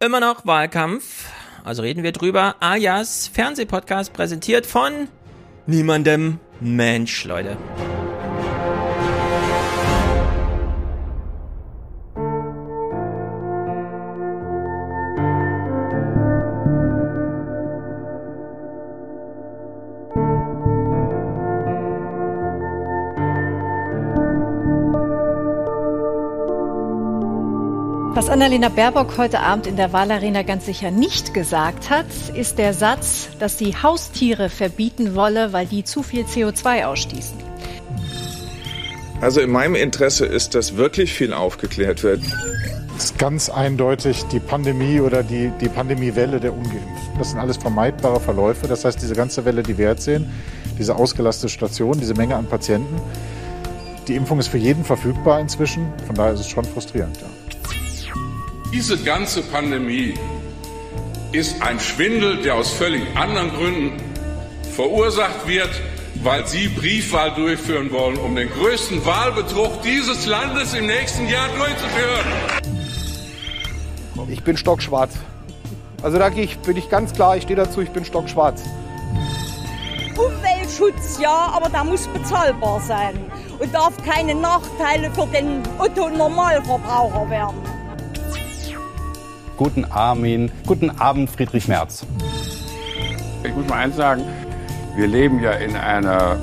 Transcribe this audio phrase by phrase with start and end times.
[0.00, 1.26] immer noch Wahlkampf.
[1.64, 2.54] Also reden wir drüber.
[2.60, 5.08] Ayas Fernsehpodcast präsentiert von
[5.66, 7.56] niemandem Mensch, Leute.
[28.28, 32.74] Was Annalena Baerbock heute Abend in der Wahlarena ganz sicher nicht gesagt hat, ist der
[32.74, 37.38] Satz, dass sie Haustiere verbieten wolle, weil die zu viel CO2 ausstießen.
[39.22, 42.20] Also in meinem Interesse ist, dass wirklich viel aufgeklärt wird.
[42.98, 47.16] Es ist ganz eindeutig die Pandemie oder die, die Pandemiewelle der Ungeimpften.
[47.16, 48.68] Das sind alles vermeidbare Verläufe.
[48.68, 50.30] Das heißt, diese ganze Welle, die wir jetzt sehen,
[50.78, 53.00] diese ausgelastete Station, diese Menge an Patienten,
[54.06, 55.90] die Impfung ist für jeden verfügbar inzwischen.
[56.06, 57.16] Von daher ist es schon frustrierend.
[57.22, 57.37] Ja.
[58.72, 60.12] Diese ganze Pandemie
[61.32, 63.96] ist ein Schwindel, der aus völlig anderen Gründen
[64.74, 65.70] verursacht wird,
[66.22, 72.26] weil Sie Briefwahl durchführen wollen, um den größten Wahlbetrug dieses Landes im nächsten Jahr durchzuführen.
[74.28, 75.14] Ich bin stockschwarz.
[76.02, 78.62] Also da ich, bin ich ganz klar, ich stehe dazu, ich bin stockschwarz.
[80.14, 83.18] Umweltschutz ja, aber da muss bezahlbar sein
[83.58, 87.67] und darf keine Nachteile für den Otto-Normalverbraucher werden.
[89.58, 90.52] Guten Armin.
[90.66, 92.06] Guten Abend, Friedrich Merz.
[93.42, 94.22] Ich muss mal eins sagen,
[94.94, 96.38] wir leben ja in einer,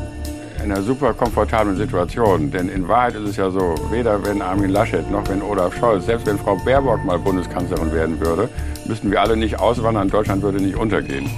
[0.62, 2.52] einer super komfortablen Situation.
[2.52, 6.08] Denn in Wahrheit ist es ja so, weder wenn Armin Laschet noch wenn Olaf Scholz,
[6.08, 8.50] selbst wenn Frau Baerbock mal Bundeskanzlerin werden würde,
[8.86, 11.30] müssten wir alle nicht auswandern, Deutschland würde nicht untergehen.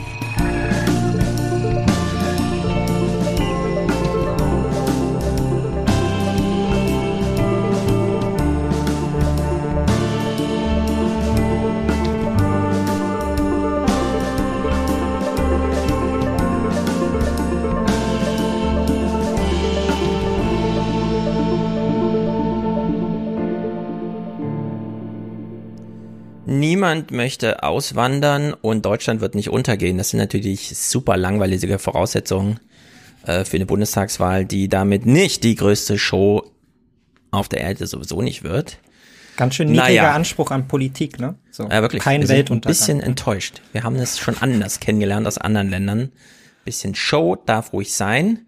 [26.98, 30.00] Niemand möchte auswandern und Deutschland wird nicht untergehen.
[30.00, 32.60] Das sind natürlich super langweilige Voraussetzungen
[33.28, 36.44] äh, für eine Bundestagswahl, die damit nicht die größte Show
[37.30, 38.80] auf der Erde sowieso nicht wird.
[39.36, 40.16] Ganz schön niedriger naja.
[40.16, 41.36] Anspruch an Politik, ne?
[41.52, 42.02] So, ja, wirklich.
[42.02, 42.72] Kein Wir Weltuntergang.
[42.72, 43.62] Ein bisschen enttäuscht.
[43.74, 46.12] Wir haben es schon anders kennengelernt aus anderen Ländern.
[46.66, 48.48] Bisschen Show darf ruhig sein.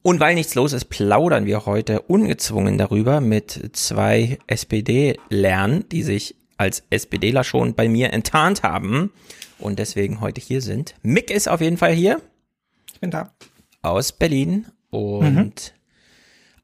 [0.00, 6.36] Und weil nichts los ist, plaudern wir heute ungezwungen darüber mit zwei SPD-Lern, die sich
[6.62, 9.12] als SPDler schon bei mir enttarnt haben
[9.58, 10.94] und deswegen heute hier sind.
[11.02, 12.22] Mick ist auf jeden Fall hier.
[12.92, 13.34] Ich bin da.
[13.82, 14.66] Aus Berlin.
[14.90, 15.52] Und mhm.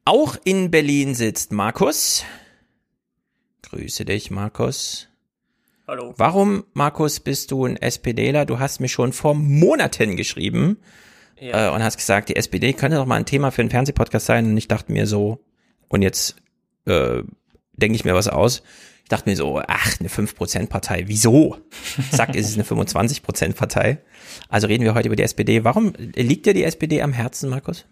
[0.05, 2.23] auch in Berlin sitzt Markus.
[3.63, 5.09] Grüße dich, Markus.
[5.85, 6.13] Hallo.
[6.15, 8.45] Warum, Markus, bist du ein SPDler?
[8.45, 10.77] Du hast mir schon vor Monaten geschrieben
[11.37, 11.67] ja.
[11.67, 14.45] äh, und hast gesagt, die SPD könnte doch mal ein Thema für einen Fernsehpodcast sein.
[14.45, 15.43] Und ich dachte mir so,
[15.89, 16.37] und jetzt
[16.85, 17.21] äh,
[17.73, 18.63] denke ich mir was aus.
[19.09, 21.57] Ich dachte mir so, ach, eine 5%-Partei, wieso?
[22.11, 24.03] Zack, ist es eine 25%-Partei.
[24.49, 25.63] Also reden wir heute über die SPD.
[25.63, 27.87] Warum liegt dir die SPD am Herzen, Markus?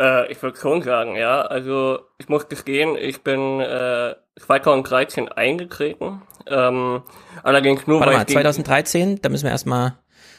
[0.00, 1.42] Äh, ich würde schon sagen, ja.
[1.42, 6.22] Also ich muss gestehen, ich bin äh, 2013 eingetreten.
[6.46, 7.02] Ähm,
[7.42, 9.98] allerdings nur Warte weil mal, 2013, da müssen wir erstmal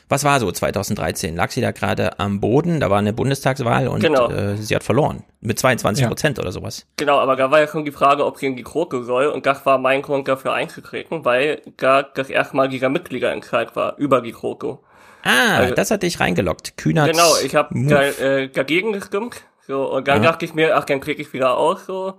[0.09, 1.35] was war so 2013?
[1.35, 2.79] Lag sie da gerade am Boden?
[2.79, 4.29] Da war eine Bundestagswahl und genau.
[4.29, 5.23] äh, sie hat verloren.
[5.41, 6.43] Mit 22 Prozent ja.
[6.43, 6.85] oder sowas.
[6.97, 9.27] Genau, aber da war ja schon die Frage, ob sie in die Kroke soll.
[9.27, 14.21] Und das war mein Grund dafür einzutreten, weil da das erstmal dieser Mitgliederentscheid war über
[14.21, 14.79] die Kroke.
[15.23, 16.77] Ah, also, das hat dich reingeloggt.
[16.77, 17.11] Kühnert.
[17.11, 19.41] Genau, ich habe da, äh, dagegen gestimmt.
[19.67, 20.31] So, und dann ja.
[20.31, 21.85] dachte ich mir, ach, dann krieg ich wieder aus.
[21.85, 22.13] So.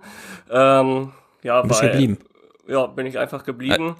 [0.51, 1.11] Ähm,
[1.41, 2.19] ja, du bist weil, geblieben.
[2.67, 3.95] Ja, bin ich einfach geblieben.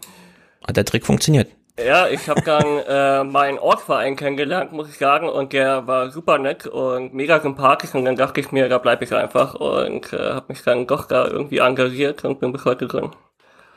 [0.67, 1.49] Hat der Trick funktioniert?
[1.85, 6.37] Ja, ich habe dann äh, meinen Ortsverein kennengelernt, muss ich sagen, und der war super
[6.37, 10.33] nett und mega sympathisch und dann dachte ich mir, da bleibe ich einfach und äh,
[10.33, 13.11] habe mich dann doch da irgendwie engagiert und bin bis heute drin.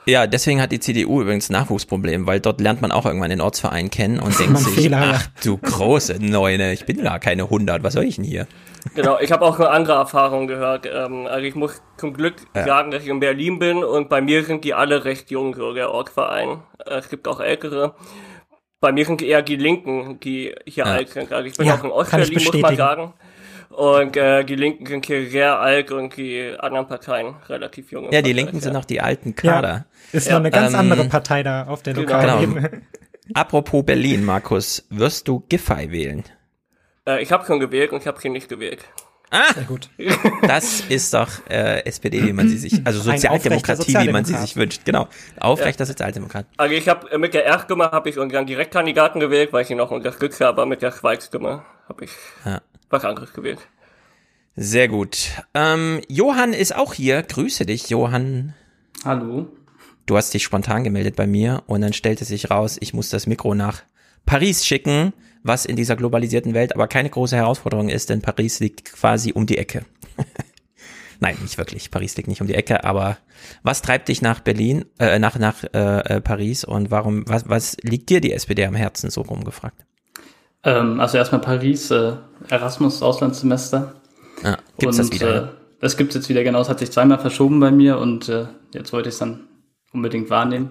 [0.07, 3.91] Ja, deswegen hat die CDU übrigens Nachwuchsproblem, weil dort lernt man auch irgendwann den Ortsverein
[3.91, 7.93] kennen und denkt sich, Fehler, ach du große Neune, ich bin gar keine 100, was
[7.93, 8.47] soll ich denn hier?
[8.95, 10.89] Genau, ich habe auch eine andere Erfahrung gehört.
[10.93, 12.65] Ähm, also ich muss zum Glück ja.
[12.65, 15.73] sagen, dass ich in Berlin bin und bei mir sind die alle recht jung, so
[15.73, 16.63] der Ortsverein.
[16.85, 17.95] Äh, es gibt auch ältere.
[18.81, 20.93] Bei mir sind eher die Linken, die hier ja.
[20.93, 21.33] alt sind.
[21.33, 23.15] Also ich bin ja, auch in Ostberlin, muss man sagen.
[23.73, 28.13] Und äh, die Linken sind hier sehr alt und die anderen Parteien relativ jung.
[28.13, 29.87] Ja, die Linken sind noch die alten Kader.
[30.13, 32.07] Ja, ist noch eine ganz ähm, andere Partei da auf der genau.
[32.07, 32.59] lokalen genau.
[32.59, 32.83] Ebene.
[33.35, 36.25] Apropos Berlin, Markus, wirst du Giffey wählen?
[37.07, 38.85] Äh, ich habe schon gewählt und ich habe hier nicht gewählt.
[39.31, 39.89] Ah, gut.
[40.43, 44.57] Das ist doch äh, SPD, wie man sie sich, also Sozialdemokratie, wie man sie sich
[44.57, 44.85] wünscht.
[44.85, 45.09] Genau,
[45.41, 45.87] aufrechter ja.
[45.87, 46.47] Sozialdemokrat.
[46.59, 49.91] Also ich habe mit der Erststimme habe ich unseren Direktkandidaten gewählt, weil ich ihn noch
[49.91, 52.11] unterstützt habe, aber mit der Zweitstimme habe ich
[52.45, 52.61] ja.
[52.91, 53.61] was anderes gewählt.
[54.55, 55.31] Sehr gut.
[55.55, 57.23] Ähm, Johann ist auch hier.
[57.23, 58.55] Grüße dich, Johann.
[59.03, 59.49] Hallo.
[60.07, 63.27] Du hast dich spontan gemeldet bei mir und dann stellte sich raus, ich muss das
[63.27, 63.83] Mikro nach
[64.27, 65.13] Paris schicken,
[65.43, 69.47] was in dieser globalisierten Welt aber keine große Herausforderung ist, denn Paris liegt quasi um
[69.47, 69.85] die Ecke.
[71.21, 71.91] Nein, nicht wirklich.
[71.91, 73.17] Paris liegt nicht um die Ecke, aber
[73.63, 78.11] was treibt dich nach Berlin, äh, nach nach äh, Paris und warum, was, was liegt
[78.11, 79.85] dir die SPD am Herzen so rumgefragt?
[80.65, 82.15] Ähm, also erstmal Paris, äh,
[82.49, 83.95] Erasmus Auslandssemester.
[84.43, 85.45] Ah, gibt's und, das wieder?
[85.45, 85.49] Äh,
[85.81, 86.61] das gibt's jetzt wieder genau.
[86.61, 89.49] Es hat sich zweimal verschoben bei mir und äh, jetzt wollte ich es dann
[89.93, 90.71] unbedingt wahrnehmen.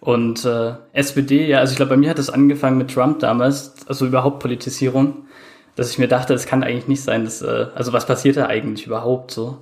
[0.00, 3.74] Und äh, SPD, ja, also ich glaube, bei mir hat es angefangen mit Trump damals,
[3.86, 5.26] also überhaupt Politisierung,
[5.74, 8.46] dass ich mir dachte, es kann eigentlich nicht sein, dass, äh, also was passiert da
[8.46, 9.58] eigentlich überhaupt so?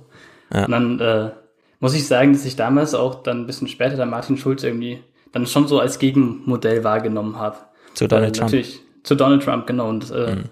[0.53, 0.65] Ja.
[0.65, 1.31] Und dann äh,
[1.79, 5.03] muss ich sagen, dass ich damals auch dann ein bisschen später dann Martin Schulz irgendwie
[5.31, 7.57] dann schon so als Gegenmodell wahrgenommen habe.
[7.93, 8.51] Zu Donald Trump.
[8.51, 9.89] Natürlich, zu Donald Trump, genau.
[9.89, 10.43] Und äh, mhm.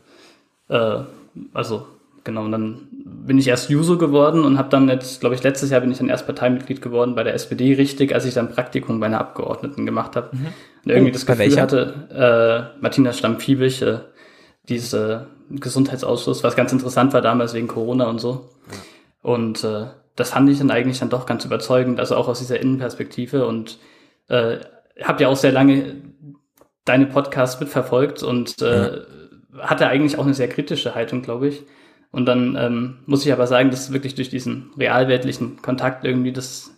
[0.70, 1.00] äh,
[1.54, 1.88] also
[2.24, 2.88] genau, und dann
[3.26, 5.98] bin ich erst Juso geworden und habe dann jetzt, glaube ich, letztes Jahr bin ich
[5.98, 9.86] dann erst Parteimitglied geworden bei der SPD, richtig, als ich dann Praktikum bei einer Abgeordneten
[9.86, 10.36] gemacht habe.
[10.36, 10.48] Mhm.
[10.86, 14.00] Und irgendwie oh, das Gefühl hatte, äh, Martina Stamm-Fiebig, äh,
[14.70, 18.50] diese Gesundheitsausschuss, was ganz interessant war damals wegen Corona und so.
[18.72, 19.32] Ja.
[19.32, 22.60] Und äh, das fand ich dann eigentlich dann doch ganz überzeugend, also auch aus dieser
[22.60, 23.80] Innenperspektive und
[24.28, 24.58] äh,
[25.02, 25.96] habe ja auch sehr lange
[26.86, 29.02] deine Podcasts mitverfolgt und äh, ja.
[29.60, 31.64] hatte eigentlich auch eine sehr kritische Haltung, glaube ich.
[32.16, 36.72] Und dann ähm, muss ich aber sagen, dass wirklich durch diesen realweltlichen Kontakt irgendwie das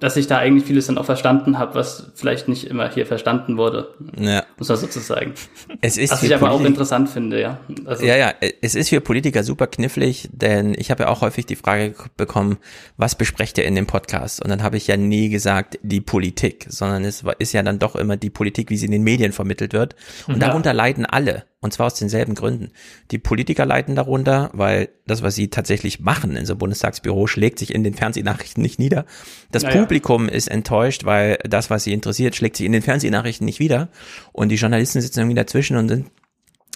[0.00, 3.56] dass ich da eigentlich vieles dann auch verstanden habe, was vielleicht nicht immer hier verstanden
[3.56, 3.94] wurde.
[4.18, 4.44] Ja.
[4.58, 5.32] Muss man sozusagen.
[5.80, 7.60] Es ist was ich aber auch interessant finde, ja.
[7.86, 11.46] Also ja, ja, es ist für Politiker super knifflig, denn ich habe ja auch häufig
[11.46, 12.58] die Frage bekommen,
[12.96, 14.42] was besprecht ihr in dem Podcast?
[14.42, 17.96] Und dann habe ich ja nie gesagt, die Politik, sondern es ist ja dann doch
[17.96, 19.96] immer die Politik, wie sie in den Medien vermittelt wird.
[20.26, 20.48] Und ja.
[20.48, 21.44] darunter leiden alle.
[21.60, 22.70] Und zwar aus denselben Gründen.
[23.10, 27.58] Die Politiker leiden darunter, weil das, was sie tatsächlich machen in so einem Bundestagsbüro, schlägt
[27.58, 29.06] sich in den Fernsehnachrichten nicht nieder.
[29.50, 29.80] Das naja.
[29.80, 33.88] Publikum ist enttäuscht, weil das, was sie interessiert, schlägt sich in den Fernsehnachrichten nicht wieder.
[34.32, 36.10] Und die Journalisten sitzen irgendwie dazwischen und sind,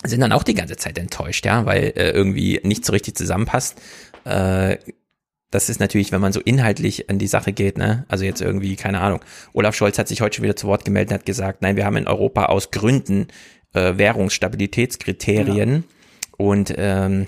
[0.03, 3.81] sind dann auch die ganze Zeit enttäuscht, ja, weil äh, irgendwie nicht so richtig zusammenpasst.
[4.25, 4.79] Äh,
[5.51, 8.05] das ist natürlich, wenn man so inhaltlich an die Sache geht, ne?
[8.09, 9.21] Also jetzt irgendwie, keine Ahnung.
[9.53, 11.85] Olaf Scholz hat sich heute schon wieder zu Wort gemeldet und hat gesagt, nein, wir
[11.85, 13.27] haben in Europa aus Gründen
[13.73, 15.83] äh, Währungsstabilitätskriterien ja.
[16.37, 17.27] und ähm,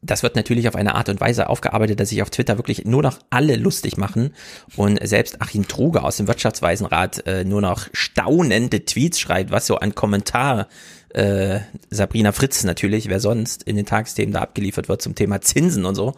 [0.00, 3.02] das wird natürlich auf eine Art und Weise aufgearbeitet, dass sich auf Twitter wirklich nur
[3.02, 4.32] noch alle lustig machen
[4.76, 9.76] und selbst Achim Truge aus dem Wirtschaftsweisenrat äh, nur noch staunende Tweets schreibt, was so
[9.76, 10.68] an Kommentar
[11.10, 11.60] äh,
[11.90, 15.94] Sabrina Fritz natürlich, wer sonst in den Tagesthemen da abgeliefert wird zum Thema Zinsen und
[15.94, 16.14] so.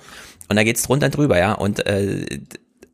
[0.48, 1.52] Und da geht's drunter und drüber, ja.
[1.52, 2.40] Und äh,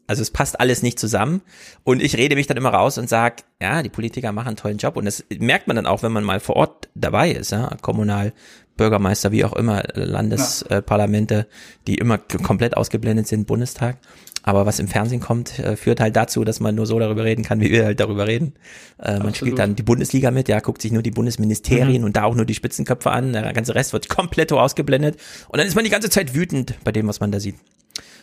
[0.06, 1.42] also es passt alles nicht zusammen.
[1.84, 4.78] Und ich rede mich dann immer raus und sag, ja, die Politiker machen einen tollen
[4.78, 4.96] Job.
[4.96, 8.32] Und das merkt man dann auch, wenn man mal vor Ort dabei ist, ja, kommunal,
[8.76, 11.44] Bürgermeister, wie auch immer, Landesparlamente, ja.
[11.86, 13.98] die immer komplett ausgeblendet sind, Bundestag.
[14.42, 17.42] Aber was im Fernsehen kommt, äh, führt halt dazu, dass man nur so darüber reden
[17.42, 18.54] kann, wie wir halt darüber reden.
[19.02, 22.06] Äh, man spielt dann die Bundesliga mit, ja, guckt sich nur die Bundesministerien mhm.
[22.06, 23.32] und da auch nur die Spitzenköpfe an.
[23.32, 25.16] Der ganze Rest wird komplett ausgeblendet.
[25.48, 27.56] Und dann ist man die ganze Zeit wütend bei dem, was man da sieht.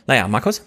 [0.07, 0.63] Naja, Markus?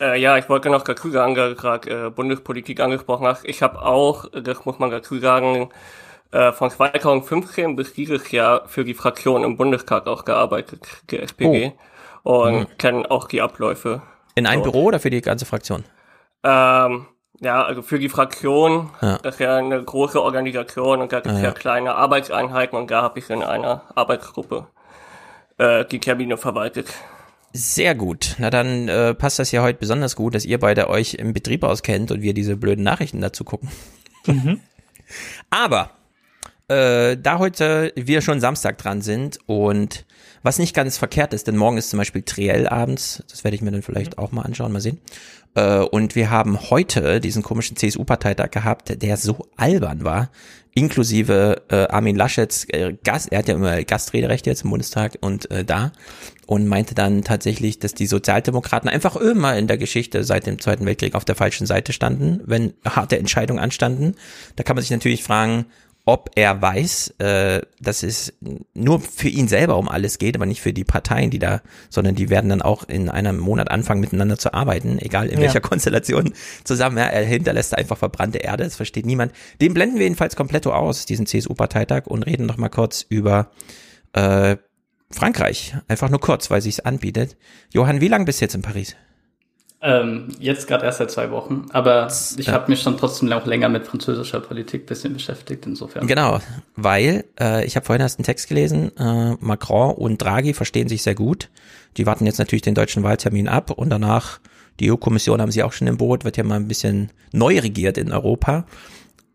[0.00, 3.44] Äh, ja, ich wollte noch dazu sagen, gerade äh, Bundespolitik angesprochen hast.
[3.44, 5.70] Ich habe auch, das muss man dazu sagen,
[6.30, 11.72] äh, von 2015 bis dieses Jahr für die Fraktion im Bundestag auch gearbeitet, die SPD.
[12.24, 12.44] Oh.
[12.44, 12.78] Und mhm.
[12.78, 14.02] kenne auch die Abläufe.
[14.34, 14.70] In einem so.
[14.70, 15.84] Büro oder für die ganze Fraktion?
[16.44, 17.06] Ähm,
[17.40, 19.18] ja, also für die Fraktion, ja.
[19.18, 21.48] das ist ja eine große Organisation und da gibt es ah, ja.
[21.48, 21.52] ja.
[21.52, 24.66] kleine Arbeitseinheiten und da habe ich in einer Arbeitsgruppe
[25.56, 26.92] äh, die Termine verwaltet.
[27.52, 28.36] Sehr gut.
[28.38, 31.64] Na dann äh, passt das ja heute besonders gut, dass ihr beide euch im Betrieb
[31.64, 33.70] auskennt und wir diese blöden Nachrichten dazu gucken.
[34.26, 34.60] Mhm.
[35.50, 35.90] Aber
[36.68, 40.04] äh, da heute wir schon Samstag dran sind und
[40.42, 43.62] was nicht ganz verkehrt ist, denn morgen ist zum Beispiel Triell abends, das werde ich
[43.62, 45.00] mir dann vielleicht auch mal anschauen, mal sehen.
[45.54, 50.30] Äh, und wir haben heute diesen komischen CSU-Parteitag gehabt, der so albern war,
[50.74, 55.50] inklusive äh, Armin Laschets äh, Gast, er hat ja immer Gastrederecht jetzt im Bundestag und
[55.50, 55.92] äh, da
[56.48, 60.86] und meinte dann tatsächlich, dass die Sozialdemokraten einfach immer in der Geschichte seit dem Zweiten
[60.86, 64.14] Weltkrieg auf der falschen Seite standen, wenn harte Entscheidungen anstanden.
[64.56, 65.66] Da kann man sich natürlich fragen,
[66.06, 68.32] ob er weiß, äh, dass es
[68.72, 72.14] nur für ihn selber um alles geht, aber nicht für die Parteien, die da, sondern
[72.14, 75.40] die werden dann auch in einem Monat anfangen, miteinander zu arbeiten, egal in ja.
[75.40, 76.32] welcher Konstellation
[76.64, 76.96] zusammen.
[76.96, 79.32] Ja, er hinterlässt einfach verbrannte Erde, das versteht niemand.
[79.60, 83.50] Den blenden wir jedenfalls komplett aus, diesen CSU-Parteitag, und reden noch mal kurz über
[84.14, 84.56] äh,
[85.10, 85.74] Frankreich.
[85.88, 87.36] Einfach nur kurz, weil sich's anbietet.
[87.72, 88.96] Johann, wie lange bist du jetzt in Paris?
[89.80, 92.52] Ähm, jetzt gerade erst seit zwei Wochen, aber ich ja.
[92.52, 96.08] habe mich schon trotzdem auch länger mit französischer Politik bisschen beschäftigt, insofern.
[96.08, 96.40] Genau,
[96.74, 101.04] weil äh, ich habe vorhin erst einen Text gelesen, äh, Macron und Draghi verstehen sich
[101.04, 101.48] sehr gut.
[101.96, 104.40] Die warten jetzt natürlich den deutschen Wahltermin ab und danach,
[104.80, 107.98] die EU-Kommission haben sie auch schon im Boot, wird ja mal ein bisschen neu regiert
[107.98, 108.66] in Europa.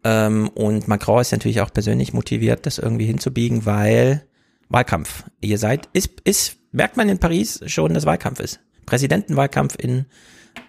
[0.04, 4.26] Ähm, und Macron ist natürlich auch persönlich motiviert, das irgendwie hinzubiegen, weil
[4.74, 5.24] Wahlkampf.
[5.40, 8.60] Ihr seid, ist, ist, merkt man in Paris schon, dass Wahlkampf ist.
[8.86, 10.06] Präsidentenwahlkampf in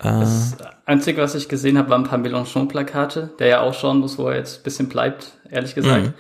[0.00, 0.56] äh, das
[0.87, 4.28] Einzige, was ich gesehen habe, waren ein paar Mélenchon-Plakate, der ja auch schauen muss, wo
[4.28, 6.06] er jetzt ein bisschen bleibt, ehrlich gesagt.
[6.06, 6.14] Mhm.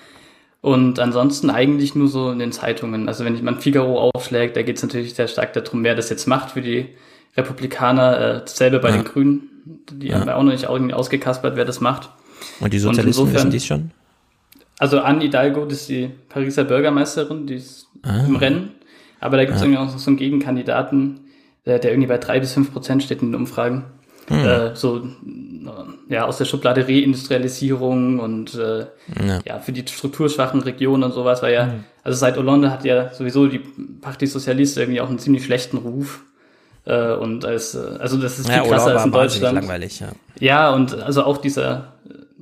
[0.60, 3.06] Und ansonsten eigentlich nur so in den Zeitungen.
[3.06, 6.26] Also wenn man Figaro aufschlägt, da geht es natürlich sehr stark darum, wer das jetzt
[6.26, 6.88] macht für die
[7.36, 8.18] Republikaner.
[8.18, 8.96] Äh, dasselbe bei ja.
[8.96, 9.50] den Grünen.
[9.92, 10.20] Die ja.
[10.20, 12.08] haben ja auch noch nicht ausgekaspert, wer das macht.
[12.60, 13.90] Und die Sozialisten Und insofern, wissen dies schon?
[14.78, 18.24] Also Anne Hidalgo, das ist die Pariser Bürgermeisterin, die ist ah.
[18.26, 18.70] im Rennen.
[19.20, 19.68] Aber da gibt es ja.
[19.68, 21.20] irgendwie auch so einen Gegenkandidaten,
[21.64, 23.84] der, der irgendwie bei drei bis fünf Prozent steht in den Umfragen.
[24.28, 24.44] Hm.
[24.44, 25.06] Äh, so
[26.08, 28.80] ja aus der Schublade Reindustrialisierung und äh,
[29.26, 29.40] ja.
[29.46, 29.58] ja.
[29.58, 31.84] für die strukturschwachen Regionen und sowas, weil ja, hm.
[32.02, 36.22] also seit Hollande hat ja sowieso die Partie Sozialist irgendwie auch einen ziemlich schlechten Ruf.
[36.86, 39.54] Äh, und als, äh, also das ist viel ja, krasser als in Deutschland.
[39.54, 40.08] Langweilig, ja.
[40.38, 41.94] ja, und also auch dieser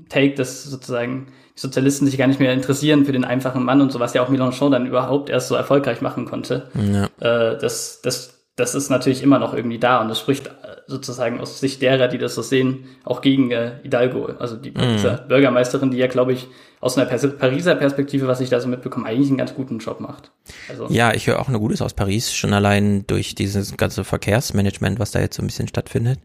[0.09, 3.93] Take, dass sozusagen die Sozialisten sich gar nicht mehr interessieren für den einfachen Mann und
[3.93, 6.69] so, was ja auch Mélenchon dann überhaupt erst so erfolgreich machen konnte.
[6.75, 7.05] Ja.
[7.21, 10.51] Äh, das, das das ist natürlich immer noch irgendwie da und das spricht äh,
[10.87, 15.27] sozusagen aus Sicht derer, die das so sehen, auch gegen äh, Hidalgo, also die mm.
[15.29, 16.49] Bürgermeisterin, die ja, glaube ich,
[16.81, 20.33] aus einer Pariser Perspektive, was ich da so mitbekomme, eigentlich einen ganz guten Job macht.
[20.69, 24.99] Also, ja, ich höre auch nur Gutes aus Paris, schon allein durch dieses ganze Verkehrsmanagement,
[24.99, 26.19] was da jetzt so ein bisschen stattfindet.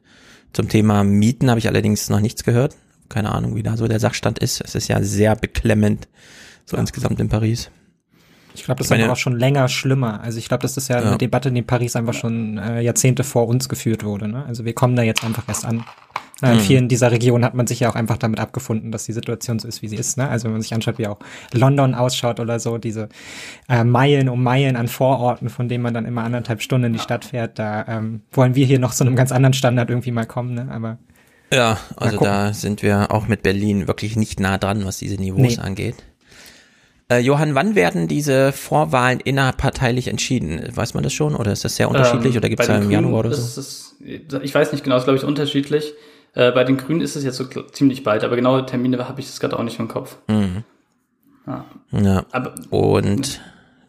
[0.53, 2.75] Zum Thema Mieten habe ich allerdings noch nichts gehört.
[3.09, 4.61] Keine Ahnung, wie da so der Sachstand ist.
[4.61, 6.07] Es ist ja sehr beklemmend,
[6.65, 6.81] so ja.
[6.81, 7.71] insgesamt in Paris.
[8.57, 10.21] Ich glaube, das ist aber auch schon länger schlimmer.
[10.21, 12.81] Also ich glaube, das ist ja, ja, eine Debatte, die in Paris einfach schon äh,
[12.81, 14.27] Jahrzehnte vor uns geführt wurde.
[14.27, 14.45] Ne?
[14.45, 15.85] Also wir kommen da jetzt einfach erst an.
[16.41, 16.59] In mhm.
[16.59, 19.67] vielen dieser Regionen hat man sich ja auch einfach damit abgefunden, dass die Situation so
[19.67, 20.17] ist, wie sie ist.
[20.17, 20.29] Ne?
[20.29, 21.17] Also wenn man sich anschaut, wie auch
[21.51, 23.09] London ausschaut oder so, diese
[23.69, 26.99] äh, Meilen um Meilen an Vororten, von denen man dann immer anderthalb Stunden in die
[26.99, 30.27] Stadt fährt, da ähm, wollen wir hier noch so einem ganz anderen Standard irgendwie mal
[30.27, 30.53] kommen.
[30.53, 30.67] Ne?
[30.69, 30.99] Aber
[31.51, 35.57] ja, also da sind wir auch mit Berlin wirklich nicht nah dran, was diese Niveaus
[35.57, 35.63] nee.
[35.63, 35.95] angeht.
[37.09, 40.61] Äh, Johann, wann werden diese Vorwahlen innerparteilich entschieden?
[40.75, 42.91] Weiß man das schon oder ist das sehr unterschiedlich ähm, oder gibt es da im
[42.91, 43.61] Januar oder so?
[43.61, 45.93] Ist, ich weiß nicht genau, ist glaube ich unterschiedlich.
[46.33, 49.27] Äh, bei den Grünen ist es jetzt so ziemlich bald, aber genaue Termine habe ich
[49.27, 50.17] das gerade auch nicht im Kopf.
[50.27, 50.63] Mhm.
[51.47, 51.65] Ja.
[51.91, 52.25] ja.
[52.31, 53.39] Aber, Und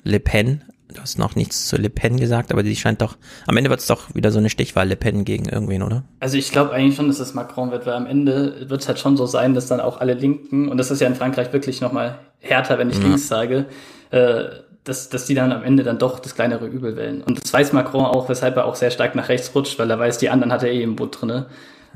[0.04, 0.62] Le Pen
[0.94, 3.16] Du hast noch nichts zu Le Pen gesagt, aber die scheint doch,
[3.46, 6.04] am Ende wird es doch wieder so eine Stichwahl Le Pen gegen irgendwen, oder?
[6.18, 8.98] Also ich glaube eigentlich schon, dass es Macron wird, weil am Ende wird es halt
[8.98, 11.82] schon so sein, dass dann auch alle Linken, und das ist ja in Frankreich wirklich
[11.82, 13.02] nochmal härter, wenn ich ja.
[13.02, 13.66] links sage,
[14.10, 14.44] äh,
[14.84, 17.22] dass, dass die dann am Ende dann doch das kleinere Übel wählen.
[17.22, 19.98] Und das weiß Macron auch, weshalb er auch sehr stark nach rechts rutscht, weil er
[19.98, 21.46] weiß, die anderen hat er eh im Boot drinne.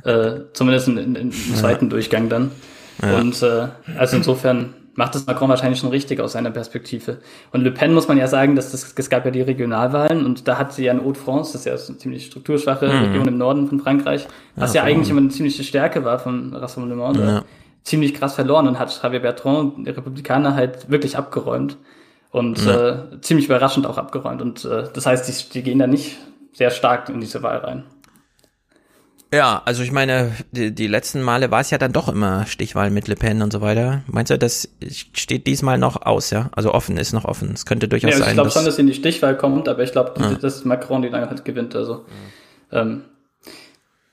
[0.04, 1.90] Äh, zumindest in, in, im zweiten ja.
[1.90, 2.50] Durchgang dann.
[3.00, 3.18] Ja.
[3.18, 7.18] Und äh, also insofern macht das Macron wahrscheinlich schon richtig aus seiner Perspektive.
[7.50, 10.46] Und Le Pen muss man ja sagen, dass das, es gab ja die Regionalwahlen und
[10.48, 13.04] da hat sie ja in Haute-France, das ist ja eine ziemlich strukturschwache mhm.
[13.04, 16.54] Region im Norden von Frankreich, was ja, ja eigentlich immer eine ziemliche Stärke war vom
[16.54, 17.42] Rassemblement, ja.
[17.84, 21.76] ziemlich krass verloren und hat Javier Bertrand, der Republikaner, halt wirklich abgeräumt.
[22.30, 22.88] Und ja.
[22.88, 24.40] äh, ziemlich überraschend auch abgeräumt.
[24.40, 26.16] Und äh, das heißt, die, die gehen da nicht
[26.54, 27.84] sehr stark in diese Wahl rein.
[29.32, 32.90] Ja, also ich meine, die, die letzten Male war es ja dann doch immer Stichwahl
[32.90, 34.02] mit Le Pen und so weiter.
[34.06, 34.68] Meinst du, das
[35.14, 36.50] steht diesmal noch aus, ja?
[36.54, 37.52] Also offen ist noch offen.
[37.54, 38.32] Es könnte durchaus ja, also sein.
[38.32, 40.34] Ich glaube schon, dass in die Stichwahl kommt, aber ich glaube, ja.
[40.34, 41.74] dass Macron die dann halt gewinnt.
[41.74, 42.04] Also
[42.72, 43.04] ähm,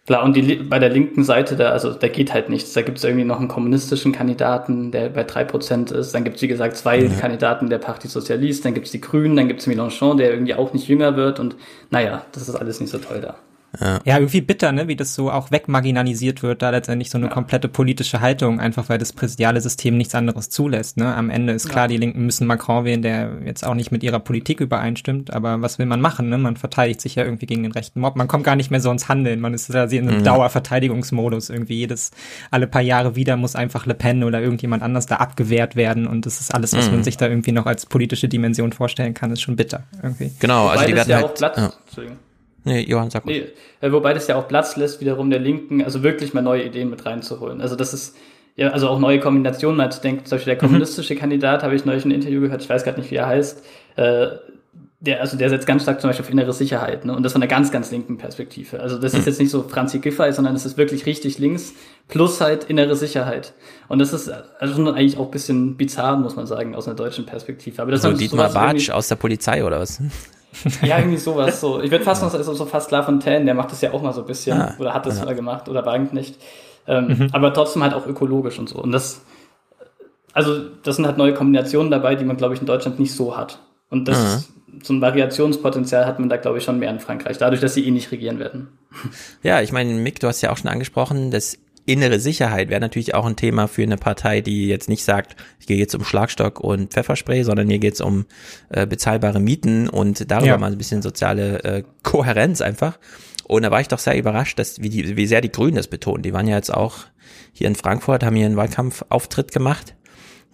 [0.08, 2.72] klar, und die bei der linken Seite, da, also da geht halt nichts.
[2.72, 6.14] Da gibt es irgendwie noch einen kommunistischen Kandidaten, der bei drei Prozent ist.
[6.14, 7.10] Dann gibt es, wie gesagt, zwei ja.
[7.20, 10.56] Kandidaten der Parti Sozialist, dann gibt es die Grünen, dann gibt es Mélenchon, der irgendwie
[10.56, 11.58] auch nicht jünger wird und
[11.90, 13.36] naja, das ist alles nicht so toll da.
[13.80, 14.00] Ja.
[14.04, 17.34] ja, irgendwie bitter, ne, wie das so auch wegmarginalisiert wird, da letztendlich so eine ja.
[17.34, 20.98] komplette politische Haltung, einfach weil das präsidiale System nichts anderes zulässt.
[20.98, 21.14] Ne?
[21.14, 21.90] Am Ende ist klar, ja.
[21.90, 25.78] die Linken müssen Macron wählen, der jetzt auch nicht mit ihrer Politik übereinstimmt, aber was
[25.78, 26.30] will man machen?
[26.30, 26.38] Ne?
[26.38, 28.16] Man verteidigt sich ja irgendwie gegen den rechten Mob.
[28.16, 29.40] Man kommt gar nicht mehr so ins Handeln.
[29.40, 30.24] Man ist da in einem mhm.
[30.24, 31.50] Dauerverteidigungsmodus.
[31.50, 32.12] Irgendwie jedes,
[32.50, 36.26] alle paar Jahre wieder muss einfach Le Pen oder irgendjemand anders da abgewehrt werden und
[36.26, 36.96] das ist alles, was mhm.
[36.96, 40.32] man sich da irgendwie noch als politische Dimension vorstellen kann, ist schon bitter irgendwie.
[40.40, 42.04] Genau, also die werden ja halt, auch Platz, ja.
[42.64, 43.26] Nee, Johann, sag.
[43.26, 43.46] Nee,
[43.82, 46.90] äh, wobei das ja auch Platz lässt, wiederum der Linken, also wirklich mal neue Ideen
[46.90, 47.62] mit reinzuholen.
[47.62, 48.16] Also das ist,
[48.56, 50.26] ja, also auch neue Kombinationen mal zu denken.
[50.26, 50.68] Zum Beispiel der mhm.
[50.68, 51.20] kommunistische mhm.
[51.20, 53.64] Kandidat, habe ich neulich ein Interview gehört, ich weiß gerade nicht, wie er heißt,
[53.96, 54.28] äh,
[55.02, 57.16] der, also der setzt ganz stark zum Beispiel auf innere Sicherheit, ne?
[57.16, 58.82] Und das von einer ganz, ganz linken Perspektive.
[58.82, 61.74] Also das ist jetzt nicht so Franzi Giffey, sondern es ist wirklich richtig links,
[62.10, 63.54] plus halt innere Sicherheit.
[63.88, 66.98] Und das ist also schon eigentlich auch ein bisschen bizarr, muss man sagen, aus einer
[66.98, 67.82] deutschen Perspektive.
[67.82, 70.02] Aber das so Dietmar Bartsch aus der Polizei oder was?
[70.82, 71.62] ja, irgendwie sowas.
[71.62, 71.82] So.
[71.82, 74.14] Ich würde fast noch so, so fast La Fontaine, der macht das ja auch mal
[74.14, 75.26] so ein bisschen, ah, oder hat das ja.
[75.26, 76.36] mal gemacht, oder war nicht.
[76.88, 77.30] Ähm, mhm.
[77.32, 78.80] Aber trotzdem halt auch ökologisch und so.
[78.80, 79.22] Und das,
[80.34, 83.38] also das sind halt neue Kombinationen dabei, die man, glaube ich, in Deutschland nicht so
[83.38, 83.60] hat.
[83.90, 84.84] Und das, mhm.
[84.84, 87.86] so ein Variationspotenzial hat man da, glaube ich, schon mehr in Frankreich, dadurch, dass sie
[87.86, 88.70] eh nicht regieren werden.
[89.44, 91.58] Ja, ich meine, Mick, du hast ja auch schon angesprochen, das
[91.92, 95.68] innere Sicherheit wäre natürlich auch ein Thema für eine Partei, die jetzt nicht sagt, ich
[95.68, 98.26] gehe jetzt um Schlagstock und Pfefferspray, sondern hier geht's um
[98.70, 100.58] äh, bezahlbare Mieten und darüber ja.
[100.58, 103.00] mal ein bisschen soziale äh, Kohärenz einfach.
[103.46, 105.88] Und da war ich doch sehr überrascht, dass wie, die, wie sehr die Grünen das
[105.88, 106.22] betonen.
[106.22, 106.98] Die waren ja jetzt auch
[107.52, 109.96] hier in Frankfurt, haben hier einen Wahlkampfauftritt gemacht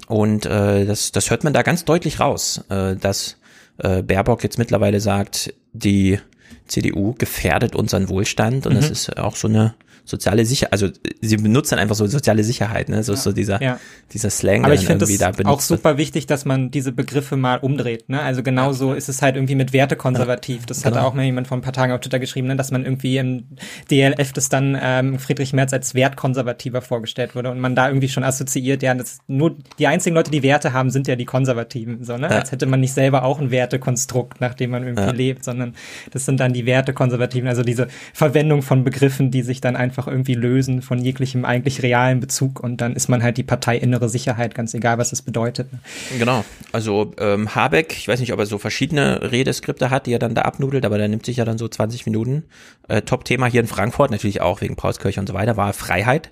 [0.08, 3.38] und äh, das, das hört man da ganz deutlich raus, äh, dass
[3.78, 6.20] äh, Baerbock jetzt mittlerweile sagt, die
[6.68, 8.78] CDU gefährdet unseren Wohlstand und mhm.
[8.78, 10.90] das ist auch so eine soziale Sicherheit, also
[11.22, 13.04] sie benutzen einfach so soziale Sicherheit, ne?
[13.04, 13.18] So ja.
[13.18, 13.80] so dieser, ja.
[14.14, 15.98] dieser Slang, Aber ich finde es da auch super wird.
[15.98, 18.22] wichtig, dass man diese Begriffe mal umdreht, ne?
[18.22, 18.96] Also genauso ja.
[18.96, 20.66] ist es halt irgendwie mit Werte konservativ.
[20.66, 20.98] Das genau.
[20.98, 22.56] hat auch mal jemand vor ein paar Tagen auf Twitter geschrieben, ne?
[22.56, 23.46] dass man irgendwie im
[23.90, 28.24] DLF das dann ähm, Friedrich Merz als wertkonservativer vorgestellt wurde und man da irgendwie schon
[28.24, 32.18] assoziiert, ja, das nur die einzigen Leute, die Werte haben, sind ja die Konservativen, so,
[32.18, 32.30] ne?
[32.30, 35.74] Als hätte man nicht selber auch ein Wertekonstrukt, nach dem man irgendwie lebt, sondern
[36.12, 40.12] das sind dann die Wertekonservativen, also diese Verwendung von Begriffen, die sich dann einfach einfach
[40.12, 44.10] irgendwie lösen von jeglichem eigentlich realen Bezug und dann ist man halt die Partei innere
[44.10, 45.68] Sicherheit, ganz egal, was das bedeutet.
[46.20, 46.44] Genau.
[46.74, 50.36] Also ähm, Habeck, ich weiß nicht, ob er so verschiedene Redeskripte hat, die er dann
[50.36, 52.44] da abnudelt, aber der nimmt sich ja dann so 20 Minuten.
[52.90, 56.32] Äh, Top-Thema hier in Frankfurt, natürlich auch wegen Paulskirche und so weiter, war Freiheit.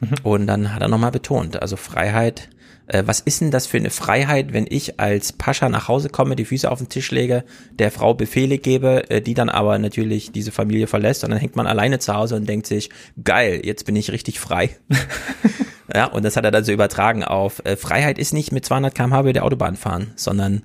[0.00, 0.08] Mhm.
[0.22, 2.48] Und dann hat er nochmal betont, also Freiheit
[2.88, 6.36] äh, was ist denn das für eine Freiheit, wenn ich als Pascha nach Hause komme,
[6.36, 7.44] die Füße auf den Tisch lege,
[7.78, 11.56] der Frau Befehle gebe, äh, die dann aber natürlich diese Familie verlässt und dann hängt
[11.56, 12.90] man alleine zu Hause und denkt sich,
[13.22, 14.70] geil, jetzt bin ich richtig frei.
[15.94, 18.94] ja, und das hat er dann so übertragen auf, äh, Freiheit ist nicht mit 200
[18.94, 20.62] km/h über der Autobahn fahren, sondern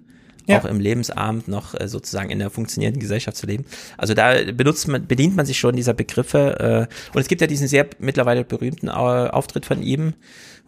[0.48, 0.60] ja.
[0.60, 3.66] auch im Lebensabend noch äh, sozusagen in der funktionierenden Gesellschaft zu leben.
[3.98, 6.88] Also da benutzt man, bedient man sich schon dieser Begriffe.
[6.92, 10.14] Äh, und es gibt ja diesen sehr mittlerweile berühmten äh, Auftritt von ihm,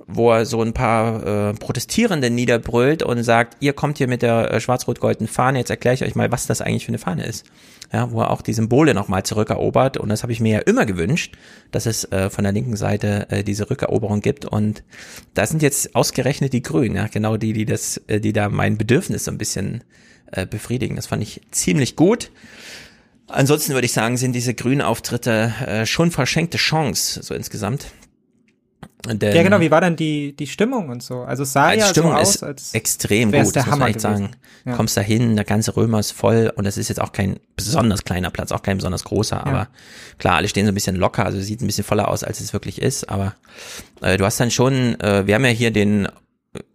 [0.07, 4.51] wo er so ein paar äh, Protestierende niederbrüllt und sagt, ihr kommt hier mit der
[4.51, 7.45] äh, schwarz-rot-goldenen Fahne, jetzt erkläre ich euch mal, was das eigentlich für eine Fahne ist.
[7.91, 10.87] Ja, wo er auch die Symbole nochmal zurückerobert und das habe ich mir ja immer
[10.87, 11.35] gewünscht,
[11.71, 14.83] dass es äh, von der linken Seite äh, diese Rückeroberung gibt und
[15.35, 18.77] da sind jetzt ausgerechnet die Grünen, ja, genau die, die das, äh, die da mein
[18.79, 19.83] Bedürfnis so ein bisschen
[20.31, 20.95] äh, befriedigen.
[20.95, 22.31] Das fand ich ziemlich gut.
[23.27, 27.87] Ansonsten würde ich sagen, sind diese grünen Auftritte äh, schon verschenkte Chance, so insgesamt.
[29.05, 31.21] Denn, ja, genau, wie war denn die, die Stimmung und so?
[31.21, 34.01] Also es sah als ja Stimmung so aus, als extrem gut, der muss man echt
[34.01, 34.31] sagen.
[34.65, 34.75] Ja.
[34.75, 38.03] Kommst da hin, der ganze Römer ist voll und es ist jetzt auch kein besonders
[38.03, 39.43] kleiner Platz, auch kein besonders großer, ja.
[39.43, 39.67] aber
[40.19, 42.53] klar, alle stehen so ein bisschen locker, also sieht ein bisschen voller aus, als es
[42.53, 43.35] wirklich ist, aber
[44.01, 46.07] äh, du hast dann schon, äh, wir haben ja hier den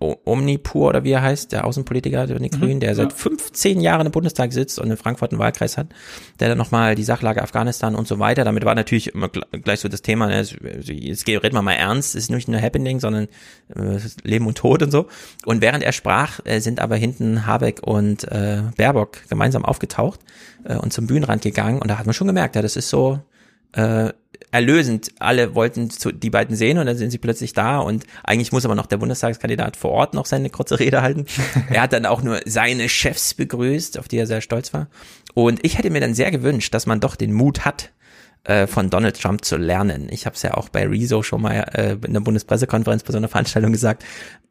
[0.01, 4.13] Omnipur oder wie er heißt, der Außenpolitiker der mhm, Grünen, der seit 15 Jahren im
[4.13, 5.89] Bundestag sitzt und in Frankfurt einen Wahlkreis hat,
[6.41, 9.89] der dann nochmal die Sachlage Afghanistan und so weiter, damit war natürlich immer gleich so
[9.89, 13.29] das Thema, ne, jetzt reden wir mal ernst, es ist nicht nur Happening, sondern
[13.75, 15.07] äh, Leben und Tod und so.
[15.47, 20.21] Und während er sprach, äh, sind aber hinten Habeck und äh, Baerbock gemeinsam aufgetaucht
[20.65, 23.21] äh, und zum Bühnenrand gegangen und da hat man schon gemerkt, ja, das ist so,
[23.73, 24.13] äh,
[24.51, 25.13] erlösend.
[25.19, 28.65] Alle wollten zu, die beiden sehen und dann sind sie plötzlich da und eigentlich muss
[28.65, 31.27] aber noch der Bundestagskandidat vor Ort noch seine kurze Rede halten.
[31.71, 34.89] er hat dann auch nur seine Chefs begrüßt, auf die er sehr stolz war.
[35.35, 37.91] Und ich hätte mir dann sehr gewünscht, dass man doch den Mut hat,
[38.45, 40.09] äh, von Donald Trump zu lernen.
[40.11, 43.19] Ich habe es ja auch bei Rezo schon mal äh, in der Bundespressekonferenz bei so
[43.19, 44.05] einer Veranstaltung gesagt.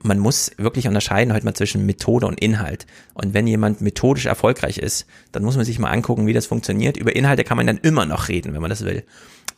[0.03, 2.85] Man muss wirklich unterscheiden heute mal zwischen Methode und Inhalt.
[3.13, 6.97] Und wenn jemand methodisch erfolgreich ist, dann muss man sich mal angucken, wie das funktioniert.
[6.97, 9.03] Über Inhalte kann man dann immer noch reden, wenn man das will.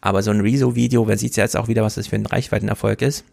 [0.02, 3.02] Aber so ein Rezo-Video, wer sieht ja jetzt auch wieder, was das für ein Reichweitenerfolg
[3.02, 3.26] ist.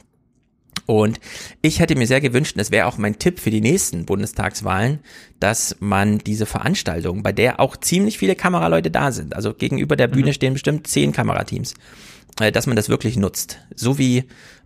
[0.86, 1.18] Und
[1.62, 5.00] ich hätte mir sehr gewünscht, und das wäre auch mein Tipp für die nächsten Bundestagswahlen,
[5.40, 10.06] dass man diese Veranstaltung, bei der auch ziemlich viele Kameraleute da sind, also gegenüber der
[10.06, 10.34] Bühne mhm.
[10.34, 11.74] stehen bestimmt zehn Kamerateams,
[12.40, 13.58] äh, dass man das wirklich nutzt.
[13.74, 14.24] So wie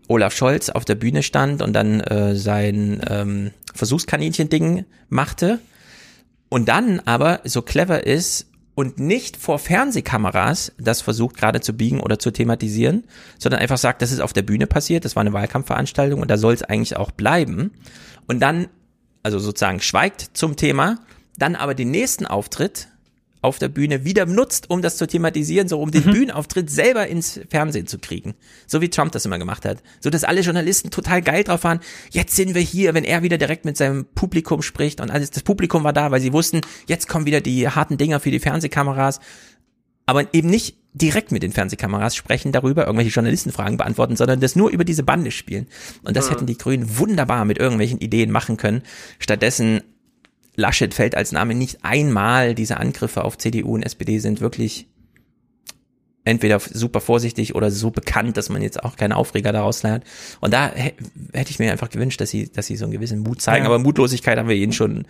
[0.09, 5.61] Olaf Scholz auf der Bühne stand und dann äh, sein ähm, Versuchskaninchen-Ding machte
[6.51, 12.01] und dann aber so clever ist und nicht vor Fernsehkameras das versucht gerade zu biegen
[12.01, 13.05] oder zu thematisieren,
[13.39, 16.39] sondern einfach sagt, das ist auf der Bühne passiert, das war eine Wahlkampfveranstaltung und da
[16.39, 17.73] soll es eigentlich auch bleiben.
[18.27, 18.69] Und dann,
[19.23, 20.99] also sozusagen schweigt zum Thema,
[21.37, 22.89] dann aber den nächsten Auftritt
[23.43, 26.13] auf der Bühne wieder nutzt, um das zu thematisieren, so um den mhm.
[26.13, 28.35] Bühnenauftritt selber ins Fernsehen zu kriegen.
[28.67, 29.83] So wie Trump das immer gemacht hat.
[30.01, 31.81] So dass alle Journalisten total geil drauf waren.
[32.11, 35.43] Jetzt sind wir hier, wenn er wieder direkt mit seinem Publikum spricht und alles, das
[35.43, 39.21] Publikum war da, weil sie wussten, jetzt kommen wieder die harten Dinger für die Fernsehkameras.
[40.07, 44.71] Aber eben nicht direkt mit den Fernsehkameras sprechen, darüber irgendwelche Journalistenfragen beantworten, sondern das nur
[44.71, 45.67] über diese Bande spielen.
[46.03, 46.31] Und das mhm.
[46.31, 48.83] hätten die Grünen wunderbar mit irgendwelchen Ideen machen können.
[49.19, 49.83] Stattdessen
[50.57, 52.55] Laschet fällt als Name nicht einmal.
[52.55, 54.89] Diese Angriffe auf CDU und SPD sind wirklich
[56.25, 60.05] entweder super vorsichtig oder so bekannt, dass man jetzt auch keine Aufreger daraus lernt.
[60.41, 63.41] Und da hätte ich mir einfach gewünscht, dass sie, dass sie so einen gewissen Mut
[63.41, 63.65] zeigen.
[63.65, 63.71] Ja.
[63.71, 65.07] Aber Mutlosigkeit haben wir ihnen schon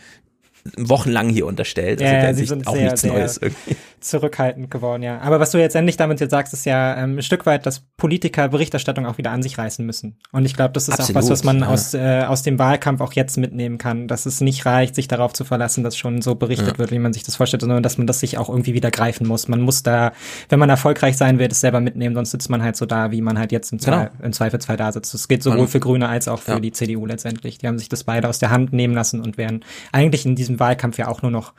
[0.77, 2.01] wochenlang hier unterstellt.
[2.03, 3.77] Also ja, ja sie sind auch sehr, nichts sehr Neues irgendwie.
[4.01, 5.21] zurückhaltend geworden, ja.
[5.21, 7.81] Aber was du jetzt endlich damit jetzt sagst, ist ja ähm, ein Stück weit, dass
[7.97, 10.17] Politiker Berichterstattung auch wieder an sich reißen müssen.
[10.33, 11.67] Und ich glaube, das ist Absolut, auch was, was man ja.
[11.67, 15.33] aus, äh, aus dem Wahlkampf auch jetzt mitnehmen kann, dass es nicht reicht, sich darauf
[15.33, 16.79] zu verlassen, dass schon so berichtet ja.
[16.79, 19.27] wird, wie man sich das vorstellt, sondern dass man das sich auch irgendwie wieder greifen
[19.27, 19.49] muss.
[19.49, 20.13] Man muss da,
[20.49, 23.21] wenn man erfolgreich sein will, es selber mitnehmen, sonst sitzt man halt so da, wie
[23.21, 24.09] man halt jetzt im, genau.
[24.23, 25.13] im Zweifelsfall da sitzt.
[25.13, 27.59] Das geht sowohl für Grüne als auch für die CDU letztendlich.
[27.59, 30.50] Die haben sich das beide aus der Hand nehmen lassen und werden eigentlich in diesem
[30.59, 31.55] Wahlkampf ja auch nur noch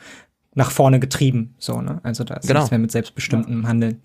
[0.54, 1.56] nach vorne getrieben.
[1.60, 2.00] So, ne?
[2.04, 2.60] Also da ist genau.
[2.60, 4.02] nichts mehr mit selbstbestimmtem Handeln.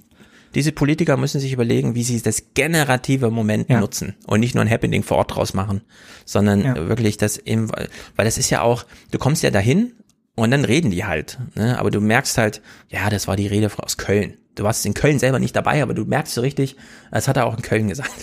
[0.54, 3.80] Diese Politiker müssen sich überlegen, wie sie das generative Moment ja.
[3.80, 5.82] nutzen und nicht nur ein Happening vor Ort draus machen,
[6.24, 6.88] sondern ja.
[6.88, 9.92] wirklich das im, weil das ist ja auch, du kommst ja dahin
[10.34, 11.78] und dann reden die halt, ne?
[11.78, 14.38] aber du merkst halt, ja, das war die Rede aus Köln.
[14.54, 16.76] Du warst in Köln selber nicht dabei, aber du merkst so richtig,
[17.10, 18.14] das hat er auch in Köln gesagt.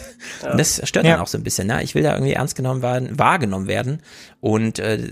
[0.41, 0.51] Ja.
[0.51, 1.13] Und das stört ja.
[1.13, 1.67] dann auch so ein bisschen.
[1.67, 1.83] Ne?
[1.83, 4.01] Ich will da irgendwie ernst genommen werden, wahrgenommen werden
[4.41, 5.09] und äh,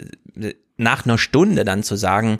[0.81, 2.39] nach einer Stunde dann zu sagen,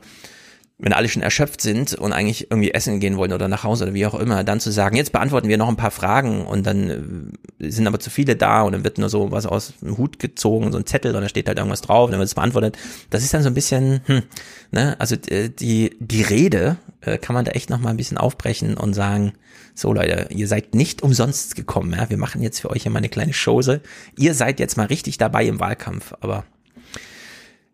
[0.81, 3.93] wenn alle schon erschöpft sind und eigentlich irgendwie essen gehen wollen oder nach Hause oder
[3.93, 7.35] wie auch immer, dann zu sagen, jetzt beantworten wir noch ein paar Fragen und dann
[7.59, 10.17] äh, sind aber zu viele da und dann wird nur so was aus dem Hut
[10.17, 12.79] gezogen, so ein Zettel und da steht halt irgendwas drauf und dann wird es beantwortet.
[13.11, 14.23] Das ist dann so ein bisschen, hm,
[14.71, 18.17] ne, also äh, die, die Rede äh, kann man da echt noch mal ein bisschen
[18.17, 19.33] aufbrechen und sagen,
[19.75, 22.97] so Leute, ihr seid nicht umsonst gekommen, ja, wir machen jetzt für euch hier mal
[22.97, 23.81] eine kleine Chose.
[24.17, 26.43] Ihr seid jetzt mal richtig dabei im Wahlkampf, aber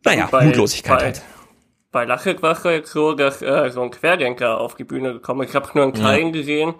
[0.07, 0.99] naja, bei, Mutlosigkeit
[1.91, 2.41] bei, halt.
[2.41, 5.41] bei so, dass äh, so ein Querdenker auf die Bühne gekommen.
[5.41, 5.49] Ist.
[5.49, 6.39] Ich habe nur einen kleinen ja.
[6.39, 6.73] gesehen,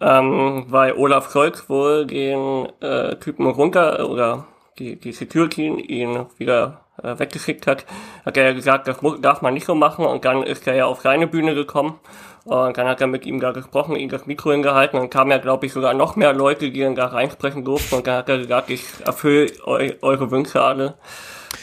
[0.00, 4.46] ähm, weil Olaf Scholz wohl den äh, Typen runter oder
[4.78, 7.84] die, die Security ihn wieder äh, weggeschickt hat,
[8.24, 10.04] hat er gesagt, das muss, darf man nicht so machen.
[10.06, 11.98] Und dann ist er ja auf seine Bühne gekommen.
[12.44, 14.98] Und dann hat er mit ihm da gesprochen, ihm das Mikro hingehalten.
[15.00, 17.96] Und kamen ja, glaube ich, sogar noch mehr Leute, die ihn da reinsprechen durften.
[17.96, 20.94] Und dann hat er gesagt, ich erfülle eu eure Wünsche alle.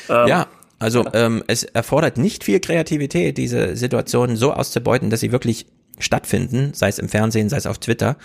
[0.10, 0.46] Ähm, ja,
[0.84, 5.66] also ähm, es erfordert nicht viel Kreativität, diese Situationen so auszubeuten, dass sie wirklich
[5.98, 8.18] stattfinden, sei es im Fernsehen, sei es auf Twitter.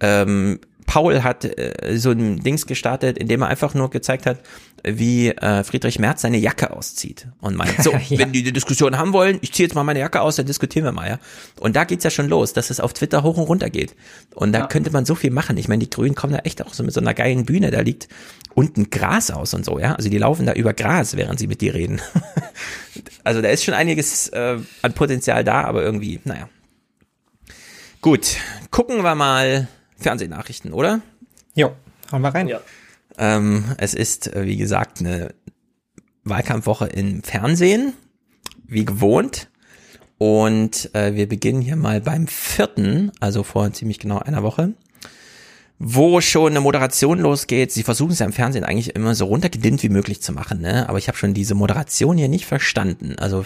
[0.00, 4.38] Ähm, Paul hat äh, so ein Dings gestartet, in dem er einfach nur gezeigt hat,
[4.84, 8.18] wie äh, Friedrich Merz seine Jacke auszieht und meint, so, ja.
[8.18, 10.84] wenn die die Diskussion haben wollen, ich ziehe jetzt mal meine Jacke aus, dann diskutieren
[10.84, 11.18] wir mal, ja.
[11.58, 13.96] Und da geht's ja schon los, dass es auf Twitter hoch und runter geht.
[14.34, 14.66] Und da ja.
[14.68, 15.56] könnte man so viel machen.
[15.56, 17.80] Ich meine, die Grünen kommen da echt auch so mit so einer geilen Bühne, da
[17.80, 18.08] liegt
[18.56, 19.94] unten Gras aus und so, ja.
[19.94, 22.00] Also die laufen da über Gras, während sie mit dir reden.
[23.24, 26.48] also da ist schon einiges äh, an Potenzial da, aber irgendwie, naja.
[28.00, 28.36] Gut,
[28.70, 31.02] gucken wir mal Fernsehnachrichten, oder?
[31.54, 31.76] Jo,
[32.10, 32.48] hauen wir rein.
[32.48, 32.60] Ja.
[33.18, 35.34] Ähm, es ist, äh, wie gesagt, eine
[36.24, 37.92] Wahlkampfwoche im Fernsehen,
[38.66, 39.50] wie gewohnt.
[40.16, 44.72] Und äh, wir beginnen hier mal beim vierten, also vor ziemlich genau einer Woche,
[45.78, 47.70] wo schon eine Moderation losgeht.
[47.70, 50.88] Sie versuchen es ja im Fernsehen eigentlich immer so runtergedimmt wie möglich zu machen, ne?
[50.88, 53.16] Aber ich habe schon diese Moderation hier nicht verstanden.
[53.18, 53.44] Also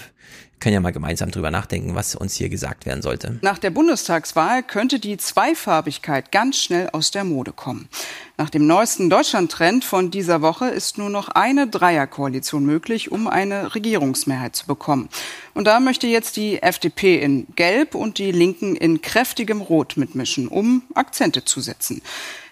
[0.61, 3.39] können ja mal gemeinsam drüber nachdenken, was uns hier gesagt werden sollte.
[3.41, 7.89] Nach der Bundestagswahl könnte die Zweifarbigkeit ganz schnell aus der Mode kommen.
[8.37, 13.75] Nach dem neuesten Deutschland-Trend von dieser Woche ist nur noch eine Dreierkoalition möglich, um eine
[13.75, 15.09] Regierungsmehrheit zu bekommen.
[15.55, 20.47] Und da möchte jetzt die FDP in Gelb und die Linken in kräftigem Rot mitmischen,
[20.47, 22.03] um Akzente zu setzen.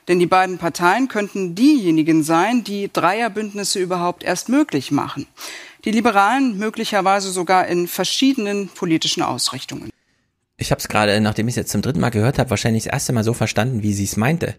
[0.09, 5.27] Denn die beiden Parteien könnten diejenigen sein, die Dreierbündnisse überhaupt erst möglich machen
[5.85, 9.91] die Liberalen möglicherweise sogar in verschiedenen politischen Ausrichtungen.
[10.57, 12.93] Ich habe es gerade, nachdem ich es jetzt zum dritten Mal gehört habe, wahrscheinlich das
[12.93, 14.57] erste Mal so verstanden, wie sie es meinte.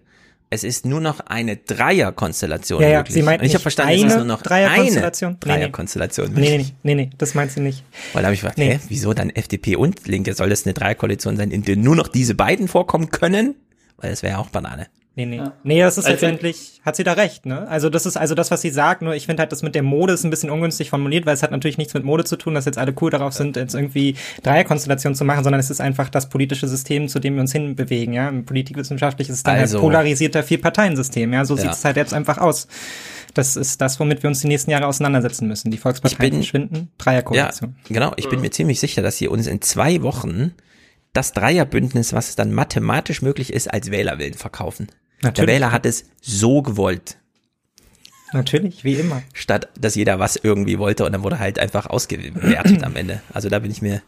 [0.52, 4.16] Es ist nur noch eine Dreierkonstellation ja, ja, Sie meint ich habe verstanden, es ist
[4.16, 5.32] nur noch Dreierkonstellation.
[5.32, 6.34] eine Dreierkonstellation.
[6.34, 7.84] Nee, nee, nee, nee, das meint sie nicht.
[8.14, 8.74] Weil da habe ich gefragt, nee.
[8.74, 10.34] hä, wieso dann FDP und Linke?
[10.34, 13.56] Soll das eine Dreierkoalition sein, in der nur noch diese beiden vorkommen können?
[13.98, 14.88] Weil das wäre ja auch Banane.
[15.16, 15.38] Nee, nee.
[15.38, 15.54] Ja.
[15.64, 17.68] Nee, das ist also, letztendlich, hat sie da recht, ne?
[17.68, 19.84] Also das ist also das, was sie sagt, nur ich finde halt, das mit der
[19.84, 22.54] Mode ist ein bisschen ungünstig formuliert, weil es hat natürlich nichts mit Mode zu tun,
[22.54, 26.10] dass jetzt alle cool darauf sind, jetzt irgendwie Dreierkonstellationen zu machen, sondern es ist einfach
[26.10, 28.32] das politische System, zu dem wir uns hinbewegen, ja?
[28.32, 31.44] Politikwissenschaftlich ist es dann also, halt polarisierter Vierparteiensystem, ja?
[31.44, 31.64] So ja.
[31.64, 32.68] sieht es halt jetzt einfach aus.
[33.34, 35.70] Das ist das, womit wir uns die nächsten Jahre auseinandersetzen müssen.
[35.70, 37.76] Die Volksparteien verschwinden, Dreierkoalition.
[37.78, 38.14] Ja, genau.
[38.16, 40.54] Ich bin mir ziemlich sicher, dass sie uns in zwei Wochen
[41.14, 44.88] das Dreierbündnis, was es dann mathematisch möglich ist, als Wählerwillen verkaufen.
[45.22, 45.36] Natürlich.
[45.36, 47.18] Der Wähler hat es so gewollt.
[48.32, 49.24] Natürlich, wie immer.
[49.34, 53.22] Statt, dass jeder was irgendwie wollte und dann wurde halt einfach ausgewertet am Ende.
[53.34, 54.04] Also da bin ich mir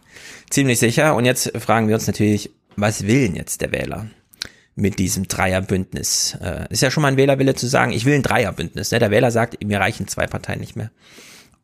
[0.50, 1.16] ziemlich sicher.
[1.16, 4.08] Und jetzt fragen wir uns natürlich, was will denn jetzt der Wähler?
[4.76, 6.38] mit diesem Dreierbündnis.
[6.42, 8.92] Äh, ist ja schon mal ein Wählerwille zu sagen, ich will ein Dreierbündnis.
[8.92, 9.00] Ne?
[9.00, 10.92] Der Wähler sagt, mir reichen zwei Parteien nicht mehr.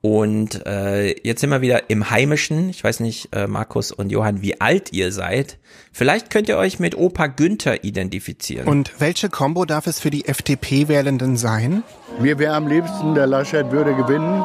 [0.01, 2.69] Und äh, jetzt sind wir wieder im Heimischen.
[2.69, 5.57] Ich weiß nicht, äh, Markus und Johann, wie alt ihr seid.
[5.91, 8.67] Vielleicht könnt ihr euch mit Opa Günther identifizieren.
[8.67, 11.83] Und welche Combo darf es für die FDP-Wählenden sein?
[12.19, 14.41] Mir wäre am liebsten, der Laschet würde gewinnen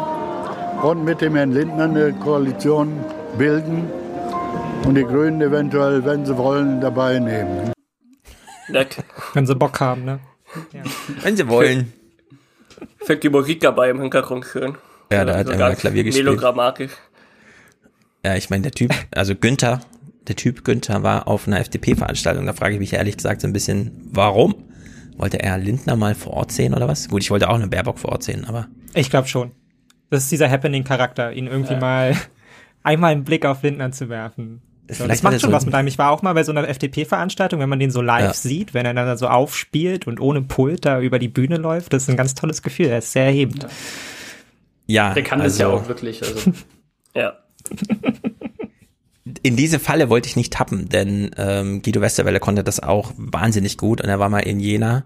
[0.82, 3.04] und mit dem Herrn Lindner eine Koalition
[3.36, 3.90] bilden
[4.86, 7.72] und die Grünen eventuell, wenn sie wollen, dabei nehmen.
[8.68, 8.96] Nett.
[9.34, 10.20] Wenn sie Bock haben, ne?
[10.72, 10.82] Ja.
[11.22, 11.92] Wenn sie wollen.
[13.04, 14.76] Fängt die Musik dabei im Hintergrund schön.
[15.12, 16.26] Ja, da hat so er mal Klavier gespielt.
[16.26, 16.92] Melogrammatisch.
[18.24, 19.80] Ja, ich meine, der Typ, also Günther,
[20.28, 22.46] der Typ Günther war auf einer FDP-Veranstaltung.
[22.46, 24.54] Da frage ich mich ehrlich gesagt so ein bisschen, warum?
[25.16, 27.08] Wollte er Lindner mal vor Ort sehen oder was?
[27.08, 28.68] Gut, ich wollte auch eine Baerbock vor Ort sehen, aber.
[28.94, 29.50] Ich glaube schon.
[30.10, 31.80] Das ist dieser Happening-Charakter, ihn irgendwie ja.
[31.80, 32.16] mal
[32.82, 34.62] einmal einen Blick auf Lindner zu werfen.
[34.90, 35.88] So, das macht schon so was mit einem.
[35.88, 38.34] Ich war auch mal bei so einer FDP-Veranstaltung, wenn man den so live ja.
[38.34, 41.92] sieht, wenn er dann so aufspielt und ohne Pult da über die Bühne läuft.
[41.92, 42.86] Das ist ein ganz tolles Gefühl.
[42.86, 43.62] Er ist sehr erhebend.
[43.62, 43.68] Ja.
[45.14, 46.22] Der kann also, das ja auch wirklich.
[46.22, 46.52] Also.
[47.14, 47.38] ja.
[49.42, 53.78] In diese Falle wollte ich nicht tappen, denn ähm, Guido Westerwelle konnte das auch wahnsinnig
[53.78, 55.04] gut und er war mal in Jena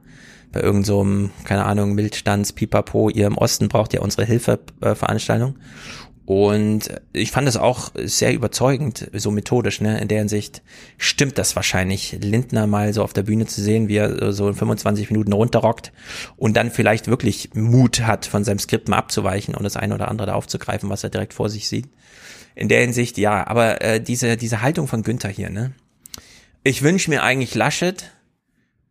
[0.52, 4.94] bei irgendeinem, so keine Ahnung, Mildstands, Pipapo, ihr im Osten braucht ja unsere Hilfe äh,
[4.94, 5.56] Veranstaltung
[6.26, 10.00] und ich fand es auch sehr überzeugend, so methodisch, ne?
[10.00, 10.60] In der Hinsicht
[10.98, 14.54] stimmt das wahrscheinlich, Lindner mal so auf der Bühne zu sehen, wie er so in
[14.54, 15.92] 25 Minuten runterrockt
[16.36, 20.08] und dann vielleicht wirklich Mut hat, von seinem Skript mal abzuweichen und das eine oder
[20.08, 21.88] andere da aufzugreifen, was er direkt vor sich sieht.
[22.56, 25.74] In der Hinsicht, ja, aber äh, diese, diese Haltung von Günther hier, ne?
[26.64, 28.10] Ich wünsche mir eigentlich Laschet,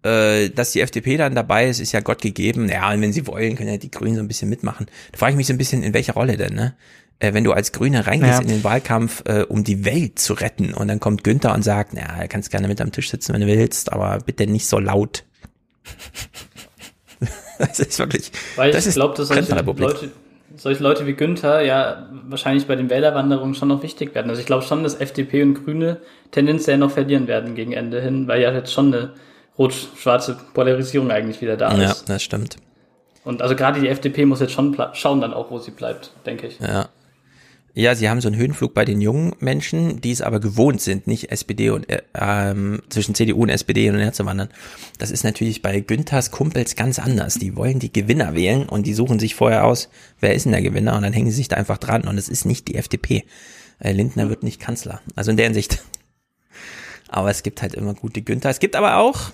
[0.03, 2.69] äh, dass die FDP dann dabei ist, ist ja Gott gegeben.
[2.69, 4.85] Ja, und wenn sie wollen, können ja die Grünen so ein bisschen mitmachen.
[5.11, 6.75] Da frage ich mich so ein bisschen, in welcher Rolle denn, ne?
[7.19, 8.41] Äh, wenn du als Grüne reingehst ja.
[8.41, 11.93] in den Wahlkampf, äh, um die Welt zu retten und dann kommt Günther und sagt,
[11.93, 14.79] na, du kannst gerne mit am Tisch sitzen, wenn du willst, aber bitte nicht so
[14.79, 15.23] laut.
[17.59, 20.11] das ist wirklich, Weil das ich glaube, dass solche Leute,
[20.57, 24.29] solche Leute wie Günther ja wahrscheinlich bei den Wählerwanderungen schon noch wichtig werden.
[24.29, 26.01] Also ich glaube schon, dass FDP und Grüne
[26.31, 29.13] tendenziell noch verlieren werden gegen Ende hin, weil ja jetzt schon eine
[29.57, 31.81] rot-schwarze Polarisierung eigentlich wieder da ist.
[31.81, 32.57] Ja, das stimmt.
[33.23, 36.47] Und also gerade die FDP muss jetzt schon schauen dann auch, wo sie bleibt, denke
[36.47, 36.59] ich.
[36.59, 36.89] Ja.
[37.77, 41.07] Ja, sie haben so einen Höhenflug bei den jungen Menschen, die es aber gewohnt sind,
[41.07, 44.47] nicht SPD und äh, ähm, zwischen CDU und SPD und zu wandern.
[44.97, 47.33] Das ist natürlich bei Günthers Kumpels ganz anders.
[47.33, 49.89] Die wollen die Gewinner wählen und die suchen sich vorher aus,
[50.21, 52.29] wer ist denn der Gewinner und dann hängen sie sich da einfach dran und es
[52.29, 53.25] ist nicht die FDP.
[53.79, 55.01] Äh, Lindner wird nicht Kanzler.
[55.17, 55.83] Also in der Hinsicht.
[57.09, 58.51] Aber es gibt halt immer gute Günther.
[58.51, 59.31] Es gibt aber auch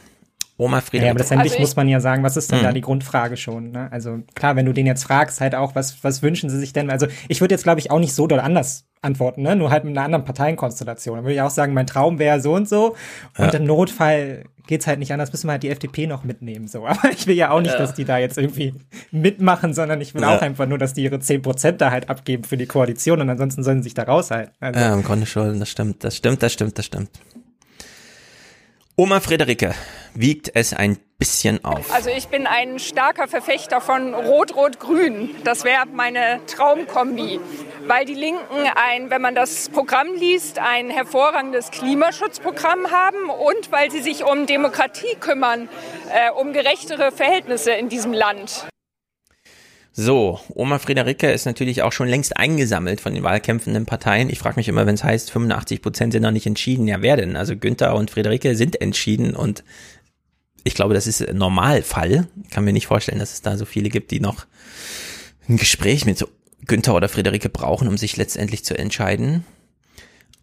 [0.57, 1.05] Oma Frieda.
[1.05, 2.65] Ja, aber letztendlich also muss man ja sagen, was ist denn hm.
[2.65, 3.71] da die Grundfrage schon?
[3.71, 3.91] Ne?
[3.91, 6.89] Also klar, wenn du den jetzt fragst, halt auch, was, was wünschen sie sich denn?
[6.89, 9.55] Also ich würde jetzt, glaube ich, auch nicht so doll anders antworten, ne?
[9.55, 11.15] nur halt mit einer anderen Parteienkonstellation.
[11.15, 12.95] Dann würde ich auch sagen, mein Traum wäre so und so.
[13.37, 13.59] Und ja.
[13.59, 16.67] im Notfall geht's halt nicht anders, müssen wir halt die FDP noch mitnehmen.
[16.67, 16.85] So.
[16.87, 17.79] Aber ich will ja auch nicht, ja.
[17.79, 18.75] dass die da jetzt irgendwie
[19.11, 20.35] mitmachen, sondern ich will ja.
[20.35, 23.63] auch einfach nur, dass die ihre 10% da halt abgeben für die Koalition und ansonsten
[23.63, 24.53] sollen sie sich da raushalten.
[24.59, 24.79] Also.
[24.79, 27.09] Ja, im Grunde schon, das stimmt, das stimmt, das stimmt, das stimmt.
[29.01, 29.73] Oma Friederike
[30.13, 31.91] wiegt es ein bisschen auf.
[31.91, 35.37] Also ich bin ein starker Verfechter von Rot-Rot-Grün.
[35.43, 37.39] Das wäre meine Traumkombi,
[37.87, 43.89] weil die Linken ein, wenn man das Programm liest, ein hervorragendes Klimaschutzprogramm haben und weil
[43.89, 45.67] sie sich um Demokratie kümmern,
[46.13, 48.67] äh, um gerechtere Verhältnisse in diesem Land.
[49.93, 54.29] So, Oma Friederike ist natürlich auch schon längst eingesammelt von den wahlkämpfenden Parteien.
[54.29, 56.87] Ich frage mich immer, wenn es heißt, 85 Prozent sind noch nicht entschieden.
[56.87, 57.35] Ja, wer denn?
[57.35, 59.65] Also Günther und Friederike sind entschieden und
[60.63, 62.27] ich glaube, das ist ein Normalfall.
[62.43, 64.45] Ich kann mir nicht vorstellen, dass es da so viele gibt, die noch
[65.49, 66.25] ein Gespräch mit
[66.65, 69.43] Günther oder Friederike brauchen, um sich letztendlich zu entscheiden.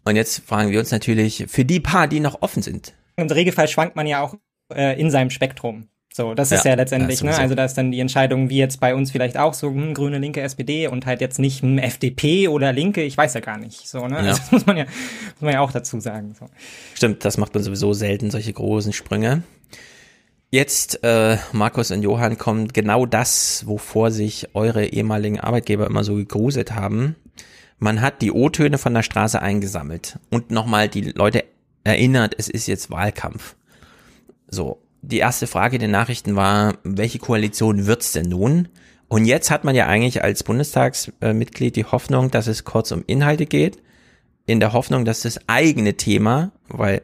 [0.03, 2.93] Und jetzt fragen wir uns natürlich, für die paar, die noch offen sind.
[3.15, 4.35] Im Regelfall schwankt man ja auch
[4.73, 5.87] äh, in seinem Spektrum.
[6.11, 7.37] So, das ist ja, ja letztendlich, ne?
[7.37, 10.17] Also da ist dann die Entscheidung, wie jetzt bei uns vielleicht auch so hm, grüne,
[10.17, 13.87] linke, SPD und halt jetzt nicht hm, FDP oder Linke, ich weiß ja gar nicht.
[13.87, 14.15] So, ne?
[14.15, 14.21] Ja.
[14.21, 16.33] Also das muss man ja, muss man ja auch dazu sagen.
[16.37, 16.47] So.
[16.95, 19.43] Stimmt, das macht man sowieso selten, solche großen Sprünge.
[20.51, 26.15] Jetzt, äh, Markus und Johann, kommt genau das, wovor sich eure ehemaligen Arbeitgeber immer so
[26.15, 27.15] gegruselt haben.
[27.77, 31.43] Man hat die O-Töne von der Straße eingesammelt und nochmal die Leute
[31.83, 33.55] erinnert, es ist jetzt Wahlkampf.
[34.47, 38.67] So, die erste Frage der Nachrichten war, welche Koalition wird's denn nun?
[39.07, 43.45] Und jetzt hat man ja eigentlich als Bundestagsmitglied die Hoffnung, dass es kurz um Inhalte
[43.45, 43.81] geht,
[44.45, 47.01] in der Hoffnung, dass das eigene Thema, weil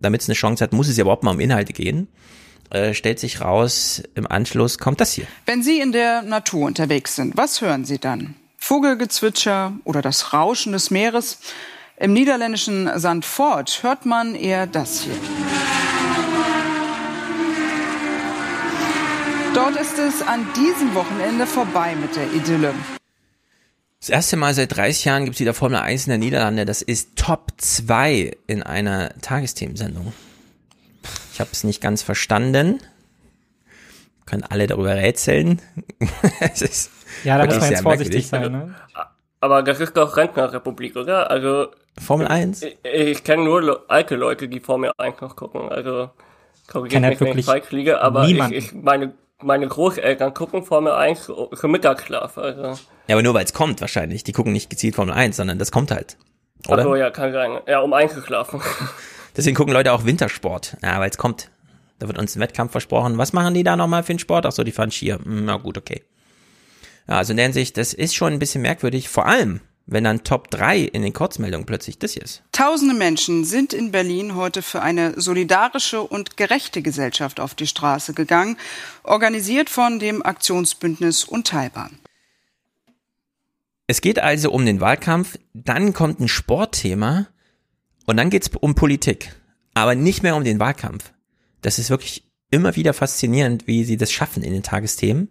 [0.00, 2.08] damit es eine Chance hat, muss es ja überhaupt mal um Inhalte gehen.
[2.70, 5.26] Äh, stellt sich raus, im Anschluss kommt das hier.
[5.46, 8.34] Wenn Sie in der Natur unterwegs sind, was hören Sie dann?
[8.58, 11.38] Vogelgezwitscher oder das Rauschen des Meeres?
[11.96, 15.14] Im niederländischen Sandford hört man eher das hier.
[19.54, 22.74] Dort ist es an diesem Wochenende vorbei mit der Idylle.
[24.00, 26.64] Das erste Mal seit 30 Jahren gibt es wieder Formel 1 in der Niederlande.
[26.64, 30.12] Das ist Top 2 in einer Tagesthemensendung.
[31.32, 32.80] Ich habe es nicht ganz verstanden.
[34.26, 35.60] Können alle darüber rätseln.
[36.40, 36.90] es ist
[37.24, 38.52] ja, da muss man jetzt vorsichtig sein.
[38.52, 38.74] Ne?
[39.40, 41.30] Aber das ist doch Rentnerrepublik, oder?
[41.30, 41.68] Also
[42.00, 42.62] Formel 1?
[42.62, 45.68] Ich, ich kenne nur alte Leute, die Formel 1 noch gucken.
[45.70, 46.10] Also
[46.84, 51.68] ich kenne halt wirklich Liga, aber ich, ich, meine, meine Großeltern gucken Formel 1 für
[51.68, 52.38] Mittagsschlaf.
[52.38, 52.62] Also.
[52.62, 54.24] Ja, aber nur weil es kommt wahrscheinlich.
[54.24, 56.16] Die gucken nicht gezielt Formel 1, sondern das kommt halt.
[56.66, 56.80] Oder?
[56.80, 57.60] Ach so, ja, kann sein.
[57.66, 58.60] Ja, um einzuschlafen.
[59.36, 60.76] Deswegen gucken Leute auch Wintersport.
[60.82, 61.50] Ja, weil es kommt.
[62.00, 63.18] Da wird uns ein Wettkampf versprochen.
[63.18, 64.46] Was machen die da nochmal für einen Sport?
[64.46, 65.18] Ach so, die fahren Skier.
[65.22, 66.02] Hm, na gut, okay.
[67.08, 69.08] Ja, also in der Hinsicht, das ist schon ein bisschen merkwürdig.
[69.08, 72.42] Vor allem, wenn dann Top 3 in den Kurzmeldungen plötzlich das hier ist.
[72.52, 78.12] Tausende Menschen sind in Berlin heute für eine solidarische und gerechte Gesellschaft auf die Straße
[78.12, 78.58] gegangen,
[79.02, 81.90] organisiert von dem Aktionsbündnis Unteilbar.
[83.86, 87.28] Es geht also um den Wahlkampf, dann kommt ein Sportthema
[88.04, 89.34] und dann geht's um Politik,
[89.72, 91.12] aber nicht mehr um den Wahlkampf.
[91.62, 95.30] Das ist wirklich immer wieder faszinierend, wie sie das schaffen in den Tagesthemen,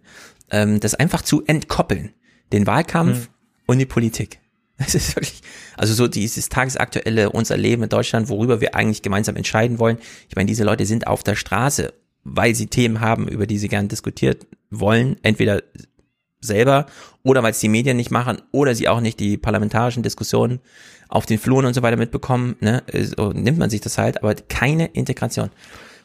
[0.50, 2.12] ähm, das einfach zu entkoppeln.
[2.52, 3.28] Den Wahlkampf hm.
[3.66, 4.40] und die Politik.
[4.84, 5.42] Das ist wirklich,
[5.76, 9.98] also so dieses tagesaktuelle, unser Leben in Deutschland, worüber wir eigentlich gemeinsam entscheiden wollen.
[10.28, 13.68] Ich meine, diese Leute sind auf der Straße, weil sie Themen haben, über die sie
[13.68, 15.16] gern diskutiert wollen.
[15.22, 15.62] Entweder
[16.40, 16.86] selber
[17.24, 20.60] oder weil es die Medien nicht machen oder sie auch nicht die parlamentarischen Diskussionen
[21.08, 22.82] auf den Fluren und so weiter mitbekommen, ne,
[23.16, 25.50] so nimmt man sich das halt, aber keine Integration.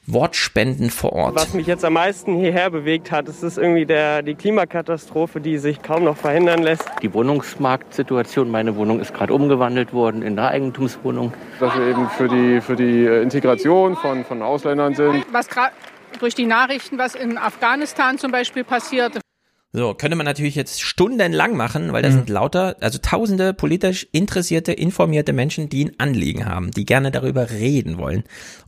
[0.05, 1.35] Wortspenden vor Ort.
[1.35, 5.57] Was mich jetzt am meisten hierher bewegt hat, ist es irgendwie der, die Klimakatastrophe, die
[5.57, 6.89] sich kaum noch verhindern lässt.
[7.01, 11.33] Die Wohnungsmarktsituation, meine Wohnung ist gerade umgewandelt worden in eine Eigentumswohnung.
[11.59, 15.25] Dass wir eben für die, für die äh, Integration von, von Ausländern sind.
[15.31, 15.71] Was gerade
[16.19, 19.19] durch die Nachrichten, was in Afghanistan zum Beispiel passiert,
[19.75, 22.13] so, könnte man natürlich jetzt stundenlang machen, weil da mhm.
[22.13, 27.49] sind lauter, also tausende politisch interessierte, informierte Menschen, die ein Anliegen haben, die gerne darüber
[27.49, 28.23] reden wollen.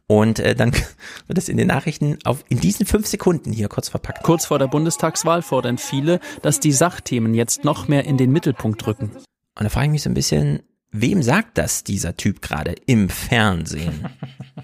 [0.08, 0.72] Und äh, dann
[1.28, 4.24] wird es in den Nachrichten auf in diesen fünf Sekunden hier kurz verpackt.
[4.24, 8.88] Kurz vor der Bundestagswahl fordern viele, dass die Sachthemen jetzt noch mehr in den Mittelpunkt
[8.88, 9.12] rücken.
[9.14, 13.10] Und da frage ich mich so ein bisschen, wem sagt das dieser Typ gerade im
[13.10, 14.10] Fernsehen?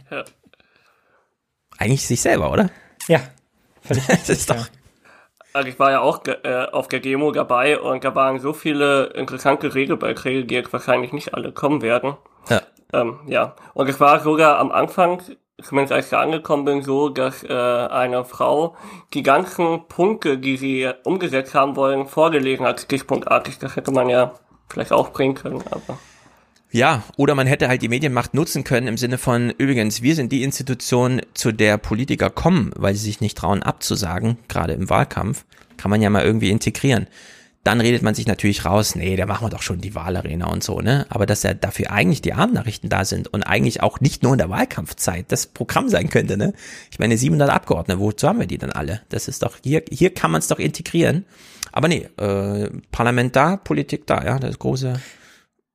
[0.09, 0.25] ja.
[1.77, 2.71] Eigentlich sich selber, oder?
[3.07, 3.21] Ja.
[3.87, 4.67] das ist doch.
[5.53, 9.07] Also ich war ja auch äh, auf der Demo dabei und da waren so viele
[9.15, 12.15] interessante Regelbeiträge, die jetzt wahrscheinlich nicht alle kommen werden.
[12.49, 12.61] Ja.
[12.93, 13.55] Ähm, ja.
[13.73, 15.21] Und es war sogar am Anfang,
[15.61, 18.75] zumindest als ich da angekommen bin, so, dass äh, eine Frau
[19.13, 23.59] die ganzen Punkte, die sie umgesetzt haben wollen, vorgelesen hat, stichpunktartig.
[23.59, 24.33] Das hätte man ja
[24.69, 25.97] vielleicht auch bringen können, aber.
[26.73, 30.31] Ja, oder man hätte halt die Medienmacht nutzen können im Sinne von, übrigens, wir sind
[30.31, 35.43] die Institution, zu der Politiker kommen, weil sie sich nicht trauen abzusagen, gerade im Wahlkampf,
[35.75, 37.07] kann man ja mal irgendwie integrieren.
[37.65, 40.63] Dann redet man sich natürlich raus, nee, da machen wir doch schon die Wahlarena und
[40.63, 41.05] so, ne?
[41.09, 44.39] Aber dass ja dafür eigentlich die Abendnachrichten da sind und eigentlich auch nicht nur in
[44.39, 46.53] der Wahlkampfzeit das Programm sein könnte, ne?
[46.89, 49.01] Ich meine, 700 Abgeordnete, wozu haben wir die dann alle?
[49.09, 51.25] Das ist doch, hier, hier kann man es doch integrieren.
[51.71, 54.99] Aber nee, äh, Parlament da, Politik da, ja, das große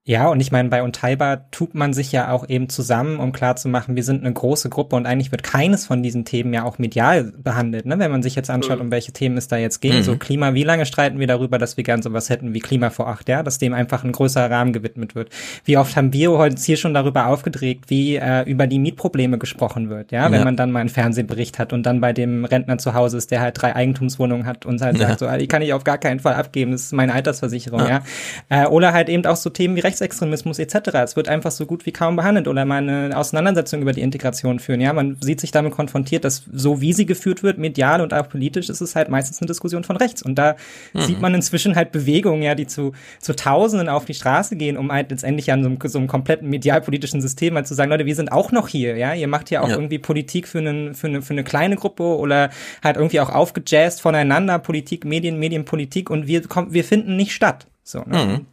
[0.09, 3.97] ja, und ich meine, bei Unteilbar tut man sich ja auch eben zusammen, um klarzumachen,
[3.97, 7.33] wir sind eine große Gruppe und eigentlich wird keines von diesen Themen ja auch medial
[7.37, 7.99] behandelt, ne?
[7.99, 9.95] wenn man sich jetzt anschaut, um welche Themen es da jetzt geht.
[9.95, 10.03] Mhm.
[10.05, 13.09] So Klima, wie lange streiten wir darüber, dass wir gern sowas hätten wie Klima vor
[13.09, 15.31] acht, ja, dass dem einfach ein größerer Rahmen gewidmet wird.
[15.65, 19.91] Wie oft haben wir heute hier schon darüber aufgedreht, wie äh, über die Mietprobleme gesprochen
[19.91, 20.45] wird, ja, wenn ja.
[20.45, 23.41] man dann mal einen Fernsehbericht hat und dann bei dem Rentner zu Hause ist, der
[23.41, 25.09] halt drei Eigentumswohnungen hat und halt ja.
[25.09, 27.81] sagt, so, ah, die kann ich auf gar keinen Fall abgeben, das ist meine Altersversicherung,
[27.81, 28.03] ja.
[28.49, 28.67] ja?
[28.67, 30.75] Äh, oder halt eben auch so Themen wie Rechts Rechtsextremismus etc.
[31.05, 34.59] Es wird einfach so gut wie kaum behandelt oder mal eine Auseinandersetzung über die Integration
[34.59, 34.81] führen.
[34.81, 38.29] Ja, man sieht sich damit konfrontiert, dass so wie sie geführt wird, medial und auch
[38.29, 40.23] politisch, ist es halt meistens eine Diskussion von rechts.
[40.23, 40.57] Und da
[40.93, 41.01] mhm.
[41.01, 44.93] sieht man inzwischen halt Bewegungen, ja, die zu, zu Tausenden auf die Straße gehen, um
[44.93, 48.15] halt letztendlich an so einem, so einem kompletten medialpolitischen System halt zu sagen, Leute, wir
[48.15, 49.77] sind auch noch hier, ja, ihr macht ja auch ja.
[49.77, 52.51] irgendwie Politik für, einen, für, eine, für eine kleine Gruppe oder
[52.83, 57.67] halt irgendwie auch aufgejazzt voneinander, Politik, Medien, Medienpolitik und wir kommen, wir finden nicht statt.
[57.83, 58.25] So, ne?
[58.25, 58.47] Mhm.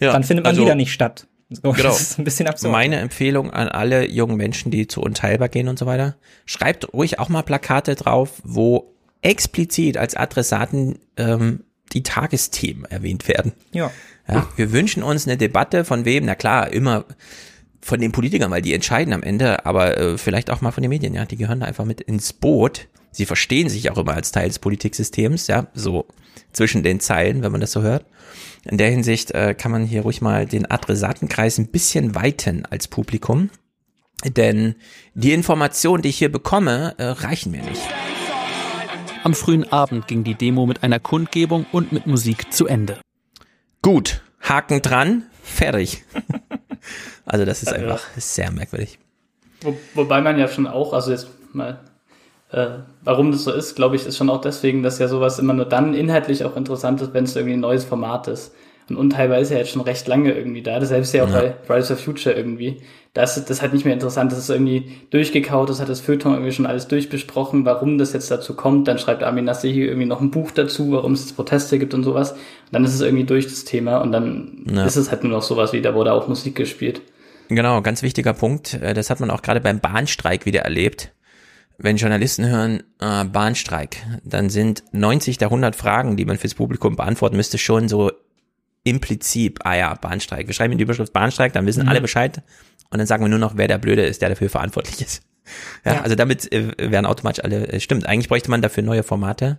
[0.00, 1.26] Ja, dann findet man also, wieder nicht statt.
[1.48, 1.88] So, genau.
[1.88, 2.72] Das ist ein bisschen absurd.
[2.72, 7.18] Meine Empfehlung an alle jungen Menschen, die zu Unteilbar gehen und so weiter, schreibt ruhig
[7.18, 8.92] auch mal Plakate drauf, wo
[9.22, 13.52] explizit als Adressaten ähm, die Tagesthemen erwähnt werden.
[13.72, 13.92] Ja.
[14.28, 14.48] ja.
[14.56, 17.04] Wir wünschen uns eine Debatte von wem, na klar, immer
[17.80, 20.90] von den Politikern, weil die entscheiden am Ende, aber äh, vielleicht auch mal von den
[20.90, 22.88] Medien, ja, die gehören da einfach mit ins Boot.
[23.16, 26.04] Sie verstehen sich auch immer als Teil des Politiksystems, ja, so
[26.52, 28.04] zwischen den Zeilen, wenn man das so hört.
[28.64, 32.88] In der Hinsicht äh, kann man hier ruhig mal den Adressatenkreis ein bisschen weiten als
[32.88, 33.48] Publikum,
[34.26, 34.74] denn
[35.14, 37.80] die Informationen, die ich hier bekomme, äh, reichen mir nicht.
[39.24, 43.00] Am frühen Abend ging die Demo mit einer Kundgebung und mit Musik zu Ende.
[43.80, 46.04] Gut, Haken dran, fertig.
[47.24, 48.98] also das ist einfach sehr merkwürdig.
[49.62, 51.80] Wo, wobei man ja schon auch, also jetzt mal,
[52.52, 52.66] äh,
[53.02, 55.64] warum das so ist, glaube ich, ist schon auch deswegen, dass ja sowas immer nur
[55.64, 58.52] dann inhaltlich auch interessant ist, wenn es irgendwie ein neues Format ist.
[58.88, 60.78] Und Unteilbar ist ja jetzt schon recht lange irgendwie da.
[60.78, 61.40] Das selbst ja auch ja.
[61.40, 62.82] bei Fridays for Future irgendwie.
[63.14, 64.30] Das ist das halt nicht mehr interessant.
[64.30, 65.68] Das ist irgendwie durchgekaut.
[65.68, 68.86] Das hat das Feuilleton irgendwie schon alles durchbesprochen, warum das jetzt dazu kommt.
[68.86, 72.04] Dann schreibt Armin Nassih irgendwie noch ein Buch dazu, warum es jetzt Proteste gibt und
[72.04, 72.32] sowas.
[72.32, 72.38] Und
[72.72, 74.84] dann ist es irgendwie durch das Thema und dann ja.
[74.84, 77.00] ist es halt nur noch sowas wie, da wurde auch Musik gespielt.
[77.48, 78.74] Genau, ganz wichtiger Punkt.
[78.74, 81.10] Äh, das hat man auch gerade beim Bahnstreik wieder erlebt.
[81.78, 86.96] Wenn Journalisten hören, äh, Bahnstreik, dann sind 90 der 100 Fragen, die man fürs Publikum
[86.96, 88.12] beantworten müsste, schon so
[88.84, 90.46] implizit, ah ja, Bahnstreik.
[90.46, 91.88] Wir schreiben in die Überschrift Bahnstreik, dann wissen mhm.
[91.88, 92.42] alle Bescheid
[92.90, 95.22] und dann sagen wir nur noch, wer der Blöde ist, der dafür verantwortlich ist.
[95.84, 96.00] Ja, ja.
[96.02, 99.58] also damit äh, werden automatisch alle, äh, stimmt, eigentlich bräuchte man dafür neue Formate,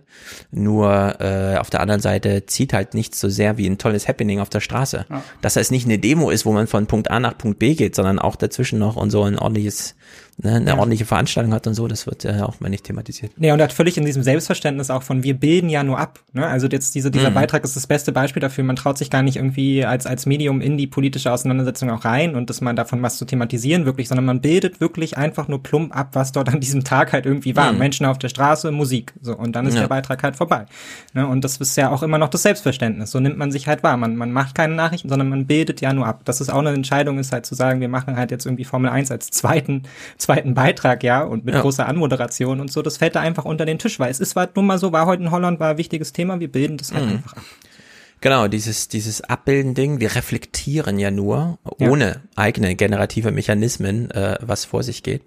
[0.50, 4.40] nur äh, auf der anderen Seite zieht halt nicht so sehr wie ein tolles Happening
[4.40, 5.06] auf der Straße.
[5.08, 5.22] Ja.
[5.40, 7.94] Dass es nicht eine Demo ist, wo man von Punkt A nach Punkt B geht,
[7.94, 9.96] sondern auch dazwischen noch und so ein ordentliches
[10.38, 10.78] ne, eine ja.
[10.78, 13.32] ordentliche Veranstaltung hat und so, das wird äh, auch mal nicht thematisiert.
[13.36, 16.20] Nee, und er hat völlig in diesem Selbstverständnis auch von, wir bilden ja nur ab.
[16.32, 16.46] Ne?
[16.46, 17.34] Also jetzt diese, dieser mhm.
[17.34, 20.60] Beitrag ist das beste Beispiel dafür, man traut sich gar nicht irgendwie als, als Medium
[20.60, 24.24] in die politische Auseinandersetzung auch rein und dass man davon was zu thematisieren wirklich, sondern
[24.24, 27.72] man bildet wirklich einfach nur plump ab, was dort an diesem Tag halt irgendwie war.
[27.72, 27.78] Mhm.
[27.78, 29.12] Menschen auf der Straße, Musik.
[29.20, 29.80] So, und dann ist ja.
[29.80, 30.66] der Beitrag halt vorbei.
[31.14, 31.26] Ne?
[31.26, 33.10] Und das ist ja auch immer noch das Selbstverständnis.
[33.10, 33.96] So nimmt man sich halt wahr.
[33.96, 36.22] Man, man macht keine Nachrichten, sondern man bildet ja nur ab.
[36.24, 38.90] Das ist auch eine Entscheidung, ist halt zu sagen, wir machen halt jetzt irgendwie Formel
[38.90, 39.82] 1 als zweiten,
[40.16, 41.60] zweiten Beitrag, ja, und mit ja.
[41.60, 44.56] großer Anmoderation und so, das fällt da einfach unter den Tisch, weil es ist halt
[44.56, 47.06] nun mal so, war heute in Holland, war ein wichtiges Thema, wir bilden das halt
[47.06, 47.12] mhm.
[47.12, 47.42] einfach ab.
[48.20, 51.88] Genau, dieses, dieses Abbilden-Ding, wir reflektieren ja nur, ja.
[51.88, 55.22] ohne eigene generative Mechanismen, äh, was vor sich geht.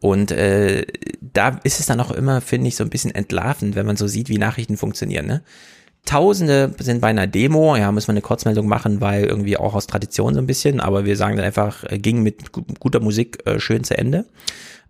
[0.00, 0.86] Und äh,
[1.20, 4.06] da ist es dann auch immer, finde ich, so ein bisschen entlarvend, wenn man so
[4.06, 5.26] sieht, wie Nachrichten funktionieren.
[5.26, 5.42] Ne?
[6.06, 9.86] Tausende sind bei einer Demo, ja, muss man eine Kurzmeldung machen, weil irgendwie auch aus
[9.86, 13.60] Tradition so ein bisschen, aber wir sagen dann einfach, äh, ging mit guter Musik äh,
[13.60, 14.24] schön zu Ende.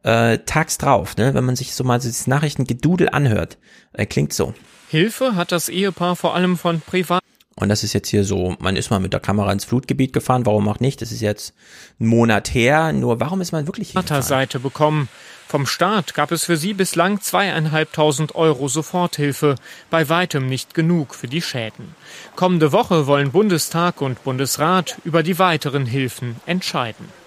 [0.02, 3.58] Äh, tags drauf, ne, wenn man sich so mal das Nachrichtengedudel anhört,
[3.92, 4.54] äh, klingt so.
[4.88, 7.22] Hilfe hat das Ehepaar vor allem von privat
[7.60, 10.46] und das ist jetzt hier so, man ist mal mit der Kamera ins Flutgebiet gefahren,
[10.46, 11.02] warum auch nicht?
[11.02, 11.54] Das ist jetzt
[12.00, 15.08] ein Monat her, nur warum ist man wirklich hier Seite bekommen.
[15.46, 19.56] Vom Staat gab es für sie bislang zweieinhalbtausend Euro Soforthilfe,
[19.90, 21.94] bei weitem nicht genug für die Schäden.
[22.36, 27.19] Kommende Woche wollen Bundestag und Bundesrat über die weiteren Hilfen entscheiden.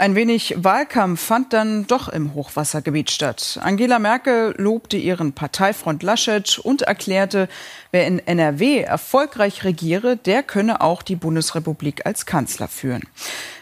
[0.00, 3.58] Ein wenig Wahlkampf fand dann doch im Hochwassergebiet statt.
[3.60, 7.48] Angela Merkel lobte ihren Parteifreund Laschet und erklärte,
[7.90, 13.02] wer in NRW erfolgreich regiere, der könne auch die Bundesrepublik als Kanzler führen.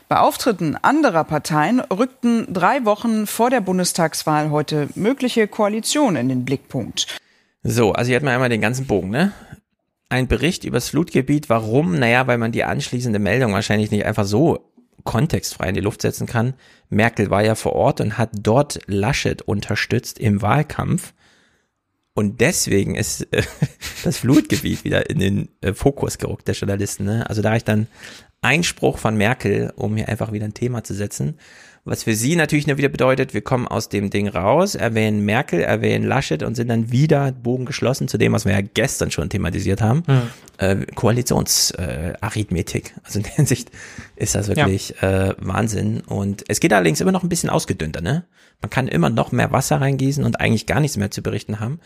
[0.08, 6.44] Bei Auftritten anderer Parteien rückten drei Wochen vor der Bundestagswahl heute mögliche Koalitionen in den
[6.44, 7.18] Blickpunkt.
[7.62, 9.32] So, also hier hat man einmal den ganzen Bogen, ne?
[10.10, 11.48] Ein Bericht übers Flutgebiet.
[11.48, 11.98] Warum?
[11.98, 14.75] Naja, weil man die anschließende Meldung wahrscheinlich nicht einfach so
[15.06, 16.52] kontextfrei in die Luft setzen kann.
[16.90, 21.14] Merkel war ja vor Ort und hat dort Laschet unterstützt im Wahlkampf.
[22.12, 23.42] Und deswegen ist äh,
[24.04, 27.04] das Flutgebiet wieder in den äh, Fokus gerückt der Journalisten.
[27.04, 27.28] Ne?
[27.28, 27.86] Also da reicht dann
[28.42, 31.38] Einspruch von Merkel, um hier einfach wieder ein Thema zu setzen.
[31.86, 35.60] Was für sie natürlich nur wieder bedeutet, wir kommen aus dem Ding raus, erwähnen Merkel,
[35.60, 39.28] erwähnen Laschet und sind dann wieder Bogen geschlossen zu dem, was wir ja gestern schon
[39.28, 40.02] thematisiert haben.
[40.08, 40.22] Mhm.
[40.58, 42.88] Äh, Koalitionsarithmetik.
[42.96, 43.70] Äh, also in der Hinsicht
[44.16, 45.28] ist das wirklich ja.
[45.28, 46.00] äh, Wahnsinn.
[46.00, 48.24] Und es geht allerdings immer noch ein bisschen ausgedünnter, ne?
[48.62, 51.78] Man kann immer noch mehr Wasser reingießen und eigentlich gar nichts mehr zu berichten haben.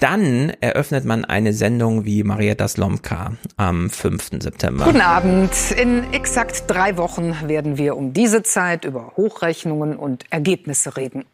[0.00, 4.30] Dann eröffnet man eine Sendung wie Marietta Slomka am 5.
[4.40, 4.84] September.
[4.84, 5.50] Guten Abend.
[5.72, 11.24] In exakt drei Wochen werden wir um diese Zeit über Hochrechnungen und Ergebnisse reden.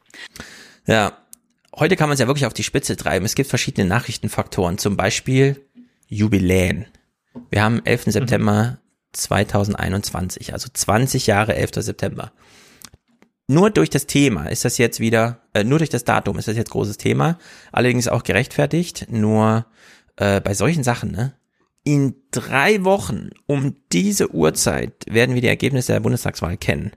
[0.87, 1.13] Ja,
[1.77, 3.27] heute kann man es ja wirklich auf die Spitze treiben.
[3.27, 5.61] Es gibt verschiedene Nachrichtenfaktoren, zum Beispiel
[6.09, 6.87] Jubiläen.
[7.51, 8.05] Wir haben 11.
[8.07, 8.79] September
[9.13, 11.71] 2021, also 20 Jahre 11.
[11.77, 12.33] September
[13.47, 16.57] nur durch das Thema ist das jetzt wieder, äh, nur durch das Datum ist das
[16.57, 17.39] jetzt großes Thema,
[17.73, 19.67] allerdings auch gerechtfertigt, nur
[20.17, 21.35] äh, bei solchen Sachen, ne?
[21.87, 26.93] In drei Wochen um diese Uhrzeit werden wir die Ergebnisse der Bundestagswahl kennen.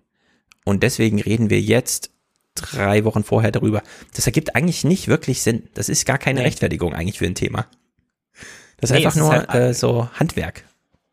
[0.63, 2.11] Und deswegen reden wir jetzt
[2.55, 3.83] drei Wochen vorher darüber.
[4.15, 5.67] Das ergibt eigentlich nicht wirklich Sinn.
[5.73, 6.45] Das ist gar keine nee.
[6.45, 7.67] Rechtfertigung eigentlich für ein Thema.
[8.77, 10.63] Das ist nee, einfach nur halt, äh, so Handwerk.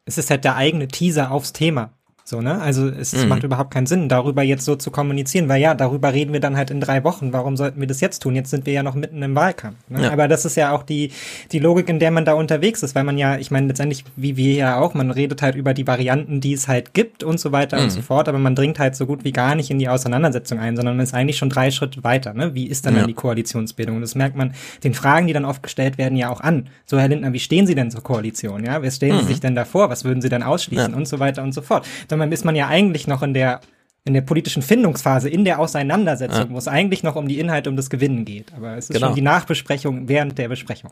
[0.05, 1.99] Es ist halt der eigene Teaser aufs Thema.
[2.27, 2.59] So, ne?
[2.63, 3.29] Also es, Mhm.
[3.29, 6.57] macht überhaupt keinen Sinn, darüber jetzt so zu kommunizieren, weil ja, darüber reden wir dann
[6.57, 7.35] halt in drei Wochen.
[7.35, 8.35] Warum sollten wir das jetzt tun?
[8.35, 9.77] Jetzt sind wir ja noch mitten im Wahlkampf.
[9.91, 10.05] Ne?
[10.05, 10.11] Ja.
[10.11, 11.11] Aber das ist ja auch die,
[11.53, 14.39] die Logik, in der man da unterwegs ist, weil man ja, ich meine, letztendlich, wie
[14.39, 17.53] wir ja auch, man redet halt über die Varianten, die es halt gibt und so
[17.53, 17.83] weiter Mhm.
[17.85, 20.59] und so fort, aber man dringt halt so gut wie gar nicht in die Auseinandersetzung
[20.59, 22.33] ein, sondern man ist eigentlich schon drei Schritte weiter.
[22.33, 22.55] Ne?
[22.55, 23.01] Wie ist dann, Ja.
[23.01, 23.97] dann die Koalitionsbildung?
[23.97, 26.71] Und das merkt man den Fragen, die dann oft gestellt werden, ja auch an.
[26.87, 28.65] So, Herr Lindner, wie stehen Sie denn zur Koalition?
[28.65, 29.29] Ja, wer stellen Sie Mhm.
[29.29, 29.91] sich denn da vor?
[29.91, 30.93] Was würden Sie dann ausschließen?
[30.93, 30.97] Ja.
[30.97, 31.87] Und so weiter und so fort.
[32.21, 33.61] Dann ist man ja eigentlich noch in der
[34.07, 36.51] in der politischen Findungsphase, in der Auseinandersetzung, Ja.
[36.51, 38.53] wo es eigentlich noch um die Inhalte, um das Gewinnen geht.
[38.55, 39.07] Aber es ist Genau.
[39.07, 40.91] schon die Nachbesprechung während der Besprechung.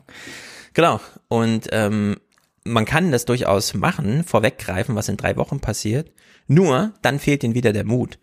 [0.73, 0.99] Genau.
[1.27, 2.17] Und ähm,
[2.63, 6.11] man kann das durchaus machen, vorweggreifen, was in drei Wochen passiert.
[6.47, 8.17] Nur, dann fehlt ihnen wieder der Mut.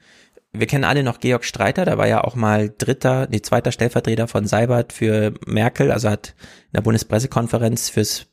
[0.52, 4.26] Wir kennen alle noch Georg Streiter, der war ja auch mal dritter, nee, zweiter Stellvertreter
[4.26, 6.34] von Seibert für Merkel, also hat
[6.64, 8.26] in der Bundespressekonferenz fürs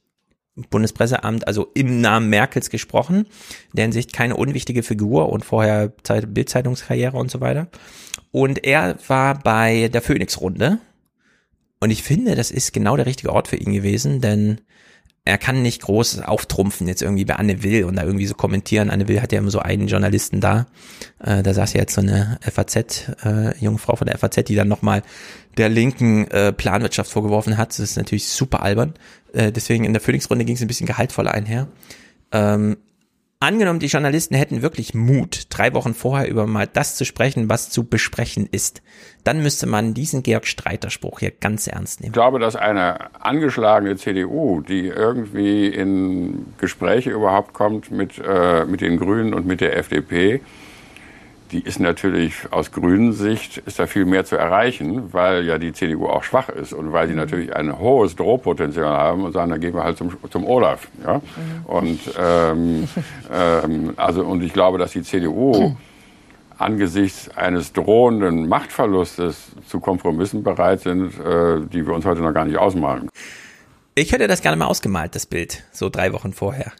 [0.69, 3.27] Bundespresseamt, also im Namen Merkels gesprochen.
[3.73, 7.67] In der keine unwichtige Figur und vorher Zeit- Bildzeitungskarriere und so weiter.
[8.31, 10.79] Und er war bei der Phoenix-Runde.
[11.79, 14.61] Und ich finde, das ist genau der richtige Ort für ihn gewesen, denn
[15.27, 18.89] er kann nicht groß auftrumpfen jetzt irgendwie bei Anne Will und da irgendwie so kommentieren.
[18.89, 20.67] Anne Will hat ja immer so einen Journalisten da.
[21.19, 25.03] Äh, da saß ja jetzt so eine FAZ, äh, von der FAZ, die dann nochmal
[25.57, 27.69] der linken äh, Planwirtschaft vorgeworfen hat.
[27.69, 28.93] Das ist natürlich super albern.
[29.33, 31.67] Äh, deswegen in der Phoenix-Runde ging es ein bisschen gehaltvoller einher.
[32.31, 32.77] Ähm,
[33.39, 37.69] angenommen, die Journalisten hätten wirklich Mut, drei Wochen vorher über mal das zu sprechen, was
[37.69, 38.81] zu besprechen ist,
[39.23, 42.11] dann müsste man diesen Georg Streiter-Spruch hier ganz ernst nehmen.
[42.11, 48.81] Ich glaube, dass eine angeschlagene CDU, die irgendwie in Gespräche überhaupt kommt mit, äh, mit
[48.81, 50.41] den Grünen und mit der FDP,
[51.51, 55.71] die ist natürlich aus grünen Sicht ist da viel mehr zu erreichen, weil ja die
[55.73, 59.59] CDU auch schwach ist und weil sie natürlich ein hohes Drohpotenzial haben und sagen, dann
[59.59, 60.87] gehen wir halt zum, zum Olaf.
[61.03, 61.21] Ja?
[61.65, 62.87] Und ähm,
[63.31, 65.75] ähm, also und ich glaube, dass die CDU
[66.57, 72.45] angesichts eines drohenden Machtverlustes zu Kompromissen bereit sind, äh, die wir uns heute noch gar
[72.45, 73.09] nicht ausmalen.
[73.95, 76.71] Ich hätte das gerne mal ausgemalt, das Bild, so drei Wochen vorher.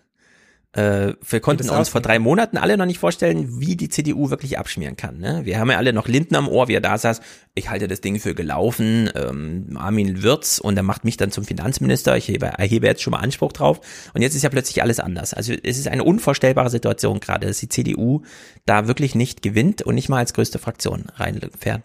[0.74, 4.60] Äh, wir konnten uns vor drei Monaten alle noch nicht vorstellen, wie die CDU wirklich
[4.60, 5.18] abschmieren kann.
[5.18, 5.42] Ne?
[5.44, 7.22] Wir haben ja alle noch Lindner am Ohr, wie er da saß.
[7.56, 9.10] Ich halte das Ding für gelaufen.
[9.16, 12.18] Ähm, Armin Wirz und er macht mich dann zum Finanzminister.
[12.18, 13.80] Ich hebe, erhebe jetzt schon mal Anspruch drauf.
[14.14, 15.34] Und jetzt ist ja plötzlich alles anders.
[15.34, 18.24] Also es ist eine unvorstellbare Situation gerade, dass die CDU
[18.66, 21.84] da wirklich nicht gewinnt und nicht mal als größte Fraktion reinfährt.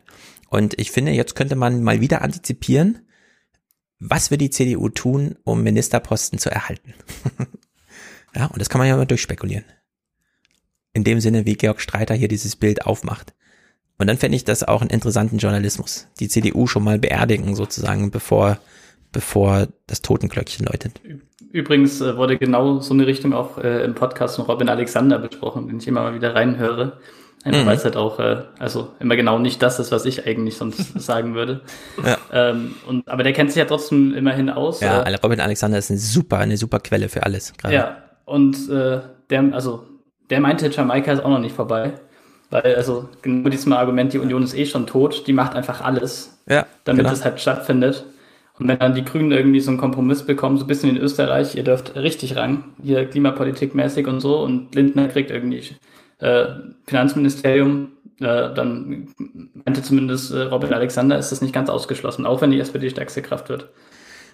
[0.51, 2.99] Und ich finde, jetzt könnte man mal wieder antizipieren,
[4.01, 6.95] was wird die CDU tun, um Ministerposten zu erhalten?
[8.35, 9.64] ja, und das kann man ja mal durchspekulieren.
[10.95, 13.35] In dem Sinne, wie Georg Streiter hier dieses Bild aufmacht.
[13.99, 16.09] Und dann fände ich das auch einen interessanten Journalismus.
[16.20, 18.59] Die CDU schon mal beerdigen, sozusagen, bevor,
[19.12, 21.01] bevor das Totenglöckchen läutet.
[21.53, 25.68] Übrigens äh, wurde genau so eine Richtung auch äh, im Podcast von Robin Alexander besprochen,
[25.68, 26.99] den ich immer mal wieder reinhöre.
[27.45, 27.66] Einfach Mhm.
[27.66, 30.99] weil es halt auch, äh, also immer genau nicht das ist, was ich eigentlich sonst
[31.01, 31.62] sagen würde.
[32.05, 32.16] Ja.
[32.33, 34.80] Ähm, und, aber der kennt sich ja trotzdem immerhin aus.
[34.80, 37.53] Ja, äh, Robin Alexander ist eine super, eine super Quelle für alles.
[37.59, 37.74] Gerade.
[37.74, 39.01] Ja, und äh,
[39.31, 39.85] der, also,
[40.31, 41.95] der meinte, Jamaika ist auch noch nicht vorbei.
[42.51, 46.39] Weil, also, genau diesem Argument, die Union ist eh schon tot, die macht einfach alles,
[46.49, 47.14] Ja, damit genau.
[47.14, 48.05] es halt stattfindet.
[48.59, 51.55] Und wenn dann die Grünen irgendwie so einen Kompromiss bekommen, so ein bisschen in Österreich,
[51.57, 55.62] ihr dürft richtig ran, hier klimapolitikmäßig und so, und Lindner kriegt irgendwie
[56.18, 56.47] äh,
[56.87, 57.89] Finanzministerium,
[58.20, 59.09] äh, dann
[59.64, 63.23] meinte zumindest äh, Robin Alexander, ist das nicht ganz ausgeschlossen, auch wenn die SPD stärkste
[63.23, 63.70] Kraft wird.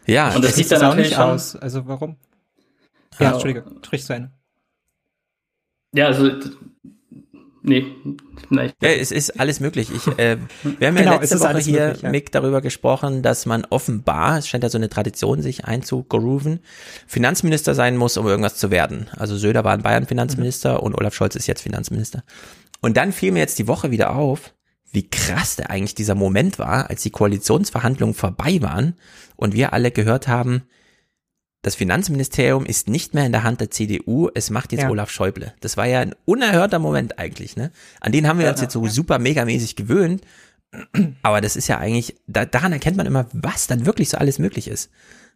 [0.07, 1.55] Ja, und das sieht dann auch nicht schon, aus.
[1.55, 2.17] Also warum?
[3.19, 3.33] Ja, Ja.
[3.33, 4.31] Entschuldige, sprich zu Ende.
[5.95, 6.31] Ja, also,
[7.63, 7.87] nee,
[8.51, 8.73] nein.
[8.83, 9.91] Ja, es ist alles möglich.
[9.95, 10.37] Ich, äh,
[10.79, 12.11] wir haben ja Genau, es letzte Woche hier, möglich, ja.
[12.11, 16.61] Mick, darüber gesprochen, dass man offenbar, es scheint ja so eine Tradition, sich einzugrooven,
[17.07, 19.09] Finanzminister sein muss, um irgendwas zu werden.
[19.17, 20.81] Also Söder war in Bayern Finanzminister Mhm.
[20.81, 22.23] und Olaf Scholz ist jetzt Finanzminister.
[22.81, 24.55] Und dann fiel mir jetzt die Woche wieder auf,
[24.93, 28.95] wie krass der eigentlich dieser Moment war, als die Koalitionsverhandlungen vorbei waren
[29.37, 30.63] und wir alle gehört haben,
[31.63, 34.91] das Finanzministerium ist nicht mehr in der Hand der CDU, es macht jetzt Ja.
[34.91, 35.53] Olaf Schäuble.
[35.61, 37.73] Das war ja ein unerhörter Moment eigentlich, ne?
[38.01, 38.91] An den haben wir Ja, uns jetzt so ja.
[38.91, 40.23] super megamäßig gewöhnt.
[41.23, 44.39] Aber das ist ja eigentlich, da, daran erkennt man immer, was dann wirklich so alles
[44.39, 44.91] möglich ist.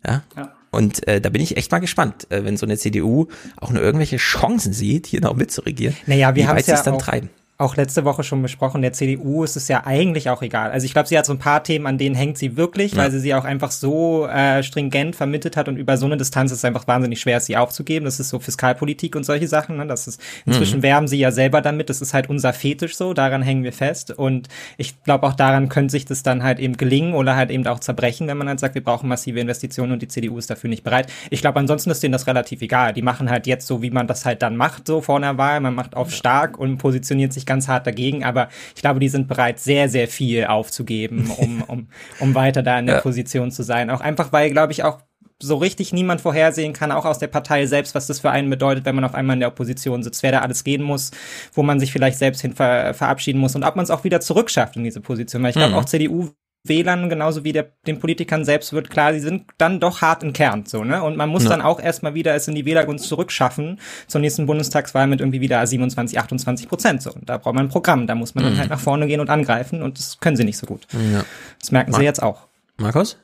[0.07, 0.23] Ja.
[0.37, 0.55] Ja.
[0.71, 3.83] Und äh, da bin ich echt mal gespannt, äh, wenn so eine CDU auch nur
[3.83, 6.83] irgendwelche Chancen sieht, hier noch mitzuregieren, Naja, wir wie haben weit es sie ja es
[6.85, 7.31] dann auch, treiben.
[7.59, 10.73] Auch letzte Woche schon besprochen, der CDU ist es ja eigentlich auch egal.
[10.73, 12.99] Also ich glaube, sie hat so ein paar Themen, an denen hängt sie wirklich, ja.
[12.99, 16.51] weil sie sie auch einfach so äh, stringent vermittelt hat und über so eine Distanz
[16.51, 18.05] ist es einfach wahnsinnig schwer, sie aufzugeben.
[18.05, 19.77] Das ist so Fiskalpolitik und solche Sachen.
[19.77, 19.87] Ne?
[19.87, 20.83] Das ist inzwischen mhm.
[20.83, 21.89] werben sie ja selber damit.
[21.89, 23.15] Das ist halt unser Fetisch so.
[23.15, 24.11] Daran hängen wir fest.
[24.11, 27.67] Und ich glaube auch daran könnte sich das dann halt eben gelingen oder halt eben
[27.69, 30.69] auch zerbrechen, wenn man halt sagt, wir brauchen massive Investitionen und die CDU ist dafür
[30.69, 31.13] nicht bereit.
[31.31, 32.93] Ich glaube, ansonsten ist denen das relativ egal.
[32.93, 35.61] Die machen halt jetzt so, wie man das halt dann macht, so vor einer Wahl.
[35.61, 39.29] Man macht auf stark und positioniert sich ganz hart dagegen, aber ich glaube, die sind
[39.29, 41.89] bereit, sehr, sehr viel aufzugeben, um, um,
[42.21, 43.01] um weiter da in der ja.
[43.01, 43.91] Position zu sein.
[43.91, 45.01] Auch einfach, weil, glaube ich, auch
[45.43, 48.85] so richtig niemand vorhersehen kann, auch aus der Partei selbst, was das für einen bedeutet,
[48.85, 51.11] wenn man auf einmal in der Opposition sitzt, wer da alles gehen muss,
[51.53, 54.21] wo man sich vielleicht selbst hin ver verabschieden muss und ob man es auch wieder
[54.21, 55.43] zurückschafft in diese Position.
[55.43, 55.79] Weil ich glaube, mhm.
[55.79, 56.31] auch CDU
[56.65, 60.33] Wählern genauso wie der, den Politikern selbst wird klar, die sind dann doch hart im
[60.33, 61.03] Kern, so, ne?
[61.03, 61.51] Und man muss ja.
[61.51, 65.67] dann auch erstmal wieder es in die Wählergunst zurückschaffen zur nächsten Bundestagswahl mit irgendwie wieder
[65.67, 67.11] 27, 28 Prozent, so.
[67.11, 68.49] Und da braucht man ein Programm, da muss man mhm.
[68.51, 70.87] dann halt nach vorne gehen und angreifen und das können sie nicht so gut.
[70.93, 71.25] Ja.
[71.59, 72.47] Das merken Mar sie jetzt auch.
[72.77, 73.19] Markus?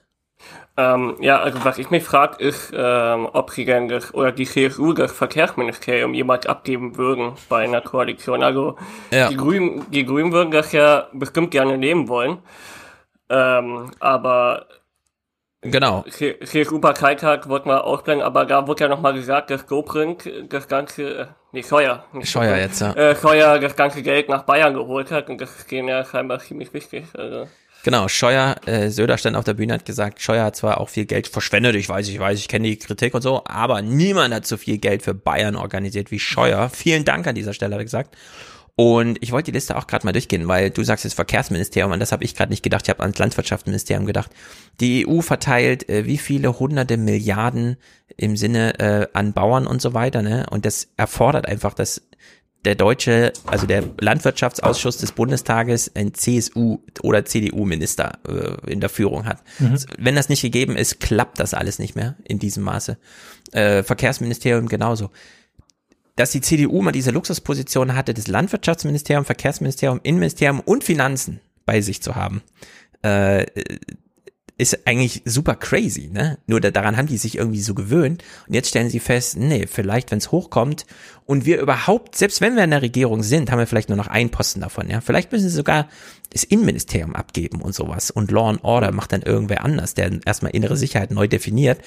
[0.77, 4.47] Ähm, ja, also was ich mich frage, ist, ähm, ob sie denn das, oder die
[4.47, 8.45] CSU das Verkehrsministerium jemals abgeben würden bei einer Koalition.
[8.45, 8.77] Also
[9.11, 9.29] ja.
[9.29, 12.39] die Grünen, die Grünen würden das ja bestimmt gerne nehmen wollen.
[13.31, 14.67] Ähm, aber
[15.61, 16.05] Genau.
[16.09, 21.27] CSU-Parteitag wollten wir ausblenden, aber da wurde ja nochmal gesagt, dass Dobrindt das ganze, äh,
[21.51, 22.05] nee, Scheuer.
[22.23, 22.93] Scheuer jetzt, ja.
[22.93, 26.39] Äh, Scheuer das ganze Geld nach Bayern geholt hat und das ist denen ja scheinbar
[26.39, 27.07] ziemlich wichtig.
[27.15, 27.49] Also.
[27.83, 31.07] Genau, Scheuer, äh, Söder stand auf der Bühne, hat gesagt, Scheuer hat zwar auch viel
[31.07, 34.47] Geld verschwendet, ich weiß, ich weiß, ich kenne die Kritik und so, aber niemand hat
[34.47, 36.71] so viel Geld für Bayern organisiert wie Scheuer.
[36.71, 38.17] Vielen Dank an dieser Stelle, hat er gesagt.
[38.81, 41.99] Und ich wollte die Liste auch gerade mal durchgehen, weil du sagst jetzt Verkehrsministerium, und
[41.99, 44.31] das habe ich gerade nicht gedacht, ich habe ans Landwirtschaftsministerium gedacht.
[44.79, 47.77] Die EU verteilt äh, wie viele hunderte Milliarden
[48.17, 50.47] im Sinne äh, an Bauern und so weiter, ne?
[50.49, 52.03] Und das erfordert einfach, dass
[52.65, 59.27] der deutsche, also der Landwirtschaftsausschuss des Bundestages ein CSU oder CDU-Minister äh, in der Führung
[59.27, 59.43] hat.
[59.59, 59.77] Mhm.
[59.99, 62.97] Wenn das nicht gegeben ist, klappt das alles nicht mehr in diesem Maße.
[63.51, 65.11] Äh, Verkehrsministerium genauso
[66.19, 72.03] dass die CDU mal diese Luxusposition hatte, das Landwirtschaftsministerium, Verkehrsministerium, Innenministerium und Finanzen bei sich
[72.03, 72.43] zu haben.
[73.03, 73.47] Äh,
[74.57, 76.39] ist eigentlich super crazy, ne?
[76.49, 80.11] Nur daran haben die sich irgendwie so gewöhnt und jetzt stellen sie fest, nee, vielleicht
[80.11, 80.85] wenn es hochkommt
[81.29, 84.07] und wir überhaupt, selbst wenn wir in der Regierung sind, haben wir vielleicht nur noch
[84.07, 85.03] einen Posten davon, ja?
[85.03, 85.87] Vielleicht müssen sie sogar
[86.31, 90.53] das Innenministerium abgeben und sowas und Law and Order macht dann irgendwer anders, der erstmal
[90.53, 91.83] innere Sicherheit neu definiert,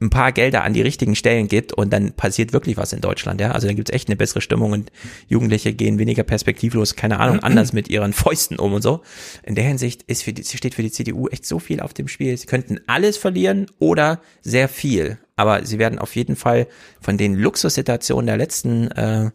[0.00, 3.40] ein paar Gelder an die richtigen Stellen gibt und dann passiert wirklich was in Deutschland,
[3.40, 3.50] ja.
[3.50, 4.92] Also dann gibt's echt eine bessere Stimmung und
[5.26, 9.02] Jugendliche gehen weniger perspektivlos, keine Ahnung, anders mit ihren Fäusten um und so.
[9.42, 12.06] In der Hinsicht ist für die, steht für die CDU echt so viel auf dem
[12.06, 12.36] Spiel.
[12.36, 15.18] Sie könnten alles verlieren oder sehr viel.
[15.36, 16.68] Aber sie werden auf jeden Fall
[17.00, 19.30] von den Luxussituationen der letzten äh,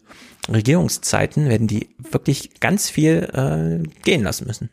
[0.48, 4.70] Regierungszeiten werden die wirklich ganz viel äh, gehen lassen müssen.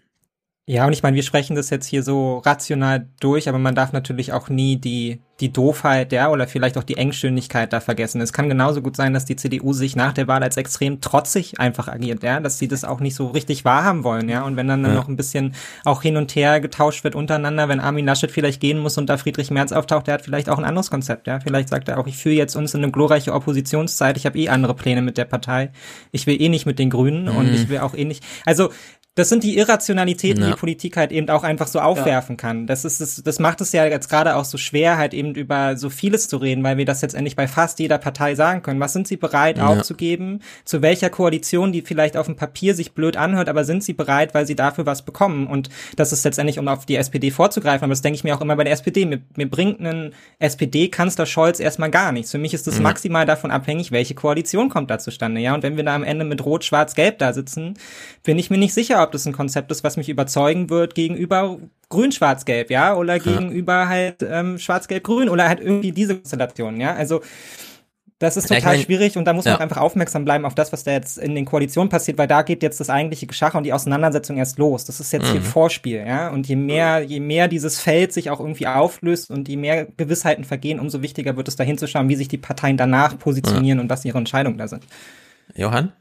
[0.69, 3.93] Ja, und ich meine, wir sprechen das jetzt hier so rational durch, aber man darf
[3.93, 8.21] natürlich auch nie die die Doofheit, ja, oder vielleicht auch die Engstirnigkeit da vergessen.
[8.21, 11.59] Es kann genauso gut sein, dass die CDU sich nach der Wahl als extrem trotzig
[11.59, 14.67] einfach agiert, ja, dass sie das auch nicht so richtig wahrhaben wollen, ja, und wenn
[14.67, 14.93] dann, ja.
[14.93, 15.53] noch ein bisschen
[15.85, 19.17] auch hin und her getauscht wird untereinander, wenn Armin Laschet vielleicht gehen muss und da
[19.17, 22.07] Friedrich Merz auftaucht, der hat vielleicht auch ein anderes Konzept, ja, vielleicht sagt er auch,
[22.07, 25.25] ich führe jetzt uns in eine glorreiche Oppositionszeit, ich habe eh andere Pläne mit der
[25.25, 25.71] Partei,
[26.11, 27.37] ich will eh nicht mit den Grünen mhm.
[27.37, 28.69] und ich will auch eh nicht, also
[29.17, 30.51] das sind die Irrationalitäten, ja.
[30.51, 32.37] die Politik halt eben auch einfach so aufwerfen ja.
[32.37, 32.67] kann.
[32.67, 35.75] Das ist das, das macht es ja jetzt gerade auch so schwer, halt eben über
[35.75, 38.79] so vieles zu reden, weil wir das jetzt endlich bei fast jeder Partei sagen können.
[38.79, 39.65] Was sind sie bereit ja.
[39.65, 40.41] aufzugeben?
[40.65, 44.35] Zu welcher Koalition, die vielleicht auf dem Papier sich blöd anhört, aber sind sie bereit,
[44.35, 45.47] weil sie dafür was bekommen?
[45.47, 48.41] Und das ist letztendlich, um auf die SPD vorzugreifen, aber das denke ich mir auch
[48.41, 49.07] immer bei der SPD.
[49.07, 52.29] Mir, mir bringt ein SPD-Kanzler Scholz erstmal gar nichts.
[52.29, 55.41] Für mich ist das maximal davon abhängig, welche Koalition kommt da zustande.
[55.41, 57.73] Ja, und wenn wir da am Ende mit Rot, Schwarz, Gelb da sitzen,
[58.23, 61.57] bin ich mir nicht sicher, ob das ein Konzept ist, was mich überzeugen wird gegenüber
[61.89, 63.23] Grün, Schwarz, Gelb, ja, oder ja.
[63.23, 66.93] gegenüber halt ähm, Schwarz, Gelb, Grün oder halt irgendwie diese Konstellation, ja.
[66.93, 67.21] Also
[68.19, 69.59] das ist total ja, ich mein, schwierig und da muss man ja.
[69.59, 72.63] einfach aufmerksam bleiben auf das, was da jetzt in den Koalitionen passiert, weil da geht
[72.63, 74.85] jetzt das eigentliche Geschacher und die Auseinandersetzung erst los.
[74.85, 75.33] Das ist jetzt mhm.
[75.33, 76.29] hier Vorspiel, ja.
[76.29, 80.45] Und je mehr, je mehr dieses Feld sich auch irgendwie auflöst und je mehr Gewissheiten
[80.45, 83.83] vergehen, umso wichtiger wird es da hinzuschauen, wie sich die Parteien danach positionieren mhm.
[83.83, 84.87] und was ihre Entscheidungen da sind.
[85.53, 85.93] Johann?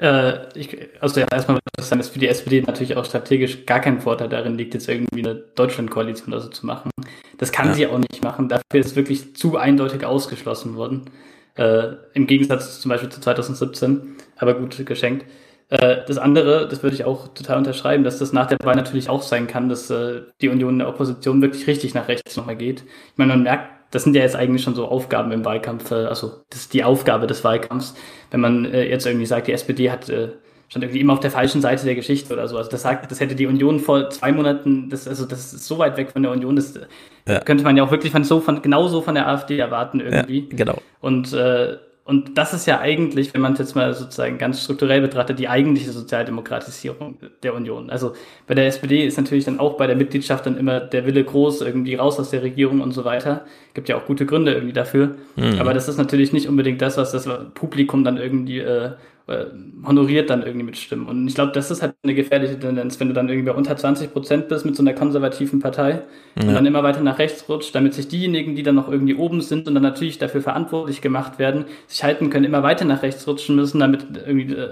[0.00, 3.66] Äh, ich, also ja, erstmal würde ich sagen, dass für die SPD natürlich auch strategisch
[3.66, 6.90] gar kein Vorteil darin liegt, jetzt irgendwie eine Deutschlandkoalition oder so zu machen.
[7.36, 7.74] Das kann ja.
[7.74, 8.48] sie auch nicht machen.
[8.48, 11.10] Dafür ist wirklich zu eindeutig ausgeschlossen worden.
[11.56, 14.16] Äh, Im Gegensatz zum Beispiel zu 2017.
[14.38, 15.26] Aber gut geschenkt.
[15.68, 19.10] Äh, das andere, das würde ich auch total unterschreiben, dass das nach der Wahl natürlich
[19.10, 22.84] auch sein kann, dass äh, die Union der Opposition wirklich richtig nach rechts nochmal geht.
[23.12, 26.06] Ich meine, man merkt das sind ja jetzt eigentlich schon so Aufgaben im Wahlkampf, äh,
[26.06, 27.94] also das ist die Aufgabe des Wahlkampfs.
[28.30, 30.28] Wenn man äh, jetzt irgendwie sagt, die SPD hat äh,
[30.70, 32.56] stand irgendwie immer auf der falschen Seite der Geschichte oder so.
[32.56, 35.78] Also das sagt, das hätte die Union vor zwei Monaten, das, also das ist so
[35.78, 36.78] weit weg von der Union, das
[37.26, 37.40] ja.
[37.40, 40.46] könnte man ja auch wirklich von so von genauso von der AfD erwarten irgendwie.
[40.48, 40.78] Ja, genau.
[41.00, 41.76] Und äh,
[42.10, 45.46] und das ist ja eigentlich, wenn man es jetzt mal sozusagen ganz strukturell betrachtet, die
[45.46, 47.88] eigentliche Sozialdemokratisierung der Union.
[47.88, 48.14] Also
[48.48, 51.60] bei der SPD ist natürlich dann auch bei der Mitgliedschaft dann immer der Wille groß,
[51.60, 53.44] irgendwie raus aus der Regierung und so weiter.
[53.74, 55.14] Gibt ja auch gute Gründe irgendwie dafür.
[55.36, 55.60] Mhm.
[55.60, 58.90] Aber das ist natürlich nicht unbedingt das, was das Publikum dann irgendwie äh,
[59.30, 59.46] äh,
[59.86, 61.06] honoriert dann irgendwie mit Stimmen.
[61.06, 63.76] Und ich glaube, das ist halt eine gefährliche Tendenz, wenn du dann irgendwie bei unter
[63.76, 66.02] 20 Prozent bist mit so einer konservativen Partei
[66.36, 66.48] ja.
[66.48, 69.40] und dann immer weiter nach rechts rutscht, damit sich diejenigen, die dann noch irgendwie oben
[69.40, 73.26] sind und dann natürlich dafür verantwortlich gemacht werden, sich halten können, immer weiter nach rechts
[73.26, 74.68] rutschen müssen, damit irgendwie äh,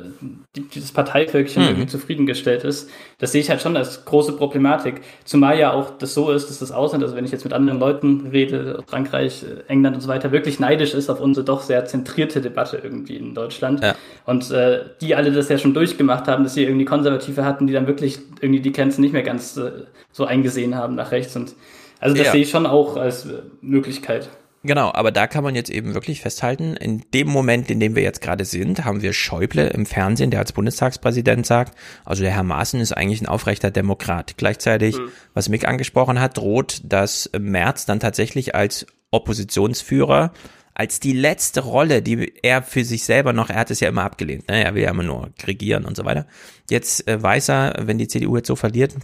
[0.75, 1.69] dieses Parteivölkchen mhm.
[1.69, 2.91] irgendwie zufriedengestellt ist.
[3.19, 5.01] Das sehe ich halt schon als große Problematik.
[5.25, 7.79] Zumal ja auch das so ist, dass das Ausland, also wenn ich jetzt mit anderen
[7.79, 12.41] Leuten rede, Frankreich, England und so weiter, wirklich neidisch ist auf unsere doch sehr zentrierte
[12.41, 13.83] Debatte irgendwie in Deutschland.
[13.83, 13.95] Ja.
[14.25, 17.73] Und äh, die alle das ja schon durchgemacht haben, dass sie irgendwie Konservative hatten, die
[17.73, 19.71] dann wirklich irgendwie die Grenzen nicht mehr ganz äh,
[20.13, 21.37] so eingesehen haben nach rechts.
[21.37, 21.55] Und
[22.01, 22.33] also das ja.
[22.33, 24.29] sehe ich schon auch als äh, Möglichkeit.
[24.65, 28.03] Genau, aber da kann man jetzt eben wirklich festhalten, in dem Moment, in dem wir
[28.03, 32.43] jetzt gerade sind, haben wir Schäuble im Fernsehen, der als Bundestagspräsident sagt, also der Herr
[32.43, 34.37] Maaßen ist eigentlich ein aufrechter Demokrat.
[34.37, 35.11] Gleichzeitig, mhm.
[35.33, 40.33] was Mick angesprochen hat, droht, dass Merz dann tatsächlich als Oppositionsführer
[40.79, 44.05] als die letzte Rolle, die er für sich selber noch, er hat es ja immer
[44.05, 44.65] abgelehnt, ne?
[44.65, 46.27] er will ja immer nur regieren und so weiter.
[46.71, 48.95] Jetzt äh, weiß er, wenn die CDU jetzt so verliert,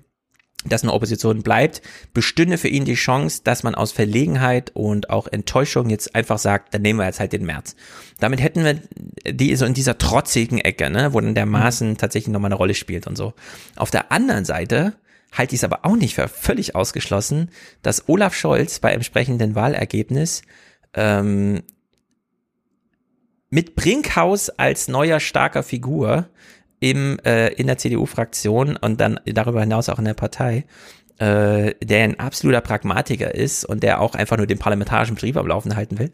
[0.64, 1.82] dass eine Opposition bleibt,
[2.14, 6.72] bestünde für ihn die Chance, dass man aus Verlegenheit und auch Enttäuschung jetzt einfach sagt,
[6.72, 7.74] dann nehmen wir jetzt halt den März.
[8.20, 8.80] Damit hätten wir
[9.32, 11.98] die so in dieser trotzigen Ecke, ne, wo dann der Maßen mhm.
[11.98, 13.34] tatsächlich nochmal eine Rolle spielt und so.
[13.74, 14.94] Auf der anderen Seite
[15.32, 17.50] halte ich es aber auch nicht für völlig ausgeschlossen,
[17.82, 20.42] dass Olaf Scholz bei entsprechenden Wahlergebnis
[20.94, 21.62] ähm,
[23.50, 26.28] mit Brinkhaus als neuer starker Figur
[26.80, 30.64] im, äh, in der CDU-Fraktion und dann darüber hinaus auch in der Partei,
[31.18, 35.46] äh, der ein absoluter Pragmatiker ist und der auch einfach nur den parlamentarischen Betrieb am
[35.46, 36.10] Laufen halten will,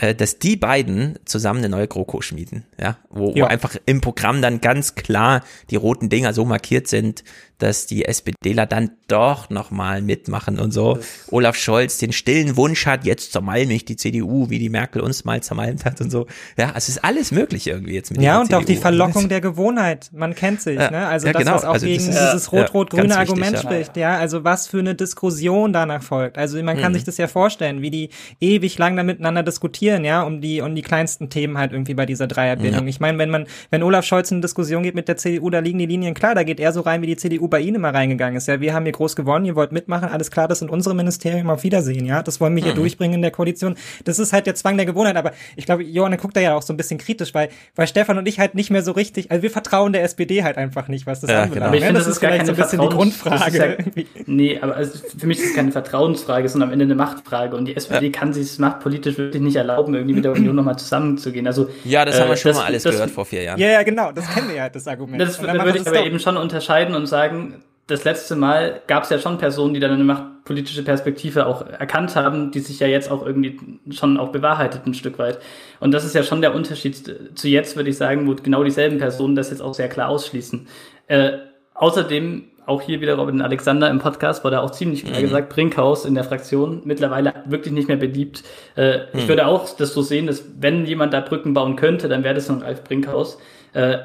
[0.00, 3.44] äh, dass die beiden zusammen eine neue GroKo schmieden, ja, wo, ja.
[3.44, 7.24] wo einfach im Programm dann ganz klar die roten Dinger so markiert sind,
[7.58, 10.98] dass die SPDler dann doch nochmal mitmachen und so.
[11.30, 15.24] Olaf Scholz den stillen Wunsch hat, jetzt zermalme ich die CDU, wie die Merkel uns
[15.24, 16.26] mal zermalmt hat und so.
[16.56, 18.60] Ja, es ist alles möglich irgendwie jetzt mit Ja, und CDU.
[18.60, 20.10] auch die Verlockung der Gewohnheit.
[20.12, 20.90] Man kennt sich, ja.
[20.90, 21.06] ne?
[21.08, 21.54] Also ja, das, genau.
[21.54, 24.16] was auch also gegen ist, dieses rot-rot-grüne ja, Argument wichtig, spricht, ja.
[24.18, 26.38] Also was für eine Diskussion danach folgt.
[26.38, 26.96] Also man kann mhm.
[26.96, 30.74] sich das ja vorstellen, wie die ewig lang da miteinander diskutieren, ja, um die, um
[30.74, 32.86] die kleinsten Themen halt irgendwie bei dieser Dreierbildung.
[32.86, 35.58] Ich meine, wenn man, wenn Olaf Scholz in eine Diskussion geht mit der CDU, da
[35.58, 37.92] liegen die Linien klar, da geht er so rein, wie die CDU bei Ihnen immer
[37.92, 38.48] reingegangen ist.
[38.48, 41.48] Ja, wir haben hier groß gewonnen, ihr wollt mitmachen, alles klar, das sind unsere Ministerien,
[41.48, 42.22] auf Wiedersehen, ja.
[42.22, 42.78] Das wollen wir hier mhm.
[42.78, 43.76] durchbringen in der Koalition.
[44.04, 46.62] Das ist halt der Zwang der Gewohnheit, aber ich glaube, Johann guckt da ja auch
[46.62, 49.42] so ein bisschen kritisch, weil, weil Stefan und ich halt nicht mehr so richtig, also
[49.42, 51.72] wir vertrauen der SPD halt einfach nicht, was das ja, anbelangt.
[51.72, 51.92] Genau.
[51.92, 53.78] das, das, ist vielleicht so ein bisschen die Grundfrage.
[53.94, 57.56] Ja, nee, aber also für mich ist es keine Vertrauensfrage, sondern am Ende eine Machtfrage
[57.56, 58.12] und die SPD ja.
[58.12, 61.46] kann sich es machtpolitisch wirklich nicht erlauben, irgendwie mit der Union nochmal zusammenzugehen.
[61.46, 63.60] Also, ja, das äh, haben wir schon das, mal alles das, gehört vor vier Jahren.
[63.60, 65.20] Ja, ja, genau, das kennen wir ja, das Argument.
[65.20, 69.18] Das würde ich aber eben schon unterscheiden und sagen, das letzte Mal gab es ja
[69.18, 73.24] schon Personen, die dann eine machtpolitische Perspektive auch erkannt haben, die sich ja jetzt auch
[73.24, 73.58] irgendwie
[73.90, 75.38] schon auch bewahrheitet ein Stück weit.
[75.80, 78.98] Und das ist ja schon der Unterschied zu jetzt, würde ich sagen, wo genau dieselben
[78.98, 80.68] Personen das jetzt auch sehr klar ausschließen.
[81.06, 81.38] Äh,
[81.72, 85.22] außerdem auch hier wieder Robin Alexander im Podcast wurde auch ziemlich klar mhm.
[85.22, 88.44] gesagt, Brinkhaus in der Fraktion mittlerweile wirklich nicht mehr beliebt.
[88.76, 89.04] Äh, mhm.
[89.14, 92.34] Ich würde auch das so sehen, dass wenn jemand da Brücken bauen könnte, dann wäre
[92.34, 93.38] das noch Ralf Brinkhaus.
[93.72, 93.98] Äh,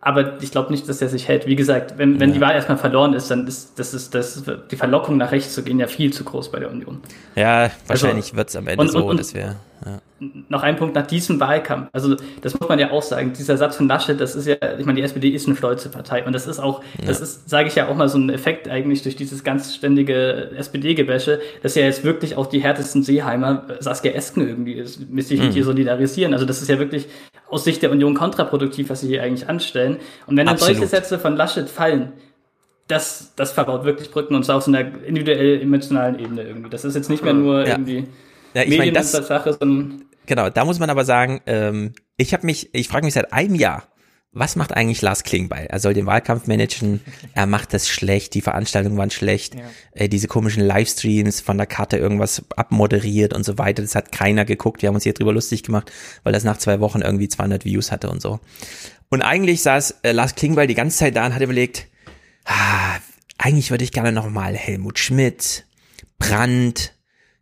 [0.00, 1.46] aber ich glaube nicht, dass er sich hält.
[1.46, 2.34] Wie gesagt, wenn, wenn ja.
[2.36, 5.62] die Wahl erstmal verloren ist, dann ist das ist das die Verlockung nach rechts zu
[5.62, 7.02] gehen ja viel zu groß bei der Union.
[7.34, 9.56] Ja, wahrscheinlich also, wird es am Ende und, so, und, dass wir.
[9.84, 10.00] Ja.
[10.48, 11.88] Noch ein Punkt nach diesem Wahlkampf.
[11.92, 13.32] Also das muss man ja auch sagen.
[13.32, 16.24] Dieser Satz von Laschet, das ist ja, ich meine, die SPD ist eine stolze Partei
[16.24, 17.06] und das ist auch, ja.
[17.06, 20.50] das ist, sage ich ja auch mal so ein Effekt eigentlich durch dieses ganz ständige
[20.56, 25.08] SPD-Gebäsche, dass ja jetzt wirklich auch die härtesten Seeheimer Saskia Esken irgendwie sich
[25.38, 25.46] mhm.
[25.46, 26.34] mit ihr solidarisieren.
[26.34, 27.06] Also das ist ja wirklich
[27.48, 29.96] aus Sicht der Union kontraproduktiv, was sie hier eigentlich anstellen.
[30.26, 30.76] Und wenn dann Absolut.
[30.76, 32.12] solche Sätze von Laschet fallen,
[32.90, 36.70] das, das verbaut wirklich Brücken und zwar auf so einer individuell emotionalen Ebene irgendwie.
[36.70, 37.72] Das ist jetzt nicht mehr nur ja.
[37.72, 38.06] irgendwie
[38.54, 42.46] ja, ich meine, das, Sache, sondern genau, da muss man aber sagen, ähm, ich habe
[42.46, 43.84] mich, ich frage mich seit einem Jahr,
[44.32, 45.66] was macht eigentlich Lars Klingbeil?
[45.66, 47.00] Er soll den Wahlkampf managen,
[47.34, 49.62] er macht das schlecht, die Veranstaltungen waren schlecht, ja.
[49.92, 54.44] äh, diese komischen Livestreams von der Karte irgendwas abmoderiert und so weiter, das hat keiner
[54.44, 55.90] geguckt, wir haben uns hier drüber lustig gemacht,
[56.22, 58.38] weil das nach zwei Wochen irgendwie 200 Views hatte und so.
[59.08, 61.88] Und eigentlich saß äh, Lars Klingbeil die ganze Zeit da und hat überlegt,
[62.44, 62.98] ah,
[63.36, 65.66] eigentlich würde ich gerne nochmal Helmut Schmidt,
[66.18, 66.94] Brandt,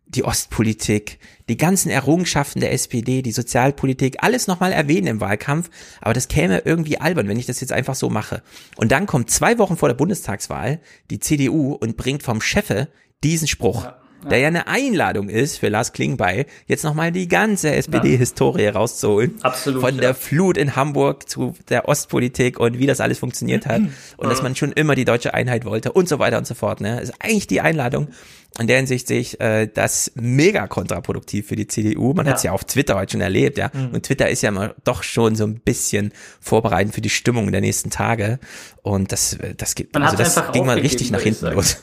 [0.09, 5.69] die Ostpolitik, die ganzen Errungenschaften der SPD, die Sozialpolitik, alles nochmal erwähnen im Wahlkampf,
[6.01, 8.41] aber das käme irgendwie albern, wenn ich das jetzt einfach so mache.
[8.75, 10.79] Und dann kommt zwei Wochen vor der Bundestagswahl
[11.11, 12.89] die CDU und bringt vom Chefe
[13.23, 13.83] diesen Spruch.
[13.83, 18.71] Ja der ja eine Einladung ist für Lars Klingbeil, jetzt nochmal die ganze SPD-Historie ja.
[18.71, 19.35] rauszuholen.
[19.41, 19.81] Absolut.
[19.81, 23.81] Von der Flut in Hamburg zu der Ostpolitik und wie das alles funktioniert hat.
[24.17, 26.81] Und dass man schon immer die deutsche Einheit wollte und so weiter und so fort.
[26.81, 26.97] Ne?
[26.99, 28.09] Das ist eigentlich die Einladung.
[28.57, 32.13] In der Hinsicht sehe ich äh, das mega kontraproduktiv für die CDU.
[32.13, 32.31] Man ja.
[32.31, 33.71] hat es ja auf Twitter heute schon erlebt, ja.
[33.73, 33.91] Mhm.
[33.93, 37.61] Und Twitter ist ja mal doch schon so ein bisschen vorbereitend für die Stimmung der
[37.61, 38.39] nächsten Tage.
[38.81, 41.77] Und das, das geht, man also das ging mal richtig nach hinten los.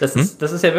[0.00, 0.22] Das, hm?
[0.22, 0.70] ist, das ist ja,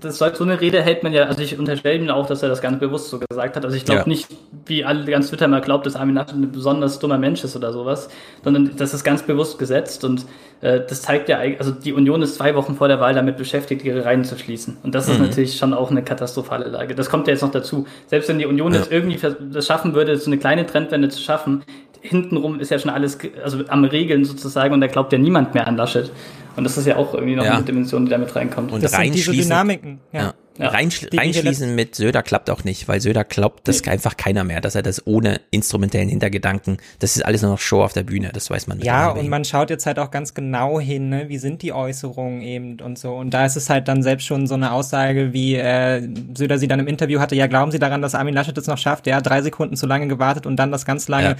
[0.00, 2.60] das, so eine Rede hält man ja, also ich unterstelle ihm auch, dass er das
[2.60, 3.64] ganz bewusst so gesagt hat.
[3.64, 4.06] Also ich glaube ja.
[4.06, 4.28] nicht,
[4.66, 7.72] wie alle ganz Twitter mal glaubt, dass Armin Laschet ein besonders dummer Mensch ist oder
[7.72, 8.08] sowas,
[8.44, 10.26] sondern das ist ganz bewusst gesetzt und
[10.60, 13.84] äh, das zeigt ja, also die Union ist zwei Wochen vor der Wahl damit beschäftigt,
[13.84, 14.76] ihre Reihen zu schließen.
[14.84, 15.14] Und das mhm.
[15.14, 16.94] ist natürlich schon auch eine katastrophale Lage.
[16.94, 17.84] Das kommt ja jetzt noch dazu.
[18.06, 18.78] Selbst wenn die Union ja.
[18.78, 19.18] jetzt irgendwie
[19.52, 21.64] das schaffen würde, so eine kleine Trendwende zu schaffen,
[22.00, 25.66] hintenrum ist ja schon alles also am Regeln sozusagen und da glaubt ja niemand mehr
[25.66, 26.12] an Laschet.
[26.58, 27.54] Und das ist ja auch irgendwie noch ja.
[27.54, 28.72] eine Dimension, die damit reinkommt.
[28.72, 30.00] Und das sind diese Dynamiken.
[30.12, 30.20] Ja.
[30.20, 30.34] ja.
[30.58, 30.70] Ja.
[30.70, 33.92] Reinsch reinschließen mit Söder klappt auch nicht, weil Söder glaubt das nee.
[33.92, 37.80] einfach keiner mehr, dass er das ohne instrumentellen Hintergedanken, das ist alles nur noch Show
[37.80, 38.86] auf der Bühne, das weiß man nicht.
[38.88, 41.28] Ja, und man schaut jetzt halt auch ganz genau hin, ne?
[41.28, 43.14] wie sind die Äußerungen eben und so.
[43.14, 46.02] Und da ist es halt dann selbst schon so eine Aussage, wie äh,
[46.36, 48.78] Söder sie dann im Interview hatte, ja, glauben Sie daran, dass Armin Laschet es noch
[48.78, 49.06] schafft?
[49.06, 51.36] Der hat drei Sekunden zu lange gewartet und dann das ganz lange.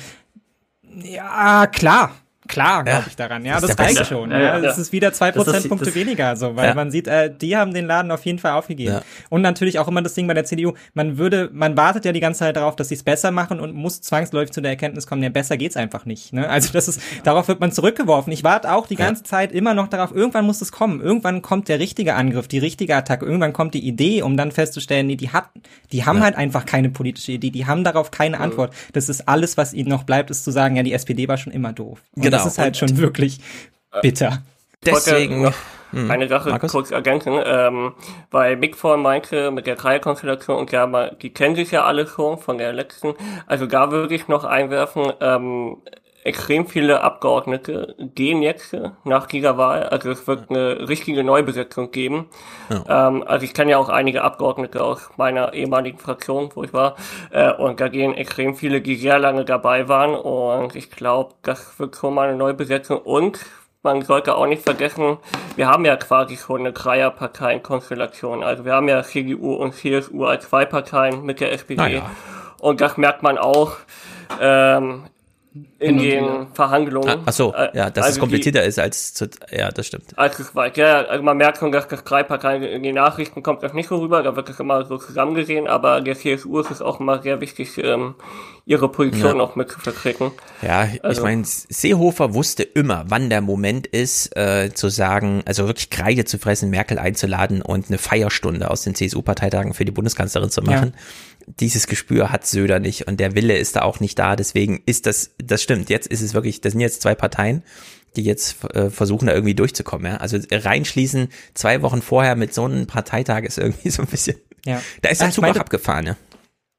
[1.03, 2.13] Ja, klar.
[2.49, 3.45] Klar, glaube ich daran.
[3.45, 4.31] Ja, das, das reicht schon.
[4.31, 7.75] Ja, ja, Das ist wieder zwei Prozentpunkte weniger, so, weil man sieht, äh, die haben
[7.75, 9.01] den Laden auf jeden Fall aufgegeben.
[9.29, 12.21] Und natürlich auch immer das Ding bei der CDU, man würde, man wartet ja die
[12.21, 15.23] ganze Zeit darauf, dass sie es besser machen und muss zwangsläufig zu der Erkenntnis kommen,
[15.23, 16.33] ja, besser geht's einfach nicht.
[16.33, 16.49] Ne?
[16.49, 18.33] Also das ist, darauf wird man zurückgeworfen.
[18.33, 21.01] Ich warte auch die ganze Zeit immer noch darauf, irgendwann muss es kommen.
[21.01, 25.07] Irgendwann kommt der richtige Angriff, die richtige Attacke, irgendwann kommt die Idee, um dann festzustellen,
[25.07, 25.51] nee, die hat,
[25.93, 28.73] die haben halt einfach keine politische Idee, die haben darauf keine Antwort.
[28.93, 31.53] Das ist alles, was ihnen noch bleibt, ist zu sagen, ja, die SPD war schon
[31.53, 32.01] immer doof.
[32.17, 32.38] Und genau.
[32.45, 33.41] Das ist halt schon wirklich wirklich
[34.03, 34.43] bitter.
[34.85, 35.53] Deswegen.
[35.91, 36.11] Hm.
[36.11, 36.73] Eine Sache Markus?
[36.73, 37.95] kurz ergänzen, ähm,
[38.31, 42.37] weil Mick vorhin meinte, mit der Dreierkonstellation und ja, die kennen sich ja alle schon
[42.37, 43.15] von der letzten,
[43.47, 45.79] also da würde ich noch einwerfen, ähm,
[46.29, 49.85] extrem viele Abgeordnete gehen jetzt nach dieser Wahl.
[49.85, 52.27] Also es wird eine richtige Neubesetzung geben.
[52.69, 53.09] Ja.
[53.09, 56.97] Ähm, also ich kenne ja auch einige Abgeordnete aus meiner ehemaligen Fraktion, wo ich war.
[57.31, 60.15] Äh, und da gehen extrem viele, die sehr lange dabei waren.
[60.15, 62.99] Und ich glaube, das wird schon mal eine Neubesetzung.
[62.99, 63.41] Und
[63.83, 65.17] man sollte auch nicht vergessen,
[65.57, 68.43] wir haben ja quasi schon eine Dreierparteienkonstellation.
[68.43, 71.95] Also wir haben ja CDU und CSU als zwei Parteien mit der SPD.
[71.95, 72.11] Ja.
[72.61, 73.77] Und das merkt man auch
[74.41, 75.05] ähm,
[75.79, 77.09] in den Verhandlungen.
[77.09, 79.87] Ah, ach so, äh, ja, dass also es komplizierter die, ist als zu, ja, das
[79.87, 80.17] stimmt.
[80.17, 83.43] Als es war, ja, also man merkt schon, dass das drei Parteien in den Nachrichten
[83.43, 86.71] kommt das nicht so rüber, da wird das immer so zusammengesehen, aber der CSU ist
[86.71, 88.15] es auch immer sehr wichtig, ähm,
[88.67, 89.43] ihre Position ja.
[89.43, 90.33] auch mit zu vertreten.
[90.61, 91.21] Ja, also.
[91.21, 96.25] ich meine, Seehofer wusste immer, wann der Moment ist, äh, zu sagen, also wirklich Kreide
[96.27, 100.93] zu fressen, Merkel einzuladen und eine Feierstunde aus den CSU-Parteitagen für die Bundeskanzlerin zu machen.
[100.95, 101.03] Ja
[101.61, 104.37] dieses Gespür hat Söder nicht und der Wille ist da auch nicht da.
[104.37, 105.91] Deswegen ist das, das stimmt.
[105.91, 107.63] Jetzt ist es wirklich, das sind jetzt zwei Parteien,
[108.17, 110.13] die jetzt äh, versuchen, da irgendwie durchzukommen.
[110.13, 110.17] Ja?
[110.19, 114.37] Also reinschließen zwei Wochen vorher mit so einem Parteitag ist irgendwie so ein bisschen.
[114.65, 114.83] Ja.
[115.03, 116.17] Da ist der Zug auch abgefahren, ja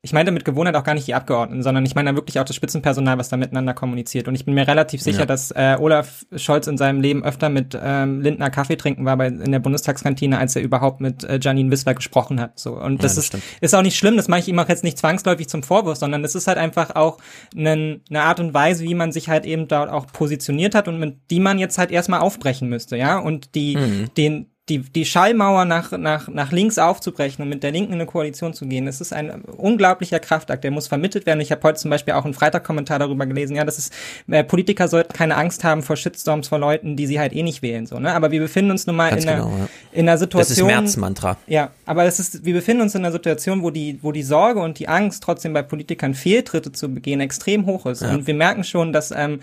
[0.02, 2.46] ich meine damit Gewohnheit auch gar nicht die Abgeordneten, sondern ich meine da wirklich auch
[2.46, 4.30] das Spitzenpersonal, was da miteinander kommuniziert.
[4.30, 5.26] Und ich bin mir relativ sicher, ja.
[5.26, 9.28] dass äh, Olaf Scholz in seinem Leben öfter mit ähm, Lindner Kaffee trinken war bei,
[9.28, 12.58] in der Bundestagskantine, als er überhaupt mit äh, Janine Wissler gesprochen hat.
[12.60, 14.70] So Und das, ja, das ist, ist auch nicht schlimm, das mache ich ihm auch
[14.70, 17.18] jetzt nicht zwangsläufig zum Vorwurf, sondern es ist halt einfach auch
[17.54, 20.98] eine ne Art und Weise, wie man sich halt eben dort auch positioniert hat und
[20.98, 23.18] mit die man jetzt halt erstmal aufbrechen müsste, ja.
[23.18, 24.14] Und die, mhm.
[24.16, 28.06] den die, die Schallmauer nach, nach, nach links aufzubrechen und mit der Linken in eine
[28.06, 31.42] Koalition zu gehen, das ist ein unglaublicher Kraftakt, der muss vermittelt werden.
[31.42, 33.94] Ich habe heute zum Beispiel auch einen Freitag-Kommentar darüber gelesen, ja, das ist,
[34.28, 37.62] äh, Politiker sollten keine Angst haben vor Shitstorms vor Leuten, die sie halt eh nicht
[37.62, 38.14] wählen, so, ne?
[38.14, 39.70] Aber wir befinden uns nun mal in, genau, einer, ja.
[39.92, 40.68] in einer Situation.
[40.68, 41.38] Das ist März-Mantra.
[41.48, 44.62] Ja, aber es ist, wir befinden uns in einer Situation, wo die, wo die Sorge
[44.62, 48.02] und die Angst trotzdem bei Politikern Fehltritte zu begehen extrem hoch ist.
[48.02, 48.12] Ja.
[48.12, 49.40] Und wir merken schon, dass, ähm,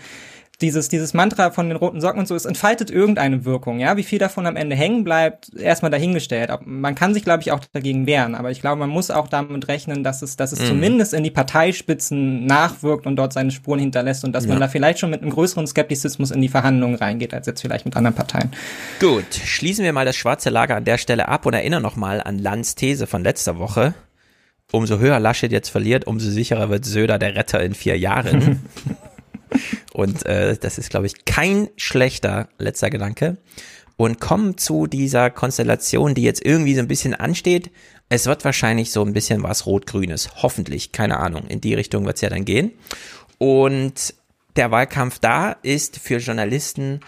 [0.61, 3.95] dieses, dieses Mantra von den roten Socken und so, es entfaltet irgendeine Wirkung, ja.
[3.95, 6.51] Wie viel davon am Ende hängen bleibt, erstmal dahingestellt.
[6.65, 9.67] Man kann sich, glaube ich, auch dagegen wehren, aber ich glaube, man muss auch damit
[9.67, 10.65] rechnen, dass es, dass es mhm.
[10.65, 14.49] zumindest in die Parteispitzen nachwirkt und dort seine Spuren hinterlässt und dass ja.
[14.49, 17.85] man da vielleicht schon mit einem größeren Skeptizismus in die Verhandlungen reingeht, als jetzt vielleicht
[17.85, 18.51] mit anderen Parteien.
[18.99, 22.39] Gut, schließen wir mal das schwarze Lager an der Stelle ab und erinnern nochmal an
[22.39, 23.93] Lanz These von letzter Woche.
[24.71, 28.61] Umso höher Laschet jetzt verliert, umso sicherer wird Söder der Retter in vier Jahren.
[29.93, 33.37] Und äh, das ist, glaube ich, kein schlechter letzter Gedanke.
[33.95, 37.71] Und kommen zu dieser Konstellation, die jetzt irgendwie so ein bisschen ansteht,
[38.09, 40.41] Es wird wahrscheinlich so ein bisschen was Rot-Grünes.
[40.41, 41.47] Hoffentlich, keine Ahnung.
[41.47, 42.71] In die Richtung wird es ja dann gehen.
[43.37, 44.13] Und
[44.55, 47.01] der Wahlkampf da ist für Journalisten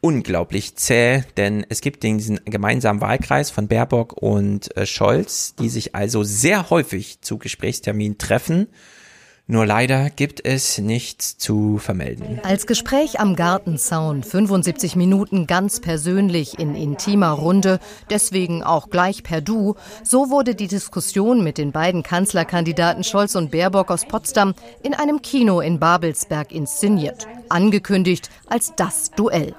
[0.00, 5.94] unglaublich zäh, denn es gibt diesen gemeinsamen Wahlkreis von Baerbock und äh, Scholz, die sich
[5.94, 8.68] also sehr häufig zu Gesprächsterminen treffen.
[9.50, 12.38] Nur leider gibt es nichts zu vermelden.
[12.42, 17.80] Als Gespräch am Gartenzaun, 75 Minuten ganz persönlich in intimer Runde,
[18.10, 23.50] deswegen auch gleich per Du, so wurde die Diskussion mit den beiden Kanzlerkandidaten Scholz und
[23.50, 29.54] Baerbock aus Potsdam in einem Kino in Babelsberg inszeniert, angekündigt als das Duell.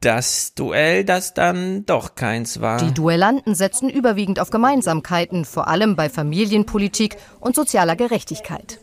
[0.00, 2.78] Das Duell, das dann doch keins war.
[2.78, 8.78] Die Duellanten setzen überwiegend auf Gemeinsamkeiten, vor allem bei Familienpolitik und sozialer Gerechtigkeit.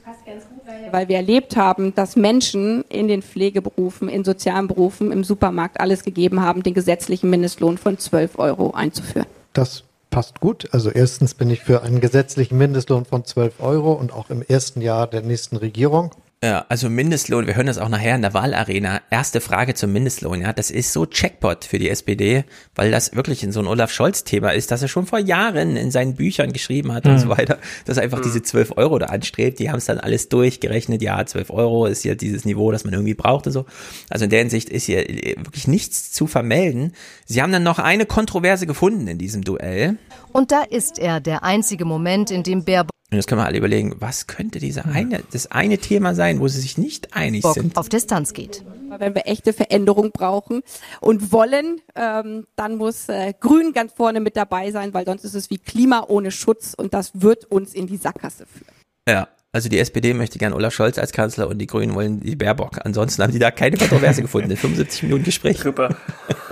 [0.92, 6.04] Weil wir erlebt haben, dass Menschen in den Pflegeberufen, in sozialen Berufen, im Supermarkt alles
[6.04, 9.28] gegeben haben, den gesetzlichen Mindestlohn von 12 Euro einzuführen.
[9.54, 10.68] Das passt gut.
[10.72, 14.82] Also erstens bin ich für einen gesetzlichen Mindestlohn von 12 Euro und auch im ersten
[14.82, 16.12] Jahr der nächsten Regierung.
[16.44, 19.02] Ja, also Mindestlohn, wir hören das auch nachher in der Wahlarena.
[19.12, 23.44] Erste Frage zum Mindestlohn, ja, das ist so Checkpot für die SPD, weil das wirklich
[23.44, 26.94] in so ein Olaf Scholz-Thema ist, dass er schon vor Jahren in seinen Büchern geschrieben
[26.94, 27.12] hat mhm.
[27.12, 28.24] und so weiter, dass er einfach mhm.
[28.24, 29.60] diese 12 Euro da anstrebt.
[29.60, 32.94] Die haben es dann alles durchgerechnet, ja, 12 Euro ist ja dieses Niveau, das man
[32.96, 33.68] irgendwie braucht und so.
[34.10, 36.94] Also in der Hinsicht ist hier wirklich nichts zu vermelden.
[37.28, 40.00] Sie haben dann noch eine Kontroverse gefunden in diesem Duell.
[40.32, 43.58] Und da ist er, der einzige Moment, in dem Baerbock und jetzt können wir alle
[43.58, 47.56] überlegen, was könnte dieser eine, das eine Thema sein, wo sie sich nicht einig Bock
[47.56, 47.76] sind.
[47.76, 48.64] auf Distanz geht.
[48.98, 50.62] Wenn wir echte Veränderung brauchen
[51.02, 55.36] und wollen, ähm, dann muss äh, Grün ganz vorne mit dabei sein, weil sonst ist
[55.36, 58.76] es wie Klima ohne Schutz und das wird uns in die Sackgasse führen.
[59.10, 62.38] Ja, also die SPD möchte gern Olaf Scholz als Kanzler und die Grünen wollen die
[62.38, 62.80] Baerbock.
[62.86, 65.60] Ansonsten haben die da keine Kontroverse gefunden in 75 Minuten Gespräch.
[65.60, 65.98] Super.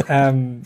[0.10, 0.64] ähm,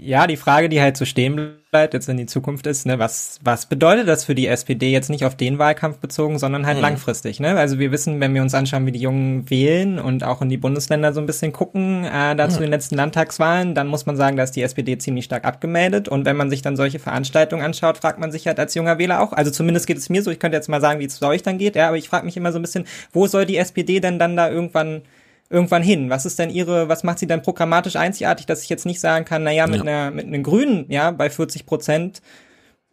[0.00, 3.38] ja, die Frage, die halt so stehen bleibt, jetzt in die Zukunft ist, ne, was,
[3.42, 6.82] was bedeutet das für die SPD jetzt nicht auf den Wahlkampf bezogen, sondern halt mhm.
[6.82, 7.58] langfristig, ne?
[7.58, 10.56] Also wir wissen, wenn wir uns anschauen, wie die Jungen wählen und auch in die
[10.56, 12.62] Bundesländer so ein bisschen gucken, äh, dazu mhm.
[12.62, 16.36] den letzten Landtagswahlen, dann muss man sagen, dass die SPD ziemlich stark abgemeldet und wenn
[16.36, 19.50] man sich dann solche Veranstaltungen anschaut, fragt man sich halt als junger Wähler auch, also
[19.50, 21.76] zumindest geht es mir so, ich könnte jetzt mal sagen, wie es euch dann geht,
[21.76, 24.36] ja, aber ich frage mich immer so ein bisschen, wo soll die SPD denn dann
[24.36, 25.02] da irgendwann
[25.50, 26.10] irgendwann hin?
[26.10, 29.24] Was ist denn ihre, was macht sie denn programmatisch einzigartig, dass ich jetzt nicht sagen
[29.24, 29.82] kann, naja, mit ja.
[29.82, 32.22] einer, mit einem Grünen, ja, bei 40 Prozent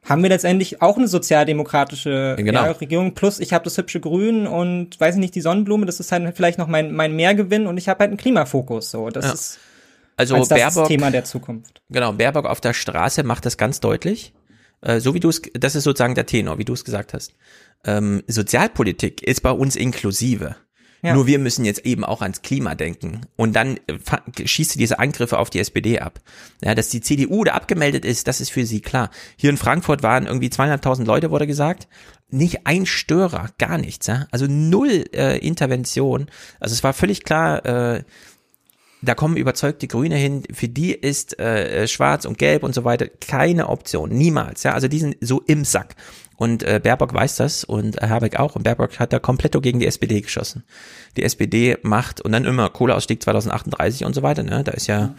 [0.03, 2.65] haben wir letztendlich auch eine sozialdemokratische genau.
[2.65, 3.13] ja, Regierung.
[3.13, 6.35] Plus ich habe das hübsche Grün und weiß ich nicht, die Sonnenblume, das ist halt
[6.35, 8.91] vielleicht noch mein, mein Mehrgewinn und ich habe halt einen Klimafokus.
[8.91, 9.33] So, das ja.
[9.33, 9.59] ist
[10.17, 11.81] also als das Baerbock, Thema der Zukunft.
[11.89, 14.33] Genau, Baerbock auf der Straße macht das ganz deutlich.
[14.81, 17.33] Äh, so wie du es, das ist sozusagen der Tenor, wie du es gesagt hast.
[17.85, 20.57] Ähm, Sozialpolitik ist bei uns inklusive.
[21.03, 21.13] Ja.
[21.13, 23.21] Nur wir müssen jetzt eben auch ans Klima denken.
[23.35, 26.21] Und dann äh, schießt sie diese Angriffe auf die SPD ab.
[26.63, 29.09] Ja, dass die CDU da abgemeldet ist, das ist für sie klar.
[29.35, 31.89] Hier in Frankfurt waren irgendwie zweieinhalbtausend Leute, wurde gesagt.
[32.29, 34.07] Nicht ein Störer, gar nichts.
[34.07, 34.27] Ja?
[34.31, 36.27] Also null äh, Intervention.
[36.61, 38.03] Also es war völlig klar, äh,
[39.01, 43.07] da kommen überzeugte Grüne hin, für die ist äh, Schwarz und Gelb und so weiter
[43.07, 44.63] keine Option, niemals.
[44.63, 45.95] Ja, also die sind so im Sack.
[46.35, 48.55] Und äh, Baerbock weiß das und äh, Habeck auch.
[48.55, 50.63] Und Baerbock hat da komplett gegen die SPD geschossen.
[51.15, 54.43] Die SPD macht und dann immer Kohleausstieg 2038 und so weiter.
[54.43, 54.63] Ne?
[54.63, 55.13] Da ist ja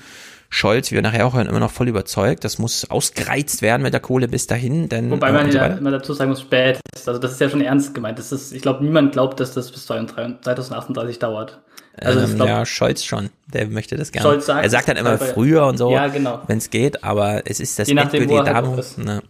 [0.51, 2.45] Scholz, wie wir nachher auch hören, immer noch voll überzeugt.
[2.45, 4.89] Das muss ausgereizt werden mit der Kohle bis dahin.
[4.89, 6.81] Denn, Wobei man äh, ja immer dazu sagen muss, spät.
[7.07, 8.19] Also das ist ja schon ernst gemeint.
[8.19, 11.61] Das ist, ich glaube, niemand glaubt, dass das bis 2038 dauert.
[11.97, 13.31] Also ähm, glaub, ja, Scholz schon.
[13.53, 14.29] Der möchte das gerne.
[14.29, 16.41] Scholz sagt, er sagt dann immer früher und so, ja, genau.
[16.47, 18.81] wenn es geht, aber es ist das endgültige Datum.
[18.97, 19.23] Ne?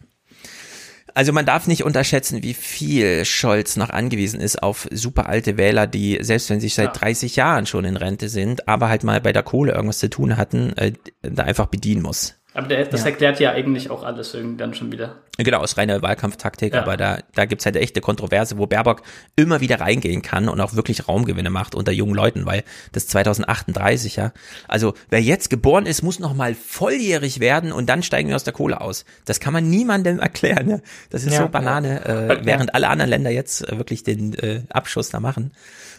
[1.14, 5.86] Also man darf nicht unterschätzen, wie viel Scholz noch angewiesen ist auf super alte Wähler,
[5.86, 6.92] die selbst wenn sie seit ja.
[6.92, 10.36] 30 Jahren schon in Rente sind, aber halt mal bei der Kohle irgendwas zu tun
[10.36, 10.92] hatten, äh,
[11.22, 12.34] da einfach bedienen muss.
[12.54, 13.06] Aber der, das ja.
[13.06, 15.16] erklärt ja eigentlich auch alles irgendwie dann schon wieder.
[15.38, 16.82] Genau, aus reiner Wahlkampftaktik, ja.
[16.82, 19.02] aber da, da gibt's halt echte Kontroverse, wo Baerbock
[19.34, 24.14] immer wieder reingehen kann und auch wirklich Raumgewinne macht unter jungen Leuten, weil das 2038,
[24.14, 24.32] ja.
[24.68, 28.44] Also wer jetzt geboren ist, muss noch mal volljährig werden und dann steigen wir aus
[28.44, 29.04] der Kohle aus.
[29.24, 30.66] Das kann man niemandem erklären.
[30.66, 30.82] Ne?
[31.10, 31.42] Das ist ja.
[31.42, 35.50] so Banane, äh, während alle anderen Länder jetzt äh, wirklich den äh, Abschuss da machen.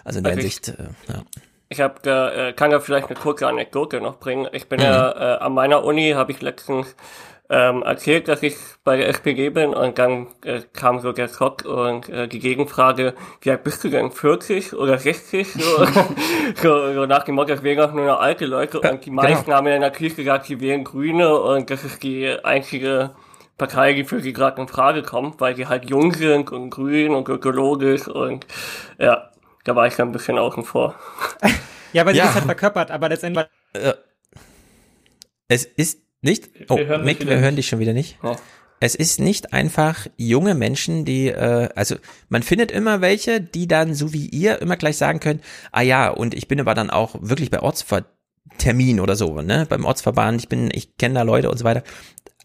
[0.05, 1.23] Also in der Hinsicht, äh, ja.
[1.69, 4.47] Ich hab, äh, kann ja vielleicht eine kurze Anekdote noch bringen.
[4.51, 4.85] Ich bin mhm.
[4.85, 6.95] ja äh, an meiner Uni, habe ich letztens
[7.49, 11.63] ähm, erzählt, dass ich bei der SPD bin und dann äh, kam so der Schock
[11.65, 15.53] und äh, die Gegenfrage, wie alt bist du denn, 40 oder 60?
[15.53, 15.85] So,
[16.55, 19.45] so, so nach dem Motto, das wären auch nur noch alte Leute und die meisten
[19.45, 19.57] genau.
[19.57, 23.11] haben ja natürlich gesagt, sie wären Grüne und das ist die einzige
[23.57, 27.13] Partei, die für sie gerade in Frage kommt, weil sie halt jung sind und grün
[27.13, 28.47] und ökologisch und
[28.97, 29.29] ja,
[29.65, 30.95] da war ich dann ein bisschen außen vor.
[31.93, 32.27] ja, weil sie ja.
[32.27, 33.45] das halt verkörpert, aber letztendlich.
[33.73, 33.93] Äh,
[35.49, 36.49] es ist nicht.
[36.69, 38.17] Oh, wir hören, Mick, wir hören dich schon wieder nicht.
[38.23, 38.37] Ja.
[38.79, 41.95] Es ist nicht einfach junge Menschen, die, äh, also
[42.29, 45.41] man findet immer welche, die dann, so wie ihr, immer gleich sagen können,
[45.71, 49.85] ah ja, und ich bin aber dann auch wirklich bei Ortsvertermin oder so, ne, beim
[49.85, 51.83] Ortsverband, ich bin, ich kenne da Leute und so weiter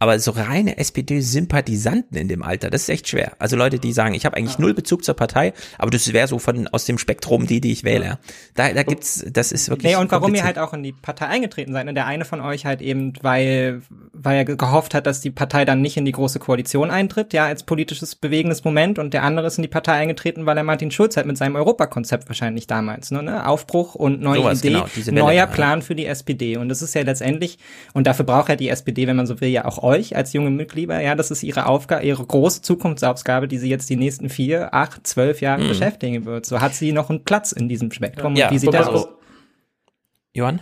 [0.01, 3.33] aber so reine SPD-Sympathisanten in dem Alter, das ist echt schwer.
[3.39, 6.39] Also Leute, die sagen, ich habe eigentlich null Bezug zur Partei, aber das wäre so
[6.39, 8.19] von aus dem Spektrum die, die ich wähle.
[8.55, 9.93] Da, da gibt's, das ist wirklich.
[9.93, 11.87] Nee, und warum ihr halt auch in die Partei eingetreten seid.
[11.87, 13.83] Und der eine von euch halt eben, weil,
[14.15, 17.45] weil er gehofft hat, dass die Partei dann nicht in die große Koalition eintritt, ja,
[17.45, 18.99] als politisches bewegendes Moment.
[18.99, 21.57] Und der andere ist in die Partei eingetreten, weil er Martin Schulz hat mit seinem
[21.57, 23.47] Europakonzept wahrscheinlich damals, ne, ne?
[23.47, 25.47] Aufbruch und neue Sowas, Idee, genau, neuer ja.
[25.47, 26.57] Plan für die SPD.
[26.57, 27.59] Und das ist ja letztendlich,
[27.93, 30.51] und dafür braucht ja die SPD, wenn man so will, ja auch euch als junge
[30.51, 31.01] Mitglieder.
[31.01, 35.07] Ja, das ist ihre Aufgabe, ihre große Zukunftsaufgabe, die sie jetzt die nächsten vier, acht,
[35.07, 35.69] zwölf Jahre Mhm.
[35.69, 36.47] beschäftigen wird.
[36.47, 38.37] So hat sie noch einen Platz in diesem Spektrum.
[38.37, 39.09] Ja, und wie sieht das aus?
[40.35, 40.61] Johann?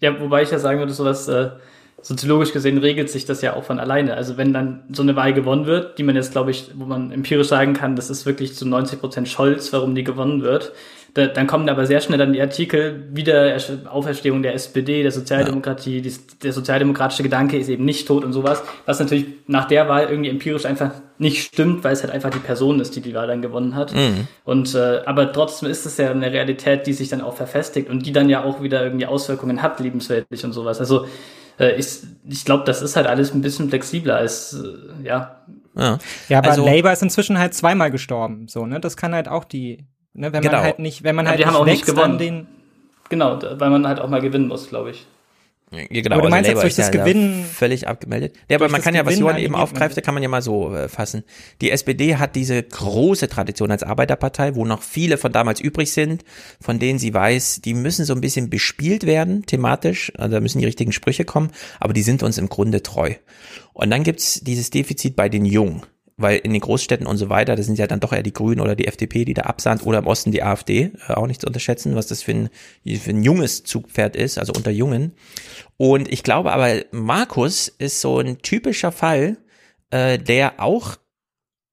[0.00, 1.50] Ja, wobei ich ja sagen würde, sowas äh,
[2.02, 4.14] soziologisch gesehen regelt sich das ja auch von alleine.
[4.14, 7.10] Also wenn dann so eine Wahl gewonnen wird, die man jetzt, glaube ich, wo man
[7.12, 10.72] empirisch sagen kann, das ist wirklich zu 90 Prozent Scholz, warum die gewonnen wird,
[11.16, 13.56] da, dann kommen aber sehr schnell dann die Artikel, wieder
[13.90, 16.12] Auferstehung der SPD, der Sozialdemokratie, die,
[16.42, 20.28] der sozialdemokratische Gedanke ist eben nicht tot und sowas, was natürlich nach der Wahl irgendwie
[20.28, 23.40] empirisch einfach nicht stimmt, weil es halt einfach die Person ist, die die Wahl dann
[23.40, 23.94] gewonnen hat.
[23.94, 24.28] Mhm.
[24.44, 28.04] Und äh, aber trotzdem ist es ja eine Realität, die sich dann auch verfestigt und
[28.04, 30.80] die dann ja auch wieder irgendwie Auswirkungen hat, lebensweltlich und sowas.
[30.80, 31.06] Also
[31.58, 31.86] äh, ich,
[32.28, 35.40] ich glaube, das ist halt alles ein bisschen flexibler als äh, ja.
[35.74, 35.98] Ja,
[36.28, 38.80] Ja, aber Also- Labour ist inzwischen halt zweimal gestorben, so, ne?
[38.80, 39.86] Das kann halt auch die,
[40.16, 40.54] ne, wenn Genau.
[40.56, 42.18] man halt nicht, wenn man halt die haben auch nicht gewonnen.
[42.18, 42.46] den,
[43.08, 45.06] Genau, da- weil man halt auch mal gewinnen muss, glaube ich.
[45.72, 48.36] Ja, genau, Aber du also meinst jetzt Labour durch das ja da Gewinnen- völlig abgemeldet.
[48.48, 50.72] Ja, aber man kann ja, was Johann an eben aufgreift, kann man ja mal so
[50.72, 51.24] äh, fassen.
[51.60, 56.24] Die SPD hat diese große Tradition als Arbeiterpartei, wo noch viele von damals übrig sind,
[56.60, 60.60] von denen sie weiß, die müssen so ein bisschen bespielt werden, thematisch, also da müssen
[60.60, 61.50] die richtigen Sprüche kommen,
[61.80, 63.14] aber die sind uns im Grunde treu.
[63.72, 65.82] Und dann gibt's dieses Defizit bei den Jungen.
[66.18, 68.60] Weil in den Großstädten und so weiter, das sind ja dann doch eher die Grünen
[68.60, 71.46] oder die FDP, die da absahnt, oder im Osten die AfD, äh, auch nicht zu
[71.46, 72.50] unterschätzen, was das für ein,
[72.98, 75.12] für ein junges Zugpferd ist, also unter Jungen.
[75.76, 79.36] Und ich glaube aber, Markus ist so ein typischer Fall,
[79.90, 80.96] äh, der auch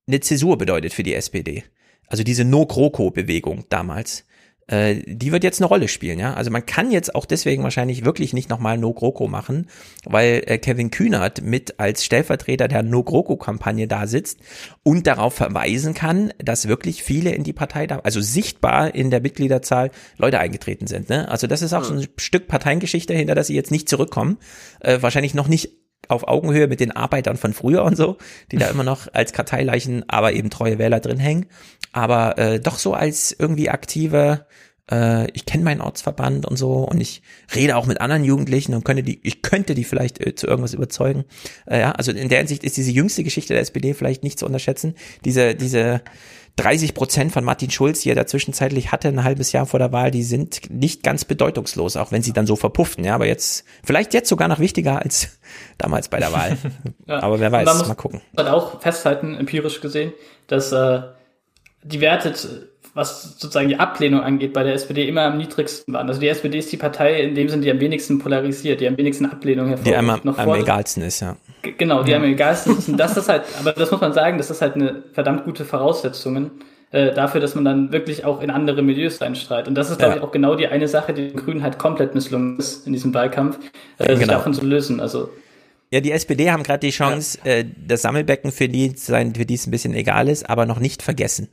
[0.07, 1.63] eine Zäsur bedeutet für die SPD.
[2.07, 4.25] Also diese No-GroKo-Bewegung damals.
[4.67, 6.33] Äh, die wird jetzt eine Rolle spielen, ja.
[6.33, 9.67] Also man kann jetzt auch deswegen wahrscheinlich wirklich nicht nochmal No-GroKo machen,
[10.05, 14.39] weil äh, Kevin Kühnert mit als Stellvertreter der No-GroKo-Kampagne da sitzt
[14.83, 19.21] und darauf verweisen kann, dass wirklich viele in die Partei da, also sichtbar in der
[19.21, 21.09] Mitgliederzahl Leute eingetreten sind.
[21.09, 21.29] Ne?
[21.29, 24.37] Also das ist auch so ein Stück Parteiengeschichte, hinter das sie jetzt nicht zurückkommen.
[24.79, 28.17] Äh, wahrscheinlich noch nicht auf Augenhöhe mit den Arbeitern von früher und so,
[28.51, 31.45] die da immer noch als Karteileichen, aber eben treue Wähler drin hängen.
[31.91, 34.45] Aber äh, doch so als irgendwie aktive,
[34.91, 37.21] äh, ich kenne meinen Ortsverband und so und ich
[37.55, 40.73] rede auch mit anderen Jugendlichen und könnte die, ich könnte die vielleicht äh, zu irgendwas
[40.73, 41.25] überzeugen.
[41.65, 44.45] Äh, ja, also in der Hinsicht ist diese jüngste Geschichte der SPD vielleicht nicht zu
[44.45, 44.95] unterschätzen.
[45.23, 46.01] Diese, diese
[46.57, 49.91] 30 Prozent von Martin Schulz, die er da zwischenzeitlich hatte, ein halbes Jahr vor der
[49.91, 53.03] Wahl, die sind nicht ganz bedeutungslos, auch wenn sie dann so verpufften.
[53.03, 55.39] Ja, aber jetzt, vielleicht jetzt sogar noch wichtiger als
[55.77, 56.57] damals bei der Wahl.
[57.05, 57.21] Ja.
[57.21, 58.21] Aber wer man weiß, muss mal gucken.
[58.37, 60.13] halt auch festhalten, empirisch gesehen,
[60.47, 61.01] dass äh,
[61.83, 62.33] die Werte,
[62.93, 66.07] was sozusagen die Ablehnung angeht, bei der SPD immer am niedrigsten waren.
[66.07, 68.97] Also die SPD ist die Partei, in dem Sinne, die am wenigsten polarisiert, die am
[68.97, 69.87] wenigsten Ablehnung hervorruft.
[69.91, 71.35] Die einem Noch am vor- egalsten ist, ja.
[71.77, 72.17] Genau, die Ja.
[72.17, 72.89] am egalsten ist.
[72.89, 75.65] Und das ist halt, aber das muss man sagen, das ist halt eine verdammt gute
[75.65, 76.51] Voraussetzungen
[76.91, 79.67] äh, dafür, dass man dann wirklich auch in andere Milieus reinstrahlt.
[79.67, 80.17] Und das ist, glaube Ja.
[80.19, 83.11] ich, auch genau die eine Sache, die den Grünen halt komplett misslungen ist in diesem
[83.15, 83.57] Wahlkampf,
[83.97, 84.33] äh, sich Genau.
[84.33, 84.99] davon zu lösen.
[84.99, 85.29] Also
[85.91, 89.45] Ja, die SPD haben gerade die Chance, äh, das Sammelbecken für die zu sein, für
[89.45, 91.47] die es ein bisschen egal ist, aber noch nicht vergessen.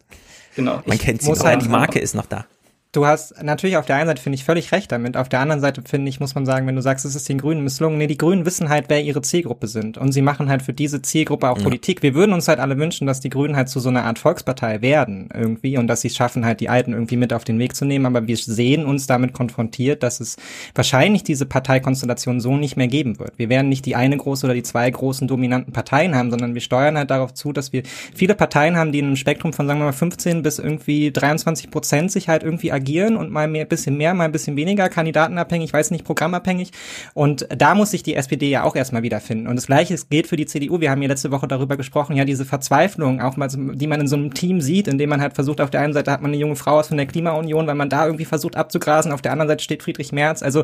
[0.56, 0.82] Genau.
[0.84, 2.46] Man Ich kennt sie muss noch, halt- die Marke ist noch da.
[2.92, 5.16] Du hast natürlich auf der einen Seite finde ich völlig recht damit.
[5.16, 7.38] Auf der anderen Seite finde ich, muss man sagen, wenn du sagst, es ist den
[7.38, 9.96] Grünen misslungen, nee, die Grünen wissen halt, wer ihre Zielgruppe sind.
[9.96, 11.62] Und sie machen halt für diese Zielgruppe auch Ja.
[11.62, 12.02] Politik.
[12.02, 14.82] Wir würden uns halt alle wünschen, dass die Grünen halt zu so einer Art Volkspartei
[14.82, 17.76] werden irgendwie und dass sie es schaffen, halt die Alten irgendwie mit auf den Weg
[17.76, 18.06] zu nehmen.
[18.06, 20.36] Aber wir sehen uns damit konfrontiert, dass es
[20.74, 23.34] wahrscheinlich diese Parteikonstellation so nicht mehr geben wird.
[23.36, 26.60] Wir werden nicht die eine große oder die zwei großen dominanten Parteien haben, sondern wir
[26.60, 27.84] steuern halt darauf zu, dass wir
[28.16, 31.70] viele Parteien haben, die in einem Spektrum von, sagen wir mal, 15 bis irgendwie 23
[31.70, 35.72] Prozent sich halt irgendwie agieren und mal mehr, bisschen mehr, mal ein bisschen weniger, kandidatenabhängig,
[35.72, 36.70] weiß nicht, programmabhängig.
[37.14, 39.46] Und da muss sich die SPD ja auch erstmal wiederfinden.
[39.46, 40.80] Und das Gleiche gilt für die CDU.
[40.80, 44.08] Wir haben ja letzte Woche darüber gesprochen, ja, diese Verzweiflung, auch mal, die man in
[44.08, 46.30] so einem Team sieht, in dem man halt versucht, auf der einen Seite hat man
[46.30, 49.32] eine junge Frau aus von der Klimaunion, weil man da irgendwie versucht abzugrasen, auf der
[49.32, 50.42] anderen Seite steht Friedrich Merz.
[50.42, 50.62] Also,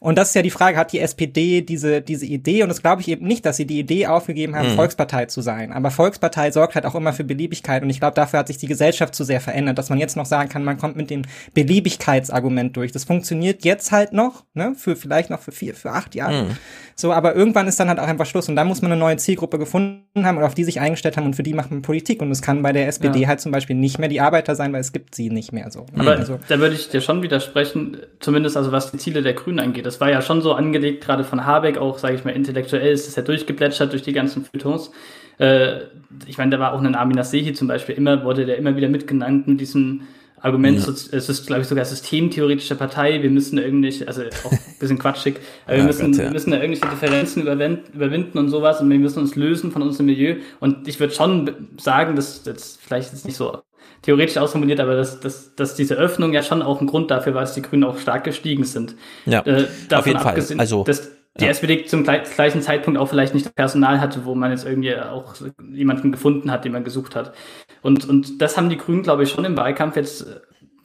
[0.00, 2.62] und das ist ja die Frage, hat die SPD diese, diese Idee?
[2.62, 4.76] Und das glaube ich eben nicht, dass sie die Idee aufgegeben haben, Mhm.
[4.76, 5.72] Volkspartei zu sein.
[5.72, 7.82] Aber Volkspartei sorgt halt auch immer für Beliebigkeit.
[7.82, 10.26] Und ich glaube, dafür hat sich die Gesellschaft zu sehr verändert, dass man jetzt noch
[10.26, 12.92] sagen kann, man kommt mit den Beliebigkeitsargument durch.
[12.92, 16.44] Das funktioniert jetzt halt noch, ne, für vielleicht noch für vier, für acht Jahre.
[16.44, 16.56] Mhm.
[16.96, 19.16] So, aber irgendwann ist dann halt auch einfach Schluss und da muss man eine neue
[19.16, 22.22] Zielgruppe gefunden haben und auf die sich eingestellt haben und für die macht man Politik
[22.22, 23.28] und es kann bei der SPD ja.
[23.28, 25.86] halt zum Beispiel nicht mehr die Arbeiter sein, weil es gibt sie nicht mehr so.
[25.96, 29.60] Aber also, da würde ich dir schon widersprechen, zumindest also was die Ziele der Grünen
[29.60, 29.86] angeht.
[29.86, 33.08] Das war ja schon so angelegt, gerade von Habeck auch, sage ich mal, intellektuell ist
[33.08, 34.92] es ja durchgeplätschert durch die ganzen Feuilletons.
[35.38, 35.80] Äh,
[36.26, 38.88] ich meine, da war auch ein Armin Nasehi zum Beispiel immer, wurde der immer wieder
[38.88, 40.02] mitgenannt mit diesem
[40.44, 40.92] Argument, ja.
[40.92, 45.36] es ist, glaube ich, sogar systemtheoretische Partei, wir müssen irgendwie, also auch ein bisschen quatschig,
[45.66, 46.30] aber wir, müssen, Gott, ja.
[46.30, 50.36] müssen da irgendwelche Differenzen überwinden und sowas und wir müssen uns lösen von unserem Milieu.
[50.60, 53.62] Und ich würde schon sagen, dass das vielleicht ist nicht so
[54.02, 57.40] theoretisch ausformuliert, aber dass, dass, dass diese Öffnung ja schon auch ein Grund dafür war,
[57.40, 58.96] dass die Grünen auch stark gestiegen sind.
[59.24, 60.44] Ja, äh, auf jeden Fall.
[60.58, 61.10] Also, dass,
[61.40, 61.50] die ja.
[61.50, 65.34] SPD zum gleichen Zeitpunkt auch vielleicht nicht Personal hatte, wo man jetzt irgendwie auch
[65.72, 67.34] jemanden gefunden hat, den man gesucht hat.
[67.82, 70.26] Und, und das haben die Grünen, glaube ich, schon im Wahlkampf jetzt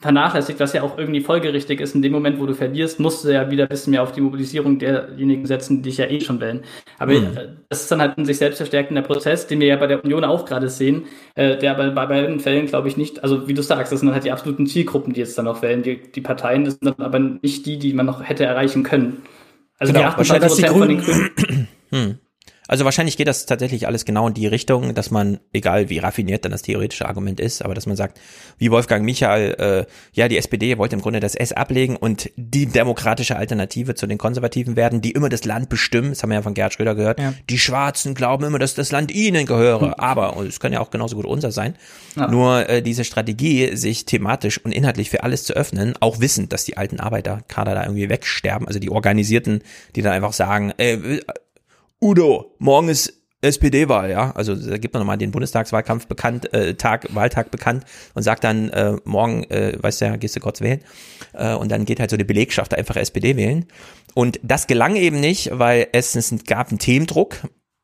[0.00, 1.94] vernachlässigt, was ja auch irgendwie folgerichtig ist.
[1.94, 4.22] In dem Moment, wo du verlierst, musst du ja wieder ein bisschen mehr auf die
[4.22, 6.62] Mobilisierung derjenigen setzen, die dich ja eh schon wählen.
[6.98, 7.58] Aber mhm.
[7.68, 10.24] das ist dann halt ein sich selbst verstärkender Prozess, den wir ja bei der Union
[10.24, 11.04] auch gerade sehen,
[11.34, 14.10] äh, der aber bei beiden Fällen, glaube ich, nicht, also wie du sagst, das sind
[14.10, 15.82] halt die absoluten Zielgruppen, die jetzt dann noch wählen.
[15.82, 19.22] Die, die Parteien, das sind dann aber nicht die, die man noch hätte erreichen können.
[19.80, 21.68] Also genau, die 28 Prozent von den Grünen.
[21.92, 22.18] Hm.
[22.70, 26.44] Also wahrscheinlich geht das tatsächlich alles genau in die Richtung, dass man, egal wie raffiniert
[26.44, 28.20] dann das theoretische Argument ist, aber dass man sagt,
[28.58, 32.66] wie Wolfgang Michael, äh, ja, die SPD wollte im Grunde das S ablegen und die
[32.66, 36.42] demokratische Alternative zu den Konservativen werden, die immer das Land bestimmen, das haben wir ja
[36.42, 37.34] von Gerhard Schröder gehört, ja.
[37.48, 39.94] die Schwarzen glauben immer, dass das Land ihnen gehöre, hm.
[39.94, 41.74] aber, und es kann ja auch genauso gut unser sein,
[42.14, 42.28] ja.
[42.30, 46.66] nur äh, diese Strategie, sich thematisch und inhaltlich für alles zu öffnen, auch wissend, dass
[46.66, 49.64] die alten Arbeiter gerade da irgendwie wegsterben, also die Organisierten,
[49.96, 51.18] die dann einfach sagen, äh,
[52.02, 54.32] Udo, morgen ist SPD-Wahl, ja.
[54.32, 58.70] Also da gibt man nochmal den Bundestagswahlkampf bekannt, äh, Tag, Wahltag bekannt und sagt dann,
[58.70, 60.80] äh, morgen, äh, weißt du ja, gehst du kurz wählen.
[61.32, 63.66] Äh, und dann geht halt so die Belegschaft einfach SPD wählen.
[64.14, 67.36] Und das gelang eben nicht, weil es, gab einen Themendruck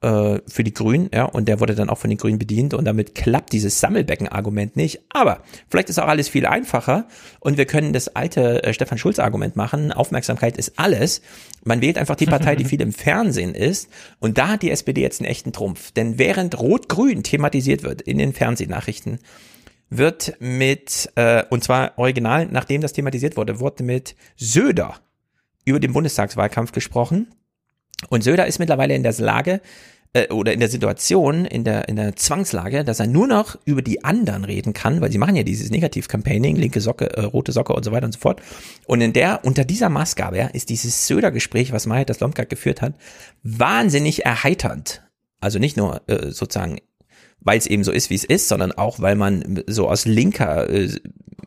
[0.03, 2.85] äh, für die Grünen, ja, und der wurde dann auch von den Grünen bedient und
[2.85, 5.01] damit klappt dieses Sammelbecken-Argument nicht.
[5.11, 7.09] Aber vielleicht ist auch alles viel einfacher
[7.41, 9.93] und wir können das alte äh, Stefan Schulz-Argument machen.
[9.93, 11.23] Aufmerksamkeit ist alles.
[11.65, 15.01] Man wählt einfach die Partei, die viel im Fernsehen ist und da hat die SPD
[15.01, 15.93] jetzt einen echten Trumpf.
[15.93, 19.19] Denn während Rot-Grün thematisiert wird in den Fernsehnachrichten,
[19.89, 24.97] wird mit, äh, und zwar original, nachdem das thematisiert wurde, wurde mit Söder
[25.65, 27.29] über den Bundestagswahlkampf gesprochen.
[28.09, 29.61] Und Söder ist mittlerweile in der Lage,
[30.17, 33.83] äh, oder in der Situation, in der, in der Zwangslage, dass er nur noch über
[33.83, 37.75] die anderen reden kann, weil sie machen ja dieses Negativ-Campaigning, linke Socke, äh, rote Socke
[37.75, 38.41] und so weiter und so fort.
[38.87, 42.83] Und in der, unter dieser Maßgabe ja, ist dieses Söder-Gespräch, was Maja das Lomka geführt
[42.83, 42.95] hat,
[43.43, 45.03] wahnsinnig erheiternd.
[45.41, 46.79] Also nicht nur äh, sozusagen
[47.41, 50.69] weil es eben so ist, wie es ist, sondern auch, weil man so aus linker,
[50.69, 50.89] äh,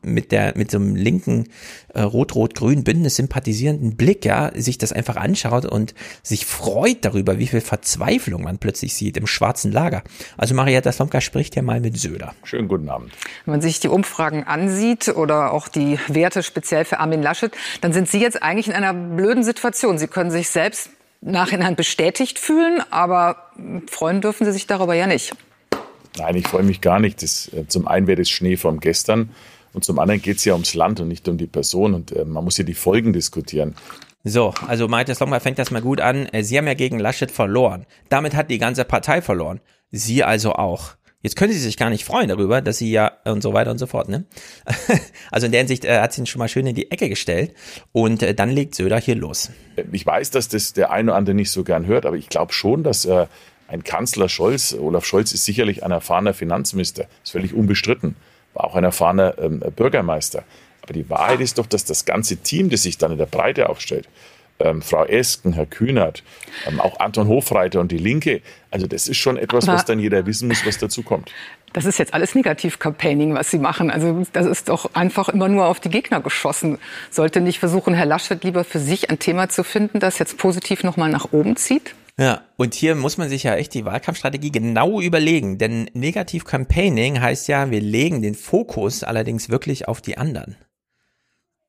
[0.01, 1.47] mit der, mit so einem linken
[1.93, 5.93] äh, rot-rot-grün Bündnis sympathisierenden Blick, ja, sich das einfach anschaut und
[6.23, 10.03] sich freut darüber, wie viel Verzweiflung man plötzlich sieht im schwarzen Lager.
[10.37, 12.33] Also Marietta Slomka spricht ja mal mit Söder.
[12.43, 13.11] Schönen guten Abend.
[13.45, 17.51] Wenn man sich die Umfragen ansieht oder auch die Werte speziell für Armin Laschet,
[17.81, 19.97] dann sind Sie jetzt eigentlich in einer blöden Situation.
[19.97, 20.89] Sie können sich selbst
[21.21, 23.51] nachhinein bestätigt fühlen, aber
[23.87, 25.33] freuen dürfen Sie sich darüber ja nicht.
[26.17, 27.21] Nein, ich freue mich gar nicht.
[27.21, 29.29] Das, äh, zum einen wäre das Schnee vom gestern
[29.73, 32.25] und zum anderen geht es ja ums Land und nicht um die Person und äh,
[32.25, 33.75] man muss ja die Folgen diskutieren.
[34.23, 36.25] So, also Malte Slomka fängt das mal gut an.
[36.27, 37.85] Äh, Sie haben ja gegen Laschet verloren.
[38.09, 39.61] Damit hat die ganze Partei verloren.
[39.91, 40.95] Sie also auch.
[41.21, 43.77] Jetzt können Sie sich gar nicht freuen darüber, dass Sie ja und so weiter und
[43.77, 44.25] so fort, ne?
[45.31, 47.53] Also in der Hinsicht äh, hat sie ihn schon mal schön in die Ecke gestellt
[47.91, 49.51] und äh, dann legt Söder hier los.
[49.91, 52.53] Ich weiß, dass das der eine oder andere nicht so gern hört, aber ich glaube
[52.53, 53.27] schon, dass äh,
[53.67, 58.15] ein Kanzler Scholz, Olaf Scholz ist sicherlich ein erfahrener Finanzminister, ist völlig unbestritten,
[58.53, 60.43] war auch ein erfahrener ähm, Bürgermeister.
[60.81, 63.69] Aber die Wahrheit ist doch, dass das ganze Team, das sich dann in der Breite
[63.69, 64.07] aufstellt,
[64.59, 66.23] ähm, Frau Esken, Herr Kühnert,
[66.67, 69.99] ähm, auch Anton Hofreiter und die Linke, also das ist schon etwas, Aber was dann
[69.99, 71.31] jeder wissen muss, was dazu kommt.
[71.73, 73.91] Das ist jetzt alles Negativ-Campaigning, was Sie machen.
[73.91, 76.79] Also das ist doch einfach immer nur auf die Gegner geschossen.
[77.11, 80.83] Sollte nicht versuchen, Herr Laschet lieber für sich ein Thema zu finden, das jetzt positiv
[80.83, 81.93] nochmal nach oben zieht?
[82.19, 87.21] Ja, und hier muss man sich ja echt die Wahlkampfstrategie genau überlegen, denn Negativ Campaigning
[87.21, 90.57] heißt ja, wir legen den Fokus allerdings wirklich auf die anderen.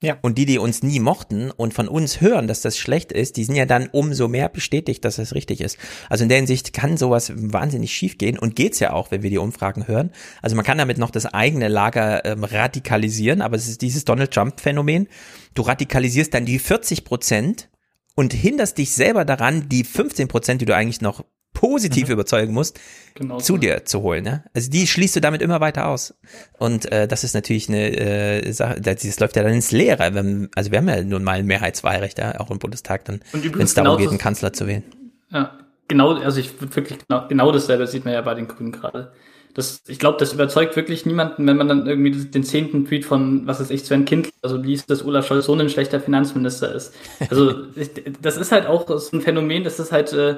[0.02, 0.16] Ja.
[0.22, 3.44] Und die, die uns nie mochten und von uns hören, dass das schlecht ist, die
[3.44, 5.78] sind ja dann umso mehr bestätigt, dass das richtig ist.
[6.08, 9.30] Also in der Hinsicht kann sowas wahnsinnig schief gehen und geht's ja auch, wenn wir
[9.30, 10.10] die Umfragen hören.
[10.42, 14.32] Also man kann damit noch das eigene Lager ähm, radikalisieren, aber es ist dieses Donald
[14.32, 15.06] Trump Phänomen.
[15.54, 17.68] Du radikalisierst dann die 40 Prozent
[18.14, 22.12] und hinderst dich selber daran, die 15 Prozent, die du eigentlich noch positiv Mhm.
[22.14, 22.78] überzeugen musst,
[23.14, 23.58] Genau zu so.
[23.58, 24.24] dir zu holen.
[24.24, 24.44] Ne?
[24.54, 26.14] Also die schließt du damit immer weiter aus.
[26.58, 30.14] Und äh, das ist natürlich eine äh, Sache, das, läuft ja dann ins Leere.
[30.14, 33.60] Wenn, also wir haben ja nun mal ein Mehrheitswahlrecht, ja, auch im Bundestag, dann, wenn
[33.60, 34.84] es darum genau geht, einen Kanzler zu wählen.
[35.30, 35.58] Ja,
[35.88, 39.12] genau, also ich wirklich genau, genau dasselbe sieht man ja bei den Grünen gerade.
[39.60, 43.46] Das, ich glaube, das überzeugt wirklich niemanden, wenn man dann irgendwie den zehnten Tweet von,
[43.46, 46.94] was weiß ich, Sven Kind, also liest, dass Olaf Scholz so ein schlechter Finanzminister ist.
[47.30, 47.54] Also
[48.22, 50.36] das ist halt auch so ein Phänomen, dass es halt äh,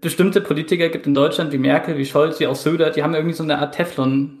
[0.00, 3.34] bestimmte Politiker gibt in Deutschland, wie Merkel, wie Scholz, wie auch Söder, die haben irgendwie
[3.34, 4.38] so eine Art Teflon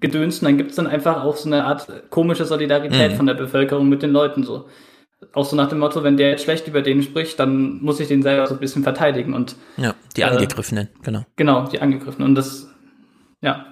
[0.00, 3.16] gedönst und dann gibt es dann einfach auch so eine Art komische Solidarität Mhm.
[3.16, 4.66] von der Bevölkerung mit den Leuten so.
[5.34, 8.08] Auch so nach dem Motto, wenn der jetzt schlecht über den spricht, dann muss ich
[8.08, 11.24] den selber so ein bisschen verteidigen und Ja, die Äh, Angegriffenen, genau.
[11.36, 12.68] genau, die Angegriffenen und das,
[13.42, 13.66] ja.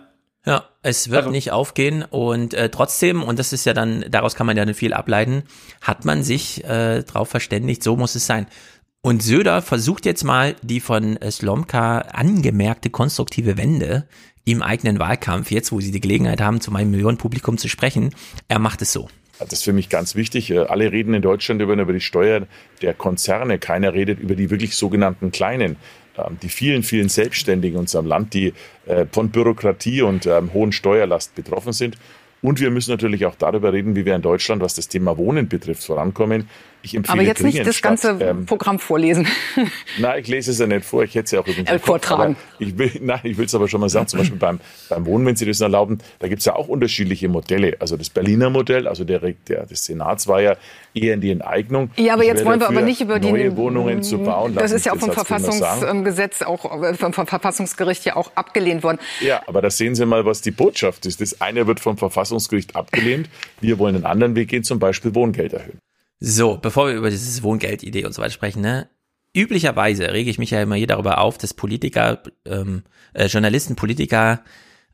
[0.47, 4.35] Ja, es wird Also- nicht aufgehen und äh, trotzdem, und das ist ja dann, daraus
[4.35, 5.43] kann man ja dann viel ableiten,
[5.83, 8.47] hat man sich äh, darauf verständigt, so muss es sein.
[9.03, 14.07] Und Söder versucht jetzt mal die von äh, Slomka angemerkte konstruktive Wende
[14.47, 18.15] im eigenen Wahlkampf, jetzt wo sie die Gelegenheit haben, zu meinem Millionenpublikum zu sprechen,
[18.49, 19.09] er macht es so.
[19.39, 20.51] Das ist für mich ganz wichtig.
[20.51, 22.47] Äh, Alle reden in Deutschland über, über die Steuer
[22.81, 23.59] der Konzerne.
[23.59, 25.77] Keiner redet über die wirklich sogenannten Kleinen.
[26.27, 28.53] Ähm, Die vielen, vielen Selbstständigen in unserem Land, die
[28.87, 31.97] äh, von Bürokratie und ähm, hohen Steuerlast betroffen sind.
[32.43, 35.49] Und wir müssen natürlich auch darüber reden, wie wir in Deutschland, was das Thema Wohnen
[35.49, 36.49] betrifft, vorankommen.
[36.83, 39.27] Ich empfehle Aber jetzt nicht das statt, ganze ähm, Programm vorlesen.
[39.99, 41.87] Nein, ich lese es ja nicht vor, ich hätte es ja auch übrigens Äh, Kopf,
[41.87, 42.37] vortragen.
[42.59, 45.27] Ich will, nein, ich will es aber schon mal sagen, zum Beispiel beim, beim Wohnen,
[45.27, 47.77] wenn Sie das erlauben, da gibt es ja auch unterschiedliche Modelle.
[47.81, 50.57] Also das Berliner Modell, also der, der des Senats war ja
[50.95, 51.91] eher in die Enteignung.
[51.97, 54.55] Ja, aber Ich jetzt wollen wir aber nicht über die neue Wohnungen zu bauen.
[54.55, 55.11] Das ist ja auch vom.
[55.11, 58.99] Verfassungsgesetz auch äh, vom Verfassungsgericht ja auch abgelehnt worden.
[59.21, 61.21] Ja, aber da sehen Sie mal, was die Botschaft ist.
[61.21, 63.29] Das eine wird vom Verfassungsgericht abgelehnt.
[63.61, 65.79] Wir wollen einen anderen Weg gehen, zum Beispiel Wohngeld erhöhen.
[66.21, 68.91] So, bevor wir über dieses Wohngeldidee und so weiter sprechen, ne?
[69.35, 72.83] Üblicherweise rege ich mich ja immer hier darüber auf, dass Politiker, ähm,
[73.15, 74.45] äh, Journalisten, Politiker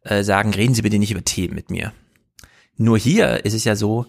[0.03, 1.93] äh, sagen, reden Sie bitte nicht über Themen mit mir.
[2.77, 4.07] Nur hier ist es ja so,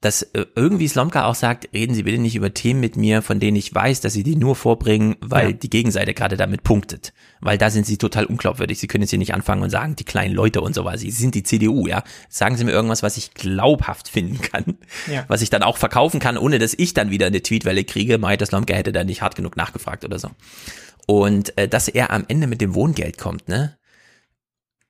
[0.00, 3.40] dass äh, irgendwie Slomka auch sagt, reden Sie bitte nicht über Themen mit mir, von
[3.40, 5.52] denen ich weiß, dass Sie die nur vorbringen, weil Ja.
[5.56, 7.12] die Gegenseite gerade damit punktet.
[7.40, 8.78] Weil da sind Sie total unglaubwürdig.
[8.78, 10.98] Sie können jetzt hier nicht anfangen und sagen, die kleinen Leute und so weiter.
[10.98, 12.04] Sie sind die CDU, ja.
[12.28, 14.78] Sagen Sie mir irgendwas, was ich glaubhaft finden kann,
[15.10, 15.24] Ja.
[15.26, 18.18] was ich dann auch verkaufen kann, ohne dass ich dann wieder eine Tweetwelle kriege.
[18.18, 20.30] Meint, das Slomka hätte da nicht hart genug nachgefragt oder so.
[21.06, 23.76] Und äh, dass er am Ende mit dem Wohngeld kommt, ne?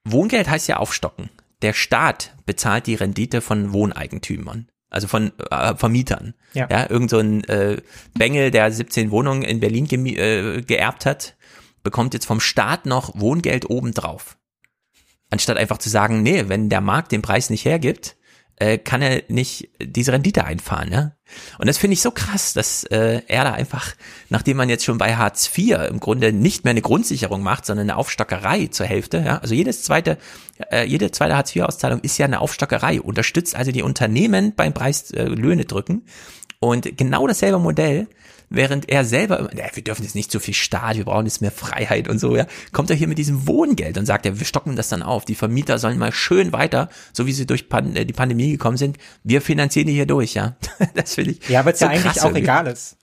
[0.03, 1.29] Wohngeld heißt ja aufstocken.
[1.61, 6.33] Der Staat bezahlt die Rendite von Wohneigentümern, also von äh, Vermietern.
[6.53, 6.67] Ja.
[6.69, 7.81] ja irgend so ein äh,
[8.17, 11.35] Bengel, der 17 Wohnungen in Berlin gemi- äh, geerbt hat,
[11.83, 14.37] bekommt jetzt vom Staat noch Wohngeld obendrauf.
[15.29, 18.15] Anstatt einfach zu sagen, nee, wenn der Markt den Preis nicht hergibt,
[18.59, 20.89] äh, kann er nicht diese Rendite einfahren.
[20.89, 21.15] Ne?
[21.57, 23.95] Und das finde ich so krass, dass äh, er da einfach,
[24.29, 27.89] nachdem man jetzt schon bei Hartz IV im Grunde nicht mehr eine Grundsicherung macht, sondern
[27.89, 30.17] eine Aufstockerei zur Hälfte, ja, also jedes zweite,
[30.71, 35.11] äh, jede zweite Hartz IV-Auszahlung ist ja eine Aufstockerei, unterstützt also die Unternehmen beim Preis
[35.11, 36.05] äh, Löhne drücken.
[36.59, 38.07] Und genau dasselbe Modell,
[38.49, 41.41] während er selber, immer, ja, wir dürfen jetzt nicht so viel Staat, wir brauchen jetzt
[41.41, 44.45] mehr Freiheit und so, ja, kommt er hier mit diesem Wohngeld und sagt, ja, wir
[44.45, 45.25] stocken das dann auf.
[45.25, 48.77] Die Vermieter sollen mal schön weiter, so wie sie durch Pan äh, die Pandemie gekommen
[48.77, 50.55] sind, wir finanzieren die hier durch, ja.
[50.95, 51.49] Das finde ich.
[51.49, 52.41] Ja, weil es so ja eigentlich krass auch irgendwie.
[52.41, 52.98] egal ist.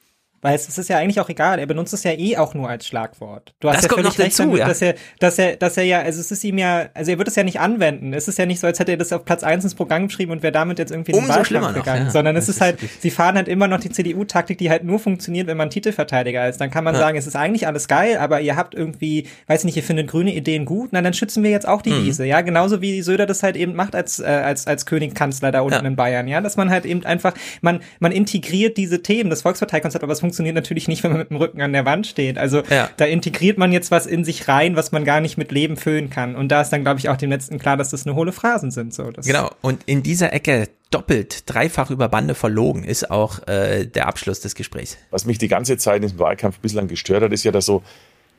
[0.46, 1.58] Weil es, es ist ja eigentlich auch egal.
[1.58, 3.54] Er benutzt es ja eh auch nur als Schlagwort.
[3.60, 4.68] Du hast Das ja kommt völlig noch recht dazu, damit, ja.
[4.68, 7.28] dass er, dass er, dass er ja, also es ist ihm ja, also er wird
[7.28, 8.12] es ja nicht anwenden.
[8.12, 10.32] Es ist ja nicht so, als hätte er das auf Platz eins ins Programm geschrieben
[10.32, 12.04] und wäre damit jetzt irgendwie in den Wahlkampf noch, gegangen.
[12.06, 12.10] ja.
[12.10, 14.98] Sondern es Das ist halt, sie fahren halt immer noch die CDU-Taktik, die halt nur
[15.00, 16.60] funktioniert, wenn man Titelverteidiger ist.
[16.60, 17.00] Dann kann man Ja.
[17.00, 20.32] sagen, es ist eigentlich alles geil, aber ihr habt irgendwie, weiß nicht, ihr findet grüne
[20.34, 22.04] Ideen gut, na dann schützen wir jetzt auch die Mhm.
[22.04, 25.60] Wiese, ja, genauso wie Söder das halt eben macht als, äh, als, als Königkanzler da
[25.62, 29.42] unten in Bayern, ja, dass man halt eben einfach, man, man integriert diese Themen, das
[29.42, 32.38] Volksparteikonzept, aber es funktioniert natürlich nicht, wenn man mit dem Rücken an der Wand steht.
[32.38, 32.90] Also Ja.
[32.96, 36.10] da integriert man jetzt was in sich rein, was man gar nicht mit Leben füllen
[36.10, 36.36] kann.
[36.36, 38.70] Und da ist dann, glaube ich, auch dem Letzten klar, dass das nur hohle Phrasen
[38.70, 38.94] sind.
[38.94, 39.50] So, das Genau.
[39.62, 44.54] Und in dieser Ecke doppelt, dreifach über Bande verlogen ist auch äh, der Abschluss des
[44.54, 44.98] Gesprächs.
[45.10, 47.82] Was mich die ganze Zeit in diesem Wahlkampf bislang gestört hat, ist ja, dass so,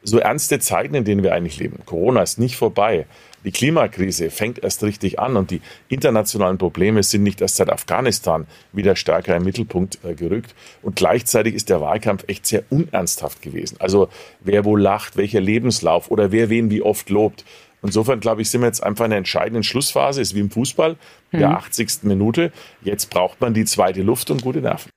[0.04, 1.80] so ernste Zeiten, in denen wir eigentlich leben.
[1.86, 3.06] Corona ist nicht vorbei.
[3.48, 8.46] Die Klimakrise fängt erst richtig an und die internationalen Probleme sind nicht erst seit Afghanistan
[8.74, 10.54] wieder stärker im Mittelpunkt äh, gerückt.
[10.82, 13.78] Und gleichzeitig ist der Wahlkampf echt sehr unernsthaft gewesen.
[13.80, 14.10] Also
[14.42, 17.46] wer wo lacht, welcher Lebenslauf oder wer wen wie oft lobt.
[17.82, 20.98] Insofern, glaube ich, sind wir jetzt einfach in einer entscheidenden Schlussphase, ist wie im Fußball,
[21.32, 21.56] der Mhm.
[21.56, 22.04] 80.
[22.04, 22.52] Minute.
[22.82, 24.90] Jetzt braucht man die zweite Luft und gute Nerven.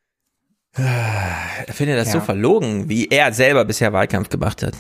[0.77, 2.25] Ich finde das so Ja.
[2.25, 4.75] verlogen, wie er selber bisher Wahlkampf gemacht hat.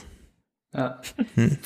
[0.74, 1.00] Ja.
[1.36, 1.58] Hm.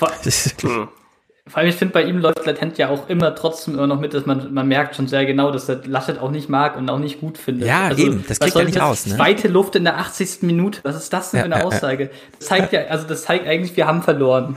[1.46, 4.00] Vor, Das allem, ich finde, bei ihm läuft latent ja auch immer trotzdem immer noch
[4.00, 6.88] mit, dass man, man merkt schon sehr genau, dass er Laschet auch nicht mag und
[6.88, 7.68] auch nicht gut findet.
[7.68, 9.04] Ja, also, eben, das kriegt er nicht raus.
[9.04, 9.16] Ne?
[9.16, 10.38] Zweite Luft in der 80.
[10.40, 12.10] Minute, was ist das denn für eine ja, Aussage?
[12.38, 14.56] Das zeigt ja, also das zeigt eigentlich, wir haben verloren.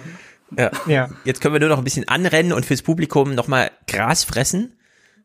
[0.57, 0.71] Ja.
[0.87, 1.09] ja.
[1.25, 4.71] Jetzt können wir nur noch ein bisschen anrennen und fürs Publikum nochmal Gras fressen.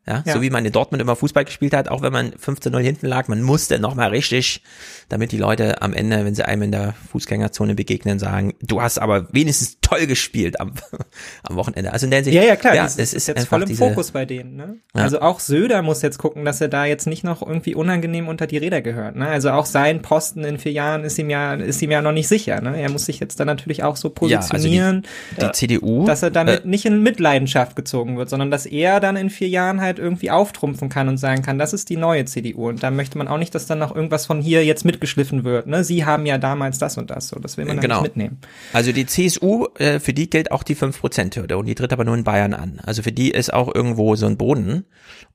[0.05, 2.77] Ja, ja, so wie man in Dortmund immer Fußball gespielt hat, auch wenn man 15-0
[2.81, 4.61] hinten lag, man musste nochmal richtig,
[5.07, 8.99] damit die Leute am Ende, wenn sie einem in der Fußgängerzone begegnen, sagen, du hast
[8.99, 10.73] aber wenigstens toll gespielt am,
[11.43, 11.93] am Wochenende.
[11.93, 13.87] Also in der Hinsicht, ja, ja, klar, ja, das, das ist jetzt voll im diese,
[13.87, 14.55] Fokus bei denen.
[14.55, 14.77] Ne?
[14.95, 15.03] Ja.
[15.03, 18.47] Also auch Söder muss jetzt gucken, dass er da jetzt nicht noch irgendwie unangenehm unter
[18.47, 19.15] die Räder gehört.
[19.15, 19.27] Ne?
[19.27, 22.27] Also auch sein Posten in vier Jahren ist ihm ja, ist ihm ja noch nicht
[22.27, 22.59] sicher.
[22.61, 22.81] Ne?
[22.81, 26.23] Er muss sich jetzt dann natürlich auch so positionieren, ja, also die, die CDU, dass
[26.23, 29.81] er damit äh, nicht in Mitleidenschaft gezogen wird, sondern dass er dann in vier Jahren
[29.81, 32.69] halt irgendwie auftrumpfen kann und sagen kann, das ist die neue CDU.
[32.69, 35.67] Und da möchte man auch nicht, dass dann noch irgendwas von hier jetzt mitgeschliffen wird.
[35.67, 35.83] Ne?
[35.83, 37.27] Sie haben ja damals das und das.
[37.27, 37.95] So, das will man genau.
[38.01, 38.39] nicht mitnehmen.
[38.71, 42.15] Also die CSU, äh, für die gilt auch die 5%-Hürde und die tritt aber nur
[42.15, 42.79] in Bayern an.
[42.83, 44.85] Also für die ist auch irgendwo so ein Boden.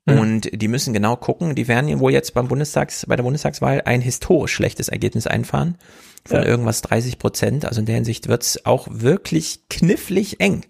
[0.06, 0.18] Mhm.
[0.18, 4.00] Und die müssen genau gucken, die werden wohl jetzt beim Bundestags, bei der Bundestagswahl ein
[4.00, 5.76] historisch schlechtes Ergebnis einfahren.
[6.24, 6.46] Von ja.
[6.46, 7.64] irgendwas 30 Prozent.
[7.64, 10.64] Also in der Hinsicht wird's auch wirklich knifflig eng.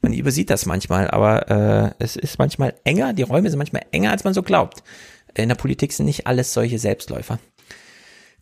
[0.00, 4.10] Man übersieht das manchmal, aber äh, es ist manchmal enger, die Räume sind manchmal enger,
[4.10, 4.82] als man so glaubt.
[5.34, 7.38] In der Politik sind nicht alles solche Selbstläufer.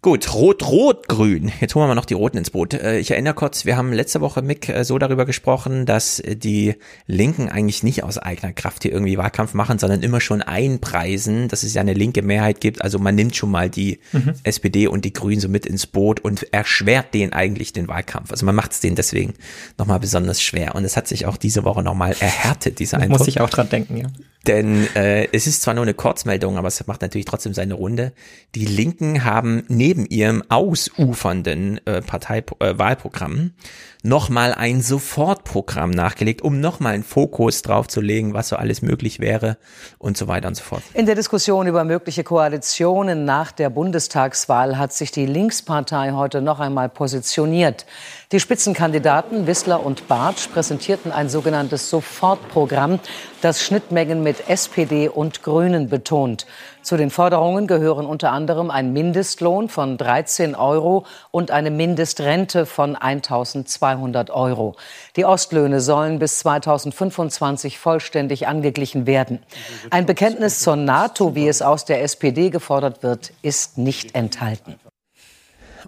[0.02, 1.52] Gut, Rot, Rot, Grün.
[1.60, 2.72] Jetzt holen wir mal noch die Roten ins Boot.
[2.72, 6.74] Äh, ich erinnere kurz, wir haben letzte Woche, Mick, äh, so darüber gesprochen, dass die
[7.06, 11.64] Linken eigentlich nicht aus eigener Kraft hier irgendwie Wahlkampf machen, sondern immer schon einpreisen, dass
[11.64, 12.80] es ja eine linke Mehrheit gibt.
[12.80, 14.32] Also man nimmt schon mal die mhm.
[14.42, 18.30] SPD und die Grünen so mit ins Boot und erschwert denen eigentlich den Wahlkampf.
[18.30, 19.34] Also man macht es denen deswegen
[19.76, 20.76] nochmal besonders schwer.
[20.76, 23.18] Und es hat sich auch diese Woche nochmal erhärtet, dieser Eindruck.
[23.18, 24.06] Muss ich auch dran denken, ja.
[24.46, 28.12] Denn äh, es ist zwar nur eine Kurzmeldung, aber es macht natürlich trotzdem seine Runde.
[28.54, 33.68] Die Linken haben neben ihrem ausufernden äh, Parteiwahlprogramm äh,
[34.02, 39.20] nochmal ein Sofortprogramm nachgelegt, um nochmal einen Fokus drauf zu legen, was so alles möglich
[39.20, 39.58] wäre
[39.98, 40.82] und so weiter und so fort.
[40.94, 46.60] In der Diskussion über mögliche Koalitionen nach der Bundestagswahl hat sich die Linkspartei heute noch
[46.60, 47.84] einmal positioniert.
[48.32, 53.00] Die Spitzenkandidaten Wissler und Bartsch präsentierten ein sogenanntes Sofortprogramm,
[53.40, 56.46] das Schnittmengen mit SPD und Grünen betont.
[56.80, 62.94] Zu den Forderungen gehören unter anderem ein Mindestlohn von 13 Euro und eine Mindestrente von
[62.94, 64.76] 1200 Euro.
[65.16, 69.42] Die Ostlöhne sollen bis 2025 vollständig angeglichen werden.
[69.90, 74.76] Ein Bekenntnis zur NATO, wie es aus der SPD gefordert wird, ist nicht enthalten.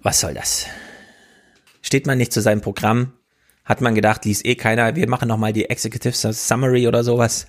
[0.03, 0.67] Was soll das?
[1.93, 3.13] Steht man nicht zu seinem Programm?
[3.67, 7.49] Hat man gedacht, liest eh keiner, wir machen nochmal die Executive Summary oder sowas?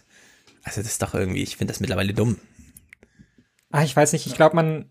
[0.63, 2.35] Also das ist doch irgendwie, ich finde das mittlerweile dumm.
[3.71, 4.89] Ach, ich weiß nicht, ich glaube, man,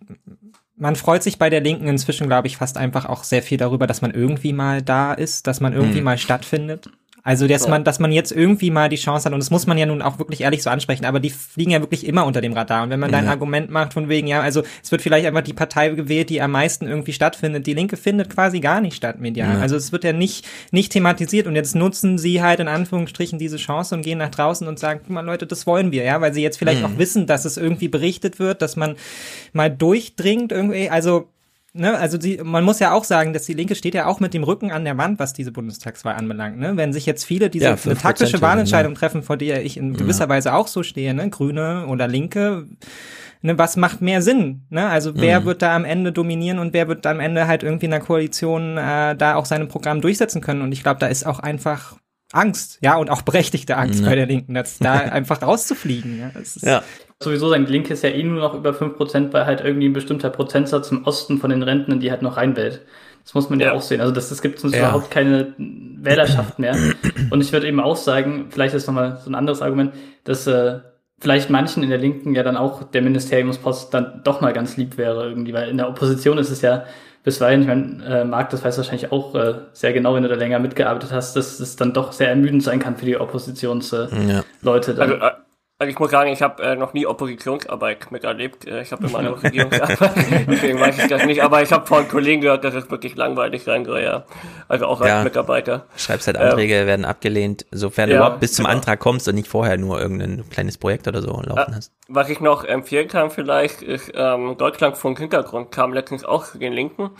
[0.75, 3.87] man freut sich bei der Linken inzwischen, glaube ich, fast einfach auch sehr viel darüber,
[3.87, 6.05] dass man irgendwie mal da ist, dass man irgendwie hm.
[6.05, 6.89] mal stattfindet.
[7.25, 9.79] Also, dass man, dass man jetzt irgendwie mal die Chance hat, und das muss man
[9.79, 12.53] ja nun auch wirklich ehrlich so ansprechen, aber die fliegen ja wirklich immer unter dem
[12.53, 12.83] Radar.
[12.83, 15.43] Und wenn man da ein Argument macht von wegen, ja, also es wird vielleicht einfach
[15.43, 17.67] die Partei gewählt, die am meisten irgendwie stattfindet.
[17.67, 19.55] Die Linke findet quasi gar nicht statt medial.
[19.55, 19.61] Ja.
[19.61, 23.57] Also es wird ja nicht, nicht thematisiert und jetzt nutzen sie halt in Anführungsstrichen diese
[23.57, 26.35] Chance und gehen nach draußen und sagen, guck mal Leute, das wollen wir, ja, weil
[26.35, 26.87] sie jetzt vielleicht mhm.
[26.87, 28.97] auch wissen, dass es irgendwie berichtet wird, dass man
[29.53, 30.91] mal durchdringt irgendwie.
[30.91, 31.29] Also
[31.73, 34.35] ne, also die, man muss ja auch sagen, dass die Linke steht ja auch mit
[34.35, 36.59] dem Rücken an der Wand, was diese Bundestagswahl anbelangt.
[36.59, 36.77] Ne?
[36.77, 38.99] Wenn sich jetzt viele diese ja, eine taktische Wahlentscheidung ja.
[38.99, 40.29] treffen, vor der ich in gewisser ja.
[40.31, 41.31] Weise auch so stehe, ne?
[41.31, 42.67] Grüne oder Linke,
[43.43, 44.63] ne, was macht mehr Sinn?
[44.71, 44.89] Ne?
[44.89, 45.45] Also wer mhm.
[45.45, 48.77] wird da am Ende dominieren und wer wird am Ende halt irgendwie in der Koalition
[48.77, 50.63] äh, da auch seine Programm durchsetzen können?
[50.63, 51.97] Und ich glaube, da ist auch einfach
[52.33, 54.09] Angst, ja, und auch berechtigte Angst ja.
[54.09, 56.19] bei der Linken, dass da einfach rauszufliegen.
[56.19, 56.31] Ja,
[56.63, 56.83] ja
[57.23, 60.31] sowieso sein Link ist ja eh nur noch über 5%, weil halt irgendwie ein bestimmter
[60.31, 62.83] Prozentsatz im Osten von den Renten, die halt noch reinwählt.
[63.25, 64.01] Das muss man ja, ja auch sehen.
[64.01, 64.81] Also das, das gibt uns ja.
[64.81, 66.77] überhaupt keine Wählerschaft mehr.
[67.31, 69.95] Und ich würde eben auch sagen, vielleicht ist nochmal so ein anderes Argument,
[70.25, 70.81] dass äh,
[71.21, 74.99] vielleicht manchen in der Linken ja dann auch der Ministeriumspost dann doch mal ganz lieb
[74.99, 76.85] wäre irgendwie, weil in der Opposition ist es ja
[77.23, 80.35] bisweilen, ich meine, äh, Marc, das weiß wahrscheinlich auch äh, sehr genau, wenn du da
[80.35, 84.15] länger mitgearbeitet hast, dass es dann doch sehr ermüdend sein kann für die Oppositionsleute.
[84.15, 84.45] Äh, ja.
[84.63, 84.97] Leute.
[84.99, 85.17] Also,
[85.83, 88.69] also ich muss sagen, ich habe äh, noch nie Oppositionsarbeit miterlebt.
[88.69, 90.15] Äh, ich habe immer nur Regierungsarbeit,
[90.49, 91.43] deswegen weiß ich das nicht.
[91.43, 94.23] Aber ich habe von Kollegen gehört, dass es wirklich langweilig sein soll, ja.
[94.69, 95.25] Also auch als ja.
[95.25, 95.87] Mitarbeiter.
[95.97, 98.77] Schreibzeitanträge ähm, werden abgelehnt, sofern ja, du überhaupt bis zum genau.
[98.77, 101.91] Antrag kommst und nicht vorher nur irgendein kleines Projekt oder so laufen hast.
[102.07, 106.73] Was ich noch empfehlen kann vielleicht, ist ähm, Deutschlandfunk Hintergrund kam letztens auch für den
[106.73, 107.11] Linken.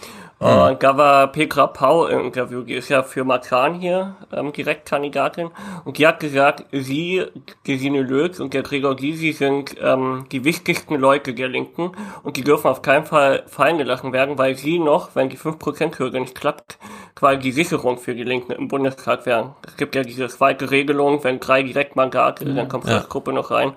[0.43, 0.73] Hm.
[0.73, 5.51] Und da war Petra Pau im Interview, die ist ja für Macron hier ähm, Direktkandidatin.
[5.85, 7.25] Und die hat gesagt, sie,
[7.65, 11.93] Gesine Löw und der Gregor Gysi sind ähm, die wichtigsten Leute der Linken
[12.25, 16.21] und die dürfen auf keinen Fall fallen gelassen werden, weil sie noch, wenn die 5%-Hürde
[16.21, 16.79] nicht klappt,
[17.15, 19.55] quasi die Sicherung für die Linken im Bundestag wären.
[19.67, 22.57] Es gibt ja diese zweite Regelung, wenn drei Direktmandate, mhm.
[22.57, 23.05] dann kommt ja.
[23.09, 23.75] Gruppe noch rein.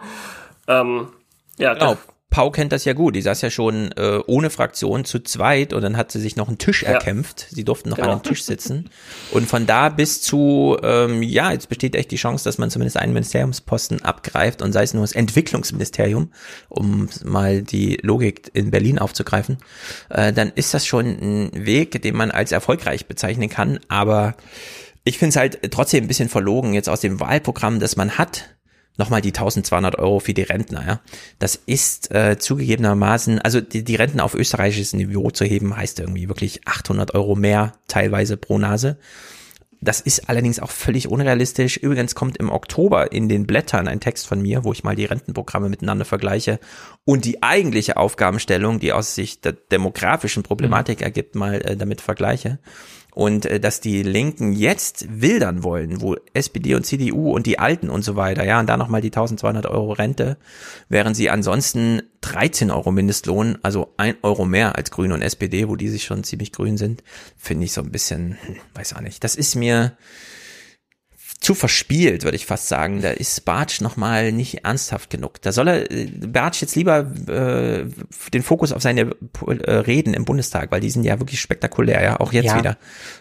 [0.68, 1.10] Ähm,
[1.58, 1.92] ja, genau.
[1.92, 3.16] Das, Pau kennt das ja gut.
[3.16, 6.49] Die saß ja schon äh, ohne Fraktion zu zweit und dann hat sie sich noch
[6.49, 6.90] einen Tisch ja.
[6.90, 7.48] erkämpft.
[7.49, 8.10] Sie durften noch genau.
[8.10, 8.90] an einem Tisch sitzen.
[9.32, 12.98] Und von da bis zu, ähm, ja, jetzt besteht echt die Chance, dass man zumindest
[12.98, 16.34] einen Ministeriumsposten abgreift und sei es nur das Entwicklungsministerium,
[16.68, 19.60] um mal die Logik in Berlin aufzugreifen,
[20.10, 23.80] äh, dann ist das schon ein Weg, den man als erfolgreich bezeichnen kann.
[23.88, 24.36] Aber
[25.06, 28.55] ich finde es halt trotzdem ein bisschen verlogen jetzt aus dem Wahlprogramm, das man hat
[28.98, 30.86] nochmal die 1200 Euro für die Rentner.
[30.86, 31.02] Ja.
[31.40, 36.28] Das ist äh, zugegebenermaßen, also die, die Renten auf österreichisches Niveau zu heben, heißt irgendwie
[36.28, 38.98] wirklich 800 Euro mehr teilweise pro Nase.
[39.82, 41.78] Das ist allerdings auch völlig unrealistisch.
[41.78, 45.06] Übrigens kommt im Oktober in den Blättern ein Text von mir, wo ich mal die
[45.06, 46.60] Rentenprogramme miteinander vergleiche
[47.04, 52.58] und die eigentliche Aufgabenstellung, die aus sich der demografischen Problematik ergibt, mal äh, damit vergleiche.
[53.16, 57.90] Und äh, dass die Linken jetzt wildern wollen, wo SPD und CDU und die Alten
[57.90, 60.36] und so weiter, ja, und da nochmal die 1200 Euro Rente,
[60.90, 65.78] während sie ansonsten 13 Euro Mindestlohn, also ein Euro mehr als Grüne und SPD, wo
[65.78, 67.04] die sich schon ziemlich grün sind,
[67.38, 69.24] finde ich so ein bisschen, hm, weiß auch nicht.
[69.24, 69.94] Das ist mir,
[71.46, 73.02] zu verspielt, würde ich fast sagen.
[73.02, 75.40] Da ist Bartsch nochmal nicht ernsthaft genug.
[75.44, 77.86] Da soll er äh, Bartsch jetzt lieber äh,
[78.34, 79.12] den Fokus auf seine
[79.46, 82.58] äh, Reden im Bundestag, weil die sind ja wirklich spektakulär, ja, auch jetzt ja.
[82.58, 82.78] wieder,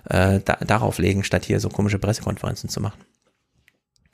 [0.09, 2.99] äh, da, darauf legen, statt hier so komische Pressekonferenzen zu machen.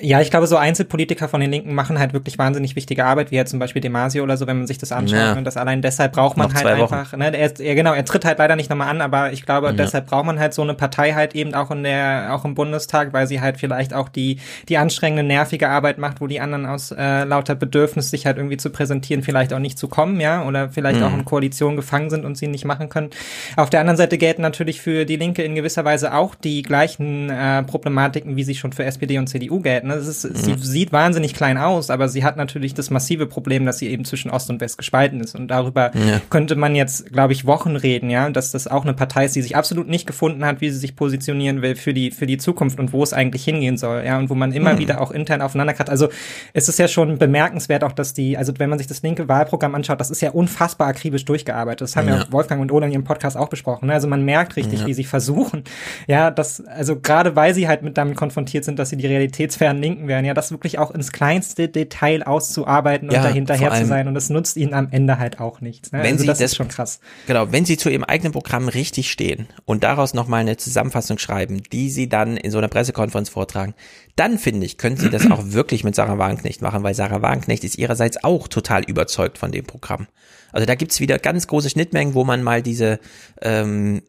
[0.01, 3.37] Ja, ich glaube, so Einzelpolitiker von den Linken machen halt wirklich wahnsinnig wichtige Arbeit, wie
[3.37, 5.19] ja zum Beispiel Demasio oder so, wenn man sich das anschaut.
[5.19, 5.33] Ja.
[5.35, 8.25] Und das allein deshalb braucht man Noch halt einfach, ne, er, ja genau, er tritt
[8.25, 9.73] halt leider nicht nochmal an, aber ich glaube, ja.
[9.73, 13.13] deshalb braucht man halt so eine Partei halt eben auch in der, auch im Bundestag,
[13.13, 16.91] weil sie halt vielleicht auch die, die anstrengende, nervige Arbeit macht, wo die anderen aus
[16.91, 20.71] äh, lauter Bedürfnis, sich halt irgendwie zu präsentieren, vielleicht auch nicht zu kommen, ja, oder
[20.71, 21.07] vielleicht mhm.
[21.07, 23.11] auch in Koalition gefangen sind und sie nicht machen können.
[23.57, 27.31] Auf der anderen Seite gelten natürlich für die Linke in gewisser Weise auch die gleichen
[27.31, 29.90] äh, Problematiken, wie sie schon für SPD und CDU gelten.
[29.91, 29.97] Ne?
[29.97, 30.35] Ist, mhm.
[30.35, 34.05] Sie sieht wahnsinnig klein aus, aber sie hat natürlich das massive Problem, dass sie eben
[34.05, 35.35] zwischen Ost und West gespalten ist.
[35.35, 36.21] Und darüber ja.
[36.31, 39.43] könnte man jetzt, glaube ich, Wochen reden, ja, dass das auch eine Partei ist, die
[39.43, 42.79] sich absolut nicht gefunden hat, wie sie sich positionieren will für die, für die Zukunft
[42.79, 44.79] und wo es eigentlich hingehen soll, ja, und wo man immer mhm.
[44.79, 45.91] wieder auch intern aufeinander hat.
[45.91, 46.09] Also
[46.53, 49.75] es ist ja schon bemerkenswert auch, dass die, also wenn man sich das linke Wahlprogramm
[49.75, 51.83] anschaut, das ist ja unfassbar akribisch durchgearbeitet.
[51.83, 53.87] Das haben ja, ja Wolfgang und Ola in ihrem Podcast auch besprochen.
[53.87, 53.95] Ne?
[53.95, 54.87] Also man merkt richtig, ja.
[54.87, 55.65] wie sie versuchen,
[56.07, 59.80] ja, das, also gerade weil sie halt mit damit konfrontiert sind, dass sie die realitätsfernen
[59.81, 64.09] Linken werden, ja, das wirklich auch ins kleinste Detail auszuarbeiten ja, und dahinterher zu sein.
[64.09, 65.93] Und das nutzt ihnen am Ende halt auch nichts.
[65.93, 65.99] Ne?
[66.03, 67.01] Wenn also sie das, das ist schon krass.
[67.27, 71.63] Genau, wenn sie zu ihrem eigenen Programm richtig stehen und daraus nochmal eine Zusammenfassung schreiben,
[71.73, 73.75] die sie dann in so einer Pressekonferenz vortragen,
[74.17, 77.65] dann finde ich, können sie das auch wirklich mit Sarah Wagenknecht machen, weil Sarah Wagenknecht
[77.65, 80.07] ist ihrerseits auch total überzeugt von dem Programm.
[80.53, 82.99] Also da gibt's wieder ganz große Schnittmengen, wo man mal diese
[83.41, 84.03] ähm,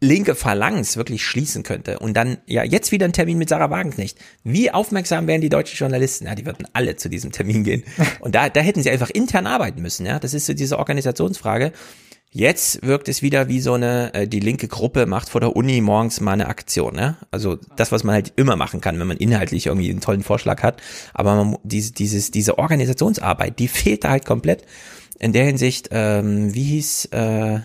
[0.00, 1.98] linke Phalanx wirklich schließen könnte.
[1.98, 4.18] Und dann, ja, jetzt wieder ein Termin mit Sarah Wagenknecht.
[4.44, 6.26] Wie aufmerksam wären die deutschen Journalisten?
[6.26, 7.84] Ja, die würden alle zu diesem Termin gehen.
[8.20, 10.18] Und da, da hätten sie einfach intern arbeiten müssen, ja.
[10.18, 11.72] Das ist so diese Organisationsfrage.
[12.32, 15.80] Jetzt wirkt es wieder wie so eine, äh, die linke Gruppe macht vor der Uni
[15.80, 17.16] morgens mal eine Aktion, ne?
[17.32, 20.62] Also das, was man halt immer machen kann, wenn man inhaltlich irgendwie einen tollen Vorschlag
[20.62, 20.80] hat.
[21.12, 24.64] Aber man, diese, dieses, diese Organisationsarbeit, die fehlt da halt komplett.
[25.18, 27.60] In der Hinsicht, ähm, wie hieß, äh,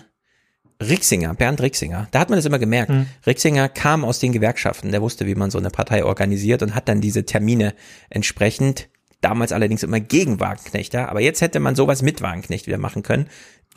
[0.80, 2.90] Rixinger, Bernd Rixinger, da hat man das immer gemerkt.
[2.90, 3.06] Mhm.
[3.26, 6.88] Rixinger kam aus den Gewerkschaften, der wusste, wie man so eine Partei organisiert und hat
[6.88, 7.74] dann diese Termine
[8.10, 8.88] entsprechend,
[9.22, 13.02] damals allerdings immer gegen Wagenknecht, ja, aber jetzt hätte man sowas mit Wagenknecht wieder machen
[13.02, 13.28] können,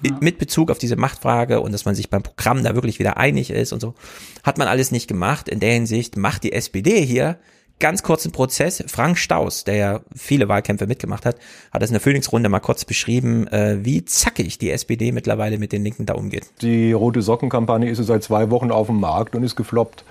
[0.05, 0.17] ja.
[0.19, 3.49] mit Bezug auf diese Machtfrage und dass man sich beim Programm da wirklich wieder einig
[3.49, 3.95] ist und so,
[4.43, 5.47] hat man alles nicht gemacht.
[5.47, 7.37] In der Hinsicht macht die SPD hier
[7.79, 8.83] ganz kurzen Prozess.
[8.87, 11.37] Frank Staus, der ja viele Wahlkämpfe mitgemacht hat,
[11.71, 15.71] hat es in der Frühlingsrunde mal kurz beschrieben, äh, wie zackig die SPD mittlerweile mit
[15.71, 16.45] den Linken da umgeht.
[16.61, 20.03] Die Rote Sockenkampagne ist seit zwei Wochen auf dem Markt und ist gefloppt.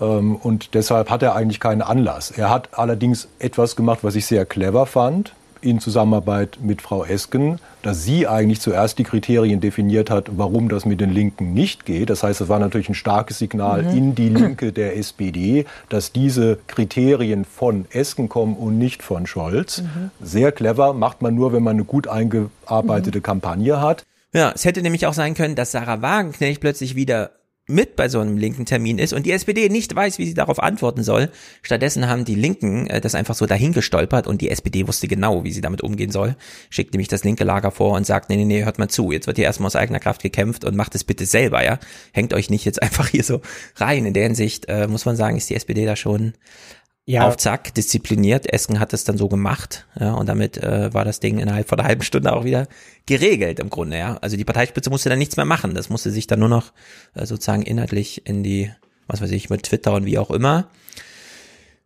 [0.00, 2.30] Ähm, und deshalb hat er eigentlich keinen Anlass.
[2.30, 5.34] Er hat allerdings etwas gemacht, was ich sehr clever fand
[5.66, 10.86] in Zusammenarbeit mit Frau Esken, dass sie eigentlich zuerst die Kriterien definiert hat, warum das
[10.86, 12.08] mit den Linken nicht geht.
[12.08, 13.96] Das heißt, es war natürlich ein starkes Signal mhm.
[13.96, 19.82] in die Linke der SPD, dass diese Kriterien von Esken kommen und nicht von Scholz.
[19.82, 20.10] Mhm.
[20.20, 23.22] Sehr clever, macht man nur, wenn man eine gut eingearbeitete mhm.
[23.22, 24.04] Kampagne hat.
[24.32, 27.30] Ja, es hätte nämlich auch sein können, dass Sarah Wagenknecht plötzlich wieder
[27.68, 30.62] mit bei so einem linken Termin ist und die SPD nicht weiß, wie sie darauf
[30.62, 31.30] antworten soll.
[31.62, 35.52] Stattdessen haben die Linken äh, das einfach so dahingestolpert und die SPD wusste genau, wie
[35.52, 36.36] sie damit umgehen soll.
[36.70, 39.26] Schickt nämlich das linke Lager vor und sagt, nee, nee, nee, hört mal zu, jetzt
[39.26, 41.80] wird hier erstmal aus eigener Kraft gekämpft und macht es bitte selber, ja.
[42.12, 43.40] Hängt euch nicht jetzt einfach hier so
[43.76, 44.06] rein.
[44.06, 46.34] In der Hinsicht äh, muss man sagen, ist die SPD da schon
[47.06, 47.26] ja.
[47.26, 48.52] auf Zack, diszipliniert.
[48.52, 51.78] Esken hat es dann so gemacht, ja, und damit äh, war das Ding innerhalb von
[51.78, 52.66] einer halben Stunde auch wieder
[53.06, 54.16] geregelt im Grunde, ja.
[54.18, 55.74] Also die Parteispitze musste dann nichts mehr machen.
[55.74, 56.72] Das musste sich dann nur noch
[57.14, 58.70] äh, sozusagen inhaltlich in die,
[59.06, 60.68] was weiß ich, mit Twitter und wie auch immer.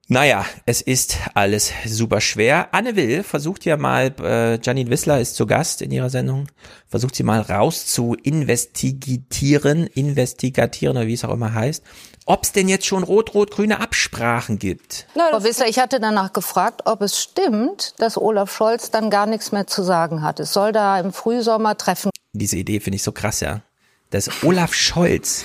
[0.09, 2.75] Naja, es ist alles super schwer.
[2.75, 6.49] Anne Will versucht ja mal, äh, Janine Wissler ist zu Gast in ihrer Sendung,
[6.89, 11.85] versucht sie mal raus zu investigitieren, investigatieren oder wie es auch immer heißt
[12.27, 15.07] ob es denn jetzt schon rot-rot-grüne Absprachen gibt.
[15.15, 19.53] Frau Wissler, ich hatte danach gefragt, ob es stimmt, dass Olaf Scholz dann gar nichts
[19.53, 20.41] mehr zu sagen hat.
[20.41, 22.11] Es soll da im Frühsommer treffen.
[22.33, 23.63] Diese Idee finde ich so krass, ja.
[24.11, 25.45] Dass Olaf Scholz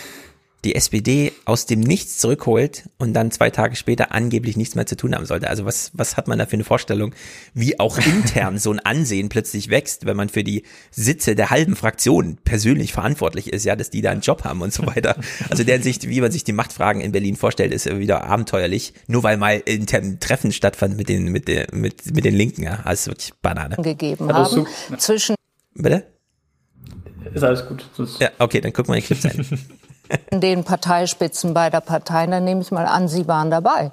[0.66, 4.98] die SPD aus dem Nichts zurückholt und dann zwei Tage später angeblich nichts mehr zu
[4.98, 5.48] tun haben sollte.
[5.48, 7.14] Also was, was hat man da für eine Vorstellung,
[7.54, 11.76] wie auch intern so ein Ansehen plötzlich wächst, wenn man für die Sitze der halben
[11.76, 15.16] Fraktion persönlich verantwortlich ist, ja, dass die da einen Job haben und so weiter.
[15.50, 18.94] Also deren Sicht, wie man sich die Machtfragen in Berlin vorstellt, ist wieder abenteuerlich.
[19.08, 22.80] Nur weil mal intern Treffen stattfand mit den, mit den, mit, mit den Linken, ja.
[22.84, 23.76] Also wirklich Banane.
[23.76, 24.66] gegeben haben
[24.98, 25.36] zwischen.
[25.76, 26.08] Bitte?
[27.34, 27.86] Ist alles gut.
[28.20, 29.46] Ja, okay, dann gucken wir die Clips ein.
[30.32, 33.92] den Parteispitzen beider Parteien, dann nehme ich mal an, Sie waren dabei.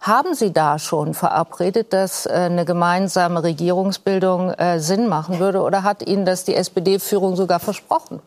[0.00, 5.62] Haben Sie da schon verabredet, dass äh, eine gemeinsame Regierungsbildung äh, Sinn machen würde?
[5.62, 8.20] Oder hat Ihnen das die SPD-Führung sogar versprochen?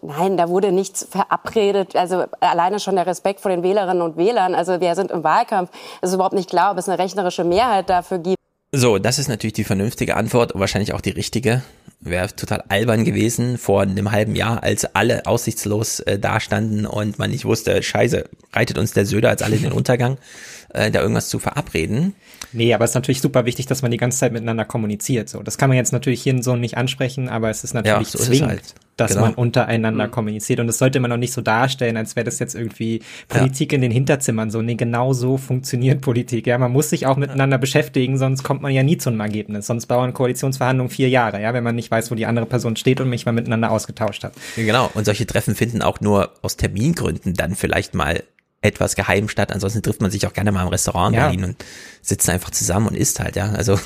[0.00, 1.96] Nein, da wurde nichts verabredet.
[1.96, 4.54] Also alleine schon der Respekt vor den Wählerinnen und Wählern.
[4.54, 5.70] Also wir sind im Wahlkampf.
[6.00, 8.38] Es ist überhaupt nicht klar, ob es eine rechnerische Mehrheit dafür gibt.
[8.70, 11.62] So, das ist natürlich die vernünftige Antwort und wahrscheinlich auch die richtige.
[12.00, 17.30] Wäre total albern gewesen vor einem halben Jahr, als alle aussichtslos äh, dastanden und man
[17.30, 20.16] nicht wusste, scheiße, reitet uns der Söder als alle in den Untergang,
[20.70, 22.14] äh, da irgendwas zu verabreden.
[22.52, 25.28] Nee, aber es ist natürlich super wichtig, dass man die ganze Zeit miteinander kommuniziert.
[25.28, 28.18] So, das kann man jetzt natürlich hier so nicht ansprechen, aber es ist natürlich ja,
[28.18, 28.48] so zwingend.
[28.48, 29.26] Halt dass genau.
[29.26, 30.10] man untereinander mhm.
[30.10, 30.60] kommuniziert.
[30.60, 33.76] Und das sollte man auch nicht so darstellen, als wäre das jetzt irgendwie Politik ja.
[33.76, 34.50] in den Hinterzimmern.
[34.50, 36.46] So, nee, genau so funktioniert Politik.
[36.46, 37.60] Ja, man muss sich auch miteinander ja.
[37.60, 39.66] beschäftigen, sonst kommt man ja nie zu einem Ergebnis.
[39.66, 43.00] Sonst dauern Koalitionsverhandlungen vier Jahre, ja, wenn man nicht weiß, wo die andere Person steht
[43.00, 44.32] und mich mal miteinander ausgetauscht hat.
[44.56, 44.90] Genau.
[44.94, 48.24] Und solche Treffen finden auch nur aus Termingründen dann vielleicht mal
[48.60, 49.52] etwas geheim statt.
[49.52, 51.26] Ansonsten trifft man sich auch gerne mal im Restaurant in ja.
[51.26, 51.64] Berlin und
[52.02, 53.50] sitzt einfach zusammen und isst halt, ja.
[53.50, 53.78] Also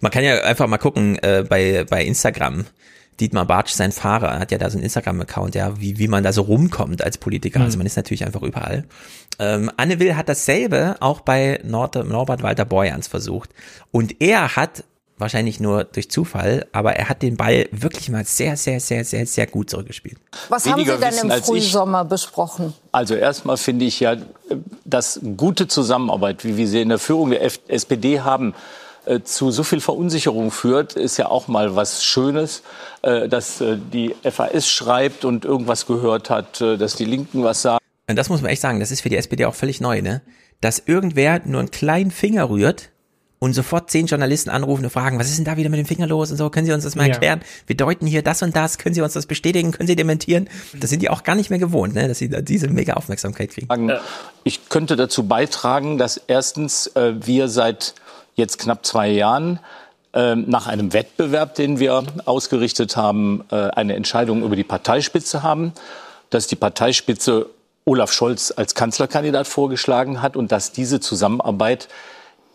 [0.00, 2.66] man kann ja einfach mal gucken äh, bei, bei Instagram
[3.20, 6.32] Dietmar Bartsch, sein Fahrer, hat ja da so einen Instagram-Account, ja, wie, wie man da
[6.32, 7.58] so rumkommt als Politiker.
[7.58, 7.64] Mhm.
[7.64, 8.84] Also man ist natürlich einfach überall.
[9.40, 13.50] Ähm, Anne Will hat dasselbe auch bei Nord Norbert Walter Borjans versucht.
[13.90, 14.84] Und er hat
[15.18, 19.26] wahrscheinlich nur durch Zufall, aber er hat den Ball wirklich mal sehr, sehr, sehr, sehr,
[19.26, 20.18] sehr gut zurückgespielt.
[20.48, 22.74] Was Weniger haben Sie denn im Frühsommer besprochen?
[22.92, 24.16] Also erstmal finde ich ja,
[24.84, 28.54] dass gute Zusammenarbeit, wie wir sie in der Führung der SPD haben,
[29.08, 32.62] äh, zu so viel Verunsicherung führt, ist ja auch mal was Schönes,
[33.00, 37.78] äh, dass äh, die FAS schreibt und irgendwas gehört hat, dass die Linken was sagen.
[38.08, 40.22] Und das muss man echt sagen, das ist für die SPD auch völlig neu, ne?
[40.60, 42.90] Dass irgendwer nur einen kleinen Finger rührt
[43.40, 46.06] und sofort zehn Journalisten anrufen und fragen, was ist denn da wieder mit dem Finger
[46.06, 47.40] los und so, können Sie uns das mal erklären?
[47.40, 47.46] Ja.
[47.66, 50.48] Wir deuten hier das und das, können Sie uns das bestätigen, können Sie dementieren?
[50.74, 53.50] Das sind die auch gar nicht mehr gewohnt, ne, dass sie da diese mega Aufmerksamkeit
[53.50, 53.92] kriegen.
[54.44, 57.94] Ich könnte dazu beitragen, dass erstens äh, wir seit
[58.34, 59.60] jetzt knapp zwei Jahren
[60.14, 65.72] ähm, nach einem Wettbewerb, den wir ausgerichtet haben, äh, eine Entscheidung über die Parteispitze haben,
[66.30, 67.46] dass die Parteispitze
[67.84, 71.88] Olaf Scholz als Kanzlerkandidat vorgeschlagen hat und dass diese Zusammenarbeit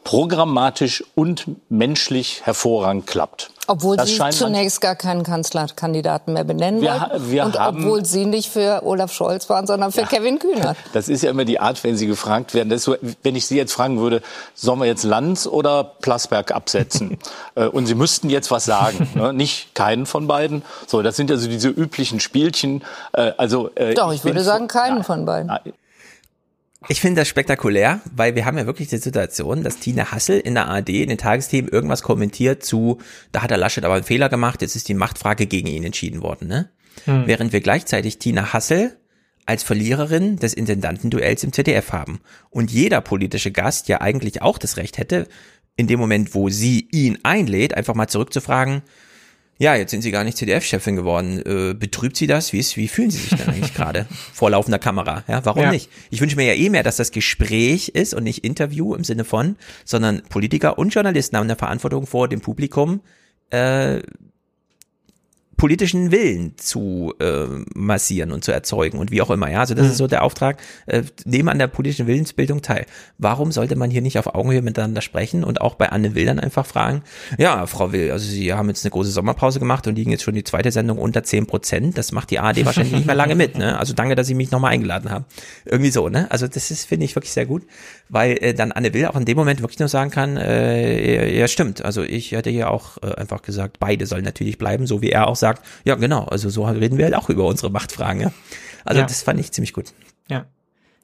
[0.03, 3.49] programmatisch und menschlich hervorragend klappt.
[3.65, 7.31] Obwohl das Sie zunächst gar keinen Kanzlerkandidaten mehr benennen wir, wollten.
[7.31, 10.75] Wir und haben, obwohl Sie nicht für Olaf Scholz waren, sondern für ja, Kevin Kühnert.
[10.93, 12.77] Das ist ja immer die Art, wenn Sie gefragt werden.
[12.77, 14.21] So, wenn ich Sie jetzt fragen würde,
[14.53, 17.17] sollen wir jetzt Lanz oder Plasberg absetzen?
[17.55, 19.09] Äh, und Sie müssten jetzt was sagen.
[19.15, 19.31] Ne?
[19.31, 20.63] Nicht keinen von beiden.
[20.87, 22.83] So, das sind also diese üblichen Spielchen.
[23.11, 25.51] Äh, also, äh, Doch, ich, ich würde sagen keinen ja, von beiden.
[26.89, 30.55] Ich finde das spektakulär, weil wir haben ja wirklich die Situation, dass Tina Hassel in
[30.55, 32.99] der ARD in den Tagesthemen irgendwas kommentiert zu,
[33.31, 36.21] da hat der Laschet aber einen Fehler gemacht, jetzt ist die Machtfrage gegen ihn entschieden
[36.21, 36.69] worden, ne?
[37.05, 37.23] Hm.
[37.25, 38.97] Während wir gleichzeitig Tina Hassel
[39.45, 42.19] als Verliererin des Intendantenduells im ZDF haben.
[42.49, 45.27] Und jeder politische Gast ja eigentlich auch das Recht hätte,
[45.75, 48.83] in dem Moment, wo sie ihn einlädt, einfach mal zurückzufragen,
[49.63, 51.41] ja, jetzt sind Sie gar nicht CDF-Chefin geworden.
[51.45, 52.51] Äh, betrübt Sie das?
[52.51, 55.23] Wie, ist, wie fühlen Sie sich denn eigentlich gerade vor laufender Kamera?
[55.29, 55.71] Ja, warum ja.
[55.71, 55.89] nicht?
[56.09, 59.23] Ich wünsche mir ja eh mehr, dass das Gespräch ist und nicht Interview im Sinne
[59.23, 62.99] von, sondern Politiker und Journalisten haben eine Verantwortung vor dem Publikum,
[63.51, 64.01] äh,
[65.63, 69.49] politischen Willen zu äh, massieren und zu erzeugen und wie auch immer.
[69.49, 69.91] Ja, also das Mhm.
[69.91, 70.57] ist so der Auftrag.
[70.87, 72.85] Äh, nehmen an der politischen Willensbildung teil.
[73.17, 76.37] Warum sollte man hier nicht auf Augenhöhe miteinander sprechen und auch bei Anne Will dann
[76.41, 77.01] einfach fragen?
[77.37, 80.33] Ja, Frau Will, also Sie haben jetzt eine große Sommerpause gemacht und liegen jetzt schon
[80.35, 81.97] die zweite Sendung unter 10 Prozent.
[81.97, 83.57] Das macht die ARD wahrscheinlich nicht mehr lange mit.
[83.57, 83.79] Ne?
[83.79, 85.23] Also danke, dass Sie mich nochmal eingeladen haben.
[85.63, 86.09] Irgendwie so.
[86.09, 86.29] Ne?
[86.29, 87.63] Also das ist finde ich wirklich sehr gut,
[88.09, 91.47] weil äh, dann Anne Will auch in dem Moment wirklich nur sagen kann, äh, ja
[91.47, 91.85] stimmt.
[91.85, 95.27] Also ich hätte hier auch äh, einfach gesagt, beide sollen natürlich bleiben, so wie er
[95.27, 95.52] auch sagt.
[95.83, 96.25] Ja genau.
[96.25, 98.21] Also so reden wir halt auch über unsere Machtfragen.
[98.21, 98.31] Ja?
[98.85, 99.07] Also Ja.
[99.07, 99.93] das fand ich ziemlich gut.
[100.29, 100.45] Ja.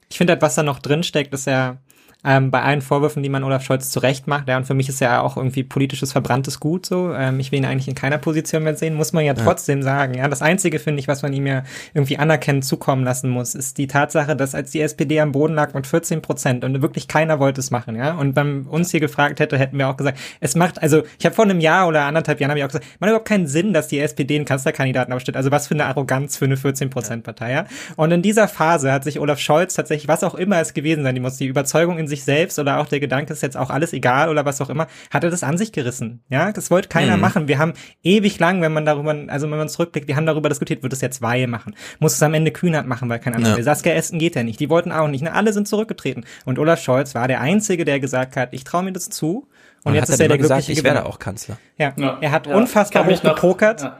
[0.10, 1.78] Ich finde halt, was da noch drin steckt, ist ja
[2.26, 5.00] ähm, bei allen Vorwürfen, die man Olaf Scholz zurecht macht, ja, und für mich ist
[5.00, 7.14] ja auch irgendwie politisches verbranntes Gut so.
[7.14, 9.41] Ähm, ich will ihn eigentlich in keiner Position mehr sehen, muss man ja Ja.
[9.44, 10.16] trotzdem sagen.
[10.16, 11.64] Ja, das Einzige finde ich, was man ihm ja
[11.94, 15.74] irgendwie anerkennend zukommen lassen muss, ist die Tatsache, dass als die SPD am Boden lag
[15.74, 19.40] mit 14 Prozent und wirklich keiner wollte es machen, ja, und man uns hier gefragt
[19.40, 22.41] hätte, hätten wir auch gesagt, es macht, also ich habe vor einem Jahr oder anderthalb
[22.41, 25.14] Jahren habe ich auch gesagt, man hat überhaupt keinen Sinn, dass die SPD einen Kanzlerkandidaten
[25.14, 25.38] aufstellt.
[25.38, 27.66] Also was für eine Arroganz für eine 14 Prozent Partei, ja.
[27.96, 31.22] Und in dieser Phase hat sich Olaf Scholz tatsächlich, was auch immer es gewesen sein
[31.22, 34.27] muss, die Überzeugung in sich selbst oder auch der Gedanke ist jetzt auch alles egal
[34.27, 36.22] oder was auch immer, hat er das an sich gerissen.
[36.27, 37.22] Ja, das wollte keiner Mhm.
[37.22, 37.48] machen.
[37.48, 37.73] Wir haben
[38.03, 40.99] ewig lang, wenn man darüber, also wenn man zurückblickt, wir haben darüber diskutiert, wird es
[40.99, 41.76] jetzt Weihe machen?
[41.99, 43.57] Muss es am Ende Kühnert machen, weil kein anderer Ja.
[43.57, 43.64] will.
[43.64, 44.60] Saskia Esten geht ja nicht.
[44.60, 45.22] Die wollten auch nicht.
[45.22, 45.31] Ne?
[45.34, 46.26] Alle sind zurückgetreten.
[46.44, 49.48] Und Olaf Scholz war der Einzige, der gesagt hat, ich traue mir das zu.
[49.84, 51.14] Und, Und jetzt hat ist er er der gesagt, glückliche ich werde Gewinner.
[51.14, 51.57] auch Kanzler.
[51.77, 52.18] Ja, Ja.
[52.19, 52.56] er hat Ja.
[52.56, 53.81] unfassbar hoch gepokert.
[53.84, 53.99] ja.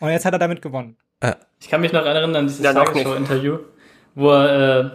[0.00, 0.96] Und jetzt hat er damit gewonnen.
[1.60, 2.60] Ich kann mich noch erinnern an dieses.
[2.62, 3.58] Tagesschau-Interview,
[4.14, 4.90] wo er, äh,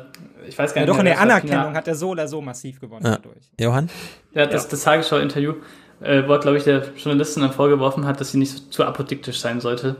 [0.49, 2.79] ich weiß gar Ja, nicht doch in der Anerkennung hat er so oder so massiv
[2.79, 3.11] gewonnen Ja.
[3.15, 3.37] dadurch.
[3.59, 3.89] Johann?
[4.33, 5.53] Ja, das, das Tagesschau-Interview,
[6.01, 9.39] äh, wo, glaube ich, der Journalistin dann vorgeworfen hat, dass sie nicht so, zu apodiktisch
[9.39, 9.95] sein sollte.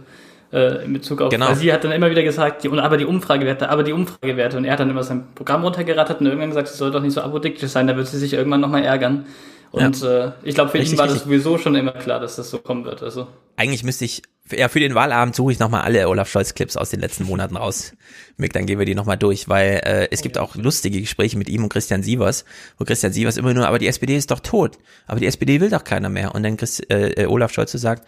[0.52, 1.48] Äh, in Bezug auf, Genau.
[1.50, 4.58] weil sie hat dann immer wieder gesagt, die, aber die Umfragewerte, aber die Umfragewerte.
[4.58, 7.14] Und er hat dann immer sein Programm runtergerattert und irgendwann gesagt, sie soll doch nicht
[7.14, 9.26] so apodiktisch sein, da wird sie sich irgendwann nochmal ärgern.
[9.72, 11.30] Und äh, ich glaube, für Richtig, ihn war das richtig.
[11.30, 13.04] sowieso schon immer klar, dass das so kommen wird.
[13.04, 13.28] Also.
[13.56, 17.00] Eigentlich müsste ich, ja, für den Wahlabend suche ich nochmal alle Olaf Scholz-Clips aus den
[17.00, 17.94] letzten Monaten raus.
[18.38, 21.50] Mick, dann gehen wir die nochmal durch, weil äh, es gibt auch lustige Gespräche mit
[21.50, 22.46] ihm und Christian Sievers,
[22.78, 25.70] wo Christian Sievers immer nur, aber die SPD ist doch tot, aber die SPD will
[25.70, 26.34] doch keiner mehr.
[26.34, 28.08] Und dann Chris, äh, äh, Olaf Scholz so sagt,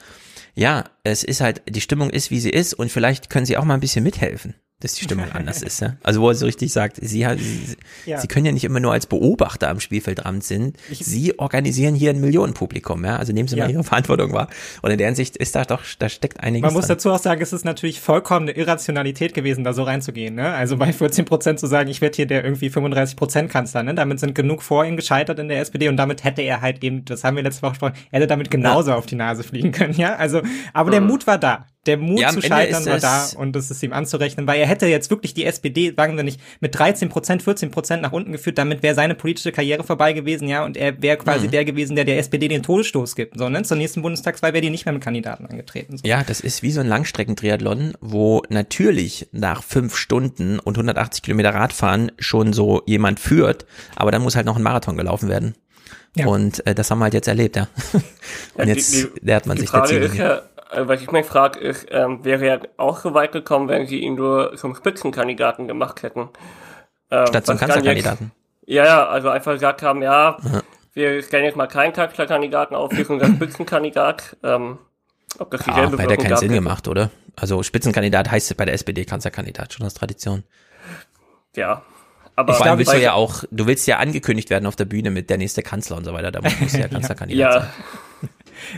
[0.56, 3.64] ja, es ist halt, die Stimmung ist, wie sie ist und vielleicht können sie auch
[3.66, 5.80] mal ein bisschen mithelfen, dass die Stimmung anders ist.
[5.82, 5.96] Ja?
[6.04, 8.20] Also wo er so richtig sagt, sie, ha- sie, Ja.
[8.20, 12.20] sie können ja nicht immer nur als Beobachter am Spielfeldrand sind, sie organisieren hier ein
[12.22, 13.66] Millionenpublikum, ja, also nehmen sie Ja.
[13.66, 14.48] mal ihre Verantwortung wahr.
[14.82, 16.98] Und in der Hinsicht ist da doch, da steckt einiges Man muss dran.
[16.98, 20.36] dazu auch sagen, es ist natürlich vollkommen eine Irrationalität gewesen, da so reinzugehen.
[20.36, 20.52] Ne?
[20.54, 23.84] Also bei 14 Prozent zu sagen, ich werde hier der irgendwie 35 Prozent Kanzler.
[23.84, 23.96] Ne?
[23.96, 27.06] Damit sind genug vor ihm gescheitert in der SPD und damit hätte er halt eben,
[27.06, 29.94] das haben wir letzte Woche gesprochen, er hätte damit genauso auf die Nase fliegen können.
[29.94, 30.42] Ja, also,
[30.74, 31.68] aber der Mut war da.
[31.88, 34.86] Der Mut Ja, zu scheitern war da und das ist ihm anzurechnen, weil er hätte
[34.86, 38.60] jetzt wirklich die SPD, sagen wir nicht, mit 13 Prozent, 14 Prozent nach unten geführt,
[38.60, 41.52] damit wäre seine politische Karriere vorbei gewesen, ja, und er wäre quasi Mhm.
[41.52, 43.36] der gewesen, der der SPD den Todesstoß gibt.
[43.40, 43.64] So, ne?
[43.64, 45.98] Zur nächsten Bundestagswahl wäre die nicht mehr mit Kandidaten angetreten.
[45.98, 46.08] So.
[46.08, 51.56] Ja, das ist wie so ein Langstreckentriathlon, wo natürlich nach fünf Stunden und 180 Kilometer
[51.56, 55.56] Radfahren schon so jemand führt, aber dann muss halt noch ein Marathon gelaufen werden.
[56.16, 56.28] Ja.
[56.28, 57.70] Und äh, das haben wir halt jetzt erlebt, ja.
[58.56, 60.42] Und Ja, jetzt die- die- nähert man die sich der Frage ist ja,
[60.74, 64.16] was ich mich frage, ist, ähm, wäre er auch so weit gekommen, wenn sie ihn
[64.16, 66.30] nur zum Spitzenkandidaten gemacht hätten?
[67.10, 68.32] Ähm, Statt zum Kanzlerkandidaten.
[68.62, 70.62] Jetzt, ja, ja, also einfach gesagt haben, ja, Aha.
[70.94, 74.38] wir stellen jetzt mal keinen Kanzlerkandidaten auf, wir sind der Spitzenkandidat.
[74.44, 74.78] Ähm,
[75.40, 76.62] ob das dieselbe ja Wirkung keinen gehabt Sinn hätte.
[76.62, 77.10] gemacht, oder?
[77.38, 80.44] Also Spitzenkandidat heißt bei der SPD Kanzlerkandidat, schon aus Tradition.
[81.56, 81.82] Ja.
[82.36, 84.86] Aber Vor allem willst du bei- ja auch, du willst ja angekündigt werden auf der
[84.86, 87.60] Bühne mit der nächste Kanzler und so weiter, da musst du ja Kanzlerkandidat Ja.
[87.62, 87.70] sein.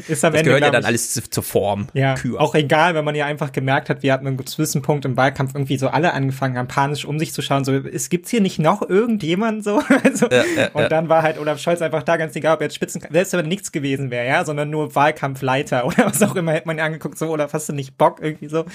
[0.07, 1.87] Ist am Das Ende, gehört ja dann ich, alles zu, zur Form.
[1.93, 2.39] Ja, Kür.
[2.41, 5.53] auch egal, wenn man ja einfach gemerkt hat, wir hatten einen gewissen Punkt im Wahlkampf
[5.53, 8.59] irgendwie so alle angefangen haben, panisch um sich zu schauen, so, es gibt's hier nicht
[8.59, 9.81] noch irgendjemand so?
[10.03, 10.89] Also, Ja, ja, und ja.
[10.89, 13.47] dann war halt Olaf Scholz einfach da, ganz egal, ob er jetzt Spitzen, selbst wenn
[13.47, 17.17] nichts gewesen wäre, ja, sondern nur Wahlkampfleiter oder was auch immer, hätte man ihn angeguckt,
[17.17, 18.65] so, Olaf, hast du nicht Bock irgendwie so?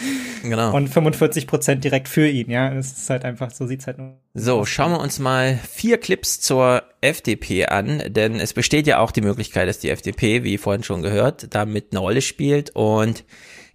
[0.43, 0.75] Genau.
[0.75, 4.17] Und 45 Prozent direkt für ihn, ja, das ist halt einfach, so sieht's halt nur.
[4.41, 9.11] So, schauen wir uns mal vier Clips zur FDP an, denn es besteht ja auch
[9.11, 13.25] die Möglichkeit, dass die FDP, wie vorhin schon gehört, damit eine Rolle spielt und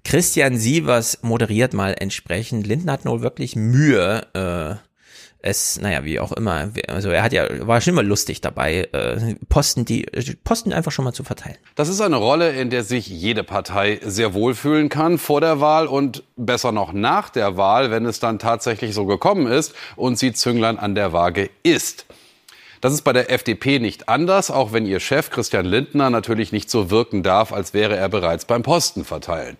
[0.06, 2.66] Christian Sievers moderiert mal entsprechend.
[2.66, 4.76] Lindner hat nur wirklich Mühe, äh,
[5.44, 9.36] es, naja, wie auch immer, also er hat ja, war schon immer lustig dabei, äh,
[9.50, 10.06] Posten, die,
[10.44, 11.58] Posten einfach schon mal zu verteilen.
[11.76, 15.88] Das ist eine Rolle, in der sich jede Partei sehr wohlfühlen kann vor der Wahl
[15.88, 20.32] und besser noch nach der Wahl, wenn es dann tatsächlich so gekommen ist und sie
[20.32, 22.06] Zünglein an der Waage ist.
[22.80, 26.70] Das ist bei der FDP nicht anders, auch wenn ihr Chef Christian Lindner natürlich nicht
[26.70, 29.58] so wirken darf, als wäre er bereits beim Posten verteilen.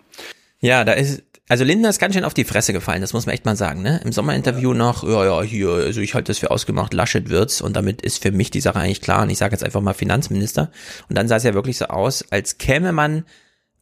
[0.60, 3.34] Ja, da ist, also Lindner ist ganz schön auf die Fresse gefallen, das muss man
[3.34, 4.00] echt mal sagen, ne?
[4.04, 7.76] Im Sommerinterview noch, ja, ja, hier, also ich halte das für ausgemacht, Laschet wird's und
[7.76, 10.70] damit ist für mich die Sache eigentlich klar und ich sage jetzt einfach mal Finanzminister
[11.08, 13.24] und dann sah es ja wirklich so aus, als käme man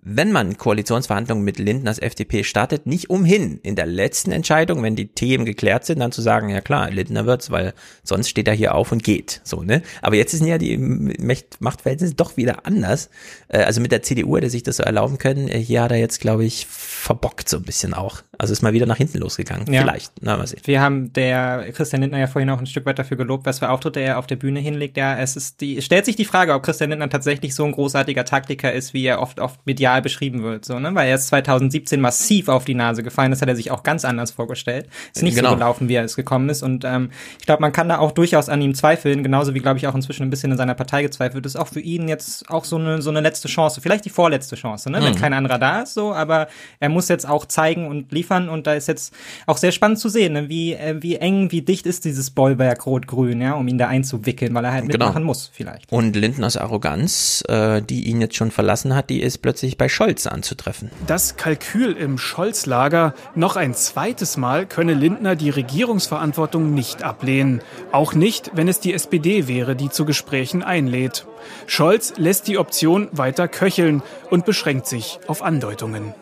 [0.04, 5.06] wenn man Koalitionsverhandlungen mit Lindners FDP startet, nicht umhin, in der letzten Entscheidung, wenn die
[5.06, 7.72] Themen geklärt sind, dann zu sagen, ja klar, Lindner wird's, weil
[8.02, 9.40] sonst steht er hier auf und geht.
[9.44, 9.82] So, ne?
[10.02, 13.10] Aber jetzt sind ja die Machtverhältnisse doch wieder anders.
[13.46, 15.46] Äh, also mit der CDU hätte sich das so erlauben können.
[15.48, 18.22] Äh, hier hat er jetzt, glaube ich, verbockt so ein bisschen auch.
[18.42, 19.72] Also ist mal wieder nach hinten losgegangen.
[19.72, 19.82] Ja.
[19.82, 20.14] Vielleicht.
[20.20, 20.60] Na, mal sehen.
[20.64, 23.70] Wir haben der Christian Lindner ja vorhin auch ein Stück weit dafür gelobt, was für
[23.70, 24.96] Auftritte er auf der Bühne hinlegt.
[24.96, 28.24] Ja, es ist die, stellt sich die Frage, ob Christian Lindner tatsächlich so ein großartiger
[28.24, 30.92] Taktiker ist, wie er oft, oft medial beschrieben wird, so, ne?
[30.92, 33.30] Weil er ist 2017 massiv auf die Nase gefallen.
[33.30, 34.88] Das hat er sich auch ganz anders vorgestellt.
[35.14, 35.50] Ist nicht genau.
[35.50, 36.64] so gelaufen, wie er es gekommen ist.
[36.64, 39.78] Und ähm, ich glaube, man kann da auch durchaus an ihm zweifeln, genauso wie, glaube
[39.78, 41.54] ich, auch inzwischen ein bisschen in seiner Partei gezweifelt ist.
[41.54, 44.90] Auch für ihn jetzt auch so eine, so eine letzte Chance, vielleicht die vorletzte Chance,
[44.90, 44.98] ne?
[44.98, 45.04] Mhm.
[45.04, 46.48] Wenn kein anderer da ist, so, aber
[46.80, 49.14] er muss jetzt auch zeigen und liefern und da ist jetzt
[49.46, 50.48] auch sehr spannend zu sehen, ne?
[50.48, 54.54] wie, äh, wie eng, wie dicht ist dieses Bollwerk Rot-Grün, ja, um ihn da einzuwickeln,
[54.54, 55.06] weil er halt genau.
[55.06, 55.90] mitmachen muss, vielleicht.
[55.92, 60.26] Und Lindners Arroganz, äh, die ihn jetzt schon verlassen hat, die ist plötzlich bei Scholz
[60.26, 60.90] anzutreffen.
[61.06, 67.60] Das Kalkül im Scholz-Lager, noch ein zweites Mal könne Lindner die Regierungsverantwortung nicht ablehnen.
[67.92, 71.26] Auch nicht, wenn es die SPD wäre, die zu Gesprächen einlädt.
[71.66, 76.14] Scholz lässt die Option weiter köcheln und beschränkt sich auf Andeutungen.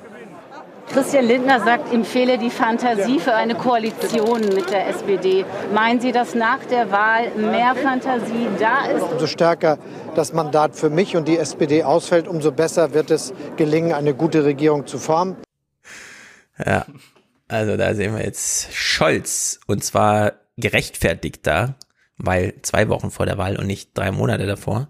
[0.92, 5.44] Christian Lindner sagt, ihm fehle die Fantasie für eine Koalition mit der SPD.
[5.72, 9.02] Meinen Sie, dass nach der Wahl mehr Fantasie da ist?
[9.02, 9.78] Umso stärker
[10.16, 14.44] das Mandat für mich und die SPD ausfällt, umso besser wird es gelingen, eine gute
[14.44, 15.36] Regierung zu formen.
[16.58, 16.84] Ja,
[17.46, 21.76] also da sehen wir jetzt Scholz und zwar gerechtfertigter,
[22.18, 24.88] weil zwei Wochen vor der Wahl und nicht drei Monate davor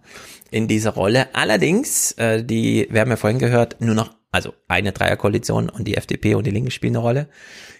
[0.51, 1.28] in dieser Rolle.
[1.35, 5.97] Allerdings, äh, die, wir haben ja vorhin gehört, nur noch also eine Dreierkoalition und die
[5.97, 7.28] FDP und die Linke spielen eine Rolle.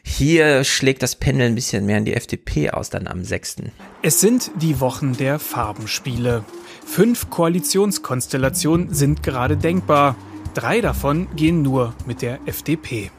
[0.03, 3.57] Hier schlägt das Pendel ein bisschen mehr in die FDP aus dann am 6.
[4.03, 6.45] Es sind die Wochen der Farbenspiele.
[6.85, 10.17] Fünf Koalitionskonstellationen sind gerade denkbar.
[10.55, 13.11] Drei davon gehen nur mit der FDP.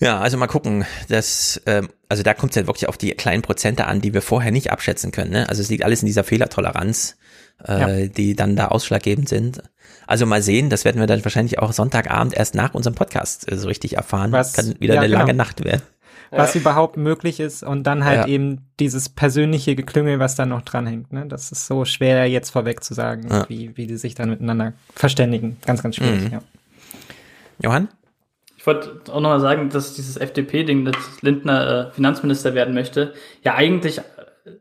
[0.00, 0.84] Ja, also mal gucken.
[1.08, 4.22] Das, ähm, also da kommt es ja wirklich auf die kleinen Prozente an, die wir
[4.22, 5.30] vorher nicht abschätzen können.
[5.30, 5.48] Ne?
[5.48, 7.16] Also es liegt alles in dieser Fehlertoleranz,
[7.64, 8.06] äh, ja.
[8.08, 9.62] die dann da ausschlaggebend sind.
[10.06, 13.56] Also mal sehen, das werden wir dann wahrscheinlich auch Sonntagabend erst nach unserem Podcast äh,
[13.56, 14.32] so richtig erfahren.
[14.32, 15.20] Was kann wieder ja, eine genau.
[15.20, 15.82] lange Nacht werden.
[16.30, 16.60] Was ja.
[16.60, 18.26] überhaupt möglich ist und dann halt ja.
[18.26, 21.12] eben dieses persönliche Geklüngel, was da noch dranhängt.
[21.12, 21.26] Ne?
[21.26, 25.58] Das ist so schwer jetzt vorweg zu sagen, wie, wie die sich dann miteinander verständigen.
[25.64, 26.32] Ganz, ganz schwierig, mhm.
[26.32, 26.42] ja.
[27.62, 27.88] Johann?
[28.56, 33.12] Ich wollte auch nochmal sagen, dass dieses FDP-Ding, dass Lindner äh, Finanzminister werden möchte,
[33.42, 34.02] ja eigentlich äh,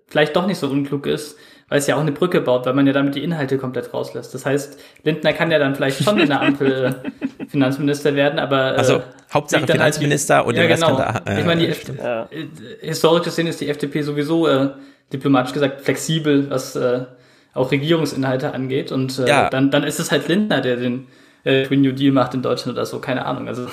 [0.08, 1.38] vielleicht doch nicht so unklug ist,
[1.70, 4.34] weil es ja auch eine Brücke baut, weil man ja damit die Inhalte komplett rauslässt.
[4.34, 6.96] Das heißt, Lindner kann ja dann vielleicht schon in der Ampel
[7.40, 9.02] äh, Finanzminister werden, aber äh, also
[9.34, 10.96] Hauptsache Finanzminister die, und ja, der genau.
[10.96, 12.24] Rest kann da, äh, Ich meine, die ja.
[12.24, 14.70] Äh, historisch gesehen ist die FDP sowieso äh,
[15.12, 17.06] diplomatisch gesagt flexibel, was äh,
[17.54, 19.50] auch Regierungsinhalte angeht und äh, ja.
[19.50, 21.08] dann dann ist es halt Lindner, der den
[21.44, 23.48] äh, Green New Deal macht in Deutschland oder so, keine Ahnung.
[23.48, 23.68] Also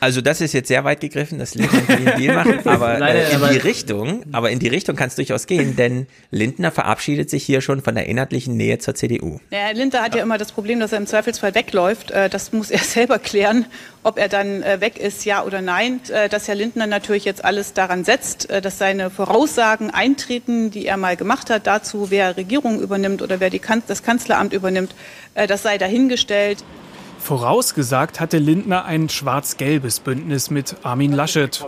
[0.00, 3.36] also das ist jetzt sehr weit gegriffen, dass Lindner einen Deal macht, aber äh, in
[3.36, 7.44] aber die Richtung, aber in die Richtung kann es durchaus gehen, denn Lindner verabschiedet sich
[7.44, 9.40] hier schon von der inhaltlichen Nähe zur CDU.
[9.50, 12.10] Ja, Lindner hat ja immer das Problem, dass er im Zweifelsfall wegläuft.
[12.10, 13.66] Äh, das muss er selber klären,
[14.02, 16.00] ob er dann äh, weg ist, ja oder nein.
[16.30, 21.16] Dass Herr Lindner natürlich jetzt alles daran setzt, dass seine Voraussagen eintreten, die er mal
[21.16, 24.94] gemacht hat, dazu, wer Regierung übernimmt oder wer die kan das Kanzleramt übernimmt,
[25.34, 26.64] das sei dahingestellt.
[27.26, 31.66] Vorausgesagt hatte Lindner ein schwarz-gelbes Bündnis mit Armin Laschet.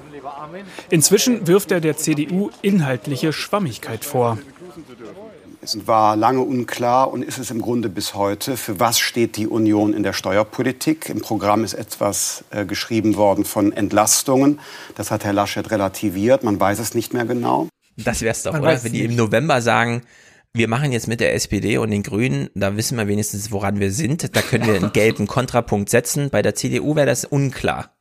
[0.89, 4.39] Inzwischen wirft er der CDU inhaltliche Schwammigkeit vor.
[5.61, 9.49] Es war lange unklar und ist es im Grunde bis heute, für was steht die
[9.49, 11.09] Union in der Steuerpolitik.
[11.09, 14.61] Im Programm ist etwas äh, geschrieben worden von Entlastungen.
[14.95, 16.45] Das hat Herr Laschet relativiert.
[16.45, 17.67] Man weiß es nicht mehr genau.
[17.97, 18.85] Das wäre es doch, Man oder?
[18.85, 20.03] Wenn die im November sagen,
[20.55, 23.93] wir machen jetzt mit der SPD und den Grünen, da wissen wir wenigstens, woran wir
[23.93, 24.35] sind.
[24.35, 26.31] Da können wir einen gelben Kontrapunkt setzen.
[26.31, 27.98] Bei der CDU wäre das unklar.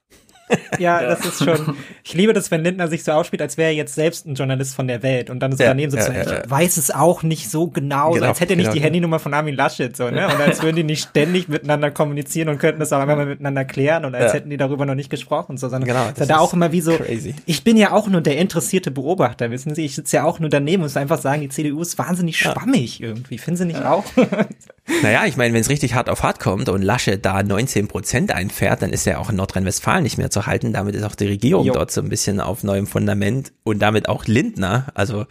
[0.79, 1.75] Ja, das ist schon.
[2.03, 4.75] Ich liebe das, wenn Lindner sich so aufspielt, als wäre er jetzt selbst ein Journalist
[4.75, 6.07] von der Welt und dann so ja, daneben sitzt.
[6.07, 8.65] Ja, ja, ich weiß es auch nicht so genau, genau so, als hätte er nicht
[8.65, 8.75] genau.
[8.75, 10.27] die Handynummer von Armin Laschet so, ne?
[10.27, 14.05] Und als würden die nicht ständig miteinander kommunizieren und könnten das auch einmal miteinander klären
[14.05, 16.53] und als hätten die darüber noch nicht gesprochen, so, sondern genau, das ist da auch
[16.53, 16.95] immer wie so.
[16.95, 17.35] Crazy.
[17.45, 19.85] Ich bin ja auch nur der interessierte Beobachter, wissen Sie?
[19.85, 23.01] Ich sitze ja auch nur daneben und muss einfach sagen, die CDU ist wahnsinnig schwammig
[23.01, 23.37] irgendwie.
[23.37, 24.05] Finden Sie nicht auch?
[25.03, 28.31] Naja, ich meine, wenn es richtig hart auf hart kommt und Lasche da 19 Prozent
[28.31, 30.73] einfährt, dann ist er auch in Nordrhein-Westfalen nicht mehr zu halten.
[30.73, 31.73] Damit ist auch die Regierung jo.
[31.73, 34.87] dort so ein bisschen auf neuem Fundament und damit auch Lindner.
[34.93, 35.25] Also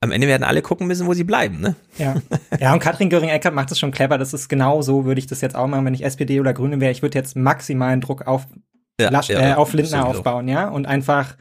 [0.00, 1.74] am Ende werden alle gucken müssen, wo sie bleiben, ne?
[1.98, 2.14] Ja.
[2.60, 4.18] Ja, und Katrin Göring-Eckardt macht das schon clever.
[4.18, 6.80] Das ist genau so, würde ich das jetzt auch machen, wenn ich SPD oder Grüne
[6.80, 6.92] wäre.
[6.92, 8.46] Ich würde jetzt maximalen Druck auf,
[9.00, 10.68] ja, Lasch, ja, äh, auf Lindner aufbauen, ja?
[10.68, 11.36] Und einfach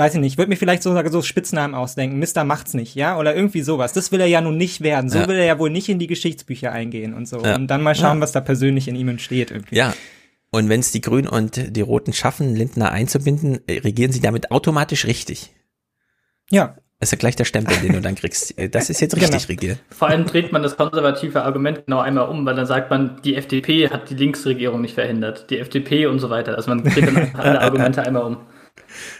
[0.00, 3.36] weiß ich nicht, würde mir vielleicht so, so Spitznamen ausdenken, Mister macht's nicht, ja, oder
[3.36, 3.92] irgendwie sowas.
[3.92, 5.10] Das will er ja nun nicht werden.
[5.10, 5.28] So ja.
[5.28, 7.42] will er ja wohl nicht in die Geschichtsbücher eingehen und so.
[7.44, 7.54] Ja.
[7.54, 8.22] Und dann mal schauen, ja.
[8.22, 9.76] was da persönlich in ihm entsteht irgendwie.
[9.76, 9.94] Ja.
[10.50, 14.50] Und wenn es die Grünen und die Roten schaffen, Lindner einzubinden, äh, regieren sie damit
[14.50, 15.54] automatisch richtig.
[16.50, 16.76] Ja.
[16.98, 18.54] Das ist ja gleich der Stempel, den du dann kriegst.
[18.58, 19.48] Äh, Das ist jetzt richtig Genau.
[19.48, 19.78] regiert.
[19.90, 23.36] Vor allem dreht man das konservative Argument genau einmal um, weil dann sagt man, die
[23.36, 26.56] FDP hat die Linksregierung nicht verhindert, die FDP und so weiter.
[26.56, 28.38] Also man dreht dann alle Argumente einmal um.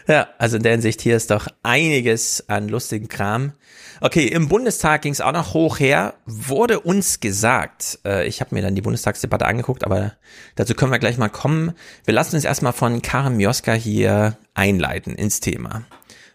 [0.07, 3.53] Ja, also in der Hinsicht hier ist doch einiges an lustigen Kram.
[4.01, 6.15] Okay, im Bundestag ging es auch noch hoch her.
[6.25, 10.13] Wurde uns gesagt, äh, ich habe mir dann die Bundestagsdebatte angeguckt, aber
[10.55, 11.73] dazu können wir gleich mal kommen.
[12.05, 15.83] Wir lassen uns erstmal von Karin Mioska hier einleiten ins Thema.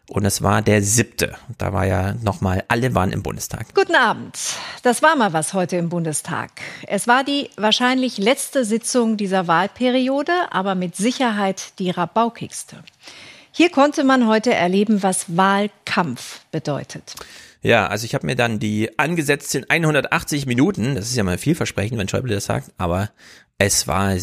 [0.09, 1.35] Und es war der siebte.
[1.59, 3.75] Da war ja nochmal, alle waren im Bundestag.
[3.75, 4.39] Guten Abend.
[4.85, 6.51] Das war mal was heute im Bundestag.
[6.87, 12.77] Es war die wahrscheinlich letzte Sitzung dieser Wahlperiode, aber mit Sicherheit die rabaukigste.
[13.59, 17.15] Hier konnte man heute erleben, was Wahlkampf bedeutet.
[17.63, 21.99] Ja, also ich habe mir dann die angesetzten 180 Minuten, das ist ja mal vielversprechend,
[21.99, 23.09] wenn Schäuble das sagt, aber
[23.59, 24.15] es war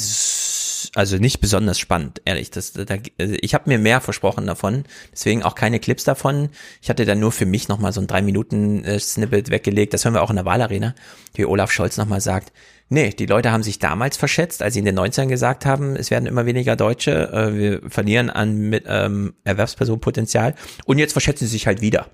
[0.95, 2.51] also nicht besonders spannend, ehrlich.
[2.51, 6.49] Das, da, also ich habe mir mehr versprochen davon, deswegen auch keine Clips davon.
[6.81, 10.05] Ich hatte dann nur für mich nochmal so ein drei Minuten äh, Snippet weggelegt, das
[10.05, 10.93] hören wir auch in der Wahlarena,
[11.33, 12.53] wie Olaf Scholz nochmal sagt,
[12.89, 16.11] nee, die Leute haben sich damals verschätzt, als sie in den 90ern gesagt haben, es
[16.11, 20.53] werden immer weniger Deutsche, äh, wir verlieren an mit, ähm, Erwerbspersonenpotenzial
[20.85, 22.11] und jetzt verschätzen sie sich halt wieder.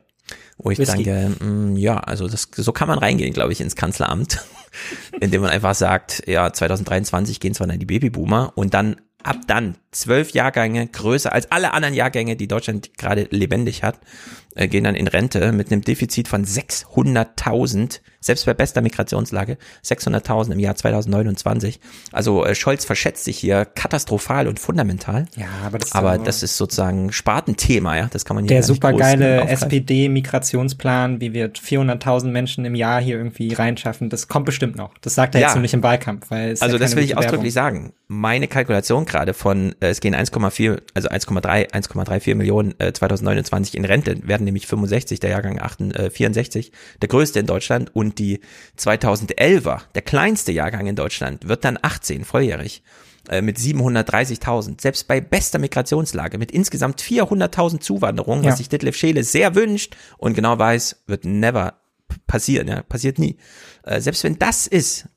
[0.58, 1.04] Wo ich Whisky.
[1.04, 4.46] denke, mh, ja, also das, so kann man reingehen, glaube ich, ins Kanzleramt,
[5.20, 9.76] indem man einfach sagt, ja, 2023 gehen zwar dann die Babyboomer und dann ab dann
[9.92, 14.00] zwölf Jahrgänge größer als alle anderen Jahrgänge, die Deutschland gerade lebendig hat,
[14.60, 20.52] äh, gehen dann in Rente mit einem Defizit von 600.000, selbst bei bester Migrationslage, 600.000
[20.52, 21.80] im Jahr 2029.
[22.12, 25.26] Also äh, Scholz verschätzt sich hier katastrophal und fundamental.
[25.38, 28.50] Ja, aber das ist aber so- das ist sozusagen Spartenthema, ja, das kann man hier
[28.50, 29.48] Der supergeile.
[29.48, 34.92] SPD-Migrationsplan, wie wir 400.000 Menschen im Jahr hier irgendwie reinschaffen, das kommt bestimmt noch.
[35.02, 35.48] Das sagt er Ja.
[35.48, 37.94] jetzt nämlich im Wahlkampf, weil es Also ja das will ich ausdrücklich sagen.
[38.08, 43.86] Meine Kalkulation gerade von, äh, es gehen 1,4, also 1,3, 1,34 Millionen äh, 2029 in
[43.86, 46.72] Rente, werden nämlich 65, der Jahrgang 8, äh, 64,
[47.02, 48.42] der größte in Deutschland und die
[48.78, 52.84] 2011er, der kleinste Jahrgang in Deutschland, wird dann 18, volljährig
[53.30, 58.52] äh, mit 730.000, selbst bei bester Migrationslage, mit insgesamt 400.000 Zuwanderungen, Ja.
[58.52, 61.76] was sich Detlef Scheele sehr wünscht und genau weiß, wird never
[62.28, 63.38] passieren, ja, passiert nie.
[63.84, 65.08] Äh, selbst wenn das ist,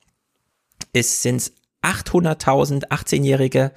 [0.93, 1.53] ist sind
[1.83, 3.73] 800.000 18-Jährige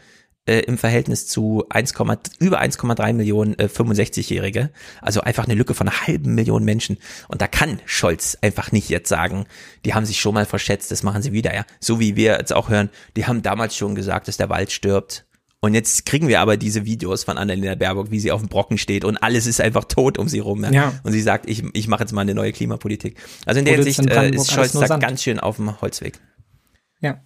[0.46, 1.94] äh, im Verhältnis zu 1,
[2.40, 4.70] über 1,3 Millionen äh, 65-Jährige.
[5.02, 6.98] Also einfach eine Lücke von einer halben Million Menschen.
[7.28, 9.46] Und da kann Scholz einfach nicht jetzt sagen,
[9.86, 11.54] die haben sich schon mal verschätzt, das machen sie wieder.
[11.54, 14.72] Ja, So wie wir jetzt auch hören, die haben damals schon gesagt, dass der Wald
[14.72, 15.26] stirbt.
[15.62, 18.78] Und jetzt kriegen wir aber diese Videos von Annalena Baerbock, wie sie auf dem Brocken
[18.78, 20.64] steht und alles ist einfach tot um sie rum.
[20.64, 20.72] Ja?
[20.72, 20.94] Ja.
[21.02, 23.18] Und sie sagt, ich, ich mache jetzt mal eine neue Klimapolitik.
[23.48, 26.20] Also in der Hinsicht in äh, ist Scholz da ganz schön auf dem Holzweg.
[27.02, 27.20] Ja.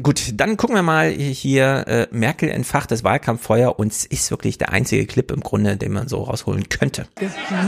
[0.00, 4.56] Gut, dann gucken wir mal hier, äh, Merkel entfacht das Wahlkampffeuer und es ist wirklich
[4.56, 7.08] der einzige Clip im Grunde, den man so rausholen könnte.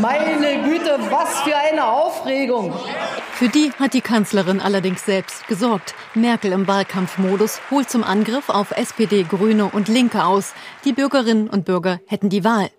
[0.00, 2.72] Meine Güte, was für eine Aufregung!
[3.32, 5.94] Für die hat die Kanzlerin allerdings selbst gesorgt.
[6.14, 10.54] Merkel im Wahlkampfmodus holt zum Angriff auf SPD, Grüne und Linke aus.
[10.84, 12.70] Die Bürgerinnen und Bürger hätten die Wahl.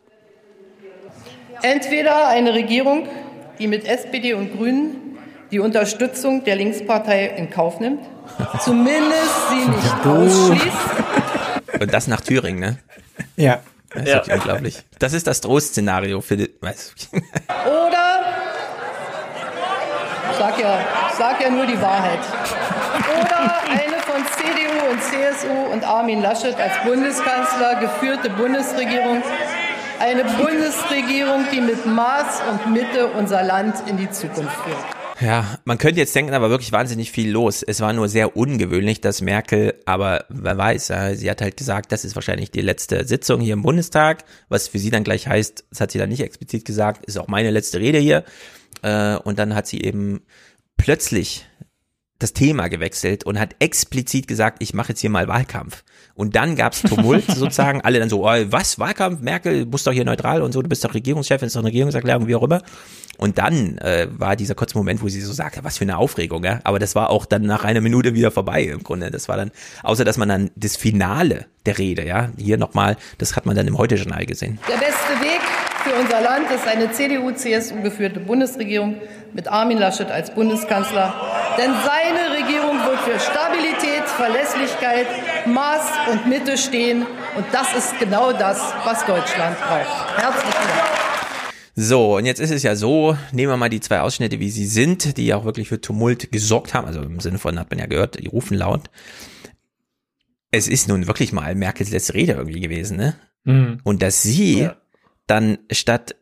[1.61, 3.05] Entweder eine Regierung,
[3.59, 5.10] die mit SPD und Grünen
[5.51, 8.01] die Unterstützung der Linkspartei in Kauf nimmt,
[8.63, 10.77] zumindest sie nicht ausschließt.
[11.81, 12.77] Und das nach Thüringen, ne?
[13.35, 13.59] Ja.
[13.93, 14.15] Das ist Ja.
[14.15, 14.83] wirklich unglaublich.
[14.99, 18.21] Das ist das Drohszenario für die, weiß, Oder,
[20.31, 20.79] ich sag ja,
[21.09, 22.19] ich sag ja nur die Wahrheit.
[23.19, 29.21] Oder eine von CDU und CSU und Armin Laschet als Bundeskanzler geführte Bundesregierung.
[29.99, 34.77] Eine Bundesregierung, die mit Maß und Mitte unser Land in die Zukunft führt.
[35.21, 37.61] Ja, man könnte jetzt denken, war wirklich wahnsinnig viel los.
[37.61, 42.03] Es war nur sehr ungewöhnlich, dass Merkel, aber wer weiß, sie hat halt gesagt, das
[42.05, 45.79] ist wahrscheinlich die letzte Sitzung hier im Bundestag, was für sie dann gleich heißt, das
[45.79, 48.23] hat sie dann nicht explizit gesagt, ist auch meine letzte Rede hier.
[48.81, 50.21] Äh, Und dann hat sie eben
[50.77, 51.45] plötzlich
[52.17, 55.83] das Thema gewechselt und hat explizit gesagt, ich mache jetzt hier mal Wahlkampf.
[56.15, 59.93] Und dann gab's Tumult sozusagen, alle dann so, oh, was, Wahlkampf, Merkel, du bist doch
[59.93, 62.61] hier neutral und so, du bist doch Regierungschefin, ist doch eine Regierungserklärung, wie auch immer.
[63.17, 66.43] Und dann äh, war dieser kurze Moment, wo sie so sagte, was für eine Aufregung,
[66.43, 66.59] ja.
[66.63, 69.11] Aber das war auch dann nach einer Minute wieder vorbei im Grunde.
[69.11, 69.51] Das war dann,
[69.83, 73.67] außer dass man dann das Finale der Rede, ja, hier nochmal, das hat man dann
[73.67, 74.57] im Heute-Journal gesehen.
[74.67, 75.41] Der beste Weg
[75.83, 78.95] für unser Land ist eine CDU-CSU geführte Bundesregierung
[79.33, 81.13] mit Armin Laschet als Bundeskanzler.
[81.57, 82.60] Denn seine Regierung
[84.11, 85.07] Verlässlichkeit,
[85.47, 87.05] Maß und Mitte stehen.
[87.35, 90.17] Und das ist genau das, was Deutschland braucht.
[90.17, 90.89] Herzlichen Dank.
[91.75, 94.65] So, und jetzt ist es ja so, nehmen wir mal die zwei Ausschnitte, wie sie
[94.65, 96.85] sind, die ja auch wirklich für Tumult gesorgt haben.
[96.85, 98.89] Also im Sinne von, hat man ja gehört, die rufen laut.
[100.51, 103.15] es ist nun wirklich mal Merkels letzte Rede irgendwie gewesen, ne?
[103.45, 103.79] Mhm.
[103.83, 104.75] Und dass sie Ja.
[105.27, 106.15] dann statt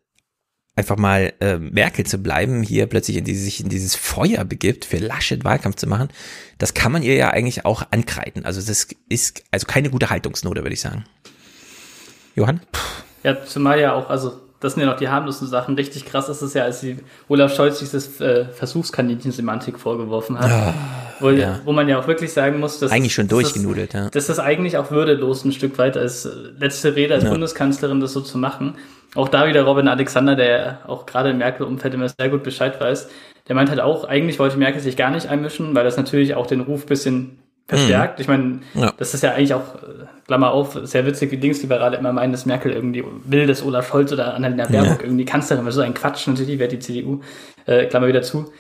[0.80, 4.86] einfach mal äh, Merkel zu bleiben, hier plötzlich in dieses, sich in dieses Feuer begibt,
[4.86, 6.10] für Laschet Wahlkampf zu machen,
[6.58, 8.46] das kann man ihr ja eigentlich auch ankreiden.
[8.46, 11.04] Also das ist also keine gute Haltungsnote, würde ich sagen.
[12.36, 12.62] Johann?
[13.24, 15.76] Ja, zumal ja auch, also das sind ja noch die harmlosen Sachen.
[15.76, 16.98] Richtig krass ist es ja, als sie
[17.30, 20.52] Olaf Scholz dieses äh, Versuchskaninchen-Semantik vorgeworfen hat.
[20.52, 20.74] Ah,
[21.22, 21.60] wo, ja.
[21.64, 24.10] wo man ja auch wirklich sagen muss, dass Eigentlich schon dass das- durchgenudelt, ja.
[24.10, 26.28] Das ist eigentlich auch würdelos ein Stück weit als
[26.58, 27.30] letzte Rede als Ja.
[27.30, 28.76] Bundeskanzlerin das so zu machen.
[29.16, 33.10] Auch da wieder Robin Alexander, der auch gerade im Merkel-Umfeld immer sehr gut Bescheid weiß,
[33.48, 36.46] der meint halt auch, eigentlich wollte Merkel sich gar nicht einmischen, weil das natürlich auch
[36.46, 38.20] den Ruf bisschen verstärkt.
[38.20, 38.94] Ich meine, Ja.
[38.98, 42.46] das ist ja eigentlich auch, äh, Klammer auf, sehr witzig, wie Linksliberale immer meinen, dass
[42.46, 45.06] Merkel irgendwie will, dass Olaf Scholz oder Annalena Baerbock Ja.
[45.06, 45.74] irgendwie Kanzlerin wird.
[45.74, 47.22] So ein Quatsch, natürlich wäre die CDU,
[47.66, 48.52] äh, Klammer wieder zu.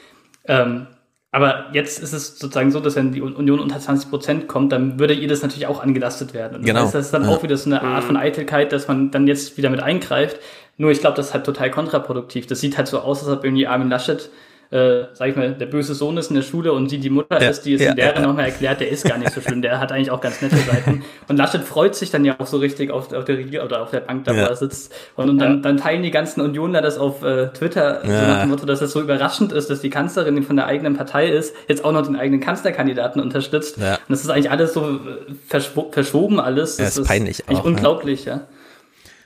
[0.48, 0.88] Ähm,
[1.32, 5.00] aber jetzt ist es sozusagen so, dass wenn die Union unter 20 Prozent kommt, dann
[5.00, 6.56] würde ihr das natürlich auch angelastet werden.
[6.56, 6.82] Und das Genau.
[6.86, 7.30] heißt, das ist dann Ja.
[7.30, 10.38] auch wieder so eine Art von Eitelkeit, dass man dann jetzt wieder mit eingreift.
[10.78, 12.48] Nur ich glaube, das ist halt total kontraproduktiv.
[12.48, 14.30] Das sieht halt so aus, als ob irgendwie Armin Laschet,
[14.72, 17.42] äh, sag ich mal, der böse Sohn ist in der Schule und sie die Mutter
[17.42, 17.50] Ja.
[17.50, 19.62] ist, die es Ja, in Lehre ja, nochmal erklärt, der ist gar nicht so schlimm,
[19.64, 21.04] der hat eigentlich auch ganz nette Seiten.
[21.28, 23.90] Und Laschet freut sich dann ja auch so richtig auf, auf der Regierung oder auf
[23.90, 24.94] der Bank, da wo er sitzt.
[25.16, 28.50] Und, und dann, dann teilen die ganzen Unioner das auf äh, Twitter, so nach dem
[28.52, 31.56] Motto, dass es so überraschend ist, dass die Kanzlerin, die von der eigenen Partei ist,
[31.68, 33.78] jetzt auch noch den eigenen Kanzlerkandidaten unterstützt.
[33.78, 33.96] Ja.
[33.96, 36.78] Und das ist eigentlich alles so äh, verschwo verschoben alles.
[36.78, 37.70] Ja, Das ist peinlich eigentlich auch, ja.
[37.72, 38.42] unglaublich, ja.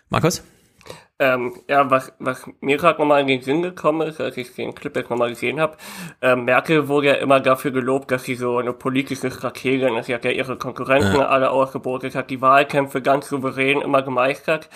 [0.10, 0.41] Markus?
[1.19, 4.73] Ähm, ja, was, was mir gerade nochmal in den Sinn gekommen ist, als ich den
[4.73, 5.77] Clip jetzt nochmal gesehen habe,
[6.22, 10.07] ähm, Merkel wurde ja immer dafür gelobt, dass sie so eine politische Strategin ist.
[10.07, 11.27] Sie hat ja ihre Konkurrenten Ja.
[11.27, 14.69] alle ausgebotet, hat die Wahlkämpfe ganz souverän immer gemeistert.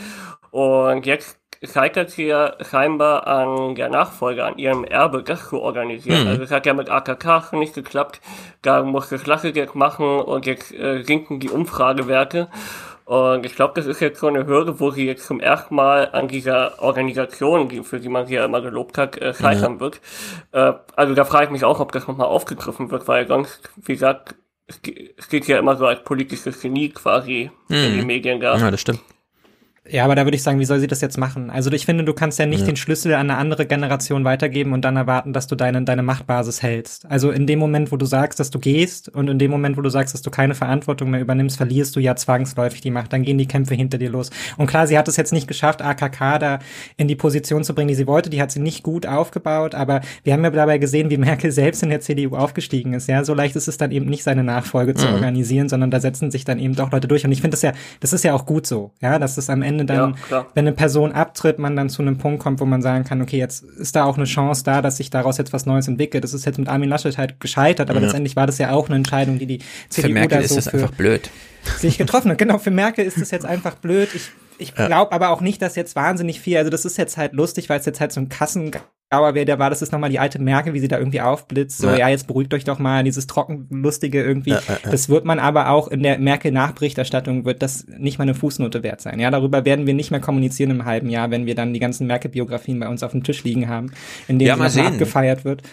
[0.52, 6.24] Und jetzt scheitert sie ja scheinbar an der Nachfolge, an ihrem Erbe, das zu organisieren.
[6.24, 6.28] Mhm.
[6.28, 8.22] Also es hat ja mit AKK nicht geklappt.
[8.62, 12.50] Da musste jetzt machen und jetzt äh, sinken die Umfragewerte.
[13.08, 16.10] Und ich glaube, das ist jetzt so eine Hürde, wo sie jetzt zum ersten Mal
[16.12, 19.80] an dieser Organisation, für die man sie ja immer gelobt hat, äh, scheitern Ja.
[19.80, 20.02] wird.
[20.52, 23.94] Äh, also da frage ich mich auch, ob das nochmal aufgegriffen wird, weil sonst, wie
[23.94, 24.36] gesagt,
[24.68, 28.08] es ge- es geht ja immer so als politisches Genie quasi in die Mhm.
[28.08, 28.58] Medien da.
[28.58, 29.00] Ja, das stimmt.
[29.90, 31.50] Ja, aber da würde ich sagen, wie soll sie das jetzt machen?
[31.50, 32.66] Also ich finde, du kannst ja nicht Ja.
[32.68, 36.62] den Schlüssel an eine andere Generation weitergeben und dann erwarten, dass du deine, deine Machtbasis
[36.62, 37.06] hältst.
[37.10, 39.82] Also in dem Moment, wo du sagst, dass du gehst und in dem Moment, wo
[39.82, 43.14] du sagst, dass du keine Verantwortung mehr übernimmst, verlierst du ja zwangsläufig die Macht.
[43.14, 44.30] Dann gehen die Kämpfe hinter dir los.
[44.58, 46.60] Und klar, sie hat es jetzt nicht geschafft, AKK da
[46.98, 48.30] in die Position zu bringen, die sie wollte.
[48.30, 51.84] Die hat sie nicht gut aufgebaut, aber wir haben ja dabei gesehen, wie Merkel selbst
[51.84, 53.08] in der CDU aufgestiegen ist.
[53.08, 55.14] Ja, so leicht ist es dann eben nicht, seine Nachfolge zu Mhm.
[55.14, 57.26] organisieren, sondern da setzen sich dann eben doch Leute durch.
[57.26, 58.92] Und ich finde das ja, das ist ja auch gut so.
[59.02, 62.18] Ja, dass es am Ende dann Ja, wenn eine Person abtritt, man dann zu einem
[62.18, 64.98] Punkt kommt, wo man sagen kann, okay, jetzt ist da auch eine Chance da, dass
[64.98, 66.24] sich daraus jetzt was Neues entwickelt.
[66.24, 68.06] Das ist jetzt mit Armin Laschet halt gescheitert, aber Ja.
[68.06, 70.56] letztendlich war das ja auch eine Entscheidung, die die Für CDU Merkel da ist so
[70.56, 71.30] das für einfach blöd.
[71.78, 72.38] sich getroffen hat.
[72.38, 74.10] Genau, für Merkel ist es jetzt einfach blöd.
[74.16, 74.88] Ich, ich Ja.
[74.88, 77.80] glaube aber auch nicht, dass jetzt wahnsinnig viel, also das ist jetzt halt lustig, weil
[77.80, 78.30] es jetzt halt so ein
[79.10, 81.78] Kassengauer wäre, der war, das ist nochmal die alte Merkel, wie sie da irgendwie aufblitzt,
[81.78, 81.98] so, Ja.
[81.98, 84.52] ja, jetzt beruhigt euch doch mal, dieses trockenlustige irgendwie.
[84.52, 84.90] Ja, ja.
[84.92, 89.02] Das wird man aber auch in der Merkel-Nachberichterstattung wird das nicht mal eine Fußnote wert
[89.02, 89.20] sein.
[89.20, 92.08] Ja, darüber werden wir nicht mehr kommunizieren im halben Jahr, wenn wir dann die ganzen
[92.08, 93.92] Merkel-Biografien bei uns auf dem Tisch liegen haben,
[94.28, 95.64] in denen Ja, sie abgefeiert wird.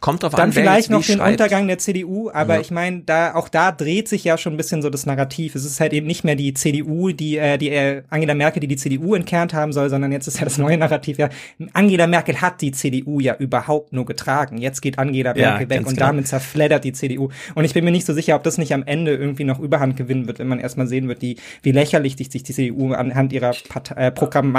[0.00, 1.32] Kommt drauf Dann an, vielleicht noch den schreibt.
[1.32, 2.60] Untergang der CDU, aber Ja.
[2.60, 5.54] ich meine, da auch da dreht sich ja schon ein bisschen so das Narrativ.
[5.54, 8.68] Es ist halt eben nicht mehr die CDU, die äh, die äh, Angela Merkel, die
[8.68, 11.28] die CDU entkernt haben soll, sondern jetzt ist ja das neue Narrativ ja
[11.72, 14.58] Angela Merkel hat die CDU ja überhaupt nur getragen.
[14.58, 16.06] Jetzt geht Angela Ja, Merkel weg ganz und genau.
[16.06, 17.28] damit zerfleddert die CDU.
[17.54, 19.96] Und ich bin mir nicht so sicher, ob das nicht am Ende irgendwie noch Überhand
[19.96, 23.52] gewinnen wird, wenn man erstmal sehen wird, die wie lächerlich sich die CDU anhand ihrer
[23.68, 24.10] Part äh,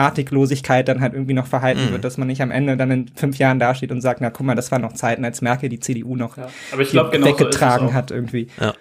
[0.04, 1.92] Programmatiklosigkeit dann halt irgendwie noch verhalten Mhm.
[1.92, 4.46] wird, dass man nicht am Ende dann in fünf Jahren dasteht und sagt, na guck
[4.46, 7.28] mal, das waren noch Zeiten, als Merkel die CDU noch Ja, aber ich glaub, genau
[7.28, 7.94] so weggetragen auch.
[7.94, 8.48] hat irgendwie.
[8.60, 8.74] Ja.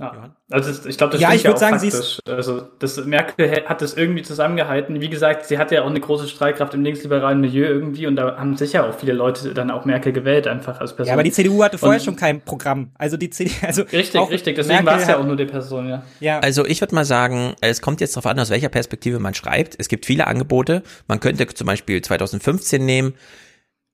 [0.00, 0.34] Ja.
[0.50, 2.18] Also ich glaube, das Ja, ich würd auch sagen, sie faktisch.
[2.26, 5.00] Also das Merkel hat das irgendwie zusammengehalten.
[5.00, 8.36] Wie gesagt, sie hatte ja auch eine große Streitkraft im linksliberalen Milieu irgendwie und da
[8.36, 11.06] haben sicher auch viele Leute dann auch Merkel gewählt einfach als Person.
[11.06, 12.90] Ja, aber die CDU hatte vorher Und- schon kein Programm.
[12.98, 14.56] Also die CDU, also Richtig, auch richtig.
[14.56, 16.02] Deswegen war es ja auch nur die Person, ja.
[16.18, 16.40] Ja.
[16.40, 19.76] Also ich würde mal sagen, es kommt jetzt darauf an, aus welcher Perspektive man schreibt.
[19.78, 20.82] Es gibt viele Angebote.
[21.06, 23.14] Man könnte zum Beispiel 2015 nehmen,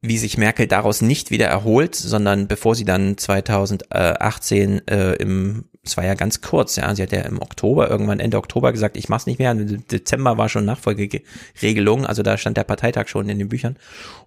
[0.03, 5.97] wie sich Merkel daraus nicht wieder erholt, sondern bevor sie dann 2018 äh, im, es
[5.97, 9.09] war ja ganz kurz, ja, sie hat ja im Oktober, irgendwann Ende Oktober gesagt, ich
[9.09, 9.51] mach's nicht mehr.
[9.53, 13.77] Im Dezember war schon Nachfolgeregelung, also da stand der Parteitag schon in den Büchern.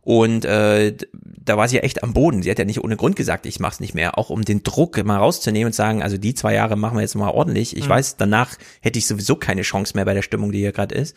[0.02, 2.42] Und äh, da war sie ja echt am Boden.
[2.44, 5.02] Sie hat ja nicht ohne Grund gesagt, ich mach's nicht mehr, auch um den Druck
[5.06, 7.78] mal rauszunehmen und sagen, also die zwei Jahre machen wir jetzt mal ordentlich.
[7.78, 7.90] Ich Mhm.
[7.90, 11.16] weiß, danach hätte ich sowieso keine Chance mehr bei der Stimmung, die hier gerade ist.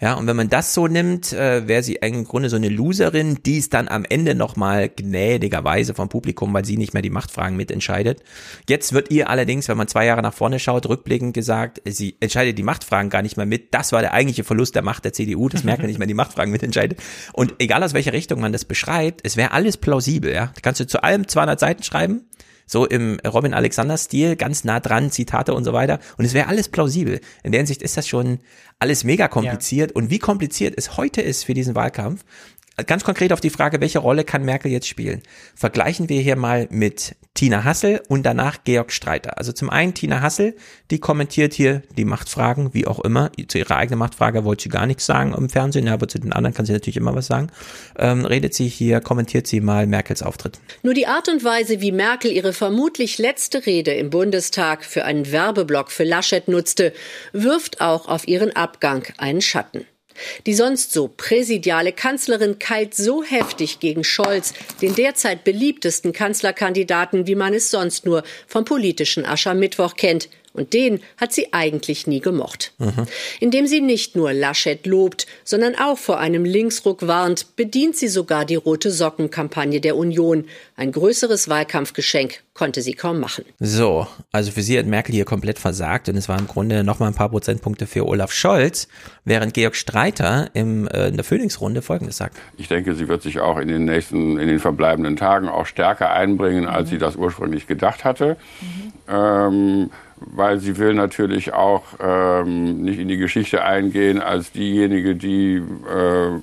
[0.00, 3.38] Ja, und wenn man das so nimmt, äh, wäre sie im Grunde so eine Loserin,
[3.44, 7.56] die es dann am Ende nochmal gnädigerweise vom Publikum, weil sie nicht mehr die Machtfragen
[7.56, 8.22] mitentscheidet.
[8.68, 12.58] Jetzt wird ihr allerdings, wenn man zwei Jahre nach vorne schaut, rückblickend gesagt, sie entscheidet
[12.58, 13.72] die Machtfragen gar nicht mehr mit.
[13.72, 16.14] Das war der eigentliche Verlust der Macht der CDU, das merkt man nicht mehr, die
[16.14, 17.00] Machtfragen mitentscheidet.
[17.32, 20.46] Und egal aus welcher Richtung man das beschreibt, es wäre alles plausibel, ja.
[20.54, 22.26] Da kannst du zu allem 200 Seiten schreiben,
[22.66, 25.98] so im Robin Alexander Stil, ganz nah dran, Zitate und so weiter.
[26.18, 27.20] Und es wäre alles plausibel.
[27.42, 28.38] In der Hinsicht ist das schon
[28.78, 29.90] alles mega kompliziert.
[29.90, 29.96] Ja.
[29.96, 32.24] Und wie kompliziert es heute ist für diesen Wahlkampf,
[32.84, 35.22] ganz konkret auf die Frage, welche Rolle kann Merkel jetzt spielen?
[35.54, 39.38] Vergleichen wir hier mal mit Tina Hassel und danach Georg Streiter.
[39.38, 40.56] Also zum einen Tina Hassel,
[40.90, 43.30] die kommentiert hier die Machtfragen, wie auch immer.
[43.48, 46.54] Zu ihrer eigenen Machtfrage wollte sie gar nichts sagen im Fernsehen, aber zu den anderen
[46.54, 47.48] kann sie natürlich immer was sagen.
[47.98, 50.60] Ähm, redet sie hier, kommentiert sie mal Merkels Auftritt.
[50.82, 55.30] Nur die Art und Weise, wie Merkel ihre vermutlich letzte Rede im Bundestag für einen
[55.30, 56.92] Werbeblock für Laschet nutzte,
[57.32, 59.86] wirft auch auf ihren Abgang einen Schatten.
[60.46, 67.34] Die sonst so präsidiale Kanzlerin keilt so heftig gegen Scholz, den derzeit beliebtesten Kanzlerkandidaten, wie
[67.34, 70.28] man es sonst nur vom politischen Aschermittwoch kennt.
[70.52, 72.72] Und den hat sie eigentlich nie gemocht.
[72.78, 73.06] Mhm.
[73.38, 78.44] Indem sie nicht nur Laschet lobt, sondern auch vor einem Linksruck warnt, bedient sie sogar
[78.44, 80.46] die rote Sockenkampagne der Union.
[80.76, 83.44] Ein größeres Wahlkampfgeschenk konnte sie kaum machen.
[83.58, 86.98] So, also für sie hat Merkel hier komplett versagt und es war im Grunde noch
[86.98, 88.88] mal ein paar Prozentpunkte für Olaf Scholz,
[89.24, 92.36] während Georg Streiter im, äh, in der Phoenix-Runde Folgendes sagt.
[92.58, 96.10] Ich denke, sie wird sich auch in den nächsten, in den verbleibenden Tagen auch stärker
[96.10, 96.90] einbringen, als mhm.
[96.90, 98.36] sie das ursprünglich gedacht hatte.
[98.60, 98.92] Mhm.
[99.08, 99.90] Ähm,
[100.20, 106.40] weil sie will natürlich auch ähm, nicht in die Geschichte eingehen als diejenige, die äh,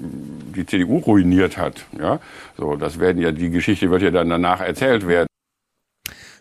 [0.56, 1.86] die CDU ruiniert hat.
[2.00, 2.20] Ja,
[2.58, 5.28] so das werden ja die Geschichte wird ja dann danach erzählt werden.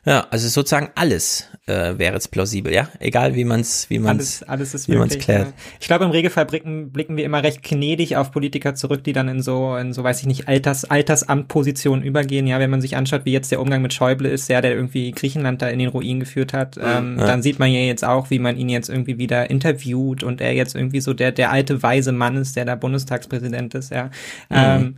[0.07, 4.45] Ja, also sozusagen alles äh, wäre jetzt plausibel, ja, egal wie man es wie man's,
[4.45, 5.49] alles, alles ist wie man es klärt.
[5.49, 5.53] Ja.
[5.81, 9.29] Ich glaube, im Regelfall blicken, blicken wir immer recht gnädig auf Politiker zurück, die dann
[9.29, 12.47] in so in so weiß ich nicht Alters Altersamtpositionen übergehen.
[12.47, 15.11] Ja, wenn man sich anschaut, wie jetzt der Umgang mit Schäuble ist, der der irgendwie
[15.11, 17.27] Griechenland da in den Ruin geführt hat, ähm, ja.
[17.27, 20.53] dann sieht man ja jetzt auch, wie man ihn jetzt irgendwie wieder interviewt und er
[20.55, 23.91] jetzt irgendwie so der der alte weise Mann ist, der da Bundestagspräsident ist.
[23.91, 24.05] Ja.
[24.05, 24.11] Mhm.
[24.51, 24.97] Ähm,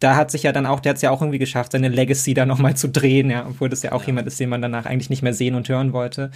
[0.00, 2.32] da hat sich ja dann auch, der hat es ja auch irgendwie geschafft, seine Legacy
[2.32, 4.08] da nochmal zu drehen, ja, obwohl das ja auch ja.
[4.08, 6.30] jemand ist, den man danach eigentlich nicht mehr sehen und hören wollte.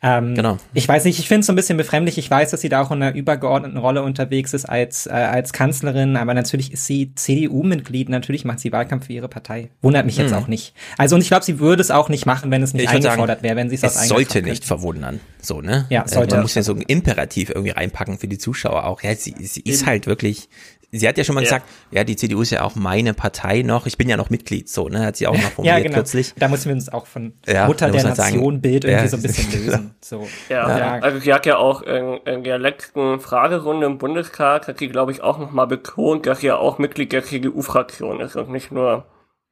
[0.00, 0.58] Ähm, genau.
[0.74, 2.18] Ich weiß nicht, ich finde es so ein bisschen befremdlich.
[2.18, 5.52] Ich weiß, dass sie da auch in einer übergeordneten Rolle unterwegs ist als, äh, als
[5.52, 9.70] Kanzlerin, aber natürlich ist sie CDU-Mitglied, natürlich macht sie Wahlkampf für ihre Partei.
[9.82, 10.74] Wundert mich jetzt auch nicht.
[10.96, 13.42] Also und ich glaube, sie würde es auch nicht machen, wenn es nicht ich eingefordert
[13.42, 15.86] wäre, wenn sie es aus sollte nicht verwundern, so, ne?
[15.90, 16.36] Ja, sollte.
[16.36, 19.02] Man muss ja so ein Imperativ irgendwie reinpacken für die Zuschauer auch.
[19.02, 20.48] Ja, sie, sie ist halt wirklich
[20.92, 21.44] sie hat ja schon mal ja.
[21.44, 23.86] gesagt, ja, die CDU ist ja auch meine Partei noch.
[23.86, 25.06] Ich bin ja noch Mitglied, so, ne?
[25.06, 25.94] Hat sie auch noch formuliert ja, genau.
[25.94, 26.34] kürzlich.
[26.36, 29.52] Da müssen wir uns auch von ja, Mutter der Nation Bild irgendwie so ein bisschen
[29.66, 29.94] lösen.
[30.00, 30.26] So.
[30.48, 34.78] Ja, ja, also sie hat ja auch in, in der letzten Fragerunde im Bundestag, hat
[34.78, 38.50] sie, glaube ich, auch nochmal betont, dass sie ja auch Mitglied der CDU-Fraktion ist und
[38.50, 39.06] nicht nur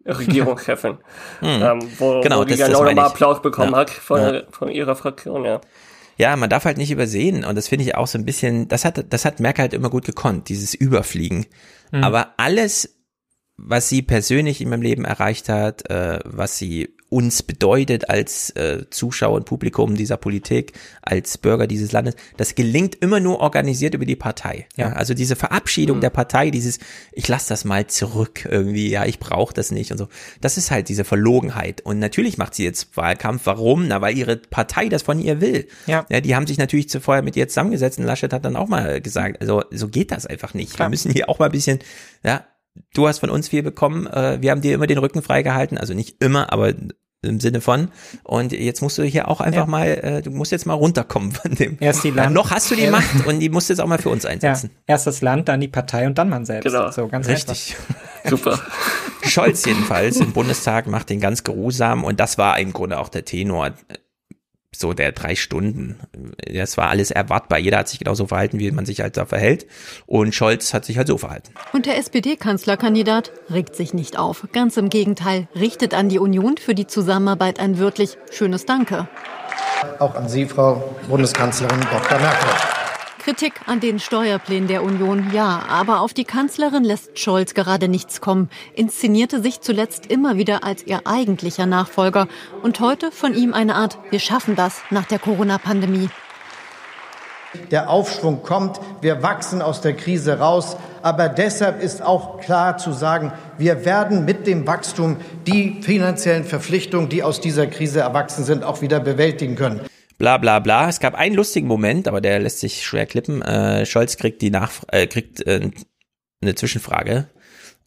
[0.05, 0.99] Regierungschefin.
[1.41, 1.63] hm.
[1.63, 5.45] ähm, wo, genau, wo die das, ja nochmal Applaus bekommen hat von, von ihrer Fraktion,
[5.45, 5.61] ja.
[6.19, 8.85] Ja, man darf halt nicht übersehen und das finde ich auch so ein bisschen, das
[8.85, 11.47] hat, das hat Merkel halt immer gut gekonnt, dieses Überfliegen.
[11.93, 12.03] Mhm.
[12.03, 12.99] Aber alles,
[13.57, 18.85] was sie persönlich in meinem Leben erreicht hat, äh, was sie uns bedeutet als äh,
[18.91, 24.05] Zuschauer und Publikum dieser Politik, als Bürger dieses Landes, das gelingt immer nur organisiert über
[24.05, 24.67] die Partei.
[24.77, 26.03] Ja, ja also diese Verabschiedung mhm.
[26.03, 26.79] der Partei, dieses
[27.13, 30.09] ich lasse das mal zurück irgendwie, ja, ich brauche das nicht und so.
[30.41, 33.89] Das ist halt diese Verlogenheit und natürlich macht sie jetzt Wahlkampf, warum?
[33.89, 35.67] Na, weil ihre Partei das von ihr will.
[35.87, 36.05] Ja.
[36.11, 39.01] ja die haben sich natürlich zuvor mit ihr zusammengesetzt und Laschet hat dann auch mal
[39.01, 40.75] gesagt, also so geht das einfach nicht.
[40.75, 40.89] Klar.
[40.89, 41.79] Wir müssen hier auch mal ein bisschen
[42.23, 42.45] ja,
[42.95, 45.95] du hast von uns viel bekommen, äh, wir haben dir immer den Rücken freigehalten, also
[45.95, 46.75] nicht immer, aber
[47.23, 47.89] im Sinne von.
[48.23, 49.67] Und jetzt musst du hier auch einfach ja.
[49.67, 51.77] mal äh, du musst jetzt mal runterkommen von dem.
[51.81, 52.91] Erst die Land noch hast du die ja.
[52.91, 54.71] Macht und die musst du jetzt auch mal für uns einsetzen.
[54.73, 54.95] Ja.
[54.95, 56.65] erst das Land dann die Partei und dann man selbst.
[56.65, 56.91] Genau.
[56.91, 57.77] so ganz richtig.
[58.25, 58.61] Super.
[59.23, 63.25] Scholz jedenfalls im Bundestag macht den ganz geruhsam und das war im Grunde auch der
[63.25, 63.73] Tenor
[64.79, 65.99] so der drei Stunden.
[66.53, 67.59] Das war alles erwartbar.
[67.59, 69.67] Jeder hat sich genauso verhalten, wie man sich halt da verhält.
[70.07, 71.53] Und Scholz hat sich halt so verhalten.
[71.73, 74.47] Und der SPD-Kanzlerkandidat regt sich nicht auf.
[74.53, 79.09] Ganz im Gegenteil, richtet an die Union für die Zusammenarbeit ein wörtlich schönes Danke.
[79.99, 82.19] Auch an Sie, Frau Bundeskanzlerin Dr.
[82.19, 82.78] Merkel.
[83.29, 88.23] Kritik an den Steuerplänen der Union, ja, aber auf die Kanzlerin lässt Scholz gerade nichts
[88.23, 92.27] kommen, inszenierte sich zuletzt immer wieder als ihr eigentlicher Nachfolger.
[92.63, 96.09] Und heute von ihm eine Art Wir schaffen das nach der Corona-Pandemie.
[97.71, 102.93] Der Aufschwung kommt, wir wachsen aus der Krise raus, aber deshalb ist auch klar zu
[102.93, 108.65] sagen, wir werden mit dem Wachstum die finanziellen Verpflichtungen, die aus dieser Krise erwachsen sind,
[108.65, 109.87] auch wieder bewältigen können
[110.19, 110.89] bla bla bla.
[110.89, 113.43] Es gab einen lustigen Moment, aber der lässt sich schwer klippen.
[113.43, 115.71] Äh, Scholz kriegt die Nachf äh, kriegt äh,
[116.41, 117.29] eine Zwischenfrage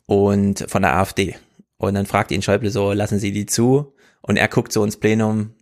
[0.05, 1.35] und von der AfD.
[1.77, 3.95] Und dann fragt ihn Schäuble so, lassen Sie die zu?
[4.21, 5.55] Und er guckt so ins Plenum,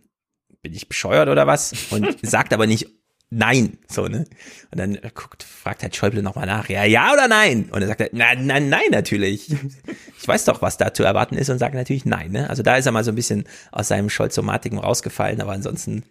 [0.62, 1.72] bin ich bescheuert oder was?
[1.90, 2.88] Und sagt aber nicht
[3.30, 4.26] nein, so, ne?
[4.70, 7.68] Und dann guckt, fragt halt Schäuble nochmal nach, ja, ja oder nein?
[7.70, 9.54] Und er sagt halt, nein, nein, nein, natürlich.
[10.20, 12.50] Ich weiß doch, was da zu erwarten ist und sagt natürlich nein, ne?
[12.50, 16.04] Also da ist er mal so ein bisschen aus seinem Scholzomatikum rausgefallen, aber ansonsten,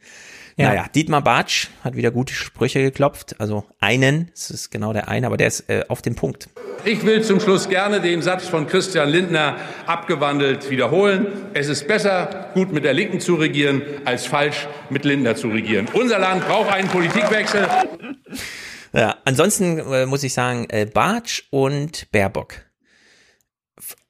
[0.60, 0.70] ja.
[0.70, 5.28] naja, Dietmar Bartsch hat wieder gute Sprüche geklopft, also einen, das ist genau der eine,
[5.28, 6.50] aber der ist äh, auf dem Punkt.
[6.86, 11.28] Ich will zum Schluss gerne den Satz von Christian Lindner abgewandelt wiederholen.
[11.54, 15.88] Es ist besser, gut mit der Linken zu regieren, als falsch mit Lindner zu regieren.
[15.94, 17.68] Unser Land braucht einen Politikwechsel.
[18.94, 22.69] Ja, ansonsten äh, muss ich sagen, äh, Bartsch und Baerbock.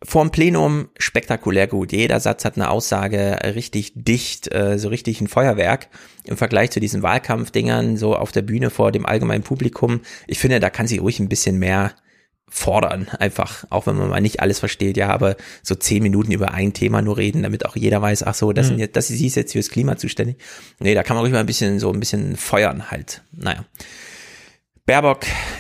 [0.04, 1.92] Vorm Plenum spektakulär gut.
[1.92, 5.90] Jeder Satz hat eine Aussage richtig dicht, äh, so richtig ein Feuerwerk
[6.24, 10.02] im Vergleich zu diesen Wahlkampfdingern so auf der Bühne vor dem allgemeinen Publikum.
[10.28, 11.94] Ich finde, da kann sie ruhig ein bisschen mehr
[12.50, 16.52] fordern, einfach, auch wenn man mal nicht alles versteht, ja, aber so zehn Minuten über
[16.52, 18.70] ein Thema nur reden, damit auch jeder weiß, ach so, das mhm.
[18.70, 20.38] sind jetzt, das ist jetzt fürs Klima zuständig.
[20.80, 23.22] Nee, da kann man ruhig mal ein bisschen, so ein bisschen feuern halt.
[23.32, 23.66] Naja.
[24.90, 25.20] Baerbock,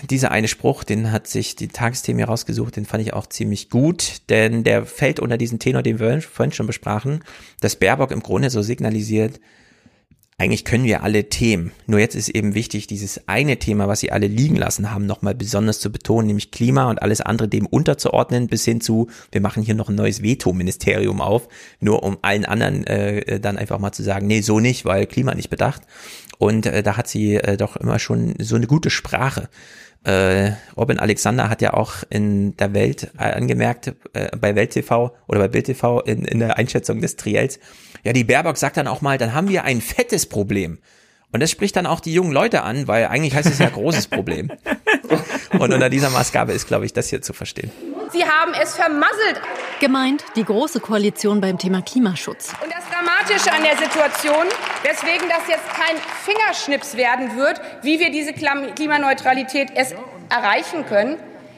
[0.09, 4.23] dieser eine Spruch, den hat sich die Tagesthemen herausgesucht, den fand ich auch ziemlich gut,
[4.29, 7.23] denn der fällt unter diesen Tenor, den wir vorhin schon besprachen,
[7.61, 9.39] dass Baerbock im Grunde so signalisiert,
[10.39, 11.73] eigentlich können wir alle Themen.
[11.85, 15.35] Nur jetzt ist eben wichtig, dieses eine Thema, was sie alle liegen lassen haben, nochmal
[15.35, 19.61] besonders zu betonen, nämlich Klima und alles andere dem unterzuordnen, bis hin zu, wir machen
[19.61, 21.49] hier noch ein neues Veto-Ministerium auf,
[21.81, 25.35] nur um allen anderen äh, dann einfach mal zu sagen, nee, so nicht, weil Klima
[25.35, 25.81] nicht bedacht.
[26.37, 29.49] Und äh, da hat sie äh, doch immer schon so eine gute Sprache.
[30.05, 35.13] Äh, Robin Alexander hat ja auch in der Welt äh, angemerkt, äh, bei Welt TV
[35.27, 37.59] oder bei Bild TV in, in der Einschätzung des Triels,
[38.03, 40.79] ja, die Baerbock sagt dann auch mal, dann haben wir ein fettes Problem.
[41.31, 44.07] Und das spricht dann auch die jungen Leute an, weil eigentlich heißt es ja großes
[44.07, 44.51] Problem.
[45.59, 47.71] Und unter dieser Maßgabe ist, glaube ich, das hier zu verstehen.
[48.11, 49.39] Sie haben es vermasselt.
[49.79, 52.53] Gemeint die große Koalition beim Thema Klimaschutz.
[52.63, 54.47] Und das Dramatische an der Situation,
[54.83, 55.95] weswegen das jetzt kein
[56.25, 59.93] Fingerschnips werden wird, wie wir diese Klimaneutralität es
[60.29, 61.17] erreichen können,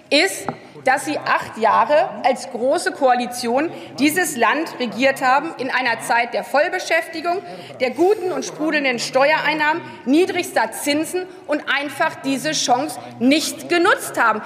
[0.10, 0.48] ist,
[0.84, 6.44] dass sie acht Jahre als große Koalition dieses Land regiert haben, in einer Zeit der
[6.44, 7.42] Vollbeschäftigung,
[7.80, 14.42] der guten und sprudelnden Steuereinnahmen, niedrigster Zinsen und einfach diese Chance nicht genutzt haben.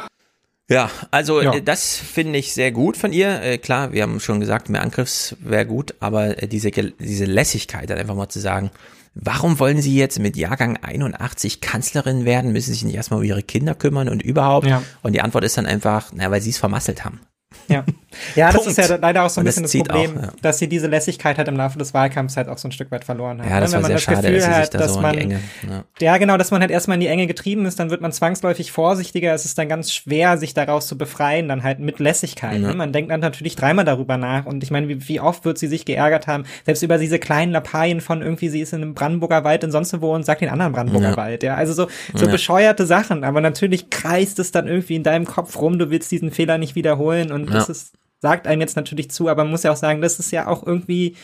[0.68, 1.53] Ja, also ja.
[1.53, 3.41] Äh, das finde ich sehr gut von ihr.
[3.41, 7.90] Äh, klar, wir haben schon gesagt, mehr Angriffs wäre gut, aber äh, diese, diese Lässigkeit,
[7.90, 8.72] dann einfach mal zu sagen,
[9.16, 12.52] Warum wollen Sie jetzt mit Jahrgang 81 Kanzlerin werden?
[12.52, 14.68] Müssen Sie sich nicht erstmal um Ihre Kinder kümmern und überhaupt?
[14.68, 14.84] Ja.
[15.04, 17.22] Und die Antwort ist dann einfach, na, weil Sie es vermasselt haben.
[17.68, 17.84] Ja,
[18.36, 20.30] ja das ist ja leider auch so ein bisschen das Problem, auch, ja.
[20.42, 23.04] dass sie diese Lässigkeit halt im Laufe des Wahlkampfs halt auch so ein Stück weit
[23.04, 23.50] verloren hat.
[23.50, 23.78] Ja, das ne?
[23.78, 25.84] Wenn man das schade, Gefühl dass hat, da dass so man, Enge, ja.
[26.00, 26.18] ja.
[26.18, 29.34] genau, dass man halt erstmal in die Enge getrieben ist, dann wird man zwangsläufig vorsichtiger.
[29.34, 32.60] Es ist dann ganz schwer, sich daraus zu befreien, dann halt mit Lässigkeit.
[32.60, 32.74] Ne?
[32.74, 34.46] Man denkt dann natürlich dreimal darüber nach.
[34.46, 37.52] Und ich meine, wie, wie, oft wird sie sich geärgert haben, selbst über diese kleinen
[37.52, 40.50] Lappalien von irgendwie, sie ist in einem Brandenburger Wald und sonst wo und sagt den
[40.50, 41.44] anderen Brandenburger Wald.
[41.44, 43.24] Ja, also so, so bescheuerte Sachen.
[43.24, 46.76] Aber natürlich kreist es dann irgendwie in deinem Kopf rum, du willst diesen Fehler nicht
[46.76, 50.02] wiederholen und das ist sagt einem jetzt natürlich zu, aber man muss ja auch sagen,
[50.02, 51.15] das ist ja auch irgendwie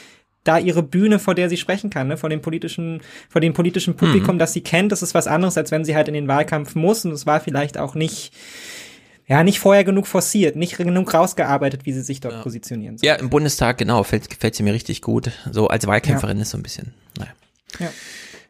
[0.43, 2.17] da ihre Bühne, vor der sie sprechen kann, ne?
[2.17, 4.39] vor dem politischen, vor dem politischen Publikum, mhm.
[4.39, 4.91] das sie kennt.
[4.91, 7.05] Das ist was anderes, als wenn sie halt in den Wahlkampf muss.
[7.05, 8.33] Und es war vielleicht auch nicht,
[9.27, 12.41] ja, nicht vorher genug forciert, nicht genug rausgearbeitet, wie sie sich dort ja.
[12.41, 13.07] positionieren soll.
[13.07, 15.31] Ja, im Bundestag, genau, gefällt, gefällt sie mir richtig gut.
[15.51, 16.43] So als Wahlkämpferin ja.
[16.43, 17.31] ist so ein bisschen, naja.
[17.79, 17.89] Ja.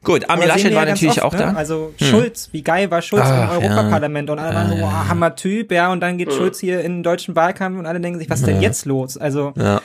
[0.03, 1.52] Gut, Armin Laschet war natürlich oft, auch ne?
[1.52, 1.53] da.
[1.53, 2.07] Also hm.
[2.07, 4.34] Schulz, wie geil war Schulz Ach, im Europaparlament ja.
[4.34, 7.36] und alle waren so, wow, Hammer-Typ, ja, und dann geht Schulz hier in den deutschen
[7.36, 9.18] Wahlkampf und alle denken sich, was ist denn jetzt los?
[9.18, 9.82] Also ja.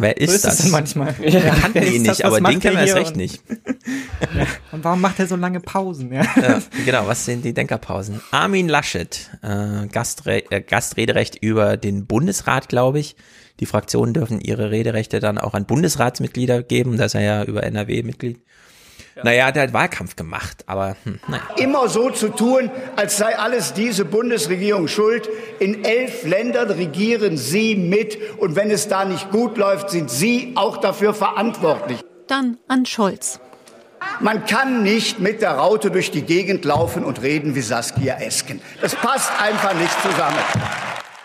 [0.00, 0.58] Wer ist, so ist das?
[0.58, 1.18] denn manchmal?
[1.18, 3.42] Wir ja, kannten ihn nicht, aber den kennen wir erst recht nicht.
[3.48, 4.46] ja.
[4.70, 6.12] Und warum macht er so lange Pausen?
[6.12, 6.22] Ja.
[6.40, 6.62] ja.
[6.84, 8.20] genau, was sind die Denkerpausen?
[8.30, 13.16] Armin Laschet, äh, Gastre äh, Gastrederecht über den Bundesrat, glaube ich.
[13.58, 17.64] Die Fraktionen dürfen ihre Rederechte dann auch an Bundesratsmitglieder geben, da ist er ja über
[17.64, 18.40] NRW Mitglied.
[19.24, 21.42] Naja, der hat Wahlkampf gemacht, aber hm, naja.
[21.56, 25.28] Immer so zu tun, als sei alles diese Bundesregierung schuld.
[25.58, 30.52] In elf Ländern regieren Sie mit und wenn es da nicht gut läuft, sind Sie
[30.56, 32.00] auch dafür verantwortlich.
[32.26, 33.40] Dann an Scholz.
[34.20, 38.60] Man kann nicht mit der Raute durch die Gegend laufen und reden wie Saskia Esken.
[38.80, 40.38] Das passt einfach nicht zusammen.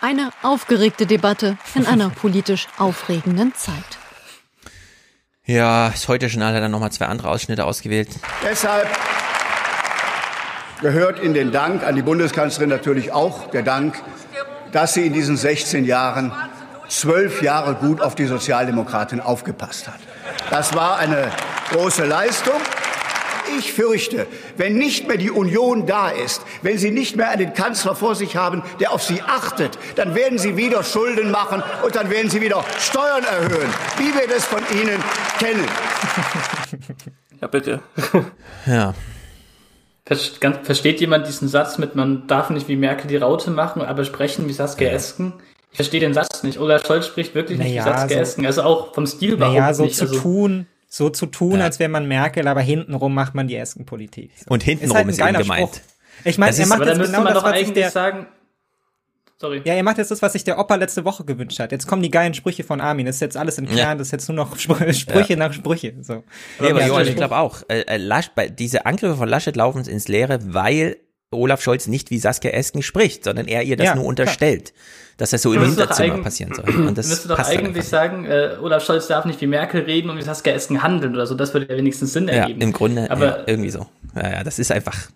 [0.00, 3.74] Eine aufgeregte Debatte in einer politisch aufregenden Zeit.
[5.46, 8.08] Ja, das Heute-Journal hat dann nochmal zwei andere Ausschnitte ausgewählt.
[8.42, 8.88] Deshalb
[10.80, 14.02] gehört in den Dank an die Bundeskanzlerin natürlich auch der Dank,
[14.72, 16.32] dass sie in diesen 16 Jahren
[16.88, 20.00] zwölf Jahre gut auf die Sozialdemokratin aufgepasst hat.
[20.48, 21.30] Das war eine
[21.70, 22.60] große Leistung.
[23.58, 24.26] Ich fürchte,
[24.56, 28.36] wenn nicht mehr die Union da ist, wenn Sie nicht mehr einen Kanzler vor sich
[28.36, 32.40] haben, der auf Sie achtet, dann werden Sie wieder Schulden machen und dann werden Sie
[32.40, 35.02] wieder Steuern erhöhen, wie wir das von Ihnen
[35.38, 35.64] kennen.
[37.40, 37.80] Ja, bitte.
[38.66, 38.94] ja.
[40.06, 44.48] Versteht jemand diesen Satz mit, man darf nicht wie Merkel die Raute machen, aber sprechen
[44.48, 45.34] wie Saskia Esken?
[45.70, 46.58] Ich verstehe den Satz nicht.
[46.58, 48.46] Olaf Scholz spricht wirklich nicht naja, wie Saskia so, Esken.
[48.46, 49.96] Also auch vom Stil überhaupt naja, so nicht.
[49.96, 51.64] zu also, tun, so zu tun, ja.
[51.64, 54.30] als wäre man Merkel, aber hintenrum macht man die Esken-Politik.
[54.38, 54.46] So.
[54.50, 55.68] Und hintenrum ist, halt ist eben gemeint.
[55.68, 55.80] Spruch.
[56.24, 58.26] Ich meine, er macht jetzt genau das, was ich der, sagen,
[59.36, 59.60] Sorry.
[59.64, 61.72] Ja, er macht jetzt das, was sich der Opa letzte Woche gewünscht hat.
[61.72, 63.06] Jetzt kommen die geilen Sprüche von Armin.
[63.06, 63.80] Das ist jetzt alles entfernt.
[63.80, 63.94] Ja.
[63.96, 64.94] Das ist jetzt nur noch Sprüche
[65.30, 65.36] ja.
[65.36, 65.94] nach Sprüche.
[66.00, 66.22] So.
[66.62, 67.62] Ja, aber Johann, ich glaube auch.
[67.68, 70.98] Äh, äh, Lasch, bei, diese Angriffe von Laschet laufen ins Leere, weil
[71.36, 75.14] Olaf Scholz nicht wie Saskia Esken spricht, sondern er ihr das ja, nur unterstellt, klar.
[75.18, 76.64] dass das so im Hinterzimmer passieren soll.
[76.88, 80.18] Und das müsste doch eigentlich sagen, äh, Olaf Scholz darf nicht wie Merkel reden und
[80.18, 81.34] wie Saskia Esken handeln oder so.
[81.34, 82.60] Das würde ja wenigstens Sinn ergeben.
[82.60, 83.86] Ja, im Grunde aber ja, irgendwie so.
[84.14, 85.08] Ja, ja, das ist einfach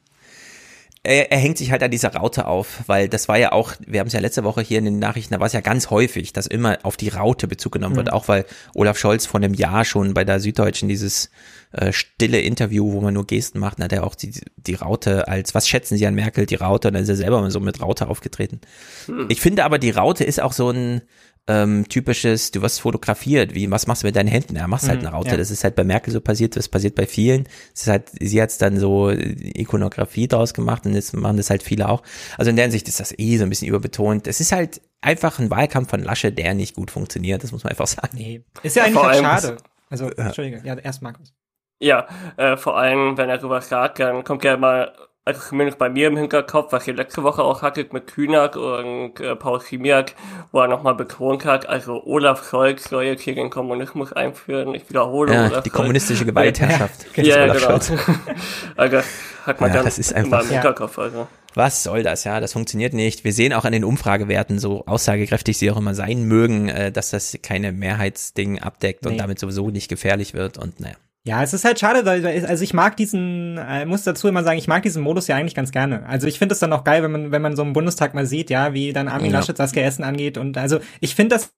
[1.03, 4.01] er, er hängt sich halt an dieser Raute auf, weil das war ja auch, wir
[4.01, 6.33] haben es ja letzte Woche hier in den Nachrichten, da war es ja ganz häufig,
[6.33, 7.99] dass immer auf die Raute Bezug genommen mhm.
[7.99, 8.45] wird, auch weil
[8.75, 11.31] Olaf Scholz vor einem Jahr schon bei der Süddeutschen dieses
[11.73, 15.55] äh, stille Interview, wo man nur Gesten macht, hat er auch die, die Raute als,
[15.55, 17.81] was schätzen Sie an Merkel, die Raute, und dann ist er selber mal so mit
[17.81, 18.61] Raute aufgetreten.
[19.07, 19.27] Mhm.
[19.29, 21.03] Ich finde aber, die Raute ist auch so ein,
[21.49, 24.55] ähm, typisches, du wirst fotografiert, wie, was machst du mit deinen Händen?
[24.55, 25.31] Ja, machst halt mhm, eine Raute.
[25.31, 25.37] Ja.
[25.39, 27.45] Das ist halt bei Merkel so passiert, das passiert bei vielen.
[27.73, 31.63] Das ist halt, sie hat dann so Ikonografie draus gemacht und jetzt machen das halt
[31.63, 32.03] viele auch.
[32.37, 34.27] Also in der Hinsicht ist das eh so ein bisschen überbetont.
[34.27, 37.71] Es ist halt einfach ein Wahlkampf von Lasche, der nicht gut funktioniert, das muss man
[37.71, 38.11] einfach sagen.
[38.13, 38.43] Nee.
[38.63, 39.57] Ist ja eigentlich auch schade.
[39.91, 41.33] Also, Entschuldige, ja, erst Markus.
[41.81, 42.07] Ja,
[42.37, 44.93] äh, vor allem, wenn er darüber sagt, dann kommt ja mal
[45.29, 49.21] also zumindest bei mir im Hinterkopf, was ihr letzte Woche auch hattet mit Kühnack und
[49.21, 50.15] äh, Paul Chimiak,
[50.53, 54.75] wo er nochmal betont hat, also Olaf Scholz soll jetzt hier den Kommunismus einführen.
[54.75, 55.35] Ich wiederhole.
[55.35, 57.05] Ja, Olaf die kommunistische Gewaltherrschaft.
[57.17, 57.79] ja, ja genau.
[58.77, 59.01] also
[59.45, 60.99] hat man ja, das ist einfach, im Hinterkopf.
[60.99, 61.29] Also.
[61.53, 62.41] Was soll das, ja?
[62.41, 63.23] Das funktioniert nicht.
[63.25, 67.11] Wir sehen auch an den Umfragewerten, so aussagekräftig sie auch immer sein mögen, äh, dass
[67.11, 69.11] das keine Mehrheitsding abdeckt nee.
[69.11, 70.97] und damit sowieso nicht gefährlich wird und naja.
[71.29, 74.59] Ja, es ist halt schade, weil, also ich mag diesen, äh, muss dazu immer sagen,
[74.59, 76.07] ich mag diesen Modus ja eigentlich ganz gerne.
[76.07, 78.25] Also ich finde es dann auch geil, wenn man, wenn man so im Bundestag mal
[78.25, 79.39] sieht, ja, wie dann Armin ja.
[79.39, 81.53] Laschet Saskia Essen angeht und also ich finde das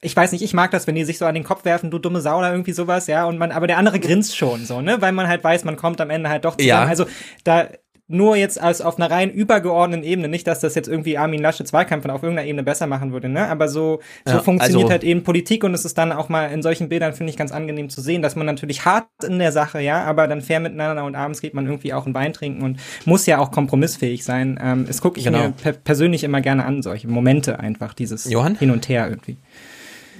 [0.00, 1.98] ich weiß nicht, ich mag das, wenn die sich so an den Kopf werfen, du
[1.98, 5.00] dumme Sau oder irgendwie sowas, ja, und man, aber der andere grinst schon so, ne,
[5.00, 6.68] weil man halt weiß, man kommt am Ende halt doch zusammen.
[6.68, 6.84] Ja.
[6.84, 7.06] Also
[7.42, 7.68] da,
[8.08, 11.74] nur jetzt als auf einer rein übergeordneten Ebene, nicht, dass das jetzt irgendwie Armin Laschets
[11.74, 13.46] Wahlkampf auf irgendeiner Ebene besser machen würde, ne?
[13.48, 16.46] Aber so, so ja, funktioniert also, halt eben Politik und es ist dann auch mal
[16.46, 19.52] in solchen Bildern, finde ich, ganz angenehm zu sehen, dass man natürlich hart in der
[19.52, 22.62] Sache, ja, aber dann fair miteinander und abends geht man irgendwie auch ein Wein trinken
[22.62, 24.58] und muss ja auch kompromissfähig sein.
[24.62, 25.38] Ähm, das gucke ich genau.
[25.38, 28.56] mir per persönlich immer gerne an, solche Momente einfach, dieses Johann?
[28.56, 29.36] Hin und Her irgendwie.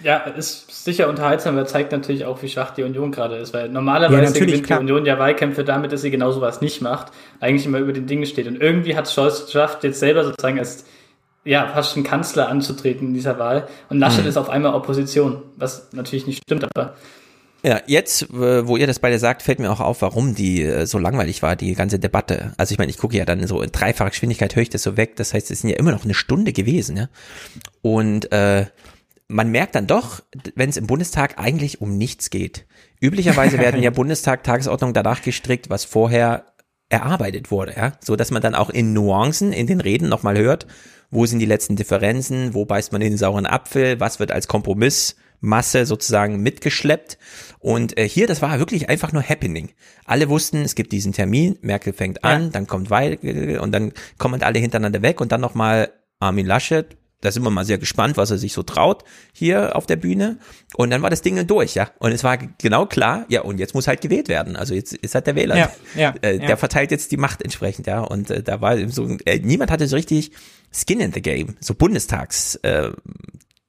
[0.03, 3.69] Ja, ist sicher unterhaltsam, aber zeigt natürlich auch, wie schwach die Union gerade ist, weil
[3.69, 4.79] normalerweise ja, gewinnt klar.
[4.79, 8.07] die Union ja Wahlkämpfe damit, dass sie genau sowas nicht macht, eigentlich immer über den
[8.07, 8.47] Dingen steht.
[8.47, 10.85] Und irgendwie hat Scholz geschafft, jetzt selber sozusagen als
[11.45, 13.67] ja, fast ein Kanzler anzutreten in dieser Wahl.
[13.89, 14.29] Und Laschet mhm.
[14.29, 16.95] ist auf einmal Opposition, was natürlich nicht stimmt, aber
[17.65, 20.97] ja, jetzt, wo ihr das beide sagt, fällt mir auch auf, warum die äh, so
[20.99, 22.53] langweilig war, die ganze Debatte.
[22.57, 24.97] Also ich meine, ich gucke ja dann so in dreifacher Geschwindigkeit höre ich das so
[24.97, 25.17] weg.
[25.17, 27.09] Das heißt, es sind ja immer noch eine Stunde gewesen, ja.
[27.83, 28.67] Und äh,
[29.29, 30.23] man merkt dann doch,
[30.55, 32.67] wenn es im Bundestag eigentlich um nichts geht.
[33.01, 36.47] Üblicherweise werden ja Bundestag-Tagesordnungen danach gestrickt, was vorher
[36.89, 40.67] erarbeitet wurde, ja, so dass man dann auch in Nuancen in den Reden nochmal hört,
[41.11, 44.49] wo sind die letzten Differenzen, wo beißt man in den sauren Apfel, was wird als
[44.49, 47.19] Kompromissmasse sozusagen mitgeschleppt.
[47.59, 49.71] Und äh, hier, das war wirklich einfach nur Happening.
[50.07, 52.49] Alle wussten, es gibt diesen Termin, Merkel fängt an, ja.
[52.51, 57.33] dann kommt Weigel und dann kommen alle hintereinander weg und dann nochmal Armin Laschet, da
[57.33, 60.39] sind wir mal sehr gespannt, was er sich so traut hier auf der Bühne.
[60.75, 61.91] Und dann war das Ding durch, ja.
[61.99, 64.57] Und es war genau klar, ja, und jetzt muss halt gewählt werden.
[64.57, 65.57] Also jetzt ist halt der Wähler.
[65.57, 66.57] Ja, ja, äh, der ja.
[66.57, 68.01] verteilt jetzt die Macht entsprechend, ja.
[68.01, 70.31] Und äh, da war so, äh, niemand hatte so richtig
[70.73, 72.91] Skin in the Game, so Bundestags äh,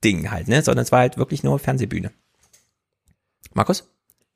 [0.03, 0.61] halt, ne?
[0.61, 2.11] Sondern es war halt wirklich nur Fernsehbühne.
[3.53, 3.89] Markus?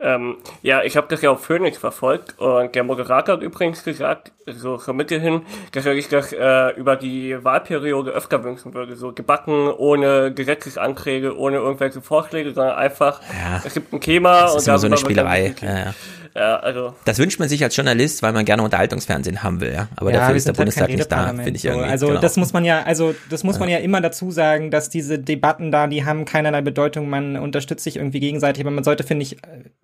[0.04, 4.34] Ähm, ja, ich habe das ja auf Phoenix verfolgt und der Moderator hat übrigens gesagt,
[4.46, 8.98] so zur Mitte hin, dass er sich das äh, über die Wahlperiode öfter wünschen würde.
[8.98, 14.56] So gebacken, ohne Gesetzesanträge, ohne irgendwelche Vorschläge, sondern einfach, ja, es gibt ein Thema das
[14.56, 15.56] ist und immer so eine Spielerei.
[15.62, 15.94] Ja, ja.
[16.36, 16.96] Ja, also.
[17.06, 19.88] Das wünscht man sich als Journalist, weil man gerne Unterhaltungsfernsehen haben will, ja.
[19.96, 21.88] Aber ja, dafür ist der halt Bundestag nicht da, finde ich irgendwie.
[21.88, 22.22] Also genau.
[22.22, 23.78] das muss man ja, also das muss man ja.
[23.78, 27.10] ja immer dazu sagen, dass diese Debatten da, die haben keinerlei Bedeutung.
[27.10, 29.38] Man unterstützt sich irgendwie gegenseitig, aber man sollte, finde ich,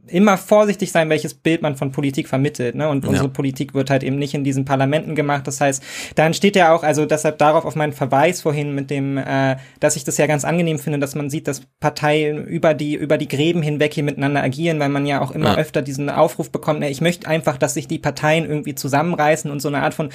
[0.07, 2.75] immer vorsichtig sein, welches Bild man von Politik vermittelt.
[2.75, 2.89] Ne?
[2.89, 5.47] Und unsere Politik wird halt eben nicht in diesen Parlamenten gemacht.
[5.47, 5.83] Das heißt,
[6.15, 9.95] da entsteht ja auch, also deshalb darauf auf meinen Verweis vorhin mit dem, äh, dass
[9.95, 13.27] ich das ja ganz angenehm finde, dass man sieht, dass Parteien über die über die
[13.27, 16.79] Gräben hinweg hier miteinander agieren, weil man ja auch immer öfter diesen Aufruf Aufruf bekommt,
[16.79, 20.09] ne, ich möchte einfach, dass sich die Parteien irgendwie zusammenreißen und so eine Art von,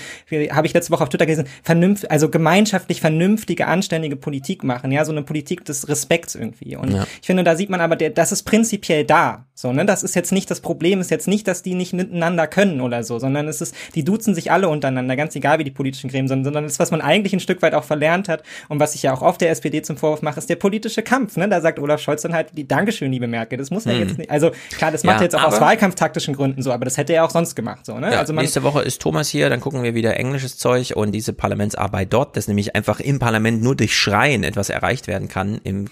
[0.50, 5.04] habe ich letzte Woche auf Twitter gelesen, vernünft, also gemeinschaftlich vernünftige, anständige Politik machen, ja,
[5.04, 6.76] so eine Politik des Respekts irgendwie.
[6.76, 7.06] Und ja.
[7.20, 9.44] ich finde, da sieht man aber, der, das ist prinzipiell da.
[9.56, 9.86] So, ne?
[9.86, 13.04] Das ist jetzt nicht das Problem, ist jetzt nicht, dass die nicht miteinander können oder
[13.04, 16.26] so, sondern es ist, die duzen sich alle untereinander, ganz egal wie die politischen Gremien
[16.26, 19.04] sind, sondern das, was man eigentlich ein Stück weit auch verlernt hat und was ich
[19.04, 21.48] ja auch oft der SPD zum Vorwurf mache, ist der politische Kampf, ne?
[21.48, 24.00] Da sagt Olaf Scholz dann halt, die Dankeschön, liebe Merkel, das muss er hm.
[24.00, 26.84] jetzt nicht, also klar, das macht ja, er jetzt auch aus wahlkampftaktischen Gründen so, aber
[26.84, 28.10] das hätte er auch sonst gemacht, so, ne?
[28.10, 31.12] Ja, also man, nächste Woche ist Thomas hier, dann gucken wir wieder englisches Zeug und
[31.12, 35.60] diese Parlamentsarbeit dort, dass nämlich einfach im Parlament nur durch Schreien etwas erreicht werden kann
[35.62, 35.86] im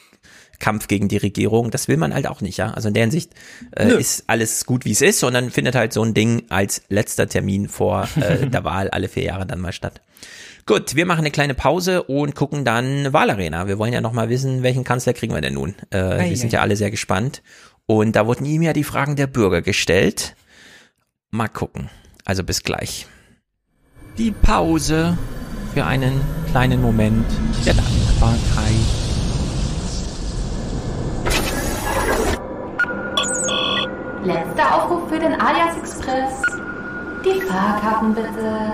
[0.63, 1.71] Kampf gegen die Regierung.
[1.71, 2.71] Das will man halt auch nicht, ja.
[2.71, 3.33] Also in der Hinsicht
[3.77, 6.83] äh, ist alles gut, wie es ist und dann findet halt so ein Ding als
[6.89, 10.01] letzter Termin vor äh, der Wahl alle vier Jahre dann mal statt.
[10.65, 13.67] Gut, wir machen eine kleine Pause und gucken dann Wahlarena.
[13.67, 15.75] Wir wollen ja noch mal wissen, welchen Kanzler kriegen wir denn nun?
[15.91, 17.43] Äh, ei, wir sind ja alle sehr gespannt.
[17.87, 20.37] Und da wurden ihm ja die Fragen der Bürger gestellt.
[21.33, 21.91] Mal gucken.
[22.25, 23.09] Also bis gleich.
[24.17, 25.19] Die Pause
[25.75, 26.21] für einen
[26.53, 27.27] kleinen Moment
[27.67, 29.02] der Dankbarkeit.
[34.25, 36.43] Letzter Aufruf für den Alias Express.
[37.25, 38.73] Die Fahrkarten bitte.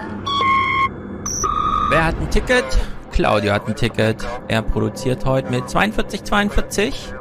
[1.89, 2.65] Wer hat ein Ticket?
[3.13, 4.27] Claudio hat ein Ticket.
[4.49, 7.15] Er produziert heute mit 4242.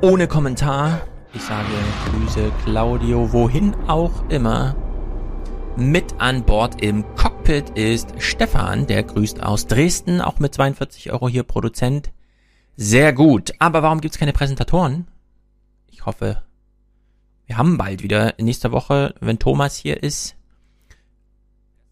[0.00, 1.02] Ohne Kommentar.
[1.32, 1.68] Ich sage
[2.10, 4.74] Grüße Claudio, wohin auch immer.
[5.76, 11.28] Mit an Bord im Cockpit ist Stefan, der grüßt aus Dresden, auch mit 42 Euro
[11.28, 12.10] hier Produzent.
[12.76, 13.52] Sehr gut.
[13.60, 15.06] Aber warum gibt's keine Präsentatoren?
[15.92, 16.42] Ich hoffe,
[17.46, 20.36] wir haben bald wieder nächste Woche, wenn Thomas hier ist,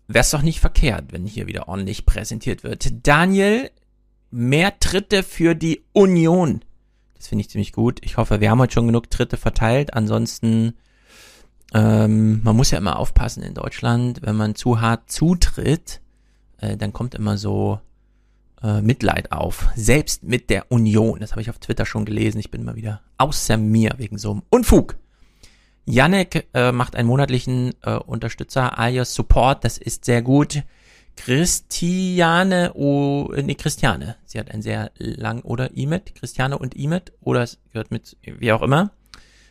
[0.09, 3.07] wäre es doch nicht verkehrt, wenn hier wieder ordentlich präsentiert wird.
[3.07, 3.71] Daniel,
[4.31, 6.65] mehr Tritte für die Union.
[7.15, 8.01] Das finde ich ziemlich gut.
[8.03, 9.95] Ich hoffe, wir haben heute schon genug Tritte verteilt.
[9.95, 10.75] Ansonsten,
[11.73, 16.01] ähm, man muss ja immer aufpassen in Deutschland, wenn man zu hart zutritt,
[16.59, 17.79] äh, dann kommt immer so
[18.63, 19.69] äh, Mitleid auf.
[19.77, 21.21] Selbst mit der Union.
[21.21, 22.39] Das habe ich auf Twitter schon gelesen.
[22.39, 24.97] Ich bin mal wieder außer mir wegen so einem Unfug.
[25.85, 30.63] Yannick äh, macht einen monatlichen äh, Unterstützer alias Support, das ist sehr gut.
[31.17, 37.43] Christiane, oh, nee, Christiane, sie hat ein sehr lang, oder Imet, Christiane und Imet, oder
[37.43, 38.93] es gehört mit, wie auch immer.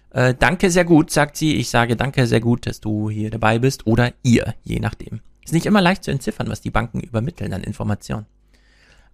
[0.09, 1.55] Äh, danke sehr gut, sagt sie.
[1.55, 5.21] Ich sage danke sehr gut, dass du hier dabei bist, oder ihr, je nachdem.
[5.43, 8.25] Ist nicht immer leicht zu entziffern, was die Banken übermitteln an Informationen.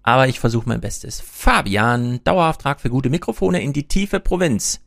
[0.04, 1.20] Aber ich versuche mein Bestes.
[1.20, 4.80] Fabian, Dauerauftrag für gute Mikrofone in die tiefe Provinz.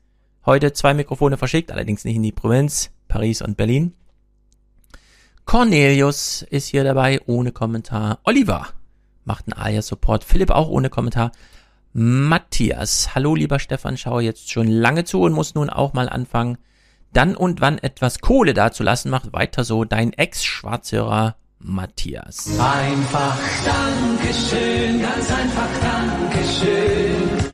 [0.46, 3.94] Heute zwei Mikrofone verschickt, allerdings nicht in die Provinz, Paris und Berlin.
[5.44, 8.20] Cornelius ist hier dabei, ohne Kommentar.
[8.24, 8.68] Oliver
[9.24, 10.24] macht einen Alia-Support.
[10.24, 11.32] Philipp auch ohne Kommentar.
[11.92, 16.56] Matthias, hallo lieber Stefan, schaue jetzt schon lange zu und muss nun auch mal anfangen,
[17.12, 19.10] dann und wann etwas Kohle dazulassen.
[19.10, 22.48] Macht weiter so, dein Ex-Schwarzhörer Matthias.
[22.58, 27.50] Einfach Dankeschön, ganz einfach Dankeschön.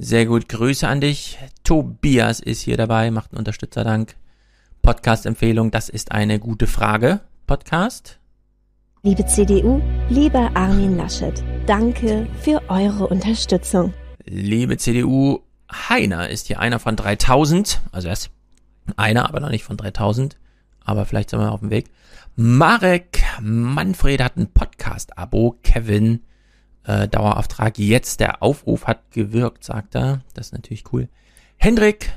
[0.00, 1.38] Sehr gut, Grüße an dich.
[1.64, 4.14] Tobias ist hier dabei, macht einen Unterstützerdank.
[4.80, 7.18] Podcast-Empfehlung, das ist eine gute Frage.
[7.48, 8.20] Podcast.
[9.02, 13.92] Liebe CDU, lieber Armin Laschet, danke für eure Unterstützung.
[14.24, 18.30] Liebe CDU, Heiner ist hier einer von 3000, also er ist
[18.96, 20.36] einer, aber noch nicht von 3000,
[20.84, 21.90] aber vielleicht sind wir auf dem Weg.
[22.36, 26.20] Marek Manfred hat ein Podcast-Abo, Kevin
[26.88, 27.78] äh, Dauerauftrag.
[27.78, 30.22] Jetzt der Aufruf hat gewirkt, sagt er.
[30.34, 31.08] Das ist natürlich cool.
[31.56, 32.12] Hendrik,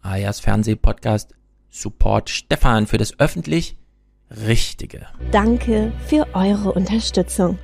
[0.00, 1.34] alias Fernsehpodcast,
[1.70, 3.76] Support Stefan für das öffentlich
[4.30, 5.06] Richtige.
[5.32, 7.58] Danke für eure Unterstützung.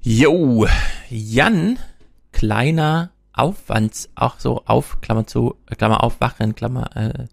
[0.00, 0.66] Jo,
[1.08, 1.78] Jan,
[2.32, 7.26] kleiner Aufwands, auch so auf, Klammer zu, Klammer auf, Wachen, Klammer, äh,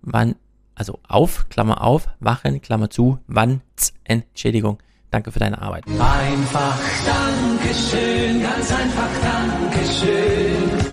[0.00, 0.36] wann,
[0.74, 3.60] also auf, Klammer auf, Wachen, Klammer zu, wann,
[4.04, 4.78] Entschädigung.
[5.12, 5.84] Danke für deine Arbeit.
[5.86, 10.92] Einfach Dankeschön, ganz einfach Dankeschön.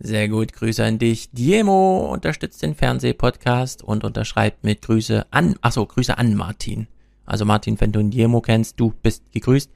[0.00, 1.30] Sehr gut, Grüße an dich.
[1.30, 6.88] Diemo unterstützt den Fernsehpodcast und unterschreibt mit Grüße an, achso, Grüße an Martin.
[7.24, 9.70] Also Martin, wenn du Diemo kennst, du bist gegrüßt.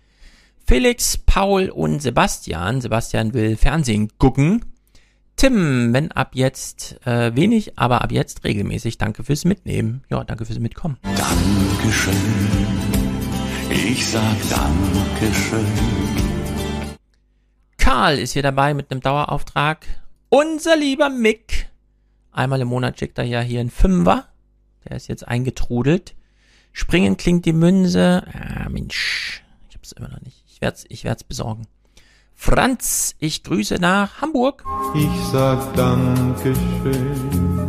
[0.67, 2.81] Felix, Paul und Sebastian.
[2.81, 4.65] Sebastian will Fernsehen gucken.
[5.37, 8.99] Tim, wenn ab jetzt äh, wenig, aber ab jetzt regelmäßig.
[8.99, 10.03] Danke fürs Mitnehmen.
[10.11, 10.99] Ja, danke fürs Mitkommen.
[11.03, 12.15] Dankeschön.
[13.71, 15.65] Ich sag Dankeschön.
[17.79, 19.87] Karl ist hier dabei mit einem Dauerauftrag.
[20.29, 21.71] Unser lieber Mick.
[22.33, 24.27] Einmal im Monat schickt er ja hier einen Fünfer.
[24.89, 26.17] Der ist jetzt eingetrudelt.
[26.73, 28.25] Springen klingt die Münze.
[28.33, 29.45] Ah, Mensch.
[29.69, 30.43] Ich hab's immer noch nicht.
[30.49, 31.67] Ich werd's, ich werd's besorgen.
[32.35, 34.65] Franz, ich grüße nach Hamburg.
[34.97, 37.69] Ich sag Dankeschön.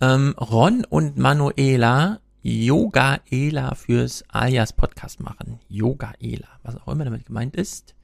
[0.00, 5.60] Ähm, Ron und Manuela Yogaela fürs Alias Podcast machen.
[5.68, 7.94] Yogaela, was auch immer damit gemeint ist.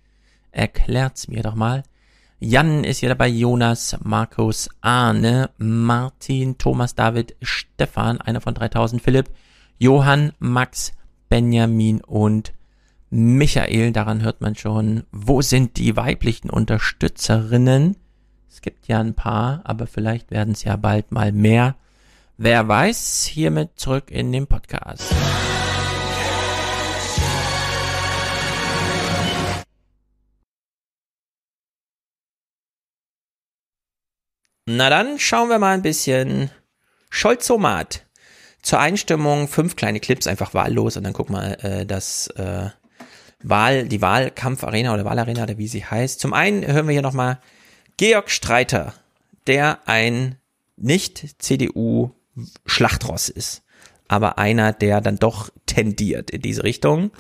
[0.51, 1.83] Erklärt's mir doch mal.
[2.41, 9.31] Jan ist hier dabei, Jonas, Markus, Arne, Martin, Thomas, David, Stefan, einer von 3000, Philipp,
[9.79, 10.93] Johann, Max,
[11.29, 12.53] Benjamin und
[13.11, 13.93] Michael.
[13.93, 17.97] Daran hört man schon, wo sind die weiblichen Unterstützerinnen?
[18.51, 21.77] Es gibt ja ein paar, aber vielleicht werden es ja bald mal mehr.
[22.37, 25.15] Wer weiß, hiermit zurück in den Podcast.
[34.67, 36.51] Na dann schauen wir mal ein bisschen
[37.09, 38.05] Scholzomat.
[38.63, 42.71] Zur Einstimmung fünf kleine Clips, einfach wahllos und dann guck mal äh, das äh,
[43.45, 46.19] Wahl, die Wahlkampfarena oder Wahlarena oder wie sie heißt.
[46.19, 47.39] Zum einen hören wir hier nochmal
[47.97, 48.93] Georg Streiter,
[49.47, 50.37] der ein
[50.77, 51.41] nicht
[52.35, 53.63] CDU-Schlachtross ist,
[54.09, 57.11] aber einer, der dann doch tendiert in diese Richtung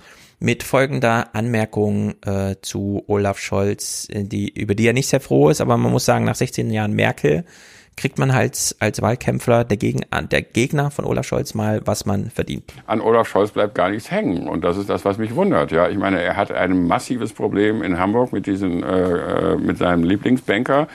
[0.40, 5.48] mit folgender Anmerkung äh, zu Olaf Scholz, äh, die, über die er nicht sehr froh
[5.48, 7.44] ist, aber man muss sagen, nach 16 Jahren Merkel
[7.96, 12.28] kriegt man halt als Wahlkämpfer der, Gegen der Gegner von Olaf Scholz mal, was man
[12.28, 12.72] verdient.
[12.86, 15.70] An Olaf Scholz bleibt gar nichts hängen und das ist das, was mich wundert.
[15.70, 19.78] Ja, ich meine, er hat ein massives Problem in Hamburg mit diesen, äh, äh mit
[19.78, 20.88] seinem Lieblingsbanker,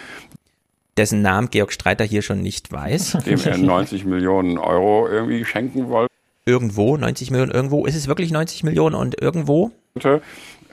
[0.97, 3.17] dessen Namen Georg Streiter hier schon nicht weiß.
[3.25, 6.09] Dem er 90 Millionen Euro irgendwie schenken wollte
[6.49, 7.85] irgendwo, 90 Millionen irgendwo.
[7.85, 9.71] Ist es wirklich 90 Millionen und irgendwo?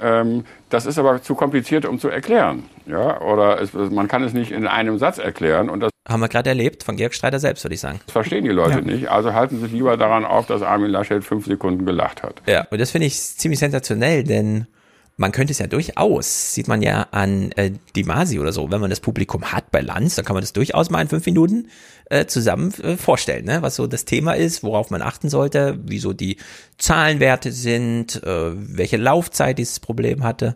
[0.00, 2.64] Ähm, das ist aber zu kompliziert, um zu erklären.
[2.86, 5.68] Ja, oder es, man kann es nicht in einem Satz erklären.
[5.68, 8.00] Und das haben wir gerade erlebt von Georg Streiter selbst, würde ich sagen.
[8.06, 8.80] Das verstehen die Leute ja.
[8.80, 9.08] nicht.
[9.08, 12.42] Also halten sich lieber daran auf, dass Armin Laschet fünf Sekunden gelacht hat.
[12.46, 14.66] Ja, und das finde ich ziemlich sensationell, denn
[15.16, 18.80] man könnte es ja durchaus, sieht man ja an äh, die Masi oder so, wenn
[18.80, 21.68] man das Publikum hat bei Lanz, dann kann man das durchaus mal in fünf Minuten
[22.10, 23.62] äh, zusammen äh, vorstellen, ne?
[23.62, 26.36] was so das Thema ist, worauf man achten sollte, wieso die
[26.76, 30.54] Zahlenwerte sind, äh, welche Laufzeit dieses Problem hatte.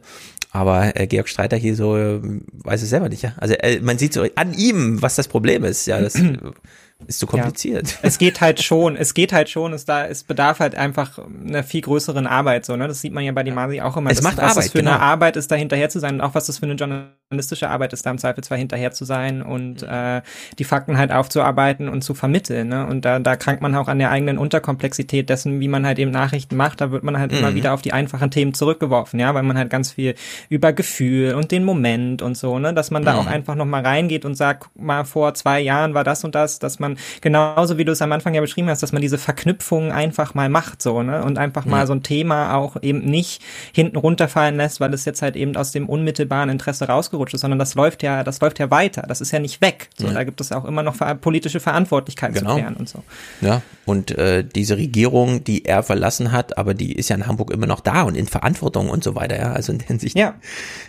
[0.52, 2.20] Aber äh, Georg Streiter hier so äh,
[2.52, 3.34] weiß es selber nicht, ja.
[3.36, 6.00] Also äh, man sieht so an ihm, was das Problem ist, ja.
[6.00, 6.14] Das
[7.06, 7.92] ist zu kompliziert.
[7.92, 7.98] Ja.
[8.02, 11.62] Es geht halt schon, es geht halt schon, es da, es bedarf halt einfach einer
[11.62, 12.88] viel größeren Arbeit, so, ne?
[12.88, 14.10] Das sieht man ja bei die Masi auch immer.
[14.10, 14.92] Es macht was Arbeit, das für genau.
[14.92, 17.92] eine Arbeit ist, da hinterher zu sein und auch was das für eine journalistische Arbeit
[17.92, 20.22] ist, da im Zweifelsfall hinterher zu sein und äh,
[20.58, 22.86] die Fakten halt aufzuarbeiten und zu vermitteln, ne?
[22.86, 26.10] Und da, da krankt man auch an der eigenen Unterkomplexität dessen, wie man halt eben
[26.10, 27.38] Nachrichten macht, da wird man halt mhm.
[27.38, 30.14] immer wieder auf die einfachen Themen zurückgeworfen, ja, weil man halt ganz viel
[30.48, 33.18] über Gefühl und den Moment und so, ne, dass man da mhm.
[33.20, 36.58] auch einfach nochmal reingeht und sagt, guck mal, vor zwei Jahren war das und das,
[36.58, 36.89] dass man
[37.20, 40.48] genauso wie du es am Anfang ja beschrieben hast, dass man diese Verknüpfung einfach mal
[40.48, 41.24] macht, so, ne?
[41.24, 43.42] Und einfach mal so ein Thema auch eben nicht
[43.72, 47.58] hinten runterfallen lässt, weil es jetzt halt eben aus dem unmittelbaren Interesse rausgerutscht ist, sondern
[47.58, 49.02] das läuft ja, das läuft ja weiter.
[49.08, 49.88] Das ist ja nicht weg.
[49.98, 50.12] So, ja.
[50.12, 52.50] da gibt es auch immer noch politische Verantwortlichkeit genau.
[52.50, 53.02] zu klären und so.
[53.40, 57.50] Ja, und äh, diese Regierung, die er verlassen hat, aber die ist ja in Hamburg
[57.50, 59.52] immer noch da und in Verantwortung und so weiter, ja.
[59.52, 60.34] Also in der Hinsicht ja.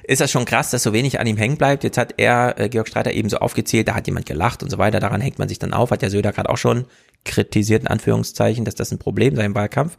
[0.04, 1.84] ist das schon krass, dass so wenig an ihm hängen bleibt.
[1.84, 4.78] Jetzt hat er, äh, Georg Streiter, eben so aufgezählt, da hat jemand gelacht und so
[4.78, 6.86] weiter, daran hängt man sich dann auf, hat ja Söder gerade auch schon
[7.24, 9.98] kritisiert, in Anführungszeichen, dass das ein Problem sei im Wahlkampf.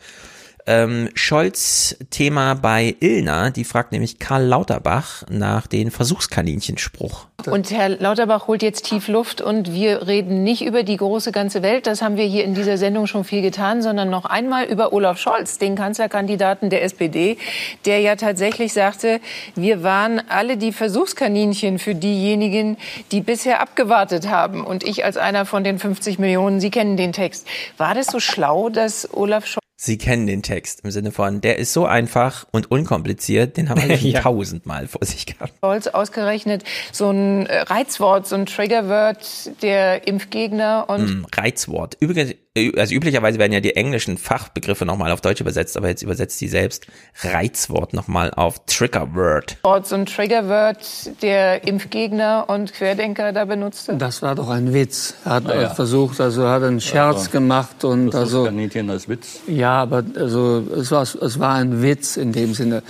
[0.66, 7.26] Ähm, Scholz Thema bei Ilna, die fragt nämlich Karl Lauterbach nach den Versuchskaninchen-Spruch.
[7.46, 11.62] Und Herr Lauterbach holt jetzt tief Luft und wir reden nicht über die große ganze
[11.62, 14.92] Welt, das haben wir hier in dieser Sendung schon viel getan, sondern noch einmal über
[14.92, 17.36] Olaf Scholz, den Kanzlerkandidaten der SPD,
[17.84, 19.20] der ja tatsächlich sagte,
[19.56, 22.76] wir waren alle die Versuchskaninchen für diejenigen,
[23.10, 24.64] die bisher abgewartet haben.
[24.64, 27.48] Und ich als einer von den 50 Millionen, Sie kennen den Text.
[27.76, 31.58] War das so schlau, dass Olaf Scholz Sie kennen den Text im Sinne von, der
[31.58, 34.20] ist so einfach und unkompliziert, den haben wir schon ja.
[34.20, 35.54] tausendmal vor sich gehabt.
[35.60, 41.22] Scholz ausgerechnet so ein äh, Reizwort, so ein Triggerwort der Impfgegner und.
[41.22, 41.96] Mm, Reizwort.
[41.98, 46.38] Übrigens, also üblicherweise werden ja die englischen Fachbegriffe nochmal auf Deutsch übersetzt, aber jetzt übersetzt
[46.38, 46.86] sie selbst
[47.22, 49.56] Reizwort nochmal auf Triggerword.
[49.84, 53.96] So ein Triggerword der Impfgegner und Querdenker da benutzte?
[53.96, 55.14] Das war doch ein Witz.
[55.24, 55.70] Er hat ja.
[55.70, 58.44] versucht, also hat einen Scherz gemacht und das also.
[58.44, 59.40] Kaninchen als Witz.
[59.46, 62.82] Ja, aber also es war, es war ein Witz in dem Sinne.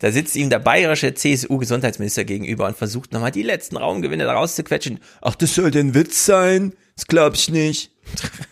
[0.00, 4.98] Da sitzt ihm der bayerische CSU-Gesundheitsminister gegenüber und versucht nochmal die letzten Raumgewinne da rauszuquetschen.
[5.20, 6.72] Ach, das soll denn Witz sein?
[6.96, 7.92] Das glaub ich nicht.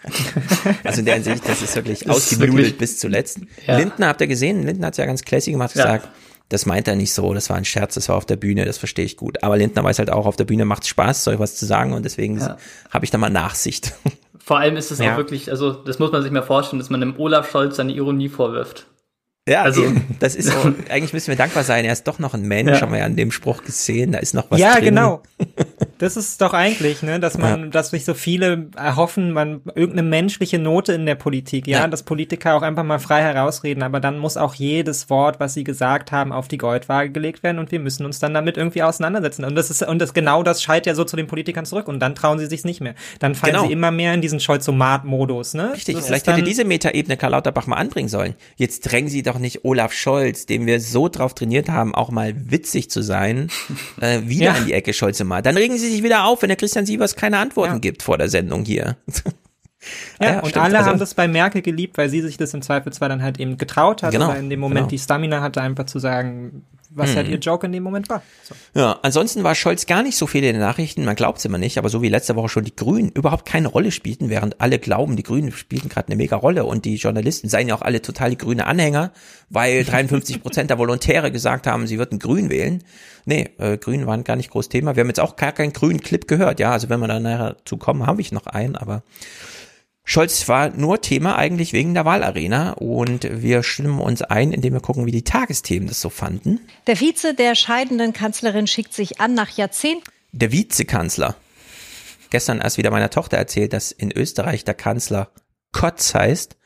[0.85, 3.41] also in der Hinsicht, das ist wirklich das ausgeblüht bis zuletzt.
[3.67, 3.78] Ja.
[3.78, 4.62] Lindner habt ihr gesehen?
[4.62, 6.12] Lindner hat es ja ganz classy gemacht, gesagt, ja.
[6.51, 8.77] das meint er nicht so, das war ein Scherz, das war auf der Bühne, das
[8.77, 9.43] verstehe ich gut.
[9.43, 11.94] Aber Lindner weiß halt auch, auf der Bühne macht es Spaß, ich was zu sagen
[11.94, 12.59] und deswegen ja.
[12.91, 13.94] habe ich da mal Nachsicht.
[14.39, 17.01] Vor allem ist es auch wirklich, also das muss man sich mal vorstellen, dass man
[17.01, 18.86] dem Olaf Scholz seine Ironie vorwirft.
[19.49, 20.05] Ja, also eben.
[20.20, 20.59] das ist so,
[20.91, 21.85] eigentlich müssen wir dankbar sein.
[21.85, 22.81] Er ist doch noch ein Mensch, ja.
[22.83, 24.12] haben wir ja an dem Spruch gesehen.
[24.12, 24.85] Da ist noch was ja, drin.
[24.85, 25.23] Genau.
[25.99, 27.67] Das ist doch eigentlich, ne, dass man, ja.
[27.70, 32.05] dass sich so viele erhoffen, man irgendeine menschliche Note in der Politik, ja, ja, dass
[32.05, 36.12] Politiker auch einfach mal frei herausreden, aber dann muss auch jedes Wort, was sie gesagt
[36.12, 39.44] haben, auf die Goldwaage gelegt werden und wir müssen uns dann damit irgendwie auseinandersetzen.
[39.44, 41.99] Und das ist, und das genau das scheit ja so zu den Politikern zurück und
[41.99, 42.94] dann trauen sie sich's nicht mehr.
[43.18, 43.67] Dann fallen genau.
[43.67, 45.73] sie immer mehr in diesen Scholzomat-Modus, ne?
[45.73, 48.35] Richtig, das vielleicht hätte diese Metaebene Karl Lauterbach mal anbringen sollen.
[48.57, 52.34] Jetzt drängen sie doch nicht Olaf Scholz, dem wir so drauf trainiert haben, auch mal
[52.50, 53.50] witzig zu sein,
[54.00, 54.52] äh, wieder ja.
[54.55, 55.47] an die Ecke Scholzomat.
[55.47, 57.78] Dann regen sie sich wieder auf, wenn der Christian Sievers keine Antworten ja.
[57.78, 58.97] gibt vor der Sendung hier.
[60.20, 60.65] Ja, ja und stimmt.
[60.65, 63.39] alle also, haben das bei Merkel geliebt, weil sie sich das im Zweifelsfall dann halt
[63.41, 64.89] eben getraut hat genau, oder in dem Moment genau.
[64.89, 67.33] die Stamina hatte, einfach zu sagen, was halt mhm.
[67.33, 68.23] halt ihr Joke in dem Moment war.
[68.42, 68.55] So.
[68.75, 71.58] Ja, ansonsten war Scholz gar nicht so viel in den Nachrichten, man glaubt es immer
[71.58, 74.78] nicht, aber so wie letzte Woche schon die Grünen überhaupt keine Rolle spielten, während alle
[74.78, 78.02] glauben, die Grünen spielten gerade eine mega Rolle und die Journalisten seien ja auch alle
[78.02, 79.12] total die grüne Anhänger,
[79.50, 82.83] weil 53 Prozent der Volontäre gesagt haben, sie würden Grün wählen.
[83.26, 84.97] Nee, äh, Grün waren gar nicht groß Thema.
[84.97, 87.57] Wir haben jetzt auch gar keinen grünen Clip gehört, ja, also wenn wir da nachher
[87.65, 89.02] zu kommen, habe ich noch einen, aber
[90.11, 94.81] Scholz war nur Thema eigentlich wegen der Wahlarena und wir stimmen uns ein, indem wir
[94.81, 96.61] gucken, wie die Tagesthemen das so fanden.
[96.87, 100.03] Der Vize der scheidenden Kanzlerin schickt sich an nach Jahrzehnten.
[100.33, 101.37] Der Vizekanzler.
[102.31, 105.28] Gestern erst wieder meiner Tochter erzählt, dass in Österreich der Kanzler
[105.73, 106.57] Kotz heißt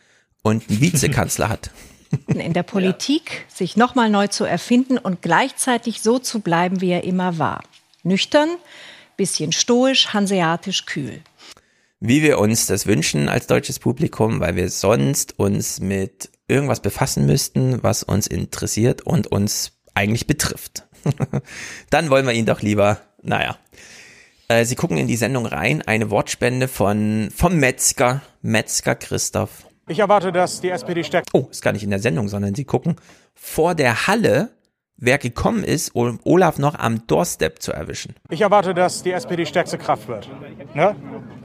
[0.42, 1.72] und einen Vizekanzler hat.
[2.28, 3.56] In der Politik ja.
[3.56, 7.64] sich nochmal neu zu erfinden und gleichzeitig so zu bleiben, wie er immer war.
[8.04, 8.50] Nüchtern,
[9.16, 11.22] bisschen stoisch, hanseatisch kühl
[12.04, 17.26] wie wir uns das wünschen als deutsches Publikum, weil wir sonst uns mit irgendwas befassen
[17.26, 20.88] müssten, was uns interessiert und uns eigentlich betrifft.
[21.90, 23.56] Dann wollen wir ihn doch lieber, naja.
[24.48, 29.68] Äh, Sie gucken in die Sendung rein, eine Wortspende von, vom Metzger, Metzger Christoph.
[29.86, 31.28] Ich erwarte, dass die SPD stärkt.
[31.32, 32.96] Oh, ist gar nicht in der Sendung, sondern Sie gucken
[33.32, 34.50] vor der Halle
[35.02, 38.14] wer gekommen ist, um Olaf noch am Doorstep zu erwischen.
[38.30, 40.30] Ich erwarte, dass die SPD stärkste Kraft wird.
[40.74, 40.96] Ne?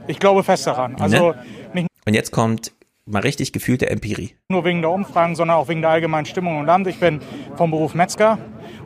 [0.06, 0.96] Ich glaube fest daran.
[0.98, 1.34] Also
[1.74, 1.86] ne?
[2.06, 2.72] Und jetzt kommt
[3.04, 4.34] mal richtig gefühlte Empirie.
[4.48, 6.86] Nur wegen der Umfragen, sondern auch wegen der allgemeinen Stimmung im Land.
[6.86, 7.20] Ich bin
[7.56, 8.38] vom Beruf Metzger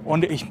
[0.05, 0.47] und ich,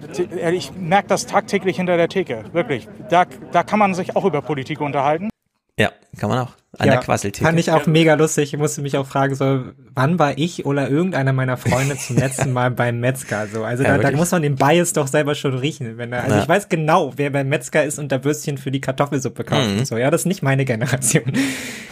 [0.51, 2.43] ich merke das tagtäglich hinter der Theke.
[2.53, 2.87] Wirklich.
[3.09, 5.30] Da, da kann man sich auch über Politik unterhalten.
[5.79, 6.51] Ja, kann man auch.
[6.77, 7.45] An ja, der Quasseltheke.
[7.45, 8.53] Fand ich auch mega lustig.
[8.53, 12.53] Ich musste mich auch fragen, so, wann war ich oder irgendeiner meiner Freunde zum letzten
[12.53, 13.47] Mal beim Metzger?
[13.47, 15.97] So, also ja, da, da, muss man den Bias doch selber schon riechen.
[15.97, 16.43] Wenn er, also ja.
[16.43, 19.69] ich weiß genau, wer beim Metzger ist und da Würstchen für die Kartoffelsuppe kauft.
[19.69, 19.85] Mhm.
[19.85, 21.33] So, ja, das ist nicht meine Generation.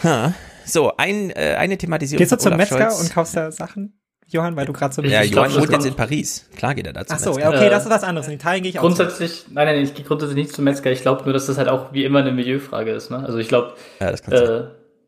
[0.02, 0.32] Ha.
[0.64, 2.18] So, ein, äh, eine Thematisierung.
[2.18, 3.00] Gehst du zum Metzger Scholz.
[3.00, 3.99] und kaufst da Sachen?
[4.30, 6.48] Johann, weil du gerade so Ja, Johann wohnt jetzt in Paris.
[6.56, 7.14] Klar geht er dazu.
[7.14, 8.28] Ach so, ja, okay, das ist was anderes.
[8.28, 8.82] In Italien gehe ich auch.
[8.82, 10.92] Grundsätzlich, nein, nein, ich gehe grundsätzlich nicht zum Metzger.
[10.92, 13.10] Ich glaube nur, dass das halt auch wie immer eine Milieufrage ist.
[13.10, 13.18] Ne?
[13.18, 14.64] Also ich glaube, ja, äh,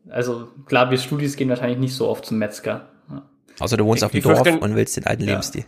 [0.09, 2.87] also klar, wir Studis gehen wahrscheinlich nicht so oft zum Metzger.
[3.09, 3.23] Ja.
[3.59, 5.29] Außer du wohnst ich, auf dem Dorf und willst den alten ja.
[5.29, 5.65] Lebensstil.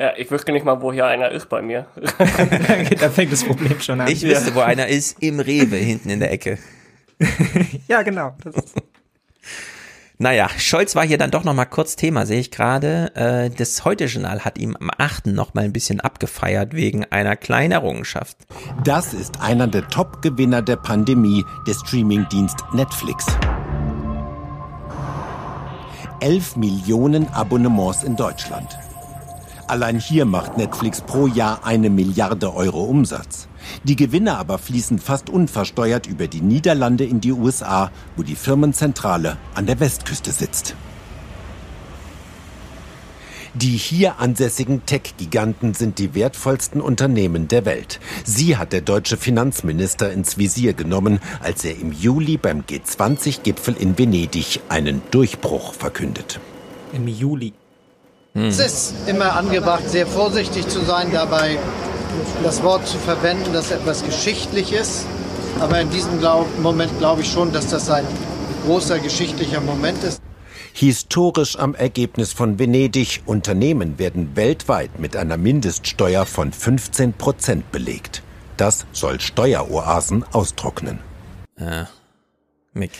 [0.00, 1.86] Ja, ich wüsste nicht mal, wo hier einer ist bei mir.
[3.00, 4.08] da fängt das Problem schon an.
[4.08, 6.58] Ich wüsste, wo einer ist, im Rewe, hinten in der Ecke.
[7.88, 8.36] ja, genau.
[8.42, 8.74] Das ist
[10.16, 13.14] naja, Scholz war hier dann doch noch mal kurz Thema, sehe ich gerade.
[13.16, 15.26] Äh, das Heute-Journal hat ihm am 8.
[15.26, 18.36] noch mal ein bisschen abgefeiert wegen einer kleinen Errungenschaft.
[18.84, 23.26] Das ist einer der Top-Gewinner der Pandemie, der Streamingdienst Netflix.
[26.20, 28.78] 11 Millionen Abonnements in Deutschland.
[29.66, 33.48] Allein hier macht Netflix pro Jahr eine Milliarde Euro Umsatz.
[33.84, 39.36] Die Gewinne aber fließen fast unversteuert über die Niederlande in die USA, wo die Firmenzentrale
[39.54, 40.74] an der Westküste sitzt.
[43.56, 48.00] Die hier ansässigen Tech-Giganten sind die wertvollsten Unternehmen der Welt.
[48.24, 53.96] Sie hat der deutsche Finanzminister ins Visier genommen, als er im Juli beim G20-Gipfel in
[53.96, 56.40] Venedig einen Durchbruch verkündet.
[56.92, 57.52] Im Juli.
[58.34, 58.46] Hm.
[58.46, 61.56] Es ist immer angebracht, sehr vorsichtig zu sein dabei,
[62.42, 65.06] das Wort zu verwenden, das etwas geschichtlich ist.
[65.60, 68.04] Aber in diesem Glaub Moment glaube ich schon, dass das ein
[68.64, 70.20] großer geschichtlicher Moment ist.
[70.72, 73.22] Historisch am Ergebnis von Venedig.
[73.26, 78.22] Unternehmen werden weltweit mit einer Mindeststeuer von 15 Prozent belegt.
[78.56, 80.98] Das soll Steueroasen austrocknen.
[81.58, 81.88] Ja.
[82.72, 82.90] Mick.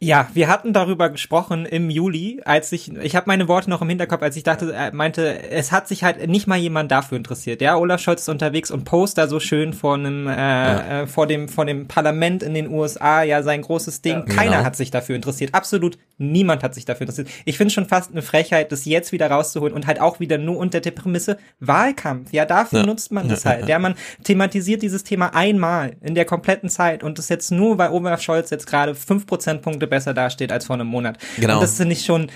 [0.00, 3.88] Ja, wir hatten darüber gesprochen im Juli, als ich, ich habe meine Worte noch im
[3.88, 7.60] Hinterkopf, als ich dachte, er meinte, es hat sich halt nicht mal jemand dafür interessiert.
[7.60, 11.00] Ja, Olaf Scholz ist unterwegs und post da so schön vor einem, äh, ja.
[11.02, 14.18] äh, vor dem, vor dem Parlament in den USA, ja, sein großes Ding.
[14.18, 14.64] Ja, Keiner genau.
[14.64, 15.52] hat sich dafür interessiert.
[15.52, 17.28] Absolut niemand hat sich dafür interessiert.
[17.44, 20.58] Ich finde schon fast eine Frechheit, das jetzt wieder rauszuholen und halt auch wieder nur
[20.58, 22.32] unter der Prämisse Wahlkampf.
[22.32, 22.86] Ja, dafür ja.
[22.86, 23.68] nutzt man das halt.
[23.68, 23.94] Ja, man
[24.24, 28.50] thematisiert dieses Thema einmal in der kompletten Zeit und das jetzt nur, weil Olaf Scholz
[28.50, 31.18] jetzt gerade fünf Prozentpunkte besser dasteht als vor einem Monat.
[31.36, 31.54] Genau.
[31.54, 32.30] Und das finde ich schon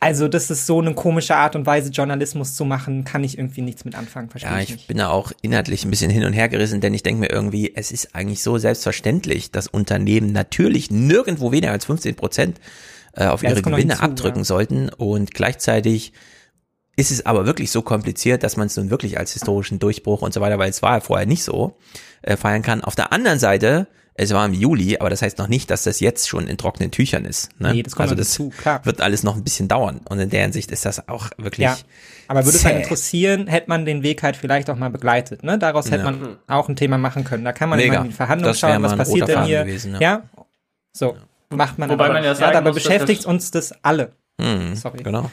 [0.00, 3.62] Also, das ist so eine komische Art und Weise, Journalismus zu machen, kann ich irgendwie
[3.62, 4.86] nichts mit anfangen, verstehe Ja, ich ich nicht.
[4.86, 7.72] bin da auch inhaltlich ein bisschen hin und her gerissen, denn ich denke mir irgendwie,
[7.74, 12.60] es ist eigentlich so selbstverständlich, dass Unternehmen natürlich nirgendwo weniger als 15 Prozent
[13.14, 14.44] äh, auf Ja, ihre Gewinne hinzu, abdrücken ja.
[14.44, 16.12] sollten und gleichzeitig
[16.94, 20.32] ist es aber wirklich so kompliziert, dass man es nun wirklich als historischen Durchbruch und
[20.32, 21.76] so weiter, weil es war ja vorher nicht so,
[22.22, 22.82] äh, feiern kann.
[22.84, 23.86] Auf der anderen Seite,
[24.20, 26.90] es war im Juli, aber das heißt noch nicht, dass das jetzt schon in trockenen
[26.90, 27.48] Tüchern ist.
[27.60, 27.72] Ne?
[27.72, 28.84] Nee, das kommt also das dazu, klar.
[28.84, 31.76] wird alles noch ein bisschen dauern und in der Hinsicht ist das auch wirklich Ja,
[32.26, 35.58] aber würde es halt interessieren, hätte man den Weg halt vielleicht auch mal begleitet, ne?
[35.58, 36.10] Daraus hätte Ja.
[36.10, 37.44] man auch ein Thema machen können.
[37.44, 37.94] Da kann man Mega.
[37.94, 39.64] immer in die Verhandlungen schauen, was passiert denn hier.
[39.64, 40.00] gewesen, ja.
[40.00, 40.22] ja.
[40.92, 41.16] So,
[41.50, 42.14] macht man Wobei aber.
[42.14, 44.12] man ja ja, sagen dabei muss, dass beschäftigt das- uns das alle.
[44.40, 44.98] Hm, Sorry.
[45.02, 45.30] Genau.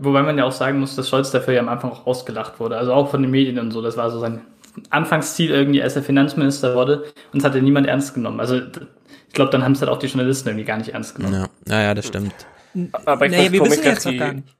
[0.00, 2.76] Wobei man ja auch sagen muss, dass Scholz dafür ja am Anfang auch ausgelacht wurde.
[2.76, 3.82] Also auch von den Medien und so.
[3.82, 4.42] Das war so sein
[4.90, 7.04] Anfangsziel irgendwie, als er Finanzminister wurde.
[7.32, 8.40] Und das hat ja niemand ernst genommen.
[8.40, 11.46] Also ich glaube, dann haben es halt auch die Journalisten irgendwie gar nicht ernst genommen.
[11.66, 12.34] Ja, ja, ja das stimmt.
[13.04, 14.56] Aber ich finde wir komisch, wissen jetzt die, gar nicht.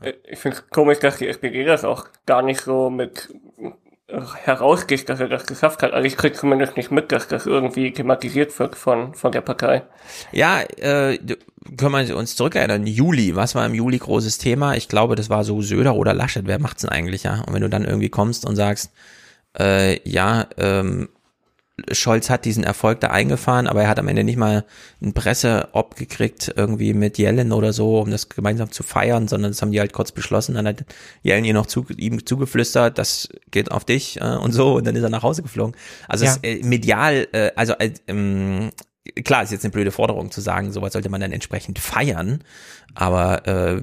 [0.00, 3.28] äh, ich finde komisch, dass die SPD das auch gar nicht so mit
[4.08, 5.92] äh, herausgeht, dass er das geschafft hat.
[5.92, 9.82] Also ich kriege zumindest nicht mit, dass das irgendwie thematisiert wird von, von der Partei.
[10.32, 11.18] Ja, äh,
[11.76, 14.76] können wir uns zurückerinnern, Juli, was war im Juli großes Thema?
[14.76, 17.42] Ich glaube, das war so Söder oder Laschet, wer macht's denn eigentlich, ja?
[17.46, 18.92] Und wenn du dann irgendwie kommst und sagst,
[19.58, 21.08] äh, ja, ähm,
[21.92, 24.64] Scholz hat diesen Erfolg da eingefahren, aber er hat am Ende nicht mal
[25.00, 29.62] ein Presseop gekriegt, irgendwie mit Yellen oder so, um das gemeinsam zu feiern, sondern das
[29.62, 30.56] haben die halt kurz beschlossen.
[30.56, 30.84] Dann hat
[31.22, 34.96] Yellen ihr noch zu, ihm zugeflüstert, das geht auf dich äh, und so, und dann
[34.96, 35.76] ist er nach Hause geflogen.
[36.08, 36.32] Also Ja.
[36.32, 38.70] es, äh, medial, äh, also äh, ähm,
[39.24, 42.42] klar, ist jetzt eine blöde Forderung zu sagen, sowas sollte man dann entsprechend feiern,
[43.00, 43.80] aber äh,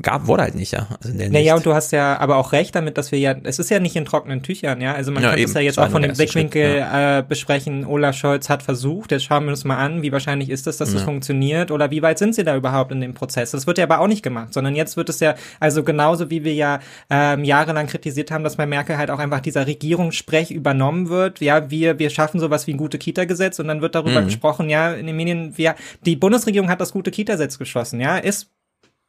[0.00, 0.86] gab wurde halt nicht, ja.
[1.02, 1.54] Also Naja, Hinsicht.
[1.54, 3.96] und du hast ja aber auch recht damit, dass wir ja, es ist ja nicht
[3.96, 4.94] in trockenen Tüchern, ja.
[4.94, 5.48] Also man Ja, kann eben.
[5.48, 7.84] es ja jetzt Das auch von dem Blickwinkel Schritt, äh, besprechen.
[7.84, 10.90] Olaf Scholz hat versucht, jetzt schauen wir uns mal an, wie wahrscheinlich ist es, dass
[10.92, 11.04] das Ja.
[11.04, 13.50] funktioniert oder wie weit sind sie da überhaupt in dem Prozess?
[13.50, 16.44] Das wird ja aber auch nicht gemacht, sondern jetzt wird es ja, also genauso wie
[16.44, 16.78] wir ja
[17.10, 21.40] ähm, jahrelang kritisiert haben, dass bei Merkel halt auch einfach dieser Regierungssprech übernommen wird.
[21.40, 24.26] Ja, wir, wir schaffen sowas wie ein gute Kita-Gesetz und dann wird darüber Mhm.
[24.26, 25.74] gesprochen, ja, in den Medien, wir,
[26.06, 28.43] die Bundesregierung hat das gute Kita-Gesetz geschossen, ja, ist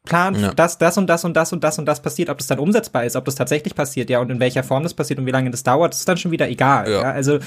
[0.06, 0.54] plant, Ja.
[0.54, 3.06] dass das und das und das und das und das passiert, ob das dann umsetzbar
[3.06, 5.50] ist, ob das tatsächlich passiert, ja, und in welcher Form das passiert und wie lange
[5.52, 6.90] das dauert, ist dann schon wieder egal.
[6.90, 7.02] Ja.
[7.02, 7.12] Ja.
[7.12, 7.40] also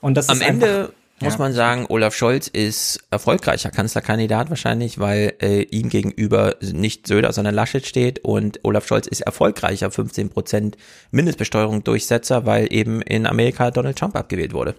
[0.00, 1.38] und das Am ist Ende einfach, muss ja.
[1.38, 7.54] man sagen, Olaf Scholz ist erfolgreicher Kanzlerkandidat wahrscheinlich, weil äh, ihm gegenüber nicht Söder, sondern
[7.54, 10.76] Laschet steht und Olaf Scholz ist erfolgreicher 15 Prozent
[11.12, 14.74] Mindestbesteuerung Durchsetzer, weil eben in Amerika Donald Trump abgewählt wurde.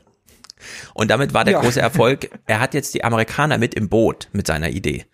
[0.93, 1.61] Und damit war der Ja.
[1.61, 5.05] große Erfolg, er hat jetzt die Amerikaner mit im Boot mit seiner Idee.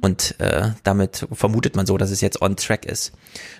[0.00, 3.12] Und äh, damit vermutet man so, dass es jetzt on track ist.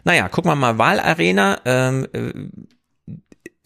[0.04, 1.60] Naja, gucken wir mal, Wahlarena.
[1.64, 2.32] Ähm, äh,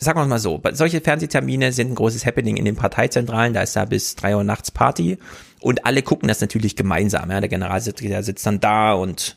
[0.01, 3.77] sagen wir mal so, solche Fernsehtermine sind ein großes Happening in den Parteizentralen, da ist
[3.77, 5.19] da bis drei Uhr nachts Party
[5.61, 7.31] und alle gucken das natürlich gemeinsam.
[7.31, 7.41] Ja.
[7.41, 9.37] Der Generalsekretär sitzt dann da und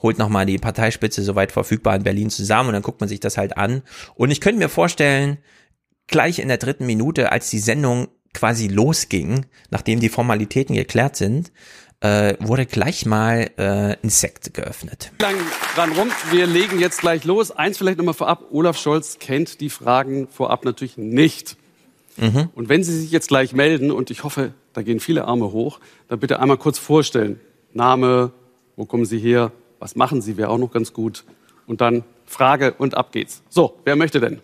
[0.00, 3.36] holt nochmal die Parteispitze soweit verfügbar in Berlin zusammen und dann guckt man sich das
[3.36, 3.82] halt an.
[4.14, 5.38] Und ich könnte mir vorstellen,
[6.06, 11.50] gleich in der dritten Minute, als die Sendung quasi losging, nachdem die Formalitäten geklärt sind,
[12.00, 15.12] äh, wurde gleich mal äh, ein Sekt geöffnet.
[15.18, 15.34] lang
[15.74, 16.08] dran rum.
[16.30, 17.50] Wir legen jetzt gleich los.
[17.50, 18.44] Eins vielleicht nochmal vorab.
[18.50, 21.56] Olaf Scholz kennt die Fragen vorab natürlich nicht.
[22.16, 22.50] Mhm.
[22.54, 25.80] Und wenn Sie sich jetzt gleich melden, und ich hoffe, da gehen viele Arme hoch,
[26.08, 27.40] dann bitte einmal kurz vorstellen.
[27.72, 28.32] Name,
[28.76, 31.24] wo kommen Sie her, was machen Sie, wäre auch noch ganz gut.
[31.66, 33.42] Und dann Frage und ab geht's.
[33.48, 34.40] So, wer möchte denn?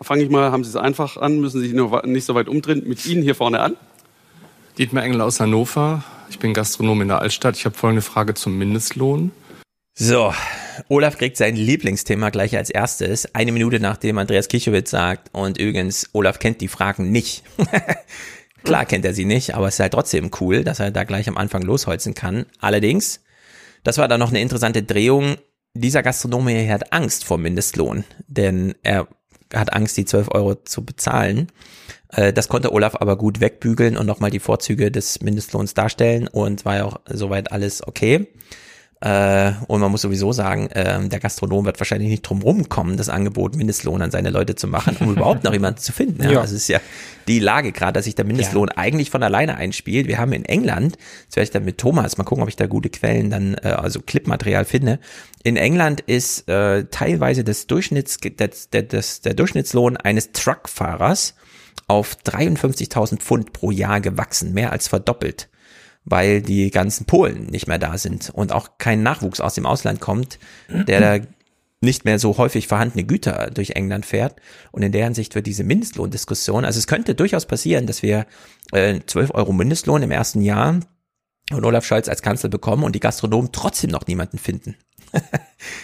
[0.00, 2.84] Fange ich mal, haben Sie es einfach an, müssen Sie sich nicht so weit umdrehen,
[2.86, 3.76] mit Ihnen hier vorne an.
[4.78, 6.04] Dietmar Engel aus Hannover.
[6.28, 7.56] Ich bin Gastronom in der Altstadt.
[7.56, 9.32] Ich habe folgende Frage zum Mindestlohn.
[9.94, 10.34] So,
[10.88, 16.10] Olaf kriegt sein Lieblingsthema gleich als erstes, eine Minute nachdem Andreas Kichowitz sagt, und übrigens,
[16.12, 17.42] Olaf kennt die Fragen nicht.
[18.64, 21.26] Klar kennt er sie nicht, aber es ist halt trotzdem cool, dass er da gleich
[21.26, 22.44] am Anfang losholzen kann.
[22.60, 23.20] Allerdings,
[23.82, 25.36] das war dann noch eine interessante Drehung.
[25.72, 29.08] Dieser Gastronom hier hat Angst vor Mindestlohn, denn er
[29.54, 31.50] hat Angst, die 12 Euro zu bezahlen.
[32.12, 36.64] Äh, Das konnte Olaf aber gut wegbügeln und nochmal die Vorzüge des Mindestlohns darstellen und
[36.64, 38.28] war ja auch soweit alles okay.
[39.02, 43.10] Äh, und man muss sowieso sagen, ähm, der Gastronom wird wahrscheinlich nicht drum rumkommen, das
[43.10, 46.22] Angebot Mindestlohn an seine Leute zu machen, um überhaupt noch jemanden zu finden.
[46.22, 46.40] Ja, Ja.
[46.40, 46.80] Das ist ja
[47.28, 50.06] die Lage gerade, dass sich der Mindestlohn eigentlich von alleine einspielt.
[50.06, 50.96] Wir haben in England,
[51.28, 53.68] das werde ich dann mit Thomas mal gucken, ob ich da gute Quellen dann, äh,
[53.68, 54.98] also Clipmaterial finde.
[55.42, 61.34] In England ist äh, teilweise das Durchschnitts, das, das, der Durchschnittslohn eines Truckfahrers
[61.88, 65.48] auf 53.000 Pfund pro Jahr gewachsen, mehr als verdoppelt
[66.08, 70.00] weil die ganzen Polen nicht mehr da sind und auch kein Nachwuchs aus dem Ausland
[70.00, 70.38] kommt,
[70.68, 71.26] der da
[71.80, 74.36] nicht mehr so häufig vorhandene Güter durch England fährt.
[74.70, 78.26] Und in der Hinsicht wird diese Mindestlohndiskussion, also es könnte durchaus passieren, dass wir
[78.70, 80.78] äh, 12 Euro Mindestlohn im ersten Jahr
[81.50, 84.76] und Olaf Scholz als Kanzler bekommen und die Gastronomen trotzdem noch niemanden finden.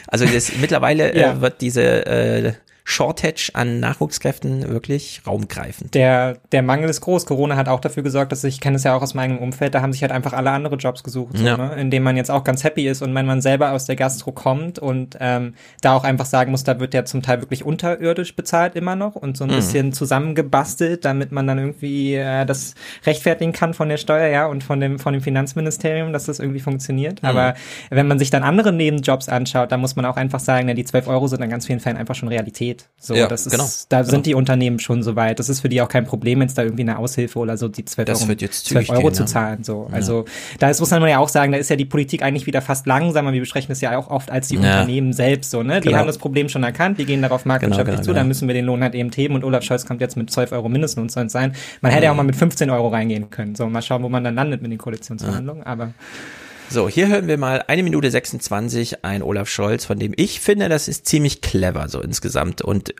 [0.06, 1.32] also das, mittlerweile Ja.
[1.32, 2.52] äh, wird diese äh,
[2.84, 5.94] Shortage an Nachwuchskräften wirklich raumgreifend.
[5.94, 7.26] Der, der Mangel ist groß.
[7.26, 9.82] Corona hat auch dafür gesorgt, dass ich kenne es ja auch aus meinem Umfeld, da
[9.82, 11.56] haben sich halt einfach alle andere Jobs gesucht, so, Ja.
[11.56, 11.74] ne?
[11.80, 14.32] in denen man jetzt auch ganz happy ist und wenn man selber aus der Gastro
[14.32, 18.34] kommt und ähm, da auch einfach sagen muss, da wird ja zum Teil wirklich unterirdisch
[18.34, 19.54] bezahlt immer noch und so ein Mhm.
[19.56, 22.74] bisschen zusammengebastelt, damit man dann irgendwie äh, das
[23.06, 26.60] rechtfertigen kann von der Steuer, ja, und von dem von dem Finanzministerium, dass das irgendwie
[26.60, 27.22] funktioniert.
[27.22, 27.28] Mhm.
[27.28, 27.54] Aber
[27.90, 30.84] wenn man sich dann andere Nebenjobs anschaut, dann muss man auch einfach sagen, ja, die
[30.84, 32.71] 12 Euro sind in ganz vielen Fällen einfach schon Realität.
[32.98, 34.10] So, Ja, das ist, genau, da genau.
[34.10, 35.38] sind die Unternehmen schon so weit.
[35.40, 37.84] Das ist für die auch kein Problem, jetzt da irgendwie eine Aushilfe oder so die
[37.84, 39.64] 12 Das Euro, wird jetzt 12 zügig Euro gehen, zu zahlen.
[39.64, 39.86] So.
[39.90, 39.96] Ja.
[39.96, 40.24] Also
[40.60, 42.86] da ist, muss man ja auch sagen, da ist ja die Politik eigentlich wieder fast
[42.86, 43.32] langsamer.
[43.32, 44.60] Wir besprechen das ja auch oft als die Ja.
[44.60, 45.80] Unternehmen selbst so, ne?
[45.80, 45.98] Die Genau.
[45.98, 48.20] haben das Problem schon erkannt, die gehen darauf marktwirtschaftlich Genau, genau, zu, genau.
[48.20, 50.52] dann müssen wir den Lohn halt eben heben und Olaf Scholz kommt jetzt mit 12
[50.52, 51.54] Euro Mindestlohn soll es sein.
[51.80, 53.54] Man hätte ja auch mal mit 15 Euro reingehen können.
[53.56, 55.64] So, mal schauen, wo man dann landet mit den Koalitionsverhandlungen.
[55.64, 55.92] Aber
[56.72, 60.70] So, hier hören wir mal eine Minute 26 ein Olaf Scholz, von dem ich finde,
[60.70, 62.94] das ist ziemlich clever so insgesamt und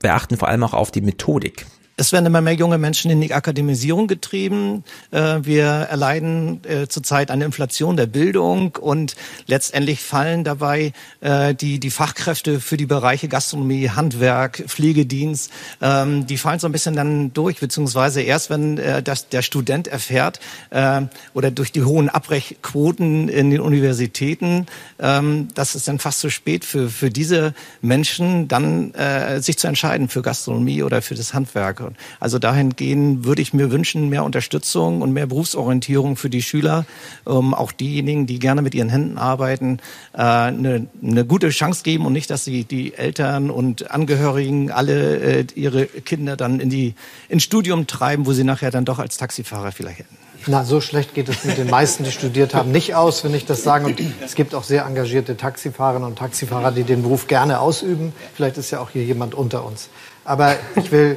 [0.00, 1.64] wir achten vor allem auch auf die Methodik.
[1.98, 4.84] Es werden immer mehr junge Menschen in die Akademisierung getrieben.
[5.12, 9.16] Äh, Wir erleiden äh, zurzeit eine Inflation der Bildung und
[9.46, 10.92] letztendlich fallen dabei
[11.22, 15.50] äh, die, die Fachkräfte für die Bereiche Gastronomie, Handwerk, Pflegedienst,
[15.80, 20.38] ähm, die fallen so ein bisschen dann durch, beziehungsweise erst, wenn das der Student erfährt
[20.68, 21.00] äh,
[21.32, 24.66] oder durch die hohen Abbrechquoten in den Universitäten,
[24.98, 28.92] ähm, das ist dann fast zu spät für, für diese Menschen, dann
[29.38, 31.85] sich zu entscheiden für Gastronomie oder für das Handwerk.
[31.86, 36.84] Und Also dahingehend würde ich mir wünschen, mehr Unterstützung und mehr Berufsorientierung für die Schüler,
[37.24, 39.78] um auch diejenigen, die gerne mit ihren Händen arbeiten,
[40.12, 45.16] äh, eine, eine gute Chance geben und nicht, dass sie die Eltern und Angehörigen alle
[45.16, 46.94] äh, ihre Kinder dann in die
[47.28, 50.16] ins Studium treiben, wo sie nachher dann doch als Taxifahrer vielleicht hätten.
[50.48, 53.46] Na, so schlecht geht es mit den meisten, die studiert haben, nicht aus, wenn ich
[53.46, 53.84] das sagen.
[53.84, 58.12] Und es gibt auch sehr engagierte Taxifahrerinnen und Taxifahrer, die den Beruf gerne ausüben.
[58.34, 59.88] Vielleicht ist ja auch hier jemand unter uns.
[60.24, 61.16] Aber ich will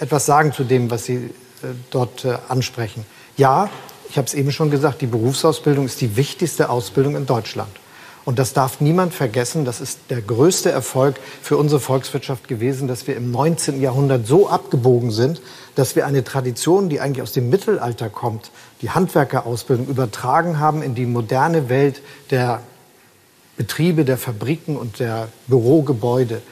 [0.00, 1.30] etwas sagen zu dem, was Sie äh,
[1.90, 3.04] dort äh, ansprechen.
[3.36, 3.70] Ja,
[4.08, 7.70] ich habe es eben schon gesagt, die Berufsausbildung ist die wichtigste Ausbildung in Deutschland.
[8.26, 9.64] Und das darf niemand vergessen.
[9.64, 13.80] Das ist der größte Erfolg für unsere Volkswirtschaft gewesen, dass wir im 19.
[13.80, 15.40] Jahrhundert so abgebogen sind,
[15.76, 18.50] dass wir eine Tradition, die eigentlich aus dem Mittelalter kommt,
[18.82, 22.62] die Handwerkerausbildung übertragen haben in die moderne Welt der
[23.56, 26.42] Betriebe, der Fabriken und der Bürogebäude.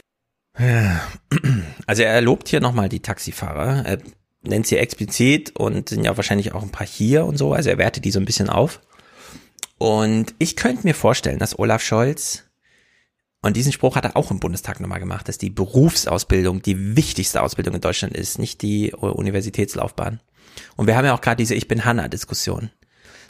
[0.57, 3.97] Also er lobt hier nochmal die Taxifahrer, er
[4.41, 7.77] nennt sie explizit und sind ja wahrscheinlich auch ein paar hier und so, also er
[7.77, 8.79] wertet die so ein bisschen auf.
[9.77, 12.43] Und ich könnte mir vorstellen, dass Olaf Scholz,
[13.41, 17.43] und diesen Spruch hat er auch im Bundestag nochmal gemacht, dass die Berufsausbildung die wichtigste
[17.43, 20.19] Ausbildung in Deutschland ist, nicht die Universitätslaufbahn.
[20.77, 22.71] Und wir haben ja auch gerade diese Ich bin Hanna-Diskussion.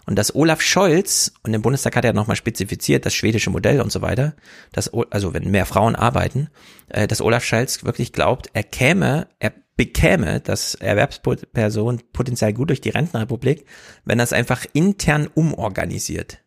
[0.05, 3.91] Und dass Olaf Scholz, und im Bundestag hat er nochmal spezifiziert, das schwedische Modell und
[3.91, 4.35] so weiter,
[4.71, 6.49] dass, also wenn mehr Frauen arbeiten,
[6.89, 12.81] äh, dass Olaf Scholz wirklich glaubt, er käme, er bekäme das Erwerbsperson potenziell gut durch
[12.81, 13.65] die Rentenrepublik,
[14.05, 16.39] wenn er es einfach intern umorganisiert.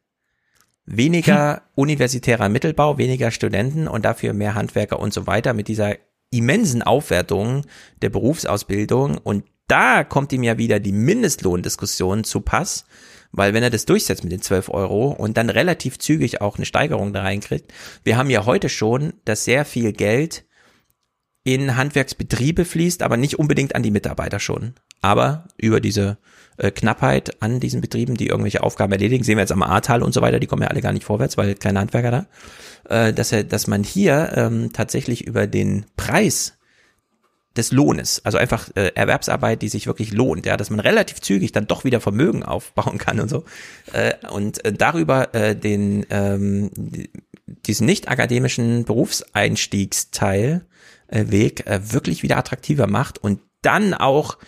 [0.86, 5.96] Weniger universitärer Mittelbau, weniger Studenten und dafür mehr Handwerker und so weiter mit dieser
[6.30, 7.66] immensen Aufwertung
[8.00, 9.18] der Berufsausbildung.
[9.18, 12.86] Und da kommt ihm ja wieder die Mindestlohndiskussion zu Pass,
[13.32, 16.66] weil wenn er das durchsetzt mit den 12 Euro und dann relativ zügig auch eine
[16.66, 17.72] Steigerung da reinkriegt,
[18.04, 20.44] wir haben ja heute schon, dass sehr viel Geld
[21.44, 24.74] in Handwerksbetriebe fließt, aber nicht unbedingt an die Mitarbeiter schon.
[25.00, 26.18] Aber über diese
[26.58, 30.12] äh, Knappheit an diesen Betrieben, die irgendwelche Aufgaben erledigen, sehen wir jetzt am Ahrtal und
[30.12, 32.26] so weiter, die kommen ja alle gar nicht vorwärts, weil keine Handwerker da,
[32.88, 36.57] äh, dass, er, dass man hier ähm, tatsächlich über den Preis
[37.58, 41.52] des Lohnes, also einfach äh, Erwerbsarbeit, die sich wirklich lohnt, ja, dass man relativ zügig
[41.52, 43.44] dann doch wieder Vermögen aufbauen kann und so
[43.92, 46.70] äh, und äh, darüber äh, den ähm,
[47.66, 50.64] diesen nicht akademischen Berufseinstiegsteil
[51.08, 54.38] äh, Weg äh, wirklich wieder attraktiver macht und dann auch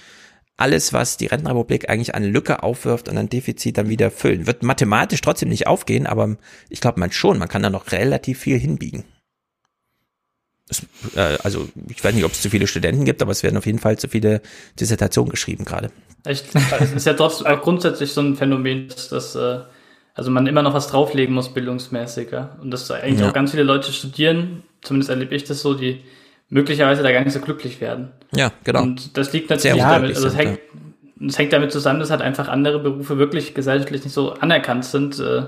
[0.56, 4.46] alles, was die Rentenrepublik eigentlich an Lücke aufwirft und an Defizit dann wieder füllen.
[4.46, 6.36] Wird mathematisch trotzdem nicht aufgehen, aber
[6.68, 9.04] ich glaube man schon, man kann da noch relativ viel hinbiegen.
[10.70, 10.82] Es,
[11.16, 13.66] äh, also ich weiß nicht, ob es zu viele Studenten gibt, aber es werden auf
[13.66, 14.40] jeden Fall zu viele
[14.78, 15.90] Dissertationen geschrieben gerade.
[16.24, 16.46] Echt,
[16.80, 19.60] es ist ja trotzdem auch grundsätzlich so ein Phänomen, dass, dass äh,
[20.14, 22.30] also man immer noch was drauflegen muss, bildungsmäßig.
[22.30, 22.56] Ja?
[22.60, 23.28] Und dass eigentlich Ja.
[23.28, 26.02] auch ganz viele Leute studieren, zumindest erlebe ich das so, die
[26.48, 28.10] möglicherweise da gar nicht so glücklich werden.
[28.34, 28.82] Ja, genau.
[28.82, 30.58] Und das liegt Sehr natürlich damit, unglücklich also es hängt,
[31.26, 35.18] es hängt damit zusammen, dass halt einfach andere Berufe wirklich gesellschaftlich nicht so anerkannt sind.
[35.18, 35.44] Äh,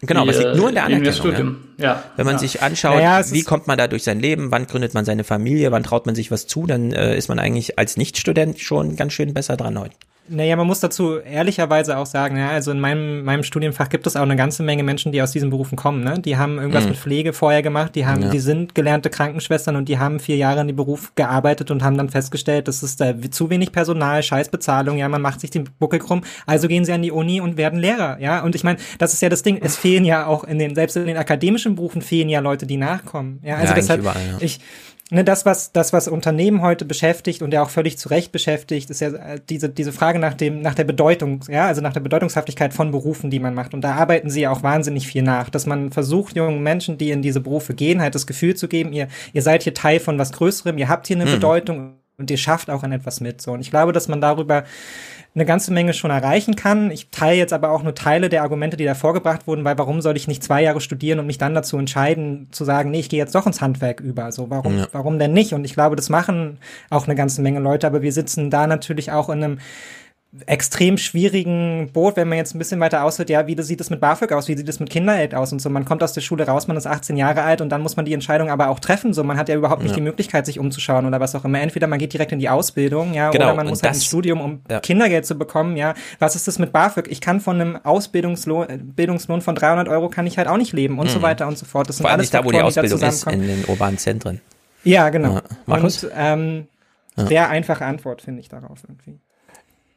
[0.00, 1.56] Genau, wie, aber es liegt nur in der Anerkennung.
[1.78, 1.84] Ja.
[1.84, 2.02] Ja.
[2.16, 2.38] Wenn man ja.
[2.38, 5.72] sich anschaut, Naja, wie kommt man da durch sein Leben, wann gründet man seine Familie,
[5.72, 9.12] wann traut man sich was zu, dann äh, ist man eigentlich als Nichtstudent schon ganz
[9.12, 9.96] schön besser dran heute.
[10.28, 14.16] Naja, man muss dazu ehrlicherweise auch sagen, ja, also in meinem, meinem Studienfach gibt es
[14.16, 16.02] auch eine ganze Menge Menschen, die aus diesen Berufen kommen.
[16.02, 16.18] Ne?
[16.20, 16.90] Die haben irgendwas Mhm.
[16.90, 18.30] mit Pflege vorher gemacht, die haben, Ja.
[18.30, 21.96] die sind gelernte Krankenschwestern und die haben vier Jahre in dem Beruf gearbeitet und haben
[21.96, 25.98] dann festgestellt, das ist da zu wenig Personal, Scheißbezahlung, ja, man macht sich den Buckel
[26.00, 28.42] krumm, also gehen sie an die Uni und werden Lehrer, ja.
[28.42, 30.96] Und ich meine, das ist ja das Ding, es fehlen ja auch in den, selbst
[30.96, 33.40] in den akademischen Berufen fehlen ja Leute, die nachkommen.
[33.44, 34.36] Ja, also Ja, deshalb, überall, ja.
[34.40, 34.60] ich,
[35.08, 38.90] Ne, das, was, das, was Unternehmen heute beschäftigt und ja auch völlig zu Recht beschäftigt,
[38.90, 42.00] ist ja äh, diese, diese Frage nach dem, nach der Bedeutung, ja, also nach der
[42.00, 43.72] Bedeutungshaftigkeit von Berufen, die man macht.
[43.72, 47.12] Und da arbeiten sie ja auch wahnsinnig viel nach, dass man versucht, jungen Menschen, die
[47.12, 50.18] in diese Berufe gehen, halt das Gefühl zu geben, ihr, ihr seid hier Teil von
[50.18, 51.34] was Größerem, ihr habt hier eine Mhm.
[51.34, 53.40] Bedeutung und ihr schafft auch an etwas mit.
[53.40, 53.52] So.
[53.52, 54.64] Und ich glaube, dass man darüber
[55.36, 56.90] eine ganze Menge schon erreichen kann.
[56.90, 60.00] Ich teile jetzt aber auch nur Teile der Argumente, die da vorgebracht wurden, weil warum
[60.00, 63.10] soll ich nicht zwei Jahre studieren und mich dann dazu entscheiden, zu sagen, nee, ich
[63.10, 64.32] gehe jetzt doch ins Handwerk über.
[64.32, 64.88] So, warum, Ja.
[64.92, 65.52] warum denn nicht?
[65.52, 66.58] Und ich glaube, das machen
[66.90, 69.58] auch eine ganze Menge Leute, aber wir sitzen da natürlich auch in einem
[70.46, 74.00] extrem schwierigen Boot, wenn man jetzt ein bisschen weiter aushört, ja, wie sieht es mit
[74.00, 75.70] BAföG aus, wie sieht es mit Kindergeld aus und so.
[75.70, 78.04] Man kommt aus der Schule raus, man ist 18 Jahre alt und dann muss man
[78.04, 79.12] die Entscheidung aber auch treffen.
[79.14, 79.96] So, man hat ja überhaupt nicht Ja.
[79.96, 81.60] die Möglichkeit, sich umzuschauen oder was auch immer.
[81.60, 84.04] Entweder man geht direkt in die Ausbildung, ja, Genau, oder man und muss halt ins
[84.04, 84.80] Studium, um ja.
[84.80, 85.94] Kindergeld zu bekommen, ja.
[86.18, 87.08] Was ist das mit BAföG?
[87.10, 90.98] Ich kann von einem Ausbildungslohn, Bildungslohn von 300 Euro kann ich halt auch nicht leben
[90.98, 91.22] und so Mhm.
[91.22, 91.88] weiter und so fort.
[91.88, 93.48] Das sind Vor allem alles nicht da, wo die Faktoren, Ausbildung ist, zusammenkommen.
[93.50, 94.40] in den urbanen Zentren.
[94.84, 95.34] Ja, genau.
[95.36, 95.42] Ja.
[95.66, 96.04] Markus?
[96.04, 96.66] Und ähm,
[97.16, 99.18] sehr einfache Antwort, finde ich, darauf irgendwie.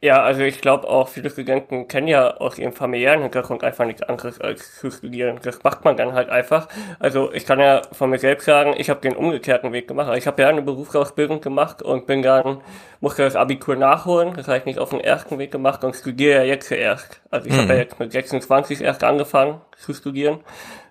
[0.02, 4.00] Ja, also ich glaube auch viele Studenten kennen ja aus ihrem familiären Hintergrund einfach nichts
[4.02, 5.38] anderes als zu studieren.
[5.42, 6.68] Das macht man dann halt einfach.
[6.98, 10.08] Also ich kann ja von mir selbst sagen, ich habe den umgekehrten Weg gemacht.
[10.08, 12.62] Also Ich habe ja eine Berufsausbildung gemacht und bin dann,
[13.00, 14.32] musste das Abitur nachholen.
[14.34, 17.20] Das habe ich nicht auf den ersten Weg gemacht und studiere ja jetzt erst.
[17.30, 17.58] Also ich Mhm.
[17.58, 20.40] habe ja jetzt mit 26 erst angefangen zu studieren,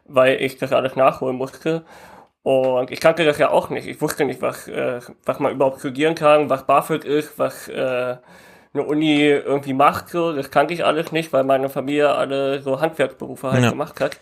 [0.05, 1.83] weil ich das alles nachholen musste.
[2.43, 3.87] Und ich kannte das ja auch nicht.
[3.87, 8.17] Ich wusste nicht, was, äh, was man überhaupt studieren kann, was BAföG ist, was äh,
[8.73, 10.09] eine Uni irgendwie macht.
[10.09, 10.33] So.
[10.33, 13.69] Das kannte ich alles nicht, weil meine Familie alle so Handwerksberufe halt Ja.
[13.71, 14.17] gemacht hat.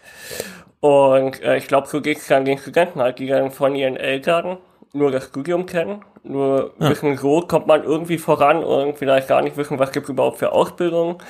[0.79, 3.97] Und äh, ich glaube, so geht es dann den Studenten halt, die dann von ihren
[3.97, 4.57] Eltern
[4.93, 6.89] nur das Studium kennen, nur Ja.
[6.89, 10.37] wissen, so kommt man irgendwie voran und vielleicht gar nicht wissen, was gibt es überhaupt
[10.37, 11.21] für Ausbildung.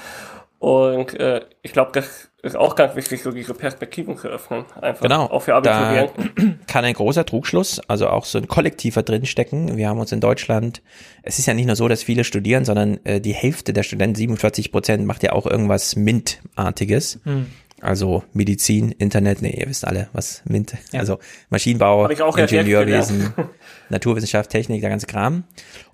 [0.59, 4.65] Und äh, ich glaube, das ist auch ganz wichtig, so diese Perspektiven zu öffnen.
[4.79, 5.25] Einfach Genau.
[5.25, 6.59] auch für Da Abiturienten.
[6.67, 9.75] kann ein großer Trugschluss, also auch so ein kollektiver drinstecken.
[9.75, 10.81] Wir haben uns in Deutschland,
[11.23, 14.15] es ist ja nicht nur so, dass viele studieren, sondern äh, die Hälfte der Studenten,
[14.15, 17.19] 47 Prozent, macht ja auch irgendwas MINT-artiges.
[17.23, 17.47] Hm.
[17.81, 23.51] Also Medizin, Internet, nee, ihr wisst alle, was MINT, also Maschinenbau, Ingenieurwesen, gelernt.
[23.89, 25.43] Naturwissenschaft, Technik, der ganze Kram.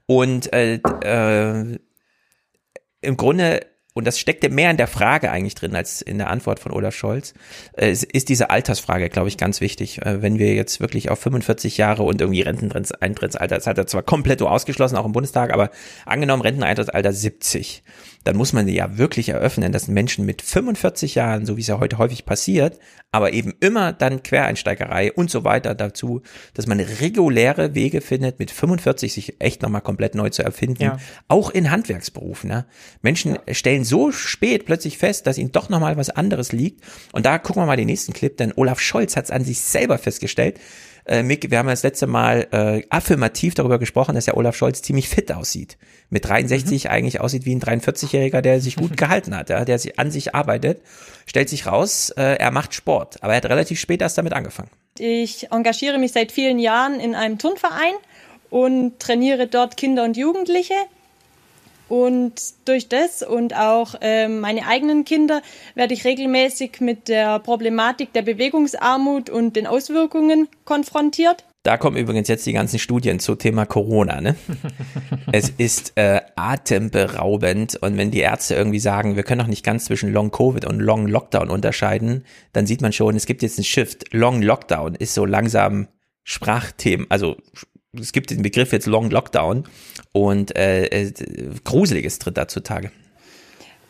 [0.06, 1.78] Und äh, äh,
[3.02, 6.60] im Grunde, und das steckte mehr in der Frage eigentlich drin als in der Antwort
[6.60, 7.34] von Olaf Scholz,
[7.78, 10.02] äh, ist diese Altersfrage, glaube ich, ganz wichtig.
[10.02, 14.02] Äh, wenn wir jetzt wirklich auf 45 Jahre und irgendwie Renteneintrittsalter, das hat er zwar
[14.04, 15.70] komplett ausgeschlossen, auch im Bundestag, aber
[16.06, 17.84] angenommen Renteneintrittsalter 70,
[18.24, 21.80] dann muss man ja wirklich eröffnen, dass Menschen mit 45 Jahren, so wie es ja
[21.80, 22.80] heute häufig passiert,
[23.12, 26.22] aber eben immer dann Quereinsteigerei und so weiter dazu,
[26.54, 30.98] dass man reguläre Wege findet, mit 45 sich echt nochmal komplett neu zu erfinden, Ja.
[31.28, 32.50] auch in Handwerksberufen.
[32.50, 32.66] Ne?
[33.02, 36.84] Menschen stellen so spät plötzlich fest, dass ihnen doch nochmal was anderes liegt.
[37.12, 39.60] Und da gucken wir mal den nächsten Clip, denn Olaf Scholz hat es an sich
[39.60, 40.60] selber festgestellt.
[41.06, 44.56] Äh, Mick, wir haben ja das letzte Mal äh, affirmativ darüber gesprochen, dass ja Olaf
[44.56, 45.78] Scholz ziemlich fit aussieht.
[46.10, 50.00] Mit 63 eigentlich aussieht wie ein 43-Jähriger, der sich gut gehalten hat, ja, der sich
[50.00, 50.82] an sich arbeitet.
[51.26, 54.70] Stellt sich raus, äh, er macht Sport, aber er hat relativ spät erst damit angefangen.
[54.98, 57.94] Ich engagiere mich seit vielen Jahren in einem Turnverein
[58.50, 60.76] und trainiere dort Kinder und Jugendliche.
[61.94, 65.44] Und durch das und auch ähm, meine eigenen Kinder
[65.76, 71.46] werde ich regelmäßig mit der Problematik der Bewegungsarmut und den Auswirkungen konfrontiert.
[71.62, 74.22] Da kommen übrigens jetzt die ganzen Studien zu Thema Corona.
[74.22, 74.36] Ne?
[75.32, 79.86] es ist äh, atemberaubend und wenn die Ärzte irgendwie sagen, wir können doch nicht ganz
[79.86, 83.66] zwischen Long Covid und Long Lockdown unterscheiden, dann sieht man schon, es gibt jetzt einen
[83.66, 84.12] Shift.
[84.12, 85.90] Long Lockdown ist so langsam
[86.24, 87.38] Sprachthemen, also
[88.00, 89.66] es gibt den Begriff jetzt Long Lockdown
[90.12, 91.14] und äh, äh,
[91.64, 92.92] Gruseliges tritt da zutage.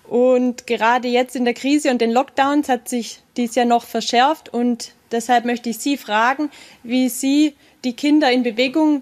[0.07, 4.49] Und gerade jetzt in der Krise und den Lockdowns hat sich dies ja noch verschärft.
[4.49, 6.49] Und deshalb möchte ich Sie fragen,
[6.83, 9.01] wie Sie die Kinder in Bewegung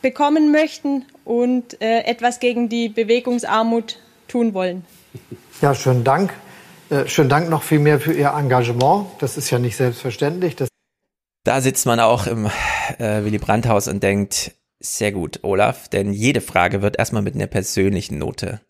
[0.00, 4.84] bekommen möchten und äh, etwas gegen die Bewegungsarmut tun wollen.
[5.60, 6.32] Ja, schönen Dank.
[6.88, 9.06] Äh, schönen Dank noch viel mehr für Ihr Engagement.
[9.18, 10.54] Das ist ja nicht selbstverständlich.
[10.54, 10.68] Das
[11.44, 12.48] Da sitzt man auch im
[12.98, 17.46] äh, Willy Brandt-Haus und denkt, sehr gut, Olaf, denn jede Frage wird erstmal mit einer
[17.46, 18.60] persönlichen Note.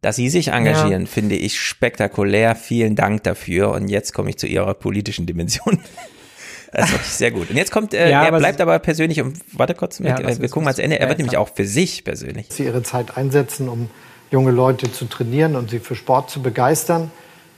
[0.00, 1.08] Dass Sie sich engagieren, Ja.
[1.08, 2.54] finde ich spektakulär.
[2.54, 3.72] Vielen Dank dafür.
[3.72, 5.80] Und jetzt komme ich zu Ihrer politischen Dimension.
[6.70, 7.50] Das ist wirklich sehr gut.
[7.50, 10.22] Und jetzt kommt, äh, Ja, er aber bleibt aber persönlich und warte kurz, Ja, mit,
[10.22, 10.96] lass äh, wir gucken mal zu Ende.
[11.00, 12.46] Er Ja, wird nämlich auch für sich persönlich.
[12.50, 13.90] Sie Ihre Zeit einsetzen, um
[14.30, 17.10] junge Leute zu trainieren und sie für Sport zu begeistern.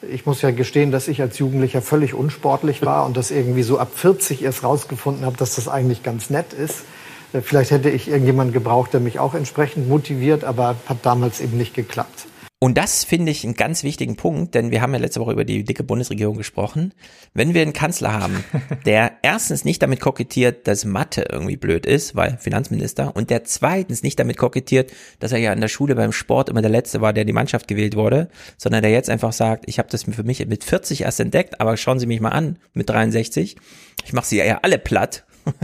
[0.03, 3.79] Ich muss ja gestehen, dass ich als Jugendlicher völlig unsportlich war und das irgendwie so
[3.79, 6.85] ab 40 erst rausgefunden habe, dass das eigentlich ganz nett ist.
[7.33, 11.59] Äh, vielleicht hätte ich irgendjemanden gebraucht, der mich auch entsprechend motiviert, aber hat damals eben
[11.59, 12.27] nicht geklappt.
[12.63, 15.47] Und das finde ich einen ganz wichtigen Punkt, denn wir haben ja letzte Woche über
[15.47, 16.93] die dicke Bundesregierung gesprochen.
[17.33, 18.45] Wenn wir einen Kanzler haben,
[18.85, 24.03] der erstens nicht damit kokettiert, dass Mathe irgendwie blöd ist, weil Finanzminister, und der zweitens
[24.03, 27.15] nicht damit kokettiert, dass er ja in der Schule beim Sport immer der Letzte war,
[27.15, 30.47] der die Mannschaft gewählt wurde, sondern der jetzt einfach sagt, ich habe das für mich
[30.47, 33.57] mit 40 erst entdeckt, aber schauen Sie mich mal an mit 63.
[34.05, 35.25] Ich mache sie ja alle platt.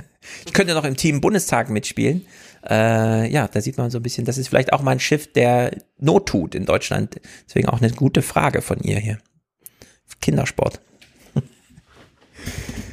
[0.45, 2.27] Ich könnte noch im Team Bundestag mitspielen
[2.69, 5.33] äh, ja, da sieht man so ein bisschen, das ist vielleicht auch mal ein Schiff,
[5.33, 7.21] der Not tut in Deutschland.
[7.49, 9.19] Deswegen auch eine gute Frage von ihr hier.
[10.21, 10.81] Kindersport.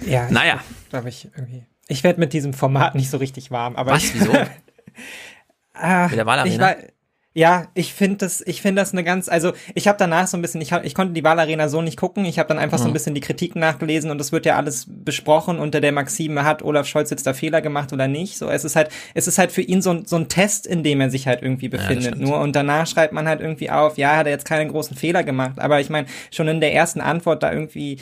[0.05, 0.29] Ja.
[0.29, 0.61] Naja.
[0.89, 1.63] Glaube ich irgendwie.
[1.87, 3.77] Ich werde mit diesem Format nicht so richtig warm.
[3.77, 4.13] Aber Was?
[4.13, 4.33] Wieso?
[5.73, 6.77] ah, mit der Wahlarena?
[6.77, 6.92] Ich
[7.35, 10.41] ja, ich finde das, ich finde das eine ganz, also ich habe danach so ein
[10.43, 12.81] bisschen, ich, hab, ich konnte die Wahlarena so nicht gucken, ich habe dann einfach mhm.
[12.81, 12.93] so ein mhm.
[12.93, 16.85] bisschen die Kritiken nachgelesen und es wird ja alles besprochen unter der Maxime, hat Olaf
[16.85, 18.37] Scholz jetzt da Fehler gemacht oder nicht?
[18.37, 20.83] So, es ist halt, es ist halt für ihn so, ein so ein Test, in
[20.83, 22.19] dem er sich halt irgendwie befindet.
[22.19, 24.95] Ja, nur und danach schreibt man halt irgendwie auf, ja, hat er jetzt keinen großen
[24.95, 27.97] Fehler gemacht, aber ich meine schon in der ersten Antwort da irgendwie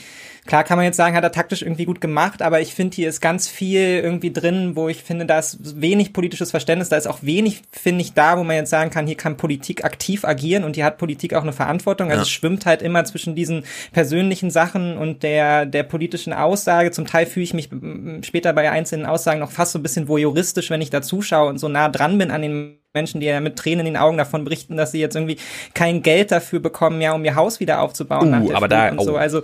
[0.48, 3.08] Klar kann man jetzt sagen, hat er taktisch irgendwie gut gemacht, aber ich finde, hier
[3.08, 7.08] ist ganz viel irgendwie drin, wo ich finde, da ist wenig politisches Verständnis, da ist
[7.08, 10.64] auch wenig, finde ich, da, wo man jetzt sagen kann, hier kann Politik aktiv agieren
[10.64, 12.08] und hier hat Politik auch eine Verantwortung.
[12.08, 12.24] Also ja.
[12.24, 16.90] es schwimmt halt immer zwischen diesen persönlichen Sachen und der, der politischen Aussage.
[16.92, 17.70] Zum Teil fühle ich mich
[18.24, 21.60] später bei einzelnen Aussagen noch fast so ein bisschen voyeuristisch, wenn ich da zuschaue und
[21.60, 24.44] so nah dran bin an den Menschen, die ja mit Tränen in den Augen davon
[24.44, 25.38] berichten, dass sie jetzt irgendwie
[25.74, 28.48] kein Geld dafür bekommen, ja, um ihr Haus wieder aufzubauen.
[28.48, 29.04] Uh, aber da, oh.
[29.04, 29.16] so.
[29.16, 29.42] Also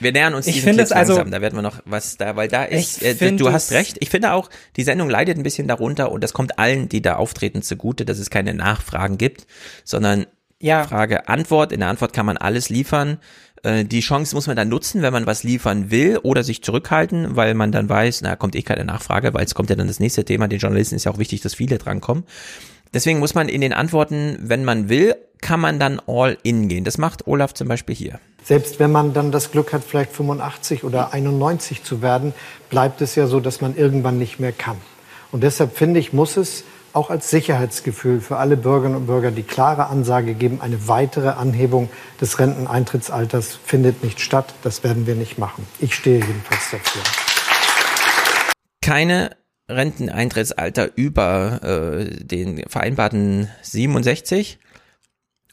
[0.00, 1.30] wir nähern uns ich finde es also langsam.
[1.30, 3.96] Da werden wir noch was da, weil da ist, äh, du hast recht.
[4.00, 7.16] Ich finde auch, die Sendung leidet ein bisschen darunter und das kommt allen, die da
[7.16, 9.46] auftreten, zugute, dass es keine Nachfragen gibt,
[9.84, 10.26] sondern
[10.60, 10.84] ja.
[10.84, 11.72] Frage, Antwort.
[11.72, 13.18] In der Antwort kann man alles liefern.
[13.62, 17.36] Äh, die Chance muss man dann nutzen, wenn man was liefern will oder sich zurückhalten,
[17.36, 20.00] weil man dann weiß, na, kommt eh keine Nachfrage, weil es kommt ja dann das
[20.00, 20.48] nächste Thema.
[20.48, 22.24] Den Journalisten ist ja auch wichtig, dass viele drankommen.
[22.94, 26.84] Deswegen muss man in den Antworten, wenn man will, kann man dann all in gehen.
[26.84, 28.18] Das macht Olaf zum Beispiel hier.
[28.44, 32.32] Selbst wenn man dann das Glück hat, vielleicht 85 oder 91 zu werden,
[32.70, 34.76] bleibt es ja so, dass man irgendwann nicht mehr kann.
[35.30, 39.42] Und deshalb finde ich, muss es auch als Sicherheitsgefühl für alle Bürgerinnen und Bürger die
[39.42, 44.54] klare Ansage geben, eine weitere Anhebung des Renteneintrittsalters findet nicht statt.
[44.62, 45.66] Das werden wir nicht machen.
[45.78, 47.02] Ich stehe jedenfalls dafür.
[48.80, 49.36] Keine
[49.68, 54.58] Renteneintrittsalter über äh, den vereinbarten 67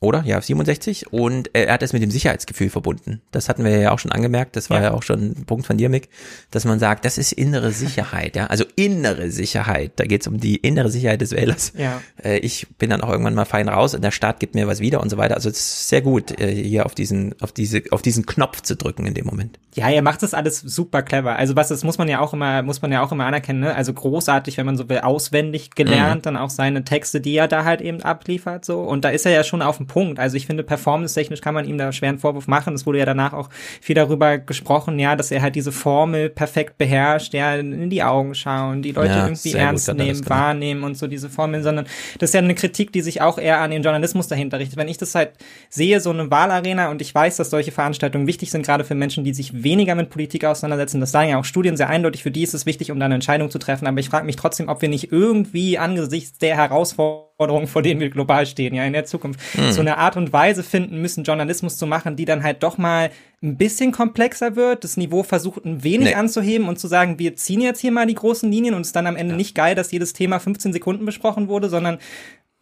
[0.05, 0.23] oder?
[0.25, 1.11] Ja, 67.
[1.11, 3.21] Und er hat es mit dem Sicherheitsgefühl verbunden.
[3.31, 4.55] Das hatten wir ja auch schon angemerkt.
[4.55, 6.09] Das war ja, ja auch schon ein Punkt von dir, Mick,
[6.51, 8.35] dass man sagt, das ist innere Sicherheit.
[8.35, 9.93] Ja, also innere Sicherheit.
[9.97, 11.73] Da geht es um die innere Sicherheit des Wählers.
[11.77, 12.01] Ja.
[12.23, 14.79] Äh, ich bin dann auch irgendwann mal fein raus und der Staat gibt mir was
[14.79, 15.35] wieder und so weiter.
[15.35, 18.75] Also es ist sehr gut, äh, hier auf diesen, auf diese, auf diesen Knopf zu
[18.75, 19.59] drücken in dem Moment.
[19.73, 21.35] Ja, er macht das alles super clever.
[21.35, 23.59] Also was, das muss man ja auch immer, muss man ja auch immer anerkennen.
[23.59, 23.75] Ne?
[23.75, 26.23] Also großartig, wenn man so will, auswendig gelernt, mhm.
[26.23, 28.63] dann auch seine Texte, die er da halt eben abliefert.
[28.63, 30.19] So und da ist er ja schon auf dem Punkt.
[30.19, 32.73] Also ich finde, performance-technisch kann man ihm da schweren Vorwurf machen.
[32.73, 33.49] Es wurde ja danach auch
[33.79, 38.35] viel darüber gesprochen, ja, dass er halt diese Formel perfekt beherrscht, ja, in die Augen
[38.35, 41.85] schauen, die Leute ja, irgendwie ernst nehmen, wahrnehmen und so diese Formeln, sondern
[42.19, 44.75] das ist ja eine Kritik, die sich auch eher an den Journalismus dahinter richtet.
[44.75, 45.31] Wenn ich das halt
[45.69, 49.23] sehe, so eine Wahlarena und ich weiß, dass solche Veranstaltungen wichtig sind, gerade für Menschen,
[49.23, 52.43] die sich weniger mit Politik auseinandersetzen, das sagen ja auch Studien sehr eindeutig, für die
[52.43, 54.81] ist es wichtig, um da eine Entscheidung zu treffen, aber ich frage mich trotzdem, ob
[54.81, 59.05] wir nicht irgendwie angesichts der Herausforderungen Herausforderungen, vor denen wir global stehen, ja, in der
[59.05, 59.39] Zukunft.
[59.57, 59.71] Mhm.
[59.71, 63.11] So eine Art und Weise finden müssen, Journalismus zu machen, die dann halt doch mal
[63.43, 66.13] ein bisschen komplexer wird, das Niveau versucht ein wenig nee.
[66.15, 68.95] anzuheben und zu sagen, wir ziehen jetzt hier mal die großen Linien und es ist
[68.95, 69.37] dann am Ende ja.
[69.37, 71.99] nicht geil, dass jedes Thema 15 Sekunden besprochen wurde, sondern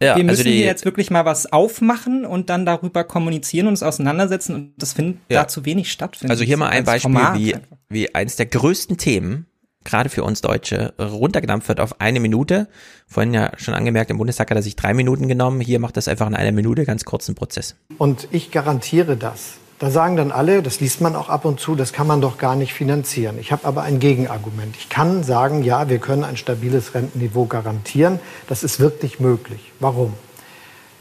[0.02, 3.68] ja, wir also müssen also hier jetzt wirklich mal was aufmachen und dann darüber kommunizieren
[3.68, 5.42] und uns auseinandersetzen und das findet ja.
[5.42, 6.32] da zu wenig stattfindet.
[6.32, 7.54] Also hier mal ein Beispiel, wie,
[7.88, 9.46] wie eins der größten Themen
[9.84, 12.68] gerade für uns Deutsche runtergedampft wird auf eine Minute.
[13.06, 15.60] Vorhin ja schon angemerkt, im Bundestag hat er sich drei Minuten genommen.
[15.60, 17.76] Hier macht das einfach in einer Minute ganz kurzen Prozess.
[17.98, 19.54] Und ich garantiere das.
[19.78, 22.38] Da sagen dann alle, das liest man auch ab und zu, das kann man doch
[22.38, 23.38] gar nicht finanzieren.
[23.38, 24.76] Ich habe aber ein Gegenargument.
[24.78, 28.20] Ich kann sagen, ja, wir können ein stabiles Rentenniveau garantieren.
[28.48, 29.72] Das ist wirklich möglich.
[29.80, 30.14] Warum?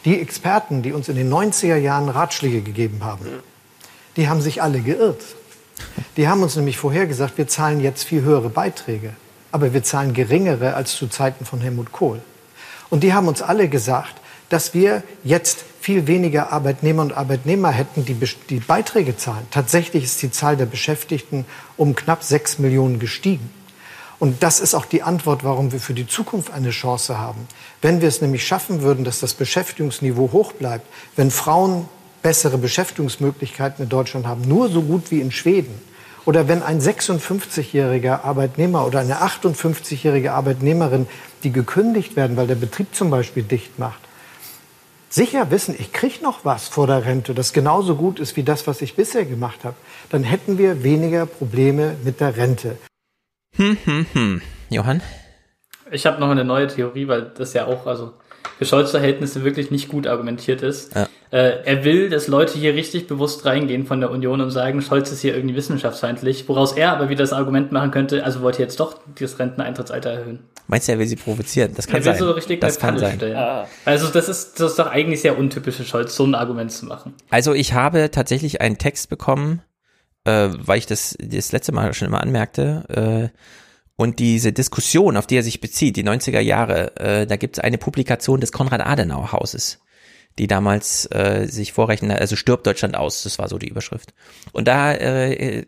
[0.06, 3.26] Die Experten, die uns in den 90er Jahren Ratschläge gegeben haben,
[4.18, 5.22] die haben sich alle geirrt.
[6.18, 9.14] Die haben uns nämlich vorher gesagt, wir zahlen jetzt viel höhere Beiträge,
[9.52, 12.22] aber wir zahlen geringere als zu Zeiten von Helmut Kohl.
[12.90, 14.16] Und die haben uns alle gesagt,
[14.50, 18.16] dass wir jetzt viel weniger Arbeitnehmer und Arbeitnehmer hätten, die
[18.50, 19.48] die Beiträge zahlen.
[19.52, 21.46] Tatsächlich ist die Zahl der Beschäftigten
[21.76, 23.50] um knapp sechs Millionen gestiegen.
[24.20, 27.48] Und das ist auch die Antwort, warum wir für die Zukunft eine Chance haben.
[27.82, 30.88] Wenn wir es nämlich schaffen würden, dass das Beschäftigungsniveau hoch bleibt,
[31.18, 31.90] wenn Frauen
[32.24, 35.80] bessere Beschäftigungsmöglichkeiten in Deutschland haben, nur so gut wie in Schweden,
[36.26, 41.08] oder wenn ein 56-jähriger Arbeitnehmer oder eine 58-jährige Arbeitnehmerin,
[41.44, 44.00] die gekündigt werden, weil der Betrieb zum Beispiel dicht macht,
[45.10, 48.66] sicher wissen, ich kriege noch was vor der Rente, das genauso gut ist wie das,
[48.68, 49.76] was ich bisher gemacht habe,
[50.10, 52.78] dann hätten wir weniger Probleme mit der Rente.
[53.58, 54.42] Hm, hm, hm.
[54.70, 55.02] Johann?
[55.92, 58.14] Ich habe noch eine neue Theorie, weil das ja auch also
[58.58, 60.96] für Scholz-Verhältnisse wirklich nicht gut argumentiert ist.
[60.96, 61.08] Ja.
[61.32, 65.12] Äh, er will, dass Leute hier richtig bewusst reingehen von der Union und sagen, Scholz
[65.12, 68.66] ist hier irgendwie wissenschaftsfeindlich, woraus er aber wieder das Argument machen könnte, also wollt ihr
[68.66, 70.40] jetzt doch das Renteneintrittsalter erhöhen.
[70.68, 71.74] Meinst du, er will sie provozieren?
[71.76, 72.20] Das kann er will sein.
[72.20, 73.18] so richtig das kann sein.
[73.18, 73.36] Stellen.
[73.36, 73.68] Ah.
[73.84, 76.86] Also das ist, das ist doch eigentlich sehr untypisch für Scholz, so ein Argument zu
[76.86, 77.14] machen.
[77.30, 79.62] Also ich habe tatsächlich einen Text bekommen,
[80.26, 83.38] äh, weil ich das das letzte Mal schon immer anmerkte, äh,
[83.96, 87.64] und diese Diskussion, auf die er sich bezieht, die 90er Jahre, äh, da gibt es
[87.64, 89.80] eine Publikation des Konrad-Adenauer-Hauses,
[90.40, 94.14] die damals äh, sich vorrechnen, also stirbt Deutschland aus, das war so die Überschrift.
[94.52, 95.66] Und da äh,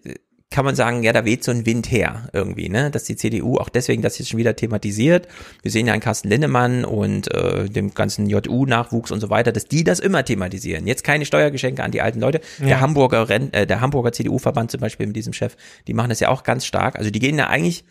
[0.56, 3.58] kann man sagen, ja, da weht so ein Wind her irgendwie, ne, dass die CDU
[3.58, 5.28] auch deswegen das jetzt schon wieder thematisiert.
[5.62, 9.66] Wir sehen ja an Carsten Linnemann und äh, dem ganzen JU-Nachwuchs und so weiter, dass
[9.66, 10.88] die das immer thematisieren.
[10.88, 12.42] Jetzt keine Steuergeschenke an die alten Leute.
[12.60, 12.68] Ja.
[12.68, 16.22] Der Hamburger Ren äh, der Hamburger CDU-Verband zum Beispiel mit diesem Chef, die machen das
[16.22, 16.98] ja auch ganz stark.
[16.98, 17.84] Also die gehen da eigentlich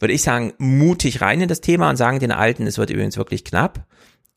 [0.00, 3.16] würde ich sagen, mutig rein in das Thema und sagen den Alten, es wird übrigens
[3.16, 3.86] wirklich knapp.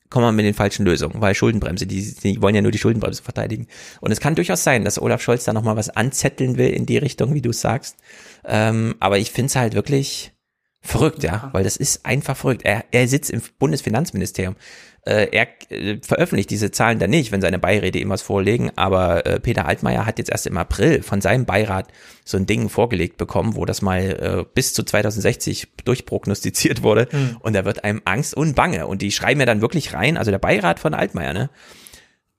[0.10, 3.24] Kommen wir mit den falschen Lösungen, weil Schuldenbremse, die, die wollen ja nur die Schuldenbremse
[3.24, 3.68] verteidigen.
[4.00, 6.98] Und es kann durchaus sein, dass Olaf Scholz da nochmal was anzetteln will in die
[6.98, 7.98] Richtung, wie du sagst.
[8.46, 10.33] Ähm, aber ich finde es halt wirklich
[10.84, 12.64] verrückt, ja, weil das ist einfach verrückt.
[12.66, 14.56] Er, er sitzt im Bundesfinanzministerium.
[15.06, 19.26] Äh, er äh, veröffentlicht diese Zahlen dann nicht, wenn seine Beiräte ihm was vorlegen, aber
[19.26, 21.88] äh, Peter Altmaier hat jetzt erst im April von seinem Beirat
[22.24, 27.38] so ein Ding vorgelegt bekommen, wo das mal äh, bis zu 2060 durchprognostiziert wurde mhm.
[27.42, 30.32] und da wird einem Angst und Bange und die schreiben ja dann wirklich rein, also
[30.32, 31.50] der Beirat von Altmaier, ne?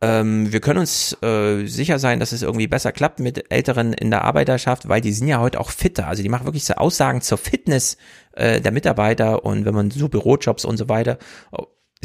[0.04, 4.10] Ähm, wir können uns äh, sicher sein, dass es irgendwie besser klappt mit Älteren in
[4.10, 6.08] der Arbeiterschaft, weil die sind ja heute auch fitter.
[6.08, 7.96] Also die machen wirklich so Aussagen zur Fitness
[8.32, 11.18] äh, der Mitarbeiter und wenn man so Bürojobs und so weiter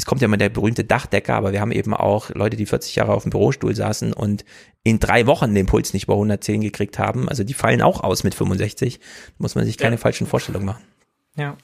[0.00, 2.96] es kommt ja immer der berühmte Dachdecker, aber wir haben eben auch Leute, die 40
[2.96, 4.46] Jahre auf dem Bürostuhl saßen und
[4.82, 7.28] in drei Wochen den Puls nicht über 110 gekriegt haben.
[7.28, 8.98] Also die fallen auch aus mit 65.
[8.98, 9.04] Da
[9.36, 10.00] muss man sich keine ja.
[10.00, 10.84] falschen Vorstellungen machen.
[11.36, 11.56] Ja.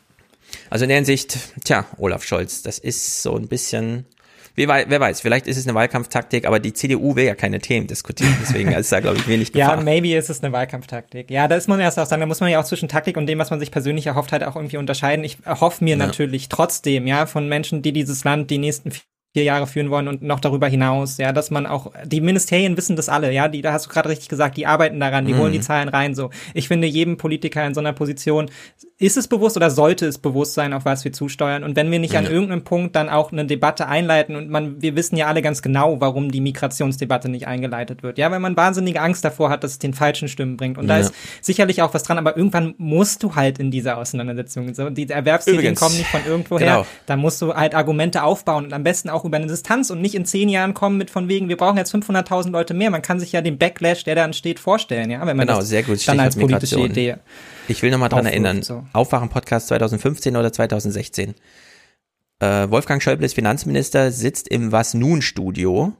[0.69, 4.05] Also in der Hinsicht, tja, Olaf Scholz, das ist so ein bisschen
[4.57, 7.87] Wer, wer weiß, vielleicht ist es eine Wahlkampftaktik, aber die CDU will ja keine Themen
[7.87, 9.77] diskutieren, deswegen ist da, glaube ich, wenig Gefahr.
[9.77, 11.31] Ja, maybe ist es eine Wahlkampftaktik.
[11.31, 13.27] Ja, da ist man erst auch sagen, da muss man ja auch zwischen Taktik und
[13.27, 15.25] dem, was man sich persönlich erhofft hat, auch irgendwie unterscheiden.
[15.25, 16.07] Ich erhoffe mir ja.
[16.07, 18.93] natürlich trotzdem, ja, von Menschen, die dieses Land die nächsten
[19.37, 22.97] vier Jahre führen wollen und noch darüber hinaus, ja, dass man auch, die Ministerien wissen
[22.97, 25.39] das alle, ja, die, da hast du gerade richtig gesagt, die arbeiten daran, die mhm.
[25.41, 26.31] holen die Zahlen rein, so.
[26.55, 28.51] Ich finde, jedem Politiker in so einer Position
[28.99, 31.65] ist es bewusst oder sollte es bewusst sein, auf was wir zusteuern.
[31.65, 34.97] Und wenn wir nicht an irgendeinem Punkt dann auch eine Debatte einleiten und man, wir
[34.97, 38.17] wissen ja alle ganz genau, warum die Migrationsdebatte nicht eingeleitet wird.
[38.17, 40.79] Ja, weil man wahnsinnige Angst davor hat, dass es den falschen Stimmen bringt.
[40.79, 40.95] Und ja.
[40.95, 44.73] da ist sicherlich auch was dran, aber irgendwann musst du halt in dieser Auseinandersetzung.
[44.73, 46.67] So, die Erwerbstätigen kommen nicht von irgendwoher.
[46.67, 46.87] Genau.
[47.05, 50.15] Da musst du halt Argumente aufbauen und am besten auch über eine Distanz und nicht
[50.15, 52.91] in zehn Jahren kommen mit von wegen, wir brauchen jetzt 500.000 Leute mehr.
[52.91, 55.69] Man kann sich ja den Backlash, der da entsteht, vorstellen, ja, wenn man genau, das
[55.69, 56.09] sehr gut.
[56.09, 56.81] dann als politische.
[56.81, 57.17] Idee
[57.69, 58.63] ich will nochmal dran erinnern.
[58.63, 58.85] So.
[58.93, 61.35] Aufwachen-Podcast 2015 oder 2016.
[62.39, 65.95] Äh, Wolfgang Schäuble ist Finanzminister, sitzt im Was Nun Studio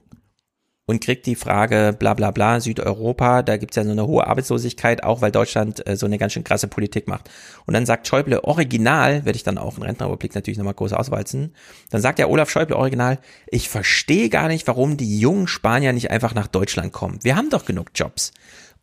[0.87, 5.03] und kriegt die Frage, bla bla bla, Südeuropa, da gibt's ja so eine hohe Arbeitslosigkeit,
[5.03, 7.29] auch weil Deutschland äh, so eine ganz schön krasse Politik macht.
[7.67, 11.55] Und dann sagt Schäuble original, werde ich dann auch in Rentenrepublik natürlich nochmal groß auswalzen,
[11.91, 16.11] dann sagt ja Olaf Schäuble original, ich verstehe gar nicht, warum die jungen Spanier nicht
[16.11, 17.19] einfach nach Deutschland kommen.
[17.23, 18.33] Wir haben doch genug Jobs.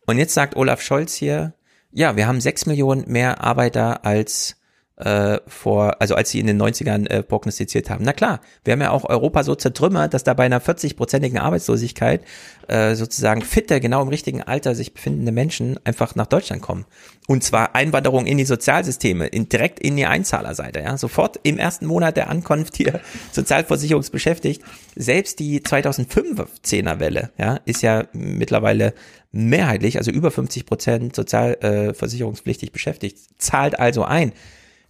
[0.06, 1.54] Und jetzt sagt Olaf Scholz hier,
[1.94, 4.56] ja, wir haben sechs Millionen mehr Arbeiter als
[4.96, 8.04] äh, vor, also als sie in den 90ern äh, prognostiziert haben.
[8.04, 12.22] Na klar, wir haben ja auch Europa so zertrümmert, dass da bei einer 40-prozentigen Arbeitslosigkeit
[12.68, 16.84] äh, sozusagen fitte, genau im richtigen Alter sich befindende Menschen einfach nach Deutschland kommen.
[17.26, 20.96] Und zwar Einwanderung in die Sozialsysteme, in, direkt in die Einzahlerseite, ja.
[20.96, 23.00] Sofort im ersten Monat der Ankunft hier
[23.32, 24.62] sozialversicherungsbeschäftigt.
[24.94, 28.94] Selbst die 2015er Welle, ja, ist ja mittlerweile
[29.32, 34.32] mehrheitlich, also über 50 Prozent sozialversicherungspflichtig beschäftigt, zahlt also ein.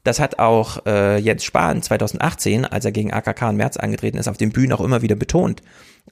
[0.05, 4.29] Das hat auch äh, Jens Spahn 2018, als er gegen AKK und März angetreten ist,
[4.29, 5.63] auf den Bühnen auch immer wieder betont.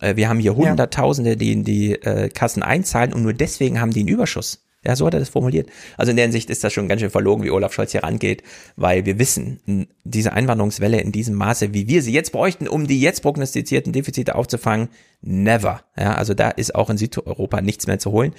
[0.00, 3.92] Äh, wir haben hier Hunderttausende, die in die äh, Kassen einzahlen und nur deswegen haben
[3.92, 4.61] die einen Überschuss.
[4.84, 5.68] Ja, so hat er das formuliert.
[5.96, 8.42] Also in der Hinsicht ist das schon ganz schön verlogen, wie Olaf Scholz hier rangeht,
[8.74, 13.00] weil wir wissen, diese Einwanderungswelle in diesem Maße, wie wir sie jetzt bräuchten, um die
[13.00, 14.88] jetzt prognostizierten Defizite aufzufangen,
[15.20, 15.82] never.
[15.96, 18.34] Ja, also da ist auch in Südeuropa nichts mehr zu holen.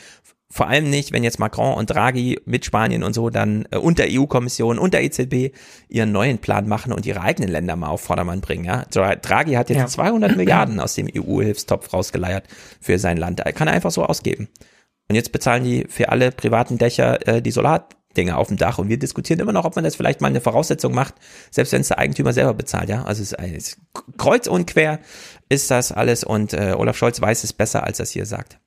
[0.50, 4.04] Vor allem nicht, wenn jetzt Macron und Draghi mit Spanien und so dann äh, unter
[4.08, 5.52] EU-Kommission, unter EZB
[5.90, 8.66] ihren neuen Plan machen und ihre eigenen Länder mal auf Vordermann bringen.
[8.66, 8.86] Ja?
[8.86, 9.88] Draghi hat jetzt ja.
[9.88, 12.46] 200 Milliarden aus dem EU-Hilfstopf rausgeleiert
[12.80, 13.40] für sein Land.
[13.40, 14.48] Er kann er einfach so ausgeben.
[15.10, 18.78] Und jetzt bezahlen die für alle privaten Dächer äh, die Solardinge auf dem Dach.
[18.78, 21.16] Und wir diskutieren immer noch, ob man das vielleicht mal eine Voraussetzung macht,
[21.52, 22.90] selbst wenn es der Eigentümer selber bezahlt.
[22.90, 23.78] Ja, also es ist,
[24.18, 25.00] kreuz und quer
[25.50, 26.24] ist das alles.
[26.24, 28.60] Und äh, Olaf Scholz weiß es besser, als er es hier sagt.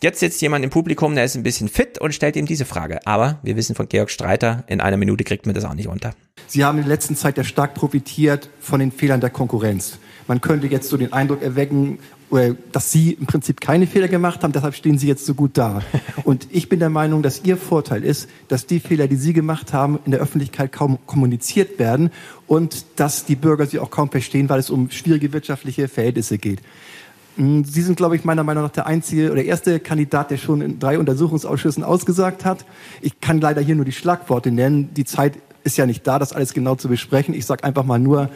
[0.00, 3.04] Jetzt sitzt jemand im Publikum, der ist ein bisschen fit und stellt ihm diese Frage.
[3.04, 6.12] Aber wir wissen von Georg Streiter, in einer Minute kriegt man das auch nicht unter.
[6.46, 9.98] Sie haben in der letzten Zeit ja stark profitiert von den Fehlern der Konkurrenz.
[10.28, 11.98] Man könnte jetzt so den Eindruck erwecken,
[12.72, 15.80] dass Sie im Prinzip keine Fehler gemacht haben, deshalb stehen Sie jetzt so gut da.
[16.24, 19.72] Und ich bin der Meinung, dass Ihr Vorteil ist, dass die Fehler, die Sie gemacht
[19.72, 22.10] haben, in der Öffentlichkeit kaum kommuniziert werden
[22.46, 26.60] und dass die Bürger sie auch kaum verstehen, weil es um schwierige wirtschaftliche Verhältnisse geht.
[27.36, 30.60] Hm, Sie sind, glaube ich, meiner Meinung nach der einzige oder erste Kandidat, der schon
[30.60, 32.64] in drei Untersuchungsausschüssen ausgesagt hat.
[33.00, 34.92] Ich kann leider hier nur die Schlagworte nennen.
[34.94, 37.34] Die Zeit ist ja nicht da, das alles genau zu besprechen.
[37.34, 38.30] Ich sage einfach mal nur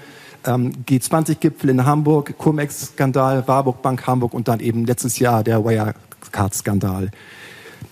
[0.44, 7.10] ähm, G20-Gipfel in Hamburg, Cum-Ex-Skandal, Warburg Bank Hamburg und dann eben letztes Jahr der Wirecard-Skandal.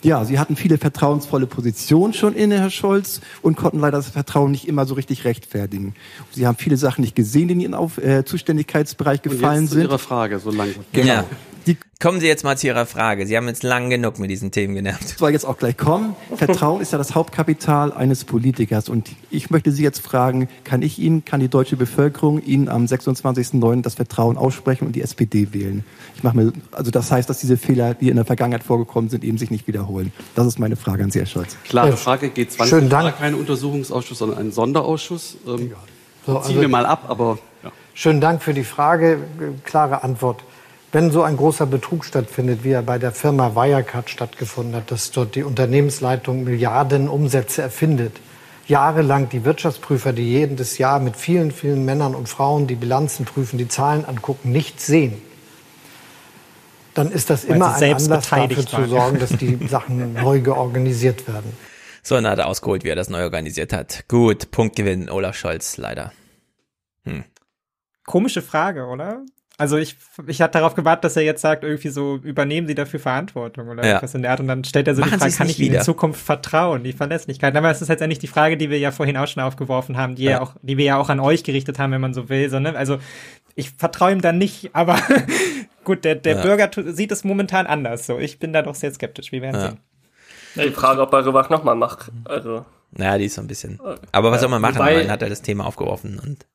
[0.02, 4.50] Ja, Sie hatten viele vertrauensvolle Positionen schon inne, Herr Scholz, und konnten leider das Vertrauen
[4.50, 5.94] nicht immer so richtig rechtfertigen.
[6.30, 9.72] Sie haben viele Sachen nicht gesehen, die in Ihren Auf äh, Zuständigkeitsbereich gefallen und jetzt
[9.72, 9.82] sind.
[9.82, 10.74] Zu Ihrer Frage, so lange.
[10.92, 11.06] Genau.
[11.06, 11.24] Ja.
[11.66, 13.26] Die Kommen Sie jetzt mal zu Ihrer Frage.
[13.26, 15.18] Sie haben jetzt lang genug mit diesen Themen genervt.
[15.18, 16.16] Soll jetzt auch gleich kommen.
[16.34, 18.88] Vertrauen ist ja das Hauptkapital eines Politikers.
[18.88, 22.86] Und ich möchte Sie jetzt fragen, kann ich Ihnen, kann die deutsche Bevölkerung Ihnen am
[22.86, 23.82] 26.09.
[23.82, 25.84] das Vertrauen aussprechen und die SPD wählen?
[26.16, 29.22] Ich mache mir, also das heißt, dass diese Fehler, die in der Vergangenheit vorgekommen sind,
[29.22, 30.10] eben sich nicht wiederholen.
[30.34, 31.58] Das ist meine Frage an Sie, Herr Scholz.
[31.64, 33.18] Klare Frage, geht 20 Schönen Dank.
[33.18, 35.36] kein Untersuchungsausschuss, sondern ein Sonderausschuss.
[35.46, 35.72] Ähm,
[36.24, 37.38] so, also, ziehen wir mal ab, aber...
[37.62, 37.72] Ja.
[37.92, 39.18] Schönen Dank für die Frage.
[39.64, 40.42] Klare Antwort.
[40.92, 45.12] Wenn so ein großer Betrug stattfindet, wie er bei der Firma Wirecard stattgefunden hat, dass
[45.12, 48.16] dort die Unternehmensleitung Milliarden Umsätze erfindet,
[48.66, 53.56] jahrelang die Wirtschaftsprüfer, die jedes Jahr mit vielen, vielen Männern und Frauen die Bilanzen prüfen,
[53.56, 55.20] die Zahlen angucken, nichts sehen,
[56.94, 61.28] dann ist das Weil immer ein Anlass dafür zu sorgen, dass die Sachen neu georganisiert
[61.28, 61.52] werden.
[62.02, 64.08] So, dann hat er ausgeholt, wie er das neu organisiert hat.
[64.08, 66.12] Gut, Punktgewinn, Olaf Scholz, leider.
[67.04, 67.24] Hm.
[68.06, 69.22] Komische Frage, oder?
[69.60, 69.94] Also ich,
[70.26, 73.86] ich hatte darauf gewartet, dass er jetzt sagt, irgendwie so, übernehmen Sie dafür Verantwortung oder
[73.86, 73.96] ja.
[73.98, 74.40] etwas in der Art.
[74.40, 76.94] Und dann stellt er so Machen die Frage, kann ich Ihnen in Zukunft vertrauen, die
[76.94, 77.54] Verlässlichkeit.
[77.54, 80.22] Aber es ist letztendlich die Frage, die wir ja vorhin auch schon aufgeworfen haben, die
[80.22, 82.48] ja, ja auch, die wir ja auch an euch gerichtet haben, wenn man so will.
[82.48, 82.74] So, ne?
[82.74, 83.00] Also
[83.54, 84.98] ich vertraue ihm dann nicht, aber
[85.84, 86.42] gut, der, der ja.
[86.42, 88.06] Bürger sieht es momentan anders.
[88.06, 89.30] So, ich bin da doch sehr skeptisch.
[89.30, 89.78] Wir werden sehen.
[90.54, 92.10] Die Frage, ob er Rübach nochmal macht.
[92.24, 92.64] Also.
[92.92, 93.78] Naja, die ist so ein bisschen.
[94.10, 94.76] Aber was soll man machen?
[94.76, 96.46] Wobei, hat er das Thema aufgeworfen und.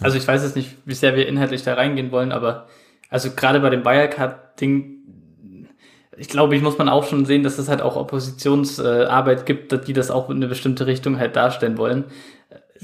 [0.00, 2.68] Also ich weiß jetzt nicht, wie sehr wir inhaltlich da reingehen wollen, aber
[3.08, 4.98] also gerade bei dem Wirecard-Ding,
[6.16, 9.92] ich glaube, ich muss man auch schon sehen, dass es halt auch Oppositionsarbeit gibt, die
[9.92, 12.04] das auch in eine bestimmte Richtung halt darstellen wollen.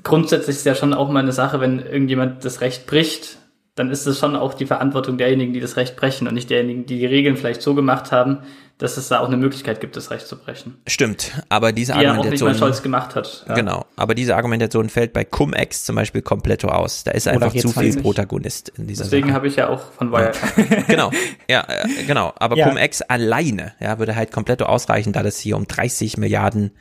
[0.02, 3.38] Grundsätzlich ist ja schon auch mal eine Sache, wenn irgendjemand das Recht bricht,
[3.76, 6.86] dann ist es schon auch die Verantwortung derjenigen, die das Recht brechen und nicht derjenigen,
[6.86, 8.38] die die Regeln vielleicht so gemacht haben,
[8.78, 10.76] dass es da auch eine Möglichkeit gibt, das Recht zu brechen.
[10.86, 12.32] Stimmt, aber diese die Argumentation.
[12.32, 13.44] Ja auch nicht mal Scholz gemacht hat.
[13.48, 13.54] Ja.
[13.54, 17.04] Genau, aber diese Argumentation fällt bei Cum-Ex zum Beispiel komplett aus.
[17.04, 20.86] Da ist einfach zu viel Protagonist in dieser Deswegen habe ich ja auch von Wirecard.
[20.88, 21.10] genau,
[21.48, 22.34] ja, äh, genau.
[22.38, 22.68] Aber ja.
[22.68, 26.72] Cum-Ex alleine ja, würde halt komplett ausreichen, da das hier um 30 Milliarden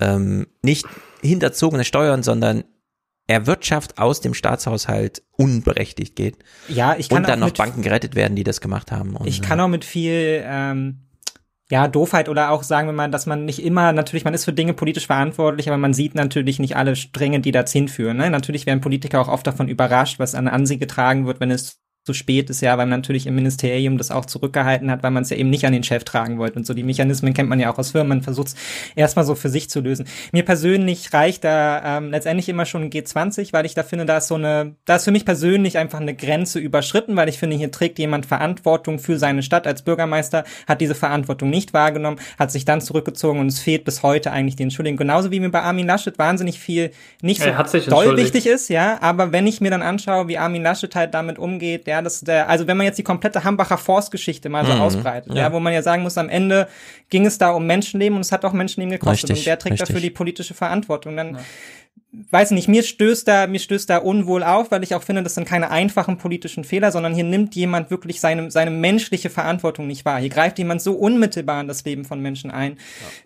[0.00, 0.86] ähm, nicht
[1.22, 2.64] hinterzogene Steuern, sondern
[3.28, 6.38] Erwirtschaft aus dem Staatshaushalt unberechtigt geht.
[6.68, 9.16] Ja, ich kann Und dann noch Banken gerettet werden, die das gemacht haben.
[9.16, 11.05] Und, ich kann auch mit viel ähm,
[11.70, 14.52] ja, Doofheit oder auch sagen wir mal, dass man nicht immer, natürlich, man ist für
[14.52, 18.16] Dinge politisch verantwortlich, aber man sieht natürlich nicht alle Stränge, die dazu hinführen.
[18.16, 18.30] Ne?
[18.30, 22.14] Natürlich werden Politiker auch oft davon überrascht, was an Ansehen getragen wird, wenn es zu
[22.14, 25.30] spät ist, ja, weil man natürlich im Ministerium das auch zurückgehalten hat, weil man es
[25.30, 26.56] ja eben nicht an den Chef tragen wollte.
[26.56, 28.10] Und so die Mechanismen kennt man ja auch aus Firmen.
[28.10, 28.54] Man versucht es
[28.94, 30.06] erstmal so für sich zu lösen.
[30.30, 34.18] Mir persönlich reicht da ähm, letztendlich immer schon ein G20, weil ich da finde, da
[34.18, 37.56] ist so eine, da ist für mich persönlich einfach eine Grenze überschritten, weil ich finde,
[37.56, 42.52] hier trägt jemand Verantwortung für seine Stadt als Bürgermeister, hat diese Verantwortung nicht wahrgenommen, hat
[42.52, 44.98] sich dann zurückgezogen und es fehlt bis heute eigentlich die Entschuldigung.
[44.98, 49.32] Genauso wie mir bei Armin Laschet wahnsinnig viel nicht so doll wichtig ist, ja, aber
[49.32, 52.48] wenn ich mir dann anschaue, wie Armin Laschet halt damit umgeht, der ja, das der,
[52.48, 55.42] also wenn man jetzt die komplette Hambacher Forstgeschichte mal so mhm, ausbreitet, ja.
[55.42, 55.52] ja.
[55.52, 56.68] wo man ja sagen muss, am Ende
[57.10, 59.72] ging es da um Menschenleben und es hat auch Menschenleben gekostet richtig, und der trägt
[59.74, 59.88] richtig.
[59.88, 61.16] dafür die politische Verantwortung.
[61.16, 61.40] Dann ja
[62.30, 65.34] weiß nicht, mir stößt da, mir stößt da unwohl auf, weil ich auch finde, das
[65.34, 70.04] sind keine einfachen politischen Fehler, sondern hier nimmt jemand wirklich seine, seine menschliche Verantwortung nicht
[70.04, 70.18] wahr.
[70.18, 72.72] Hier greift jemand so unmittelbar in das Leben von Menschen ein.
[72.72, 72.78] Ja.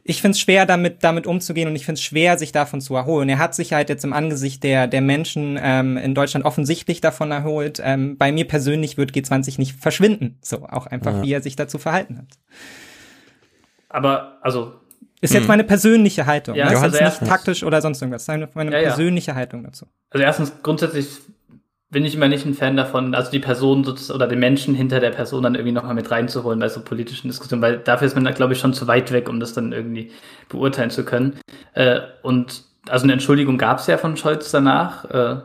[0.05, 2.95] Ich finde es schwer, damit, damit umzugehen und ich finde es schwer, sich davon zu
[2.97, 3.29] erholen.
[3.29, 7.31] Er hat sich halt jetzt im Angesicht der, der Menschen ähm, in Deutschland offensichtlich davon
[7.31, 7.81] erholt.
[7.85, 10.39] Ähm, bei mir persönlich wird G20 nicht verschwinden.
[10.43, 11.23] So, auch einfach, ja.
[11.23, 12.39] wie er sich dazu verhalten hat.
[13.89, 14.80] Aber, also,
[15.21, 15.49] ist jetzt hm.
[15.49, 16.55] meine persönliche Haltung.
[16.55, 18.25] Ja, das ist also nicht taktisch oder sonst irgendwas.
[18.25, 19.37] Das ist meine ja, persönliche ja.
[19.37, 19.87] Haltung dazu.
[20.11, 21.09] Also erstens, grundsätzlich
[21.91, 23.85] bin ich immer nicht ein Fan davon, also die Person
[24.15, 27.63] oder den Menschen hinter der Person dann irgendwie nochmal mit reinzuholen bei so politischen Diskussionen,
[27.63, 30.13] weil dafür ist man da, glaube ich, schon zu weit weg, um das dann irgendwie
[30.49, 31.39] beurteilen zu können.
[31.75, 35.05] Äh, und also eine Entschuldigung gab es ja von Scholz danach.
[35.07, 35.43] Äh,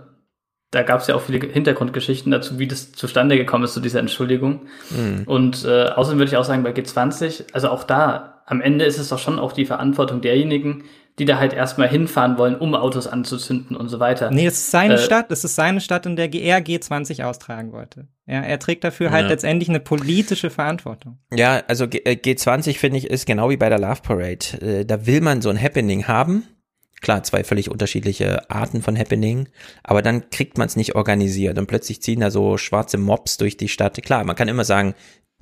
[0.71, 3.99] da gab es ja auch viele Hintergrundgeschichten dazu, wie das zustande gekommen ist, zu dieser
[3.99, 4.67] Entschuldigung.
[4.89, 5.23] Mhm.
[5.25, 8.99] Und äh, außerdem würde ich auch sagen, bei G20, also auch da am Ende ist
[8.99, 10.83] es doch schon auch die Verantwortung derjenigen,
[11.17, 14.31] die da halt erstmal hinfahren wollen, um Autos anzuzünden und so weiter.
[14.31, 17.71] Nee, es ist seine äh, Stadt, es ist seine Stadt, in der er G20 austragen
[17.71, 18.07] wollte.
[18.25, 19.29] Ja, er trägt dafür halt ja.
[19.29, 21.19] letztendlich eine politische Verantwortung.
[21.33, 24.61] Ja, also G G20 finde ich ist genau wie bei der Love Parade.
[24.61, 26.43] Äh, da will man so ein Happening haben.
[27.01, 29.47] Klar, zwei völlig unterschiedliche Arten von Happening,
[29.83, 33.57] aber dann kriegt man es nicht organisiert und plötzlich ziehen da so schwarze Mobs durch
[33.57, 34.01] die Stadt.
[34.01, 34.95] Klar, man kann immer sagen,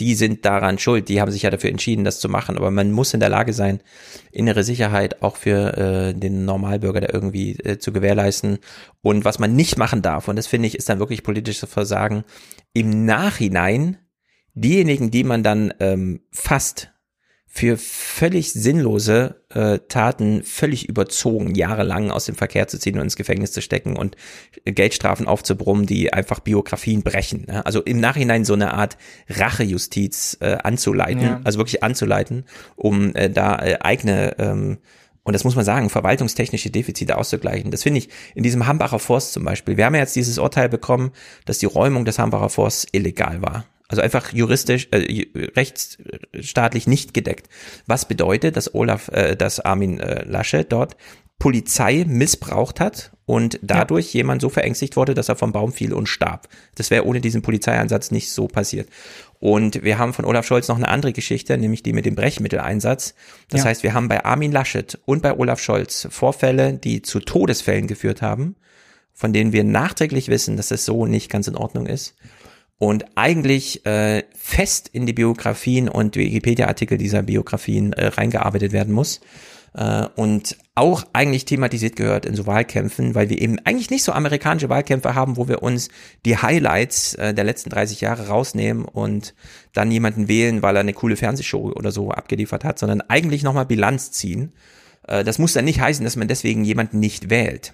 [0.03, 2.57] die sind daran schuld, die haben sich ja dafür entschieden, das zu machen.
[2.57, 3.80] Aber man muss in der Lage sein,
[4.33, 8.57] innere Sicherheit auch für äh, den Normalbürger da irgendwie äh, zu gewährleisten.
[9.01, 12.25] Und was man nicht machen darf, und das finde ich, ist dann wirklich politisches Versagen,
[12.73, 13.98] im Nachhinein
[14.53, 16.92] diejenigen, die man dann ähm, fasst,
[17.56, 23.15] für völlig sinnlose äh, Taten völlig überzogen, jahrelang aus dem Verkehr zu ziehen und ins
[23.15, 24.17] Gefängnis zu stecken und
[24.65, 27.45] Geldstrafen aufzubrummen, die einfach Biografien brechen.
[27.48, 27.64] Ne?
[27.64, 28.98] Also im Nachhinein so eine Art
[29.30, 31.41] Rachejustiz äh, anzuleiten, ja.
[31.43, 34.80] also wirklich anzuleiten, um äh, da äh, eigene ähm,
[35.22, 37.69] und das muss man sagen, verwaltungstechnische Defizite auszugleichen.
[37.69, 39.77] Das finde ich in diesem Hambacher Forst zum Beispiel.
[39.77, 41.11] Wir haben ja jetzt dieses Urteil bekommen,
[41.45, 43.64] dass die Räumung des Hambacher Forsts illegal war.
[43.93, 47.47] Also einfach juristisch, äh, rechtsstaatlich nicht gedeckt.
[47.85, 50.97] Was bedeutet, dass Olaf, äh, dass Armin äh, Lasche dort
[51.38, 54.22] Polizei missbraucht hat und dadurch ja.
[54.22, 56.47] jemand so verängstigt wurde, dass er vom Baum fiel und starb.
[56.73, 58.89] Das wäre ohne diesen Polizeieinsatz nicht so passiert.
[59.39, 63.13] Und wir haben von Olaf Scholz noch eine andere Geschichte, nämlich die mit dem Brechmitteleinsatz.
[63.49, 63.67] Das ja.
[63.67, 68.23] heißt, wir haben bei Armin Laschet und bei Olaf Scholz Vorfälle, die zu Todesfällen geführt
[68.23, 68.55] haben,
[69.13, 72.15] von denen wir nachträglich wissen, dass es so nicht ganz in Ordnung ist
[72.83, 79.21] und eigentlich äh, fest in die Biografien und Wikipedia-Artikel dieser Biografien äh, reingearbeitet werden muss
[79.73, 84.11] äh, und auch eigentlich thematisiert gehört in so Wahlkämpfen, weil wir eben eigentlich nicht so
[84.11, 85.87] amerikanische Wahlkämpfe haben, wo wir uns
[86.25, 89.33] die Highlights äh, der letzten 30 Jahre rausnehmen und
[89.71, 93.65] dann jemanden wählen, weil er eine coole Fernsehshow oder so abgeliefert hat, sondern eigentlich nochmal
[93.65, 94.51] Bilanz ziehen.
[95.07, 97.73] Äh, das muss dann nicht heißen, dass man deswegen jemanden nicht wählt.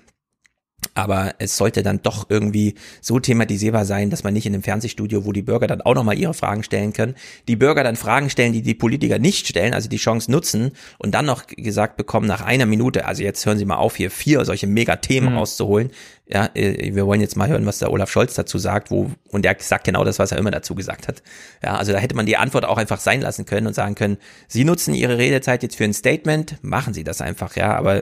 [0.93, 5.26] Aber es sollte dann doch irgendwie so thematisierbar sein, dass man nicht in einem Fernsehstudio,
[5.26, 7.16] wo die Bürger dann auch nochmal ihre Fragen stellen können,
[7.48, 11.14] die Bürger dann Fragen stellen, die die Politiker nicht stellen, also die Chance nutzen und
[11.14, 14.45] dann noch gesagt bekommen nach einer Minute, also jetzt hören Sie mal auf, hier vier
[14.45, 15.38] solche Megathemen mhm.
[15.38, 15.92] rauszuholen.
[16.32, 19.45] Ja, äh, wir wollen jetzt mal hören, was der Olaf Scholz dazu sagt, wo, und
[19.45, 21.24] der sagt genau das, was er immer dazu gesagt hat.
[21.64, 24.18] Ja, also da hätte man die Antwort auch einfach sein lassen können und sagen können,
[24.48, 28.01] Sie nutzen Ihre Redezeit jetzt für ein Statement, machen Sie das einfach, ja, aber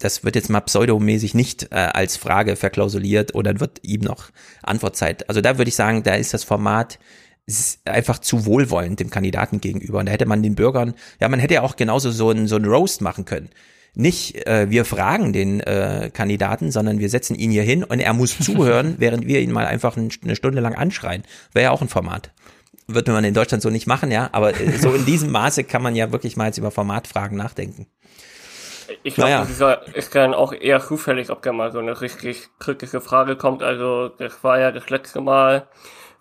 [0.00, 4.30] das wird jetzt mal pseudomäßig nicht äh, als Frage verklausuliert oder wird ihm noch
[4.62, 5.28] Antwortzeit.
[5.28, 6.98] Also da würde ich sagen, da ist das Format
[7.46, 9.98] ist einfach zu wohlwollend dem Kandidaten gegenüber.
[9.98, 12.56] Und da hätte man den Bürgern, ja, man hätte ja auch genauso so ein, so
[12.56, 13.50] ein Roast machen können.
[13.94, 18.12] Nicht, äh, wir fragen den äh, Kandidaten, sondern wir setzen ihn hier hin und er
[18.12, 21.24] muss zuhören, während wir ihn mal einfach eine Stunde lang anschreien.
[21.52, 22.32] Wäre ja auch ein Format.
[22.86, 25.82] Würde man in Deutschland so nicht machen, ja, aber äh, so in diesem Maße kann
[25.82, 27.86] man ja wirklich mal jetzt über Formatfragen nachdenken.
[29.02, 29.44] Ich glaube, naja.
[29.44, 33.62] dieser ist dann auch eher zufällig, ob da mal so eine richtig kritische Frage kommt.
[33.62, 35.66] Also das war ja das letzte Mal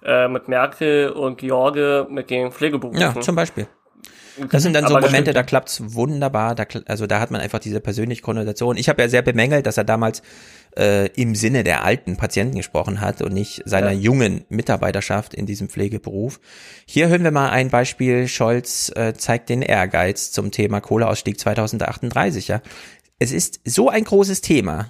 [0.03, 2.99] äh, mit Merkel und George mit den Pflegeberufen.
[2.99, 3.67] Ja, zum Beispiel.
[4.51, 6.55] Das sind dann so Aber Momente, da klappt's wunderbar.
[6.55, 8.77] Da, also da hat man einfach diese persönliche Konnotation.
[8.77, 10.21] Ich habe ja sehr bemängelt, dass er damals
[10.77, 13.99] äh, im Sinne der alten Patienten gesprochen hat und nicht seiner ja.
[13.99, 16.39] jungen Mitarbeiterschaft in diesem Pflegeberuf.
[16.85, 18.27] Hier hören wir mal ein Beispiel.
[18.27, 22.47] Scholz äh, zeigt den Ehrgeiz zum Thema Kohleausstieg 2038.
[22.47, 22.61] Ja.
[23.19, 24.89] Es ist so ein großes Thema,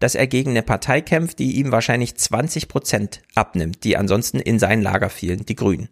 [0.00, 4.58] dass er gegen eine Partei kämpft, die ihm wahrscheinlich 20 Prozent abnimmt, die ansonsten in
[4.58, 5.90] sein Lager fielen, die Grünen.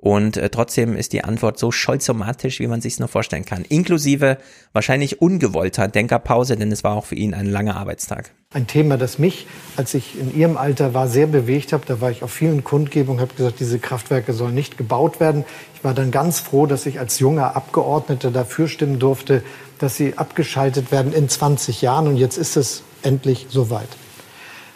[0.00, 3.64] Und äh, trotzdem ist die Antwort so scholzomatisch, wie man sich nur vorstellen kann.
[3.64, 4.38] Inklusive
[4.72, 8.30] wahrscheinlich ungewollter Denkerpause, denn es war auch für ihn ein langer Arbeitstag.
[8.54, 11.82] Ein Thema, das mich, als ich in Ihrem Alter war, sehr bewegt hat.
[11.90, 15.44] Da war ich auf vielen Kundgebungen, habe gesagt, diese Kraftwerke sollen nicht gebaut werden.
[15.74, 19.42] Ich war dann ganz froh, dass ich als junger Abgeordneter dafür stimmen durfte,
[19.80, 22.06] dass sie abgeschaltet werden in 20 Jahren.
[22.06, 23.88] Und jetzt ist es endlich so weit.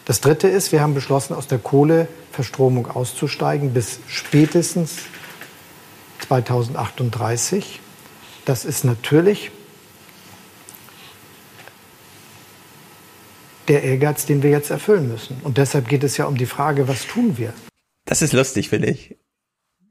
[0.05, 4.97] Das Dritte ist, wir haben beschlossen, aus der Kohleverstromung auszusteigen bis spätestens
[6.23, 7.81] 2038.
[8.44, 9.51] Das ist natürlich
[13.68, 15.41] der Ehrgeiz, den wir jetzt erfüllen müssen.
[15.42, 17.52] Und deshalb geht es ja um die Frage, was tun wir?
[18.05, 19.17] Das ist lustig, finde ich.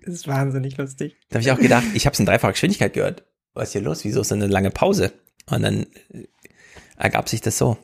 [0.04, 1.16] Das ist wahnsinnig lustig.
[1.30, 3.24] Da habe ich auch gedacht, ich habe es in dreifacher Geschwindigkeit gehört.
[3.54, 4.04] Was ist hier los?
[4.04, 5.14] Wieso ist so eine lange Pause?
[5.50, 6.28] Und dann äh,
[6.98, 7.78] ergab sich das so.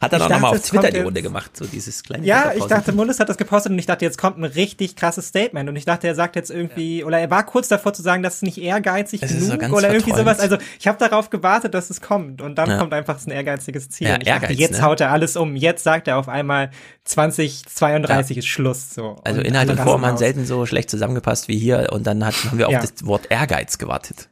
[0.00, 2.52] Hat dann Ich auch nochmal dachte, auf Twitter die Runde gemacht, so dieses kleine Ja,
[2.54, 5.68] ich dachte, Mullis hat das gepostet und ich dachte, jetzt kommt ein richtig krasses Statement.
[5.68, 8.36] Und ich dachte, er sagt jetzt irgendwie, oder er war kurz davor zu sagen, das
[8.36, 10.18] ist nicht ehrgeizig so genug oder irgendwie verträumt.
[10.18, 10.40] sowas.
[10.40, 12.40] Also ich habe darauf gewartet, dass es kommt.
[12.42, 12.78] Und dann Ja.
[12.78, 14.08] kommt einfach ein ehrgeiziges Ziel.
[14.08, 14.82] Ja, und ich dachte, Ehrgeiz, jetzt ne?
[14.82, 15.56] haut er alles um.
[15.56, 16.70] Jetzt sagt er auf einmal
[17.04, 18.94] 2032 ist Schluss.
[18.94, 19.16] So.
[19.24, 22.58] Also Inhalt und Form haben selten so schlecht zusammengepasst wie hier und dann hat, haben
[22.58, 22.80] wir auf Ja.
[22.80, 24.28] das Wort Ehrgeiz gewartet.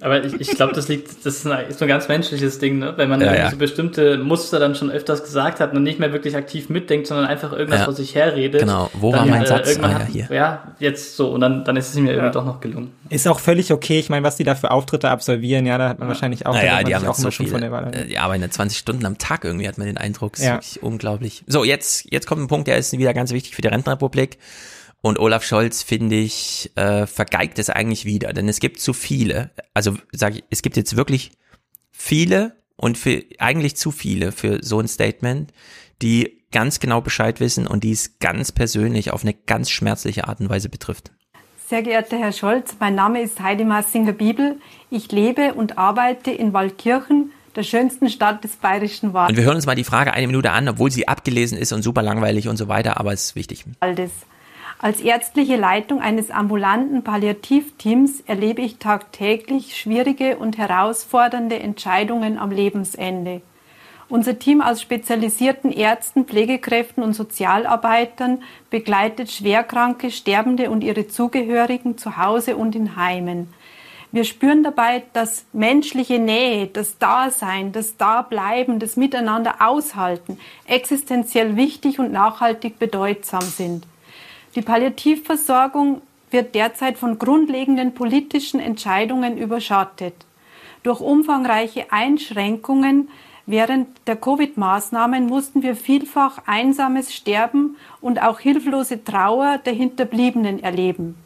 [0.00, 2.78] Aber ich, ich glaube, das liegt, das ist, ein, ist so ein ganz menschliches Ding,
[2.78, 2.92] ne?
[2.96, 3.50] Wenn man Ja, irgendwie ja.
[3.50, 7.26] so bestimmte Muster dann schon öfters gesagt hat und nicht mehr wirklich aktiv mitdenkt, sondern
[7.26, 7.84] einfach irgendwas Ja.
[7.84, 8.60] vor sich herredet.
[8.62, 8.90] Genau.
[8.94, 9.68] Wo dann, war mein Satz?
[9.70, 10.28] irgendwann Ah, ja, hat, hier.
[10.30, 11.30] ja, jetzt so.
[11.30, 12.92] Und dann, dann ist es mir irgendwie doch noch gelungen.
[13.08, 13.98] Ist auch völlig okay.
[14.00, 16.82] Ich meine, was die da für Auftritte absolvieren, ja, da hat man wahrscheinlich auch, naja,
[16.82, 17.94] die haben auch so schon von der Wahl.
[17.94, 20.32] äh, die arbeiten ja 20 Stunden am Tag irgendwie, hat man den Eindruck.
[20.32, 20.54] Das ist Ja.
[20.54, 21.44] wirklich unglaublich.
[21.46, 24.38] So, jetzt, jetzt kommt ein Punkt, der ist wieder ganz wichtig für die Rentenrepublik.
[25.04, 29.50] Und Olaf Scholz, finde ich, äh, vergeigt es eigentlich wieder, denn es gibt zu viele.
[29.74, 31.32] Also sage ich, es gibt jetzt wirklich
[31.92, 35.52] viele und für eigentlich zu viele für so ein Statement,
[36.00, 40.40] die ganz genau Bescheid wissen und die es ganz persönlich auf eine ganz schmerzliche Art
[40.40, 41.10] und Weise betrifft.
[41.68, 44.58] Sehr geehrter Herr Scholz, mein Name ist Heidi Massinger-Bibel.
[44.88, 49.66] Ich lebe und arbeite in Waldkirchen, der schönsten Stadt des bayerischen Und wir hören uns
[49.66, 52.68] mal die Frage eine Minute an, obwohl sie abgelesen ist und super langweilig und so
[52.68, 53.66] weiter, aber es ist wichtig.
[53.80, 54.10] Waldes.
[54.84, 63.40] Als ärztliche Leitung eines ambulanten Palliativteams erlebe ich tagtäglich schwierige und herausfordernde Entscheidungen am Lebensende.
[64.10, 72.18] Unser Team aus spezialisierten Ärzten, Pflegekräften und Sozialarbeitern begleitet Schwerkranke, Sterbende und ihre Zugehörigen zu
[72.18, 73.48] Hause und in Heimen.
[74.12, 81.98] Wir spüren dabei, dass menschliche Nähe, das Dasein, das Dableiben, das Miteinander aushalten existenziell wichtig
[81.98, 83.86] und nachhaltig bedeutsam sind.
[84.54, 90.14] Die Palliativversorgung wird derzeit von grundlegenden politischen Entscheidungen überschattet.
[90.82, 93.08] Durch umfangreiche Einschränkungen
[93.46, 101.16] während der Covid-Maßnahmen mussten wir vielfach einsames Sterben und auch hilflose Trauer der Hinterbliebenen erleben.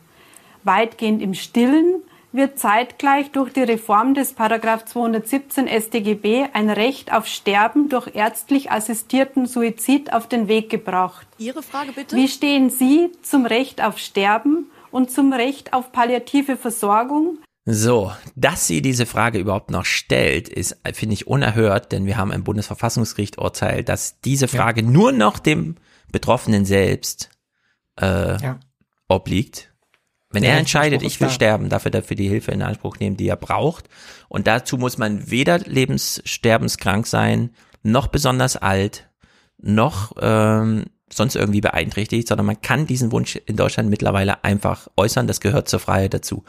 [0.64, 2.02] Weitgehend im Stillen
[2.38, 8.70] wird zeitgleich durch die Reform des Paragraph 217 StGB ein Recht auf Sterben durch ärztlich
[8.70, 11.26] assistierten Suizid auf den Weg gebracht.
[11.36, 12.16] Ihre Frage bitte?
[12.16, 17.38] Wie stehen Sie zum Recht auf Sterben und zum Recht auf palliative Versorgung?
[17.66, 22.32] So, dass sie diese Frage überhaupt noch stellt, ist, finde ich, unerhört, denn wir haben
[22.32, 25.76] im Bundesverfassungsgericht Urteil, dass diese Frage nur noch dem
[26.10, 27.28] Betroffenen selbst
[28.00, 28.58] äh, Ja.
[29.06, 29.67] obliegt.
[30.30, 31.34] Wenn er entscheidet, ich will da.
[31.34, 33.88] sterben, dafür dafür die Hilfe in Anspruch nehmen, die er braucht.
[34.28, 37.50] Und dazu muss man weder lebenssterbenskrank sein,
[37.82, 39.08] noch besonders alt,
[39.58, 45.26] noch ähm, sonst irgendwie beeinträchtigt, sondern man kann diesen Wunsch in Deutschland mittlerweile einfach äußern.
[45.26, 46.44] Das gehört zur Freiheit dazu.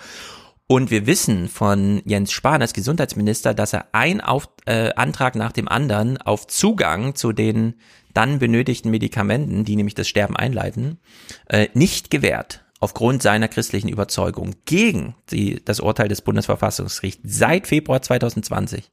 [0.67, 5.53] Und wir wissen von Jens Spahn als Gesundheitsminister, dass er ein auf, äh, Antrag nach
[5.53, 7.75] dem anderen auf Zugang zu den
[8.13, 10.99] dann benötigten Medikamenten, die nämlich das Sterben einleiten,
[11.47, 18.01] äh, nicht gewährt aufgrund seiner christlichen Überzeugung gegen die, das Urteil des Bundesverfassungsgerichts seit Februar
[18.01, 18.91] 2020.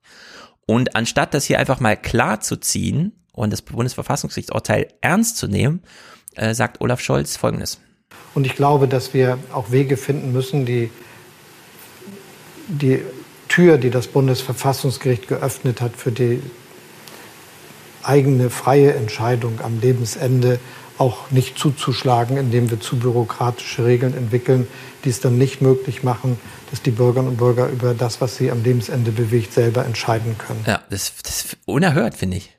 [0.67, 5.83] Und anstatt das hier einfach mal klar zu ziehen und das Bundesverfassungsgerichtsurteil ernst zu nehmen,
[6.35, 7.81] äh, sagt Olaf Scholz Folgendes.
[8.35, 10.91] Und ich glaube, dass wir auch Wege finden müssen, die,
[12.67, 13.03] die
[13.49, 16.43] Tür, die das Bundesverfassungsgericht geöffnet hat für die
[18.03, 20.59] eigene freie Entscheidung am Lebensende,
[20.99, 24.67] auch nicht zuzuschlagen, indem wir zu bürokratische Regeln entwickeln,
[25.05, 26.39] die es dann nicht möglich machen,
[26.71, 30.65] dass die Bürgerinnen und Bürger über das, was sie am Lebensende bewegt, selber entscheiden können.
[30.67, 32.57] Ja, das, das ist unerhört, finde ich.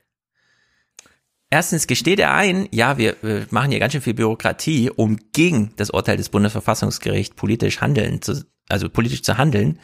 [1.50, 3.16] Erstens gesteht er ein, ja, wir,
[3.50, 8.44] machen hier ganz schön viel Bürokratie, um gegen das Urteil des Bundesverfassungsgerichts politisch handeln zu,
[8.68, 9.78] also politisch zu handeln.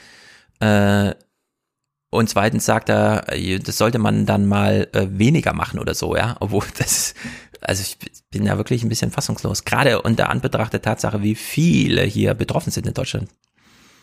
[0.61, 1.15] Äh,
[2.11, 6.15] und zweitens sagt er, äh, das sollte man dann mal äh, weniger machen oder so,
[6.15, 6.37] ja.
[6.39, 7.15] Obwohl das,
[7.65, 7.99] also ich
[8.31, 9.65] bin da wirklich ein bisschen fassungslos.
[9.65, 13.29] Gerade unter Anbetracht der Tatsache, wie viele hier betroffen sind in Deutschland.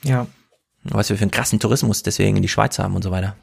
[0.04, 0.28] Ja.
[0.84, 3.36] Was wir für einen krassen Tourismus deswegen in die Schweiz haben und so weiter.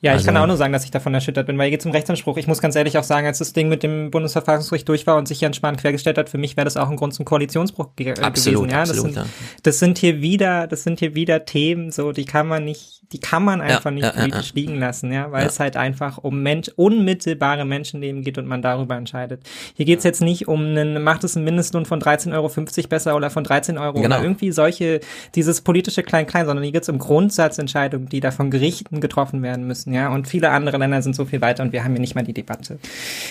[0.00, 1.80] Ja, ich Also- kann auch nur sagen, dass ich davon erschüttert bin, weil hier geht
[1.80, 2.36] es um Rechtsanspruch.
[2.36, 5.26] Ich muss ganz ehrlich auch sagen, als das Ding mit dem Bundesverfassungsgericht durch war und
[5.26, 8.10] sich Jan Spahn quergestellt hat, für mich wäre das auch ein Grund zum Koalitionsbruch ge
[8.10, 8.74] äh, Absolut, gewesen.
[8.74, 9.26] Ja, absolut, das, sind, ja.
[9.64, 13.18] das sind hier wieder, das sind hier wieder Themen, so die kann man nicht, die
[13.18, 15.48] kann man einfach nicht ja, ja, politisch liegen lassen, ja, weil Ja.
[15.48, 19.42] es halt einfach um Mensch, unmittelbare Menschenleben geht und man darüber entscheidet.
[19.74, 23.16] Hier geht es jetzt nicht um einen, macht es einen Mindestlohn von 13,50 Euro besser
[23.16, 24.06] oder von 13 Euro Genau.
[24.16, 25.00] oder irgendwie solche,
[25.34, 29.66] dieses politische Klein-Klein, sondern hier geht es um Grundsatzentscheidungen, die da von Gerichten getroffen werden
[29.66, 32.14] müssen, ja, und viele andere Länder sind so viel weiter und wir haben hier nicht
[32.14, 32.78] mal die Debatte.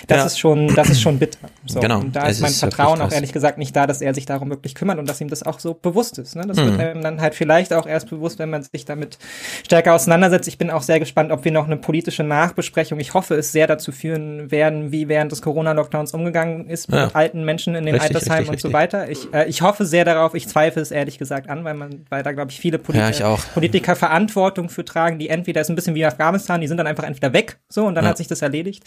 [0.08, 0.26] Das Ja.
[0.26, 1.40] ist schon, das ist schon bitter.
[1.66, 1.80] So.
[1.80, 4.26] Genau, Und da ist mein ist Vertrauen auch ehrlich gesagt nicht da, dass er sich
[4.26, 6.36] darum wirklich kümmert und dass ihm das auch so bewusst ist.
[6.36, 6.44] Ne?
[6.48, 6.66] Das Mhm.
[6.66, 9.18] wird einem dann halt vielleicht auch erst bewusst, wenn man sich damit
[9.66, 10.48] stärker auseinandersetzt.
[10.48, 13.68] Ich bin auch sehr gespannt, ob wir noch eine politische Nachbesprechung, ich hoffe, es sehr
[13.68, 17.10] dazu führen werden, wie während des Corona-Lockdowns umgegangen ist mit Ja.
[17.14, 19.10] alten Menschen in den Richtig, Altersheimen richtig, und so weiter.
[19.10, 22.24] Ich, äh, ich hoffe sehr darauf, ich zweifle es ehrlich gesagt an, weil man, weil
[22.24, 23.54] da glaube ich viele Polit Ja, ich.
[23.54, 27.04] Politiker Verantwortung für tragen, die entweder ist ein bisschen wie Afghanistan, die sind dann einfach
[27.04, 28.10] entweder weg, so und dann Ja.
[28.12, 28.84] hat sich das erledigt.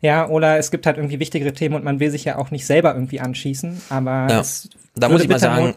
[0.00, 2.66] Ja, oder es gibt halt irgendwie wichtigere Themen und man will sich ja auch nicht
[2.66, 4.40] selber irgendwie anschießen, aber Ja.
[4.40, 5.74] es Da muss ich mal sagen,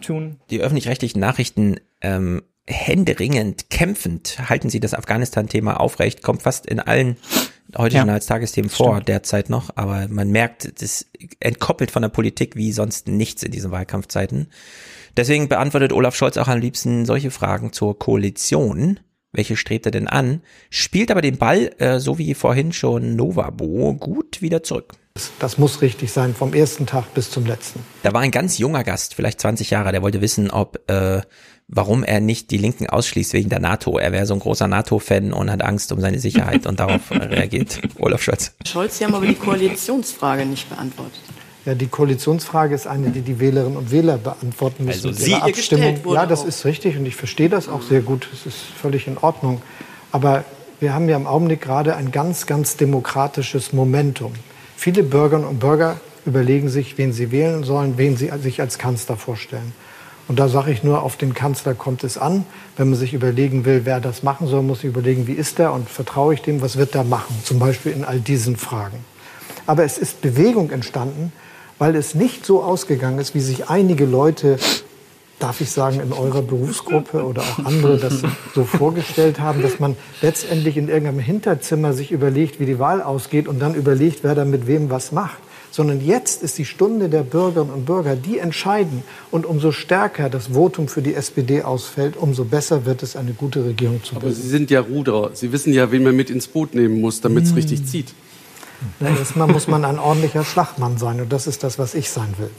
[0.50, 7.18] die öffentlich-rechtlichen Nachrichten ähm, händeringend, kämpfend halten sie das Afghanistan-Thema aufrecht, kommt fast in allen
[7.78, 8.02] heute Ja.
[8.02, 9.08] schon als Tagesthemen vor, Stimmt.
[9.08, 11.06] derzeit noch, aber man merkt, das
[11.40, 14.48] entkoppelt von der Politik wie sonst nichts in diesen Wahlkampfzeiten.
[15.18, 19.00] Deswegen beantwortet Olaf Scholz auch am liebsten solche Fragen zur Koalition.
[19.34, 20.42] Welche strebt er denn an?
[20.70, 24.94] Spielt aber den Ball, äh, so wie vorhin schon Novabo, gut wieder zurück.
[25.40, 27.82] Das muss richtig sein, vom ersten Tag bis zum letzten.
[28.04, 31.22] Da war ein ganz junger Gast, vielleicht 20 Jahre, der wollte wissen, ob äh,
[31.68, 33.98] warum er nicht die Linken ausschließt wegen der NATO.
[33.98, 37.18] Er wäre so ein großer NATO-Fan und hat Angst um seine Sicherheit und darauf äh,
[37.18, 38.54] reagiert Olaf Scholz.
[38.66, 41.22] Scholz, Sie haben aber die Koalitionsfrage nicht beantwortet.
[41.66, 45.10] Ja, die Koalitionsfrage ist eine, die die Wählerinnen und Wähler beantworten müssen.
[45.10, 46.06] Also Sie ihrer ihr gestellt Abstimmung.
[46.06, 46.48] wurde Ja, das auch.
[46.48, 48.28] ist richtig und ich verstehe das auch sehr gut.
[48.34, 49.62] Es ist völlig in Ordnung.
[50.12, 50.44] Aber
[50.80, 54.34] wir haben ja im Augenblick gerade ein ganz, ganz demokratisches Momentum.
[54.76, 59.16] Viele Bürgerinnen und Bürger überlegen sich, wen sie wählen sollen, wen sie sich als Kanzler
[59.16, 59.74] vorstellen.
[60.28, 62.46] Und da sage ich nur, auf den Kanzler kommt es an.
[62.78, 65.74] Wenn man sich überlegen will, wer das machen soll, muss ich überlegen, wie ist der
[65.74, 68.98] und vertraue ich dem, was wird er machen, zum Beispiel in all diesen Fragen.
[69.68, 71.32] Aber es ist Bewegung entstanden,
[71.82, 74.60] weil es nicht so ausgegangen ist, wie sich einige Leute,
[75.40, 78.22] darf ich sagen, in eurer Berufsgruppe oder auch andere das
[78.54, 83.48] so vorgestellt haben, dass man letztendlich in irgendeinem Hinterzimmer sich überlegt, wie die Wahl ausgeht
[83.48, 85.40] und dann überlegt, wer da mit wem was macht.
[85.72, 89.02] Sondern jetzt ist die Stunde der Bürgerinnen und Bürger, die entscheiden.
[89.32, 93.66] Und umso stärker das Votum für die SPD ausfällt, umso besser wird es, eine gute
[93.66, 94.40] Regierung zu Aber bilden.
[94.40, 95.32] Sie sind ja Ruderer.
[95.34, 97.56] Sie wissen ja, wen man mit ins Boot nehmen muss, damit es Hm.
[97.56, 98.14] richtig zieht.
[99.00, 101.22] Na, Erstmal muss man ein ordentlicher Schlagmann sein.
[101.22, 102.50] Und das ist das, was ich sein will.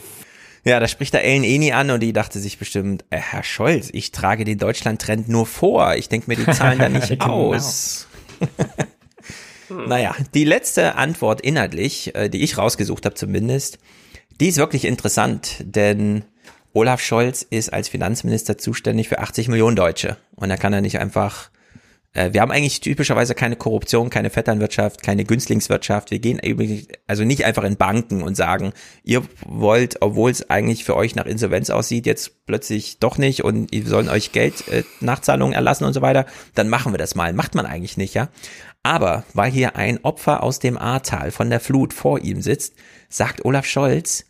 [0.65, 3.89] Ja, da spricht da Ellen Eni an und die dachte sich bestimmt, äh, Herr Scholz,
[3.91, 5.95] ich trage den Deutschland-Trend nur vor.
[5.95, 7.53] Ich denke mir die Zahlen da nicht Genau.
[7.53, 8.07] aus.
[9.69, 13.79] naja, die letzte Antwort inhaltlich, äh, die ich rausgesucht habe zumindest,
[14.39, 16.23] die ist wirklich interessant, denn
[16.73, 20.17] Olaf Scholz ist als Finanzminister zuständig für 80 Millionen Deutsche.
[20.35, 21.49] Und da kann er nicht einfach
[22.13, 26.11] wir haben eigentlich typischerweise keine Korruption, keine Vetternwirtschaft, keine Günstlingswirtschaft.
[26.11, 26.39] Wir gehen
[27.07, 31.25] also nicht einfach in Banken und sagen, ihr wollt, obwohl es eigentlich für euch nach
[31.25, 35.93] Insolvenz aussieht, jetzt plötzlich doch nicht und ihr sollen euch Geld äh, Nachzahlungen erlassen und
[35.93, 37.33] so weiter, dann machen wir das mal.
[37.33, 38.29] Macht man eigentlich nicht, ja.
[38.83, 42.75] Aber weil hier ein Opfer aus dem Ahrtal von der Flut vor ihm sitzt,
[43.09, 44.25] sagt Olaf Scholz,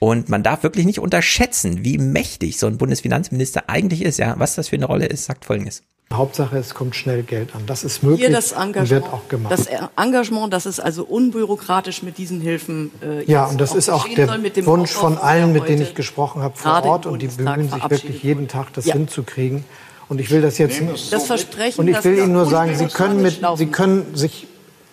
[0.00, 4.34] und man darf wirklich nicht unterschätzen, wie mächtig so ein Bundesfinanzminister eigentlich ist, ja.
[4.38, 5.82] Was das für eine Rolle ist, sagt Folgendes.
[6.12, 7.64] Hauptsache, es kommt schnell Geld an.
[7.66, 9.52] Das ist möglich Hier das und Engagement, wird auch gemacht.
[9.52, 14.08] das Engagement, dass es also unbürokratisch mit diesen Hilfen äh, ja, und das ist auch
[14.08, 17.04] der soll, mit dem Wunsch von allen, mit denen ich gesprochen habe vor Ort.
[17.04, 18.94] Und die bemühen sich wirklich jeden Tag, das Ja.
[18.94, 19.64] hinzukriegen.
[20.08, 20.80] Und ich will das jetzt.
[21.10, 23.40] Das Versprechen, und ich will Ihnen nur sagen, Sie können, mit.
[23.56, 24.46] Sie können sich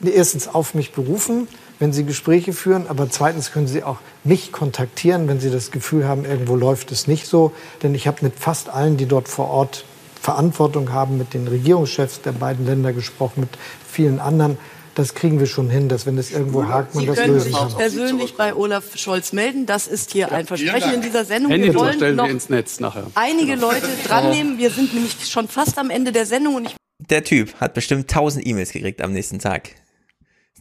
[0.03, 1.47] erstens auf mich berufen,
[1.79, 6.05] wenn Sie Gespräche führen, aber zweitens können Sie auch mich kontaktieren, wenn Sie das Gefühl
[6.05, 7.53] haben, irgendwo läuft es nicht so.
[7.83, 9.85] Denn ich habe mit fast allen, die dort vor Ort
[10.25, 13.49] Verantwortung haben, mit den Regierungschefs der beiden Länder gesprochen, mit
[13.87, 14.57] vielen anderen.
[14.95, 17.43] Das kriegen wir schon hin, dass wenn es irgendwo hakt, man Sie das können lösen
[17.51, 17.73] sich kann.
[17.75, 19.65] persönlich bei Olaf Scholz melden.
[19.67, 21.51] Das ist hier ein Versprechen in dieser Sendung.
[21.51, 23.05] Handy Wir wollen stellen noch wir ins Netz nachher.
[23.13, 24.57] einige Leute dran nehmen.
[24.57, 26.75] Wir sind nämlich schon fast am Ende der Sendung und ich
[27.09, 29.69] Der Typ hat bestimmt 1000 E-Mails gekriegt am nächsten Tag.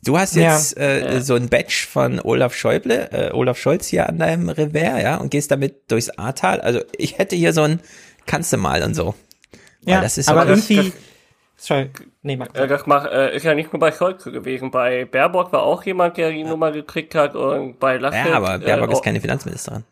[0.03, 0.53] Du hast Ja.
[0.53, 5.01] jetzt äh, so ein Badge von Olaf Schäuble, äh, Olaf Scholz hier an deinem Revers,
[5.03, 6.61] ja, und gehst damit durchs Ahrtal.
[6.61, 7.81] Also ich hätte hier so ein
[8.27, 9.15] Kannst du mal und so.
[9.87, 10.93] Ja, das ist aber irgendwie.
[11.57, 11.91] Sorry,
[12.23, 12.59] nee, Max.
[12.59, 14.71] Äh, das mach, äh, ist ja nicht nur bei Scholz gewesen.
[14.71, 18.27] Bei Baerbock war auch jemand, der die Nummer gekriegt hat und bei Laschet.
[18.27, 19.85] Ja, aber Baerbock äh, ist keine Finanzministerin.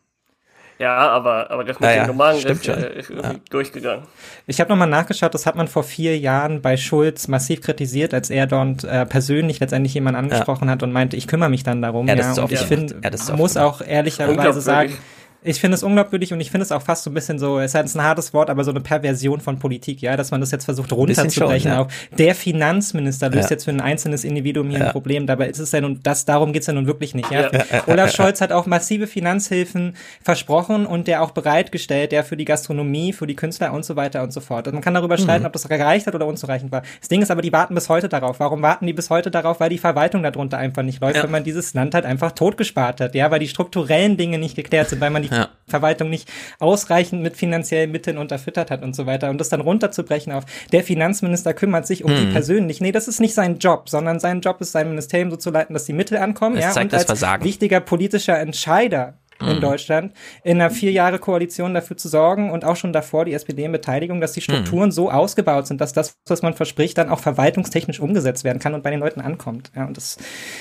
[0.78, 2.92] Ja, aber, aber das mit Ja, ja, den Nummern stimmt ist, äh, schon.
[2.98, 4.04] ist irgendwie durchgegangen.
[4.48, 8.30] Ich habe nochmal nachgeschaut, das hat man vor vier Jahren bei Schulz massiv kritisiert, als
[8.30, 12.08] er dort äh, persönlich letztendlich jemanden angesprochen hat und meinte, ich kümmere mich dann darum.
[12.08, 13.74] Ja, das ist und oft ich finde, Ja, das ist muss gemacht.
[13.74, 14.98] auch ehrlicherweise sagen,
[15.44, 17.72] ich finde es unglaubwürdig und ich finde es auch fast so ein bisschen so, es
[17.72, 20.50] ist halt ein hartes Wort, aber so eine Perversion von Politik, ja, dass man das
[20.50, 21.80] jetzt versucht runterzubrechen schon, ja.
[21.82, 23.54] auf der Finanzminister löst Ja.
[23.54, 24.86] jetzt für ein einzelnes Individuum hier Ja.
[24.86, 27.50] ein Problem, dabei ist es ja nun, das, darum geht's ja nun wirklich nicht, ja.
[27.86, 33.12] Olaf Scholz hat auch massive Finanzhilfen versprochen und der auch bereitgestellt, der für die Gastronomie,
[33.12, 34.66] für die Künstler und so weiter und so fort.
[34.66, 35.46] Also man kann darüber streiten, Mhm.
[35.46, 36.82] ob das gereicht hat oder unzureichend war.
[37.00, 38.38] Das Ding ist aber, die warten bis heute darauf.
[38.40, 39.60] Warum warten die bis heute darauf?
[39.60, 41.22] Weil die Verwaltung darunter einfach nicht läuft, Ja.
[41.24, 44.88] wenn man dieses Land halt einfach totgespart hat, ja, weil die strukturellen Dinge nicht geklärt
[44.90, 45.48] sind, weil man die Ja.
[45.66, 49.30] Verwaltung nicht ausreichend mit finanziellen Mitteln unterfüttert hat und so weiter.
[49.30, 52.32] Und das dann runterzubrechen auf, der Finanzminister kümmert sich um die Mhm.
[52.32, 52.80] persönlich.
[52.80, 55.72] Nee, das ist nicht sein Job, sondern sein Job ist, sein Ministerium so zu leiten,
[55.74, 56.56] dass die Mittel ankommen.
[56.56, 57.44] Das ja, zeigt und das als Versagen.
[57.44, 59.14] wichtiger politischer Entscheider
[59.48, 59.60] in Mhm.
[59.60, 60.12] Deutschland
[60.44, 63.72] in einer vier Jahre Koalition dafür zu sorgen und auch schon davor die SPD in
[63.72, 64.44] Beteiligung, dass die Mhm.
[64.44, 68.74] Strukturen so ausgebaut sind, dass das, was man verspricht, dann auch verwaltungstechnisch umgesetzt werden kann
[68.74, 69.70] und bei den Leuten ankommt.
[69.76, 70.16] Ja, und das,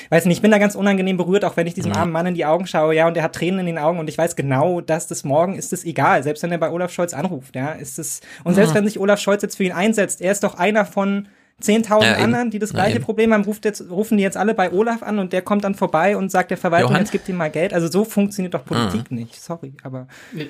[0.09, 1.97] weiß nicht, ich bin da ganz unangenehm berührt, auch wenn ich diesem Mhm.
[1.97, 4.09] armen Mann in die Augen schaue, ja, und der hat Tränen in den Augen und
[4.09, 7.13] ich weiß genau, dass das morgen ist es egal, selbst wenn er bei Olaf Scholz
[7.13, 8.75] anruft, ja, ist es, und selbst Mhm.
[8.79, 11.27] wenn sich Olaf Scholz jetzt für ihn einsetzt, er ist doch einer von
[11.61, 13.05] 10.000 Ja, anderen, die das gleiche eben.
[13.05, 15.75] Problem haben, ruft jetzt, rufen die jetzt alle bei Olaf an und der kommt dann
[15.75, 17.01] vorbei und sagt der Verwaltung, Johann?
[17.01, 17.73] jetzt gibt ihm mal Geld.
[17.73, 19.17] Also so funktioniert doch Politik Mhm.
[19.17, 19.41] nicht.
[19.41, 20.07] Sorry, aber.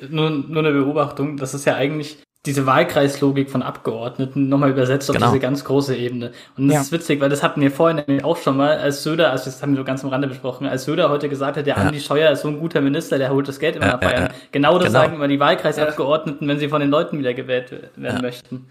[0.09, 2.17] Nur, nur eine Beobachtung, das ist ja eigentlich
[2.47, 5.27] diese Wahlkreislogik von Abgeordneten nochmal übersetzt auf Genau.
[5.27, 6.31] diese ganz große Ebene.
[6.57, 6.81] Und das Ja.
[6.81, 9.61] ist witzig, weil das hatten wir vorhin nämlich auch schon mal, als Söder, also das
[9.61, 11.83] haben wir so ganz am Rande besprochen, als Söder heute gesagt hat, der Ja.
[11.83, 14.21] Andi Scheuer ist so ein guter Minister, der holt das Geld immer Ja, nach Bayern.
[14.23, 14.33] ja, ja.
[14.51, 14.99] Genau das Genau.
[15.01, 18.21] sagen immer die Wahlkreisabgeordneten, wenn sie von den Leuten wieder gewählt werden Ja.
[18.23, 18.65] möchten.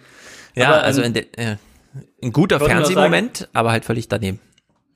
[0.56, 1.56] Ja, Aber, also ähm, in de, äh,
[2.22, 4.38] ein guter Fernsehmoment, aber halt völlig daneben.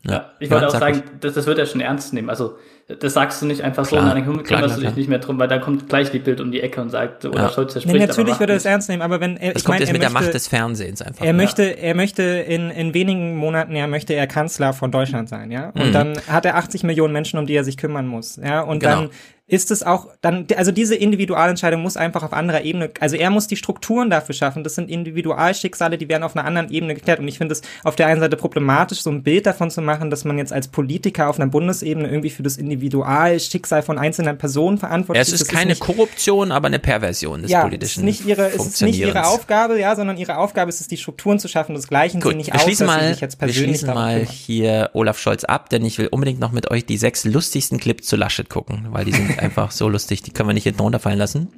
[0.07, 2.29] Ja, ich wollte Ja, auch sag sagen, das, das wird er schon ernst nehmen.
[2.29, 2.57] Also,
[3.01, 4.93] das sagst du nicht einfach so, Klar, und dann kümmerst klar, du dich klar.
[4.93, 7.45] nicht mehr drum, weil dann kommt gleich die Bild um die Ecke und sagt, oder
[7.45, 7.49] Ja.
[7.49, 9.63] Scholz, der Nee, spricht, aber natürlich würde er es ernst nehmen, aber wenn er, Das
[9.63, 11.25] ich kommt meine, jetzt er mit der möchte, Macht des Fernsehens einfach.
[11.25, 15.51] er möchte, er möchte in, in wenigen Monaten, ja, möchte er Kanzler von Deutschland sein,
[15.51, 15.71] ja.
[15.71, 15.93] Und Mhm.
[15.93, 18.61] dann hat er 80 Millionen Menschen, um die er sich kümmern muss, ja.
[18.61, 18.95] Und Genau.
[18.97, 19.11] dann
[19.47, 23.47] ist es auch, dann, also diese Individualentscheidung muss einfach auf anderer Ebene, also er muss
[23.47, 24.65] die Strukturen dafür schaffen.
[24.65, 27.19] Das sind Individualschicksale, die werden auf einer anderen Ebene geklärt.
[27.21, 30.09] Und ich finde es auf der einen Seite problematisch, so ein Bild davon zu machen,
[30.09, 34.79] dass man jetzt als Politiker auf einer Bundesebene irgendwie für das Individualschicksal von einzelnen Personen
[34.79, 38.15] verantwortlich Ja, es ist Das keine nicht- Korruption, aber eine Perversion des ja, politischen es
[38.21, 39.27] ist nicht ihre, es ist nicht ihre.
[39.27, 41.75] Aufgabe, ja, sondern ihre Aufgabe ist es, die Strukturen zu schaffen.
[41.75, 44.33] Das gleichen Gut, sie nicht wir aus, schließen mal, wir schließen mal kümmern.
[44.33, 48.07] hier Olaf Scholz ab, denn ich will unbedingt noch mit euch die sechs lustigsten Clips
[48.07, 51.19] zu Laschet gucken, weil die sind einfach so lustig, die können wir nicht hinten runterfallen
[51.19, 51.53] lassen.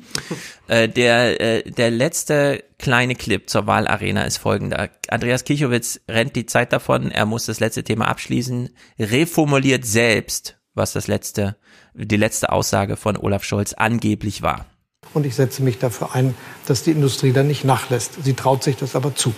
[0.69, 4.91] Äh, der, äh, der letzte kleine Clip zur Wahlarena ist folgender.
[5.09, 10.93] Andreas Kichowitz rennt die Zeit davon, er muss das letzte Thema abschließen, reformuliert selbst, was
[10.93, 11.57] das letzte,
[11.95, 14.67] die letzte Aussage von Olaf Scholz angeblich war.
[15.15, 16.35] Und ich setze mich dafür ein,
[16.67, 18.23] dass die Industrie da nicht nachlässt.
[18.23, 19.35] Sie traut sich das aber zu.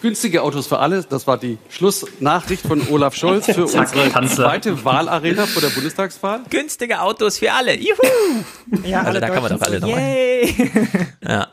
[0.00, 4.44] Günstige Autos für alle, das war die Schlussnachricht von Olaf Scholz für Zack, unsere Kanzler.
[4.46, 6.40] zweite Wahlarena vor der Bundestagswahl.
[6.50, 7.96] Günstige Autos für alle, juhu!
[8.84, 10.70] Ja, Also da kann man doch alle noch Yay!
[11.26, 11.48] Ja.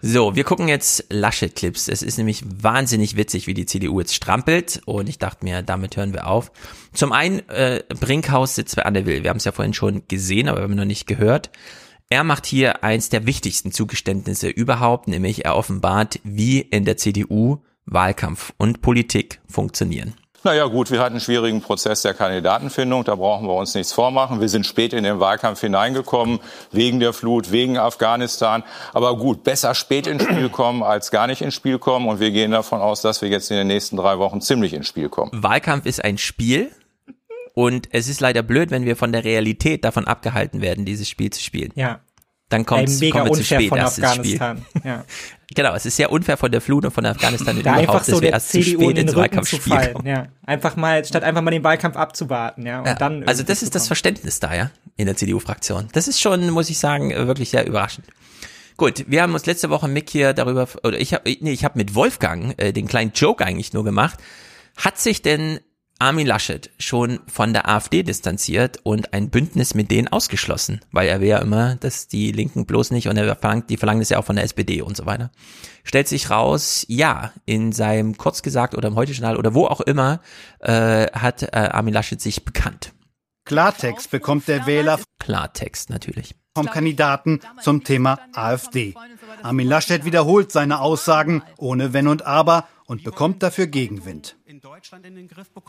[0.00, 1.88] So, wir gucken jetzt Laschet-Clips.
[1.88, 4.80] Es ist nämlich wahnsinnig witzig, wie die CDU jetzt strampelt.
[4.86, 6.52] Und ich dachte mir, damit hören wir auf.
[6.94, 9.24] Zum einen, äh, Brinkhaus sitzt bei Anne Will.
[9.24, 11.50] Wir haben es ja vorhin schon gesehen, aber wir haben noch nicht gehört.
[12.10, 17.58] Er macht hier eins der wichtigsten Zugeständnisse überhaupt, nämlich er offenbart, wie in der CDU
[17.84, 20.14] Wahlkampf und Politik funktionieren.
[20.42, 24.40] Naja gut, wir hatten einen schwierigen Prozess der Kandidatenfindung, da brauchen wir uns nichts vormachen.
[24.40, 26.38] Wir sind spät in den Wahlkampf hineingekommen,
[26.72, 28.62] wegen der Flut, wegen Afghanistan.
[28.94, 32.08] Aber gut, besser spät ins Spiel kommen als gar nicht ins Spiel kommen.
[32.08, 34.88] Und wir gehen davon aus, dass wir jetzt in den nächsten drei Wochen ziemlich ins
[34.88, 35.30] Spiel kommen.
[35.34, 36.70] Wahlkampf ist ein Spiel
[37.58, 41.30] und es ist leider blöd, wenn wir von der Realität davon abgehalten werden, dieses Spiel
[41.30, 41.72] zu spielen.
[41.74, 41.98] Ja.
[42.50, 43.80] Dann kommt mega wir zu spät, von.
[43.80, 44.64] Afghanistan.
[44.84, 45.04] Ja.
[45.56, 48.12] Genau, es ist sehr unfair von der Flut und von Afghanistan Da überhaupt, einfach so
[48.12, 49.94] dass wir erst zu CDU in spät den ins zu Wahlkampfspiel fallen.
[49.94, 50.06] kommen.
[50.06, 50.26] Ja.
[50.44, 52.80] Einfach mal, statt einfach mal den Wahlkampf abzuwarten, ja.
[52.80, 53.86] Und Ja, dann also das zu ist das.
[53.86, 55.88] Verständnis da, ja, in der CDU-Fraktion.
[55.92, 58.06] Das ist schon, muss ich sagen, wirklich sehr überraschend.
[58.76, 61.78] Gut, wir haben uns letzte Woche Mick hier darüber, oder ich habe, nee, ich habe
[61.78, 64.18] mit Wolfgang äh, den kleinen Joke eigentlich nur gemacht.
[64.76, 65.58] Hat sich denn
[66.00, 70.80] Armin Laschet schon von der AfD distanziert und ein Bündnis mit denen ausgeschlossen?
[70.92, 74.00] Weil er will ja immer, dass die Linken bloß nicht und er verlangt, die verlangen
[74.00, 75.32] das ja auch von der SPD und so weiter.
[75.82, 80.20] Stellt sich raus, ja, in seinem kurz gesagt oder im Heute-Journal oder wo auch immer
[80.60, 82.92] äh, hat äh, Armin Laschet sich bekannt.
[83.44, 86.36] Klartext bekommt der Wähler Klartext natürlich.
[86.54, 88.94] vom Kandidaten zum Thema AfD.
[89.42, 94.34] Armin Laschet wiederholt seine Aussagen ohne Wenn und Aber und bekommt dafür Gegenwind.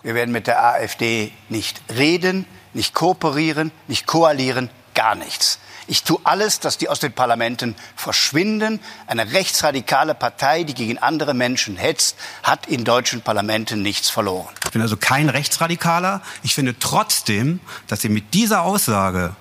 [0.01, 5.59] Wir werden mit der AfD nicht reden, nicht kooperieren, nicht koalieren, gar nichts.
[5.87, 8.79] Ich tue alles, dass die aus den Parlamenten verschwinden.
[9.05, 14.53] Eine rechtsradikale Partei, die gegen andere Menschen hetzt, hat in deutschen Parlamenten nichts verloren.
[14.63, 16.21] Ich bin also kein Rechtsradikaler.
[16.43, 19.35] Ich finde trotzdem, dass Sie mit dieser Aussage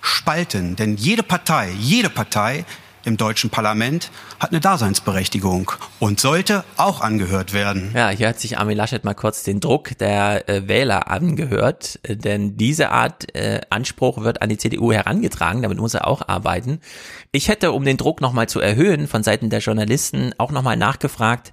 [0.00, 0.74] spalten.
[0.74, 2.64] Denn jede Partei, jede Partei
[3.04, 7.92] im deutschen Parlament hat eine Daseinsberechtigung und sollte auch angehört werden.
[7.94, 12.16] Ja, hier hat sich Armin Laschet mal kurz den Druck der äh, Wähler angehört, äh,
[12.16, 16.80] denn diese Art äh, Anspruch wird an die CDU herangetragen, damit muss er auch arbeiten.
[17.32, 21.52] Ich hätte, um den Druck nochmal zu erhöhen, von Seiten der Journalisten auch nochmal nachgefragt,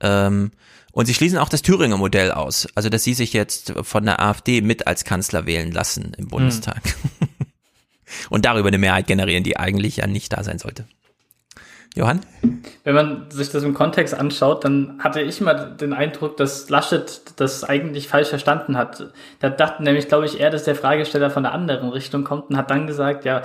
[0.00, 0.50] ähm,
[0.92, 4.20] und sie schließen auch das Thüringer Modell aus, also dass sie sich jetzt von der
[4.20, 6.82] AfD mit als Kanzler wählen lassen im Bundestag.
[6.84, 7.28] Hm.
[8.28, 10.84] und darüber eine Mehrheit generieren, die eigentlich ja nicht da sein sollte.
[11.96, 12.20] Johann?
[12.84, 17.20] Wenn man sich das im Kontext anschaut, dann hatte ich immer den Eindruck, dass Laschet
[17.36, 19.12] das eigentlich falsch verstanden hat.
[19.40, 22.56] Da dachte nämlich, glaube ich, eher, dass der Fragesteller von der anderen Richtung kommt und
[22.56, 23.42] hat dann gesagt, ja,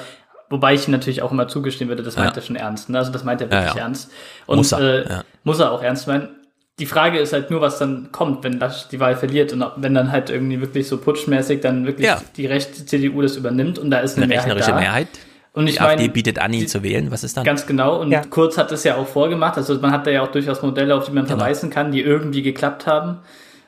[0.49, 2.35] wobei ich ihm natürlich auch immer zugestehen würde, das meint ja.
[2.35, 2.89] er schon ernst.
[2.89, 2.99] Ne?
[2.99, 3.83] Also das meint er wirklich ja, ja.
[3.83, 4.11] ernst.
[4.45, 6.29] Und muss er, äh, muss er auch ernst meinen.
[6.77, 9.93] Die Frage ist halt nur, was dann kommt, wenn Laschet die Wahl verliert und wenn
[9.93, 13.99] dann halt irgendwie wirklich so putschmäßig dann wirklich die rechte CDU das übernimmt und da
[13.99, 14.79] ist eine, eine Mehrheit rechnerische da.
[14.79, 15.07] Mehrheit.
[15.53, 17.11] Und ich die AfD meine, bietet an, ihn zu wählen.
[17.11, 17.45] Was ist dann?
[17.45, 18.01] Ganz genau.
[18.01, 18.23] Und ja.
[18.29, 19.55] Kurz hat es ja auch vorgemacht.
[19.55, 21.37] Also man hat da ja auch durchaus Modelle, auf die man genau.
[21.37, 23.19] verweisen kann, die irgendwie geklappt haben.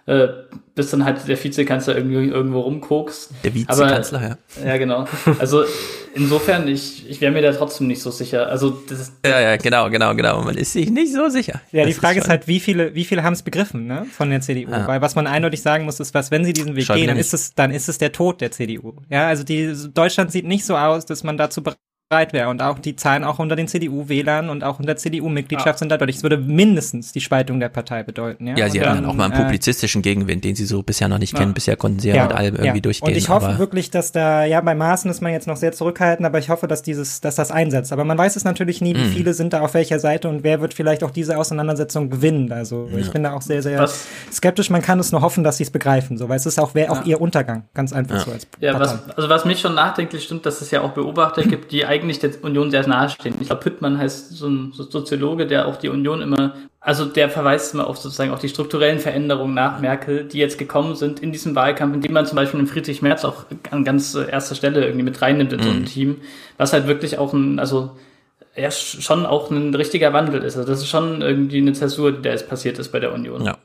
[0.08, 0.30] Äh,
[0.74, 3.32] bis dann halt der Vizekanzler irgendwie irgendwo rumkokst.
[3.44, 4.66] Der Vizekanzler, ja.
[4.66, 5.06] Ja, genau.
[5.38, 5.66] Also
[6.14, 8.48] insofern, ich, ich wäre mir da trotzdem nicht so sicher.
[8.48, 10.42] Also das ja, ja, genau, genau, genau.
[10.44, 11.60] Man ist sich nicht so sicher.
[11.74, 14.30] Ja, die Frage ist, ist, halt, wie viele, wie viele haben es begriffen, ne, von
[14.30, 14.72] der CDU?
[14.72, 14.88] Ja.
[14.88, 17.18] Weil was man eindeutig sagen muss, ist, was, wenn sie diesen Weg Schäuble gehen, dann
[17.18, 18.94] ist es, dann ist es der Tod der CDU.
[19.10, 21.78] Ja, also die Deutschland sieht nicht so aus, dass man dazu bereit
[22.10, 22.50] bereit wäre.
[22.50, 25.78] Und auch die Zahlen auch unter den CDU-Wählern und auch unter CDU-Mitgliedschaft ah.
[25.78, 26.18] sind da deutlich.
[26.18, 28.48] Es würde mindestens die Spaltung der Partei bedeuten.
[28.48, 31.10] Ja, ja sie hatten dann auch mal einen äh, publizistischen Gegenwind, den sie so bisher
[31.10, 31.40] noch nicht ja.
[31.40, 31.54] kennen.
[31.54, 33.10] Bisher konnten sie ja, mit allem irgendwie durchgehen.
[33.10, 36.26] Und ich hoffe wirklich, dass da, ja, bei Maßen ist man jetzt noch sehr zurückhaltend,
[36.26, 37.92] aber ich hoffe, dass dieses, dass das einsetzt.
[37.92, 39.12] Aber man weiß es natürlich nie, wie mhm.
[39.12, 42.52] viele sind da auf welcher Seite und wer wird vielleicht auch diese Auseinandersetzung gewinnen.
[42.54, 44.08] Also ich bin da auch sehr, sehr was?
[44.32, 44.70] skeptisch.
[44.70, 46.92] Man kann es nur hoffen, dass sie es begreifen, so, weil es ist auch, wäre
[46.92, 47.66] auch ihr Untergang.
[47.74, 50.82] Ganz einfach so als Ja, was, also was mich schon nachdenklich stimmt, dass es ja
[50.82, 53.36] auch Beobachter gibt, die eigentlich der Union sehr nahestehen.
[53.40, 57.74] Ich glaube, Püttmann heißt so ein Soziologe, der auch die Union immer, also der verweist
[57.74, 61.56] immer auf sozusagen auf die strukturellen Veränderungen nach Merkel, die jetzt gekommen sind in diesem
[61.56, 65.04] Wahlkampf, in dem man zum Beispiel in Friedrich Merz auch an ganz erster Stelle irgendwie
[65.04, 65.86] mit reinnimmt in so ein mhm.
[65.86, 66.16] Team,
[66.58, 67.92] was halt wirklich auch ein, also
[68.56, 70.58] ja, schon auch ein richtiger Wandel ist.
[70.58, 73.44] Also das ist schon irgendwie eine Zäsur, die da jetzt passiert ist bei der Union.
[73.44, 73.58] Ja.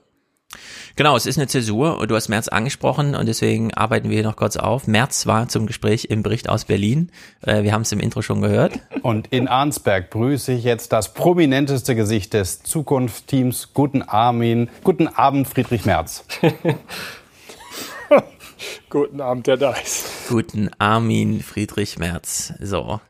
[0.94, 4.24] Genau, es ist eine Zäsur und du hast Merz angesprochen und deswegen arbeiten wir hier
[4.24, 4.86] noch kurz auf.
[4.86, 7.10] Merz war zum Gespräch im Bericht aus Berlin.
[7.40, 8.78] Äh, wir haben es im Intro schon gehört.
[9.02, 13.72] Und in Arnsberg grüße ich jetzt das prominenteste Gesicht des Zukunftsteams.
[13.72, 16.26] Guten Armin, guten Abend, Friedrich Merz.
[18.90, 20.28] guten Abend, der da ist.
[20.28, 22.52] Guten Armin Friedrich Merz.
[22.60, 23.00] So.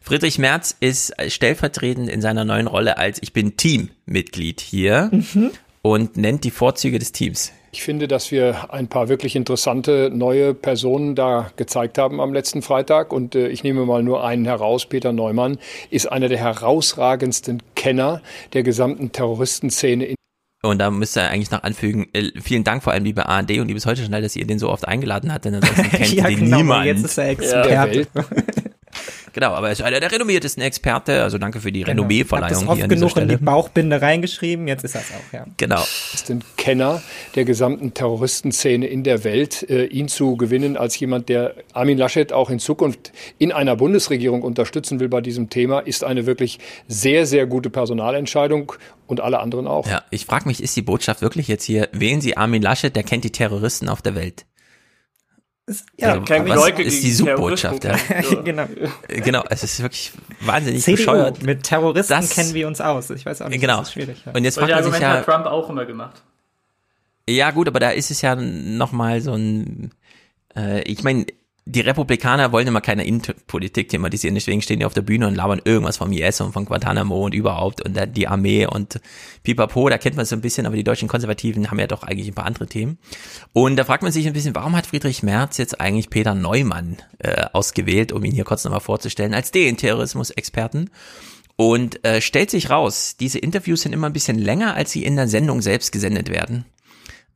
[0.00, 5.10] Friedrich Merz ist stellvertretend in seiner neuen Rolle als Ich bin Teammitglied hier.
[5.12, 5.52] Mhm
[5.82, 7.52] und nennt die Vorzüge des Teams.
[7.70, 12.62] Ich finde, dass wir ein paar wirklich interessante neue Personen da gezeigt haben am letzten
[12.62, 13.12] Freitag.
[13.12, 14.86] Und äh, ich nehme mal nur einen heraus.
[14.86, 15.58] Peter Neumann
[15.90, 18.22] ist einer der herausragendsten Kenner
[18.54, 20.14] der gesamten Terroristenszene in
[20.60, 23.68] und da müsste er eigentlich noch anfügen, äh, vielen Dank vor allem liebe ARD und
[23.68, 26.40] liebes Heute Schnell, dass ihr den so oft eingeladen habt, denn ansonsten kennt ja, den
[26.40, 26.86] genau, niemand.
[26.86, 28.08] Jetzt ist er Experte.
[28.12, 28.24] Ja.
[29.38, 31.22] Genau, aber er ist einer der renommiertesten Experte.
[31.22, 32.02] Also danke für die genau.
[32.02, 34.66] Renommeeverleihung hier an genug in die Bauchbinde reingeschrieben.
[34.66, 35.46] Jetzt ist das auch, ja.
[35.56, 35.80] Genau.
[36.12, 37.00] Ist ein Kenner
[37.36, 42.32] der gesamten Terroristenszene in der Welt, äh, ihn zu gewinnen als jemand, der Armin Laschet
[42.32, 46.58] auch in Zukunft in einer Bundesregierung unterstützen will bei diesem Thema, ist eine wirklich
[46.88, 48.72] sehr, sehr gute Personalentscheidung
[49.06, 49.86] und alle anderen auch.
[49.86, 53.04] Ja, ich frage mich, ist die Botschaft wirklich jetzt hier, wählen Sie Armin Laschet, der
[53.04, 54.47] kennt die Terroristen auf der Welt?
[55.96, 57.84] Ja, also, kein was ist die Subbotschaft?
[57.84, 57.96] Ja.
[58.44, 58.66] genau.
[59.06, 61.42] genau, es ist wirklich wahnsinnig CDU, bescheuert.
[61.42, 63.10] Mit Terroristen das, kennen wir uns aus.
[63.10, 63.78] Ich weiß auch nicht, genau.
[63.78, 64.22] das ist schwierig.
[64.24, 64.32] Ja.
[64.32, 66.22] Und jetzt fragt man sich ja, hat Trump auch immer gemacht.
[67.28, 69.90] Ja gut, aber da ist es ja nochmal so ein,
[70.56, 71.26] äh, ich meine,
[71.70, 75.60] die Republikaner wollen immer keine Innenpolitik thematisieren, deswegen stehen die auf der Bühne und labern
[75.62, 79.00] irgendwas vom IS und von Guantanamo und überhaupt und die Armee und
[79.42, 82.02] Pipapo, da kennt man es so ein bisschen, aber die deutschen Konservativen haben ja doch
[82.02, 82.96] eigentlich ein paar andere Themen.
[83.52, 86.96] Und da fragt man sich ein bisschen, warum hat Friedrich Merz jetzt eigentlich Peter Neumann
[87.18, 90.90] äh, ausgewählt, um ihn hier kurz nochmal vorzustellen, als den Terrorismus-Experten?
[91.56, 95.16] Und äh, stellt sich raus, diese Interviews sind immer ein bisschen länger, als sie in
[95.16, 96.64] der Sendung selbst gesendet werden.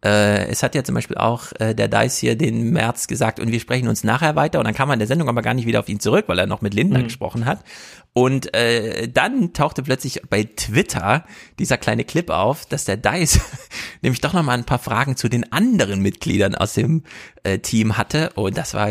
[0.04, 3.52] Äh, es hat ja zum Beispiel auch äh, der Dice hier den März gesagt und
[3.52, 5.66] wir sprechen uns nachher weiter und dann kam man in der Sendung aber gar nicht
[5.66, 7.04] wieder auf ihn zurück, weil er noch mit Lindner mhm.
[7.04, 7.64] gesprochen hat.
[8.12, 11.24] Und äh, dann tauchte plötzlich bei Twitter
[11.58, 13.40] dieser kleine Clip auf, dass der Dice
[14.02, 17.04] nämlich doch noch mal ein paar Fragen zu den anderen Mitgliedern aus dem
[17.44, 18.90] äh, Team hatte und das war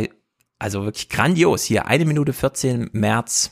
[0.59, 1.63] Also wirklich grandios.
[1.63, 3.51] Hier eine Minute 14 März.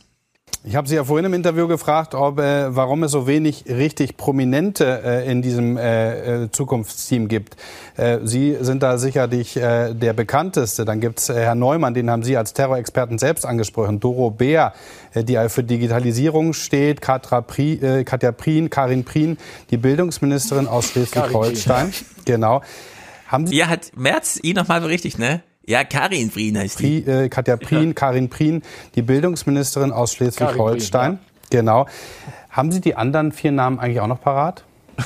[0.65, 4.17] Ich habe Sie ja vorhin im Interview gefragt, ob, äh, warum es so wenig richtig
[4.17, 7.55] Prominente äh, in diesem äh, äh Zukunftsteam gibt.
[7.95, 10.83] Äh, Sie sind da sicherlich äh, der bekannteste.
[10.83, 14.01] Dann gibt's äh, Herrn Neumann, den haben Sie als Terrorexperten selbst angesprochen.
[14.01, 14.73] Doro Bär,
[15.13, 16.99] äh, die für Digitalisierung steht.
[16.99, 19.37] Katra Pri, äh, Katja Prien, Karin Prien,
[19.71, 21.93] die Bildungsministerin aus Schleswig-Holstein.
[22.25, 22.61] Genau.
[23.27, 25.41] Haben Sie ja, hat Merz ihn nochmal berichtigt, ne?
[25.69, 27.01] Ja, Karin Prien heißt die.
[27.01, 27.93] Pri, äh, Katja Prien, ja.
[27.93, 28.63] Karin Prien,
[28.95, 31.13] die Bildungsministerin aus Schleswig-Holstein.
[31.13, 31.19] Ja.
[31.51, 31.85] Genau.
[32.49, 34.63] Haben Sie die anderen vier Namen eigentlich auch noch parat?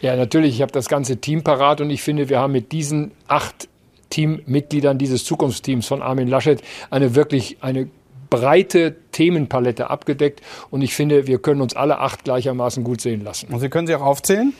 [0.00, 0.56] Ja, natürlich.
[0.56, 3.68] Ich habe das ganze Team parat und ich finde, wir haben mit diesen acht
[4.10, 7.88] Teammitgliedern dieses Zukunftsteams von Armin Laschet eine wirklich eine
[8.28, 13.52] breite Themenpalette abgedeckt und ich finde, wir können uns alle acht gleichermaßen gut sehen lassen.
[13.52, 14.52] Und Sie können sie auch aufzählen?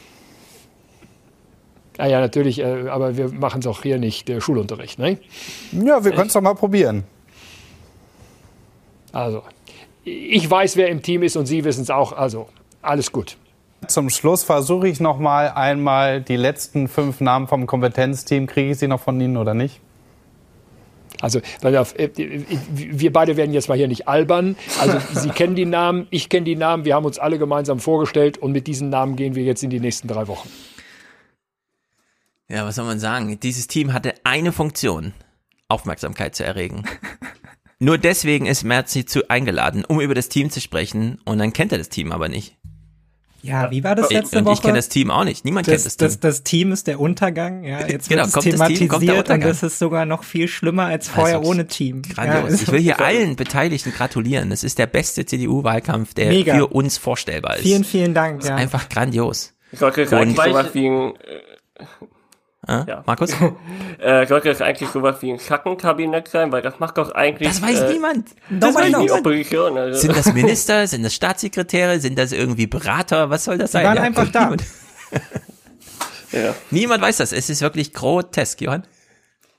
[1.99, 5.19] Ah ja, natürlich, äh, aber wir machen es auch hier nicht, der Schulunterricht, ne?
[5.73, 7.05] Ja, wir können es doch mal probieren.
[9.13, 9.43] Also,
[10.05, 12.49] ich weiß, wer im Team ist und Sie wissen es auch, also
[12.83, 13.37] alles gut.
[13.89, 18.47] Zum Schluss versuche ich noch mal einmal die letzten fünf Namen vom Kompetenzteam.
[18.47, 19.81] Kriege ich sie noch von Ihnen oder nicht?
[21.21, 22.11] Also, äh,
[22.71, 24.57] wir beide werden jetzt mal hier nicht albern.
[24.81, 28.39] Also, Sie kennen die Namen, ich kenne die Namen, wir haben uns alle gemeinsam vorgestellt
[28.39, 30.49] und mit diesen Namen gehen wir jetzt in die nächsten drei Wochen.
[32.49, 33.39] Ja, was soll man sagen?
[33.41, 35.13] Dieses Team hatte eine Funktion,
[35.69, 36.85] Aufmerksamkeit zu erregen.
[37.79, 41.73] Nur deswegen ist Merzi zu eingeladen, um über das Team zu sprechen und dann kennt
[41.73, 42.57] er das Team aber nicht.
[43.41, 44.55] Ja, wie war das letzte und Woche?
[44.55, 45.45] Ich kenne das Team auch nicht.
[45.45, 46.07] Niemand das, kennt das Team.
[46.09, 47.63] Das, das Team ist der Untergang.
[47.63, 51.09] Ja, jetzt genau, wird es thematisiert Team, und das ist sogar noch viel schlimmer als
[51.09, 52.03] vorher also, ohne Team.
[52.03, 52.51] Grandios.
[52.51, 54.51] Ja, ich will hier allen Beteiligten gratulieren.
[54.51, 56.57] Das ist der beste CDU-Wahlkampf, der Mega.
[56.57, 57.63] für uns vorstellbar ist.
[57.63, 58.39] Vielen, vielen Dank.
[58.39, 58.57] Das ist ja.
[58.57, 59.55] einfach grandios.
[59.71, 61.13] Ich wollte sagen, sowas wie ein
[62.69, 63.03] äh, ja.
[63.07, 63.31] Markus?
[63.99, 66.53] äh, sollte das eigentlich sowas wie ein Schattenkabinett sein?
[66.53, 67.49] Weil das macht doch eigentlich...
[67.49, 68.29] Das weiß äh, niemand.
[68.51, 69.11] Das, das weiß niemand.
[69.13, 69.99] Opposition, also.
[69.99, 70.87] Sind das Minister?
[70.87, 71.99] sind das Staatssekretäre?
[72.01, 73.31] Sind das irgendwie Berater?
[73.31, 73.83] Was soll das sein?
[73.83, 74.41] Die waren ja, einfach da.
[74.41, 74.65] Niemand.
[76.33, 76.55] ja.
[76.71, 77.33] niemand weiß das.
[77.33, 78.85] Es ist wirklich grotesk, Johann.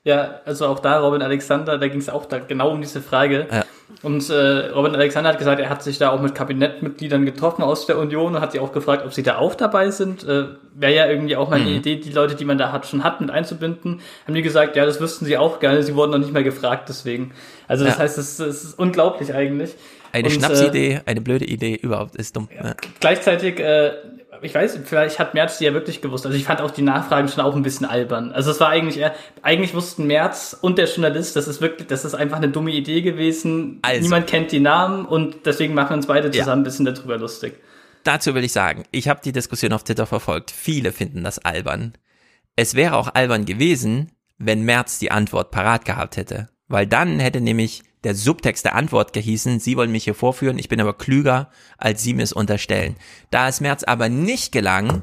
[0.02, 3.46] Ja, also auch da, Robin Alexander, da ging es auch da genau um diese Frage.
[3.50, 3.64] Ja.
[4.02, 7.84] Und äh, Robin Alexander hat gesagt, er hat sich da auch mit Kabinettmitgliedern getroffen aus
[7.84, 10.24] der Union und hat sie auch gefragt, ob sie da auch dabei sind.
[10.24, 11.66] Äh, Wäre ja irgendwie auch mal mhm.
[11.66, 14.00] eine Idee, die Leute, die man da hat, schon hat, mit einzubinden.
[14.26, 16.88] Haben die gesagt, ja, das wüssten sie auch gerne, sie wurden noch nicht mehr gefragt,
[16.88, 17.32] deswegen.
[17.68, 18.00] Also das ja.
[18.00, 19.74] heißt, es, ist unglaublich eigentlich.
[20.12, 22.48] Eine und, Schnapsidee, äh, eine blöde Idee, überhaupt ist dumm.
[22.54, 22.74] Ja.
[23.00, 23.92] Gleichzeitig äh,
[24.42, 26.26] ich weiß, vielleicht hat Merz die ja wirklich gewusst.
[26.26, 28.32] Also ich fand auch die Nachfragen schon auch ein bisschen albern.
[28.32, 32.04] Also es war eigentlich eher, eigentlich wussten Merz und der Journalist, das ist wirklich, das
[32.04, 33.78] ist einfach eine dumme Idee gewesen.
[33.82, 34.02] Also.
[34.02, 36.54] Niemand kennt die Namen und deswegen machen uns beide zusammen ja.
[36.54, 37.54] ein bisschen darüber lustig.
[38.04, 40.50] Dazu will ich sagen, ich habe die Diskussion auf Twitter verfolgt.
[40.50, 41.92] Viele finden das albern.
[42.56, 46.48] Es wäre auch albern gewesen, wenn Merz die Antwort parat gehabt hätte.
[46.68, 50.68] Weil dann hätte nämlich der Subtext der Antwort gehießen, Sie wollen mich hier vorführen, ich
[50.68, 52.96] bin aber klüger, als Sie mir es unterstellen.
[53.30, 55.02] Da es Merz aber nicht gelang,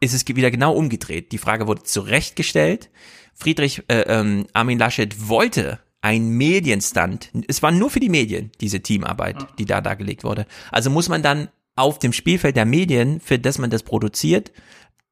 [0.00, 1.32] ist es wieder genau umgedreht.
[1.32, 2.90] Die Frage wurde zurechtgestellt.
[3.34, 7.30] Friedrich äh, ähm, Armin Laschet wollte ein Medienstand.
[7.48, 10.46] Es war nur für die Medien, diese Teamarbeit, die da dargelegt wurde.
[10.70, 14.52] Also muss man dann auf dem Spielfeld der Medien, für das man das produziert,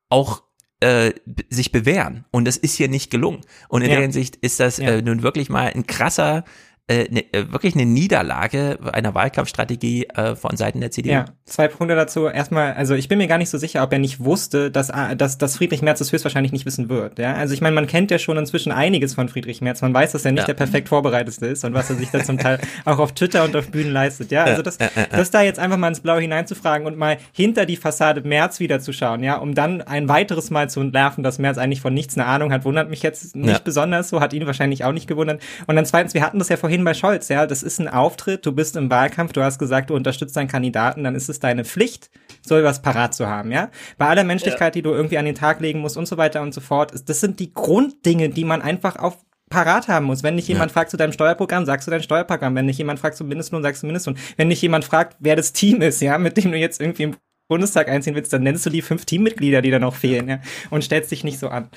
[0.09, 0.43] auch
[0.81, 1.13] äh,
[1.51, 2.25] sich bewähren.
[2.31, 3.41] Und das ist hier nicht gelungen.
[3.69, 3.95] Und in ja.
[3.97, 4.91] der Hinsicht ist das ja.
[4.91, 6.45] äh, nun wirklich mal ein krasser
[6.87, 11.13] äh, ne, äh, wirklich eine Niederlage einer Wahlkampfstrategie äh, von Seiten der CDU.
[11.13, 12.27] Ja, zwei Punkte dazu.
[12.27, 15.17] Erstmal, also ich bin mir gar nicht so sicher, ob er nicht wusste, dass, äh,
[15.17, 17.19] dass, dass Friedrich Merz das höchstwahrscheinlich nicht wissen wird.
[17.19, 17.33] Ja?
[17.37, 19.81] Also ich meine, man kennt ja schon inzwischen einiges von Friedrich Merz.
[19.81, 20.47] Man weiß, dass er nicht ja.
[20.49, 23.57] der perfekt vorbereiteste ist und was er sich da zum Teil auch auf Twitter und
[23.57, 24.31] auf Bühnen leistet.
[24.31, 24.77] Ja, also das,
[25.11, 28.81] das da jetzt einfach mal ins Blaue hineinzufragen und mal hinter die Fassade Merz wieder
[28.81, 32.19] zu schauen, ja, um dann ein weiteres Mal zu entlarven, dass Merz eigentlich von nichts
[32.19, 33.59] eine Ahnung hat, wundert mich jetzt nicht ja.
[33.65, 35.41] besonders so, hat ihn wahrscheinlich auch nicht gewundert.
[35.67, 37.87] Und dann zweitens, wir hatten das ja vorhin vorhin bei Scholz, ja, das ist ein
[37.87, 41.39] Auftritt, du bist im Wahlkampf, du hast gesagt, du unterstützt deinen Kandidaten, dann ist es
[41.39, 42.11] deine Pflicht,
[42.45, 43.71] so etwas parat zu haben, ja.
[43.97, 44.81] Bei aller Menschlichkeit, ja.
[44.81, 47.21] die du irgendwie an den Tag legen musst und so weiter und so fort, das
[47.21, 49.19] sind die Grunddinge, die man einfach auf
[49.51, 50.25] parat haben muss.
[50.25, 50.75] Wenn dich jemand ja.
[50.75, 52.57] fragt zu deinem Steuerprogramm, sagst du dein Steuerprogramm.
[52.57, 54.17] Wenn dich jemand fragt zum Mindestlohn, sagst du Mindestlohn.
[54.37, 57.17] Wenn dich jemand fragt, wer das Team ist, ja, mit dem du jetzt irgendwie im
[57.47, 60.83] Bundestag einziehen willst, dann nennst du die fünf Teammitglieder, die da noch fehlen, ja, und
[60.83, 61.69] stellst dich nicht so an.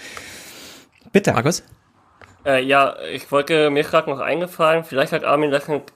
[1.12, 1.34] Bitte.
[1.34, 1.62] Markus?
[2.46, 5.54] Äh, ja, ich wollte, mir gerade noch eingefallen, vielleicht hat Armin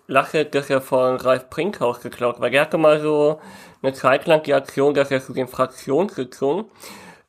[0.07, 3.39] Lache das ja von Ralf Brinkhaus geklaut, weil er hatte mal so
[3.81, 6.65] eine Zeit lang die Aktion, dass er zu den Fraktionssitzungen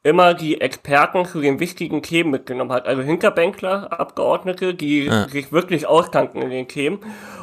[0.05, 2.87] immer die Experten zu den wichtigen Themen mitgenommen hat.
[2.87, 5.29] Also Hinterbänkler, Abgeordnete, die ja.
[5.29, 6.99] sich wirklich auskannten in den Themen.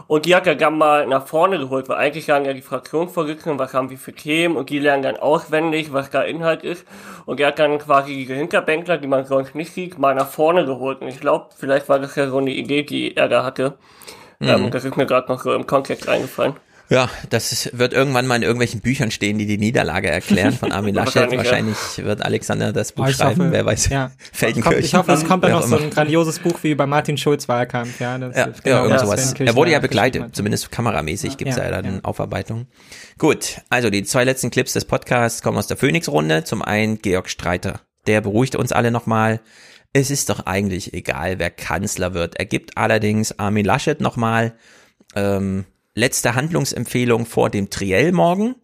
[0.07, 3.59] Und die hat er dann mal nach vorne geholt, weil eigentlich sagen ja die Fraktionsvorsitzenden,
[3.59, 6.85] was haben wir für Themen und die lernen dann auswendig, was da Inhalt ist.
[7.25, 10.65] Und er hat dann quasi diese Hinterbänkler, die man sonst nicht sieht, mal nach vorne
[10.65, 11.01] geholt.
[11.01, 13.77] Und ich glaube, vielleicht war das ja so eine Idee, die er da hatte.
[14.39, 14.47] Mhm.
[14.47, 16.55] Ähm, das ist mir gerade noch so im Kontext eingefallen.
[16.89, 20.71] Ja, das ist, wird irgendwann mal in irgendwelchen Büchern stehen, die die Niederlage erklären von
[20.71, 21.15] Armin Laschet.
[21.21, 22.03] Wahrscheinlich, Wahrscheinlich ja.
[22.05, 23.89] wird Alexander das Buch Oh, ich schreiben, hoffe, wer weiß.
[23.89, 24.11] ja.
[24.33, 24.83] Feldenkirchen.
[24.83, 27.99] Ich hoffe, es kommt dann noch so ein grandioses Buch wie bei Martin Schulz Wahlkampf.
[27.99, 29.33] Ja, das Ja, ist ja, genau irgend sowas.
[29.37, 31.99] Er wurde ja begleitet, zumindest kameramäßig gibt's Ja, ja, dann ja.
[32.03, 32.67] Aufarbeitungen.
[33.19, 36.43] Gut, also die zwei letzten Clips des Podcasts kommen aus der Phoenix-Runde.
[36.43, 37.81] Zum einen Georg Streiter.
[38.07, 39.41] Der beruhigte uns alle nochmal.
[39.93, 42.37] Es ist doch eigentlich egal, wer Kanzler wird.
[42.39, 44.53] Er gibt allerdings Armin Laschet nochmal
[45.15, 45.65] ähm,
[45.99, 48.55] letzte Handlungsempfehlung vor dem Triell morgen,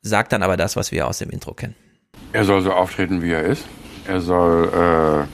[0.00, 1.76] sagt dann aber das, was wir aus dem Intro kennen.
[2.32, 3.64] Er soll so auftreten, wie er ist.
[4.08, 5.28] Er soll,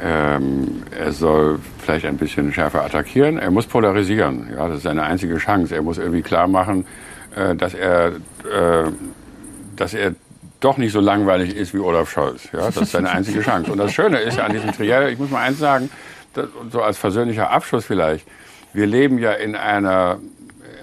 [0.00, 3.38] äh, ähm, er soll vielleicht ein bisschen schärfer attackieren.
[3.38, 4.48] Er muss polarisieren.
[4.54, 5.74] Ja, das ist seine einzige Chance.
[5.74, 6.86] Er muss irgendwie klar machen,
[7.34, 8.12] äh, dass er,
[8.50, 8.90] äh,
[9.76, 10.14] dass er
[10.60, 12.48] doch nicht so langweilig ist wie Olaf Scholz.
[12.52, 13.70] Ja, das ist seine einzige Chance.
[13.70, 15.90] Und das Schöne ist ja an diesem Triell, ich muss mal eins sagen,
[16.34, 18.26] das, so als versöhnlicher Abschluss vielleicht,
[18.78, 20.20] wir leben ja in einer,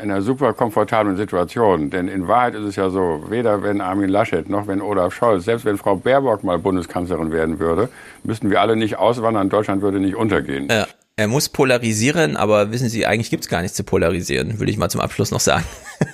[0.02, 1.90] einer super komfortablen Situation.
[1.90, 5.46] Denn in Wahrheit ist es ja so, weder wenn Armin Laschet noch wenn Olaf Scholz,
[5.46, 7.90] selbst wenn Frau Baerbock mal Bundeskanzlerin werden würde,
[8.24, 10.68] müssten wir alle nicht auswandern, Deutschland würde nicht untergehen.
[10.70, 14.78] Ja, er muss polarisieren, aber wissen Sie, eigentlich gibt's gar nichts zu polarisieren, würde ich
[14.78, 15.64] mal zum Abschluss noch sagen.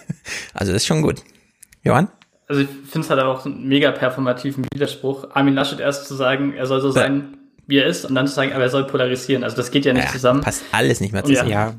[0.53, 1.24] also das ist schon gut.
[1.84, 2.10] Johann?
[2.48, 6.53] Also ich finde es halt auch einen mega performativen Widerspruch, Armin Laschet erst zu sagen,
[6.53, 9.43] er soll so sein, wie er ist, und dann zu sagen, aber er soll polarisieren.
[9.43, 10.41] Also das geht ja nicht Ja, zusammen.
[10.41, 11.49] passt alles nicht mehr zusammen.
[11.49, 11.75] Ja.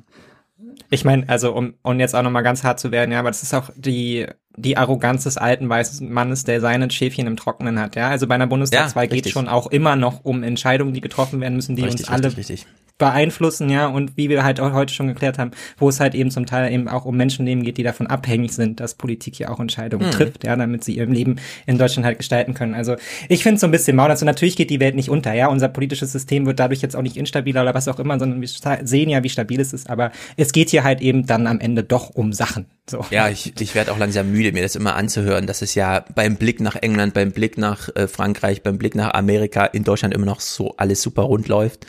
[0.90, 3.42] Ich meine, also um, um jetzt auch nochmal ganz hart zu werden, ja, aber das
[3.42, 7.96] ist auch die, die Arroganz des alten weißen Mannes, der seine Schäfchen im Trockenen hat,
[7.96, 8.08] ja.
[8.08, 9.32] Also bei einer Bundestagswahl Ja, geht richtig.
[9.32, 12.38] schon auch immer noch um Entscheidungen, die getroffen werden müssen, die Richtig, uns alle richtig,
[12.50, 12.66] richtig.
[13.02, 16.30] Beeinflussen, ja, und wie wir halt auch heute schon geklärt haben, wo es halt eben
[16.30, 19.58] zum Teil eben auch um Menschenleben geht, die davon abhängig sind, dass Politik ja auch
[19.58, 20.10] Entscheidungen Mhm.
[20.12, 22.74] trifft, ja, damit sie ihr Leben in Deutschland halt gestalten können.
[22.74, 22.94] Also
[23.28, 24.16] ich finde es so ein bisschen maudern.
[24.16, 25.48] Und natürlich geht die Welt nicht unter, ja.
[25.48, 28.48] Unser politisches System wird dadurch jetzt auch nicht instabiler oder was auch immer, sondern wir
[28.84, 29.90] sehen ja, wie stabil es ist.
[29.90, 32.66] Aber es geht hier halt eben dann am Ende doch um Sachen.
[32.88, 33.04] So.
[33.10, 36.36] Ja, ich, ich werde auch langsam müde, mir das immer anzuhören, dass es ja beim
[36.36, 40.26] Blick nach England, beim Blick nach äh, Frankreich, beim Blick nach Amerika in Deutschland immer
[40.26, 41.86] noch so alles super rund läuft.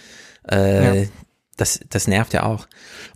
[0.50, 1.08] Äh, Ja.
[1.58, 2.68] das, das nervt ja auch.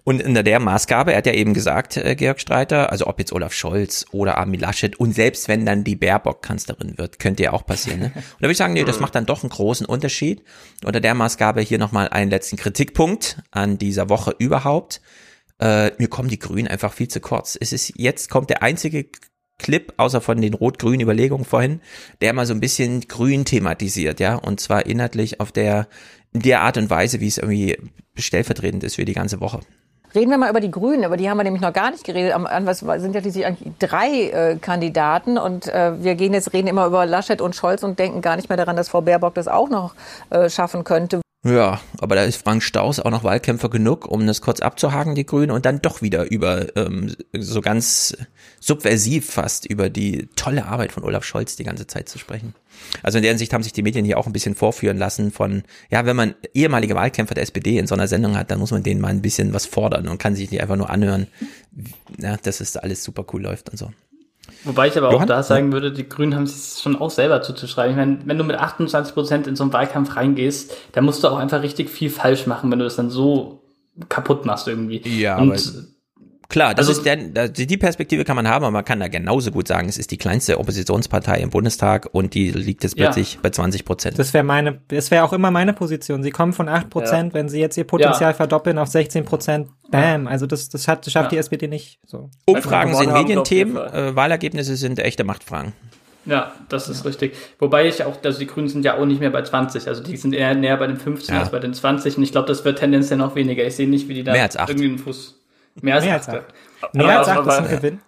[0.03, 3.33] Und unter der Maßgabe, er hat ja eben gesagt, äh, Georg Streiter, also ob jetzt
[3.33, 7.51] Olaf Scholz oder Armin Laschet und selbst wenn dann die Baerbock Kanzlerin wird, könnte ja
[7.53, 7.99] auch passieren.
[7.99, 8.05] Ne?
[8.15, 10.43] Und da würde ich sagen, nee, das macht dann doch einen großen Unterschied.
[10.85, 15.01] Unter der Maßgabe hier nochmal einen letzten Kritikpunkt an dieser Woche überhaupt.
[15.59, 17.57] Äh, mir kommen die Grünen einfach viel zu kurz.
[17.59, 19.07] Es ist jetzt kommt der einzige
[19.59, 21.81] Clip, außer von den rot-grünen Überlegungen vorhin,
[22.21, 26.61] der mal so ein bisschen grün thematisiert, ja, und zwar inhaltlich auf der, in der
[26.61, 27.77] Art und Weise, wie es irgendwie
[28.15, 29.59] stellvertretend ist für die ganze Woche.
[30.15, 32.33] Reden wir mal über die Grünen, über die haben wir nämlich noch gar nicht geredet.
[32.33, 36.67] Am Anfang sind ja schließlich eigentlich drei äh, Kandidaten und äh, wir gehen jetzt reden
[36.67, 39.47] immer über Laschet und Scholz und denken gar nicht mehr daran, dass Frau Baerbock das
[39.47, 39.95] auch noch
[40.29, 41.21] äh, schaffen könnte.
[41.47, 45.25] Ja, aber da ist Frank Staus auch noch Wahlkämpfer genug, um das kurz abzuhaken, die
[45.25, 48.17] Grünen, und dann doch wieder über ähm, so ganz
[48.59, 52.53] subversiv fast über die tolle Arbeit von Olaf Scholz die ganze Zeit zu sprechen.
[53.01, 55.63] Also in der Hinsicht haben sich die Medien hier auch ein bisschen vorführen lassen von,
[55.89, 58.83] ja, wenn man ehemalige Wahlkämpfer der SPD in so einer Sendung hat, dann muss man
[58.83, 61.27] denen mal ein bisschen was fordern und kann sich nicht einfach nur anhören,
[62.19, 63.93] ja, dass es alles super cool läuft und so.
[64.63, 65.27] Wobei ich aber auch Johann?
[65.27, 67.91] da sagen würde, die Grünen haben sich schon auch selber zuzuschreiben.
[67.91, 71.29] Ich meine, wenn du mit 28 Prozent in so einen Wahlkampf reingehst, dann musst du
[71.29, 73.61] auch einfach richtig viel falsch machen, wenn du das dann so
[74.09, 75.01] kaputt machst irgendwie.
[75.07, 75.87] Ja, Und
[76.49, 79.51] Klar, das Also- ist der, die Perspektive kann man haben, aber man kann da genauso
[79.51, 83.05] gut sagen, es ist die kleinste Oppositionspartei im Bundestag und die liegt jetzt Ja.
[83.07, 84.17] plötzlich bei 20 Prozent.
[84.17, 86.23] Das wäre meine, das wäre auch immer meine Position.
[86.23, 88.33] Sie kommen von 8 Prozent, wenn sie jetzt ihr Potenzial Ja.
[88.33, 90.27] verdoppeln auf 16 Prozent, bam.
[90.27, 91.99] Also das, das schafft, das schafft die SPD nicht.
[92.05, 92.29] So.
[92.45, 95.73] Umfragen sind Medienthemen, äh, Wahlergebnisse sind echte Machtfragen.
[96.25, 97.35] Ja, das ist richtig.
[97.59, 100.17] Wobei ich auch, also die Grünen sind ja auch nicht mehr bei 20, also die
[100.17, 101.41] sind eher näher bei den 15 Ja.
[101.41, 103.65] als bei den 20 und ich glaube, das wird tendenziell noch weniger.
[103.65, 105.35] Ich sehe nicht, wie die da irgendwie einen Fuß.
[105.81, 106.29] Mehr als Mehr acht.
[106.29, 106.37] als
[106.83, 106.93] acht.
[106.93, 107.99] Mehr als aber- acht ist ein Gewinn.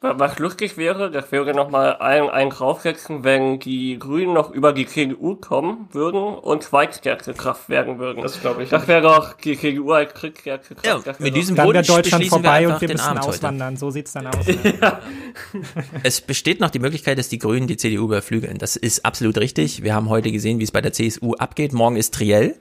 [0.00, 4.86] Was lustig wäre, das wäre nochmal ein, ein draufsetzen, wenn die Grünen noch über die
[4.86, 8.22] CDU kommen würden und zweitstärkste Kraft werden würden.
[8.22, 8.88] Das glaube ich Das nicht.
[8.88, 11.06] wäre doch die CDU als drittstärkste Kraft.
[11.06, 13.30] Ja, mit diesem Dann wäre Deutschland wir vorbei einfach und wir den müssen Abend heute.
[13.30, 13.76] auswandern.
[13.76, 14.46] So sieht's dann aus.
[16.04, 18.58] Es besteht noch die Möglichkeit, dass die Grünen die CDU überflügeln.
[18.58, 19.82] Das ist absolut richtig.
[19.82, 21.72] Wir haben heute gesehen, wie es bei der CSU abgeht.
[21.72, 22.54] Morgen ist Triell.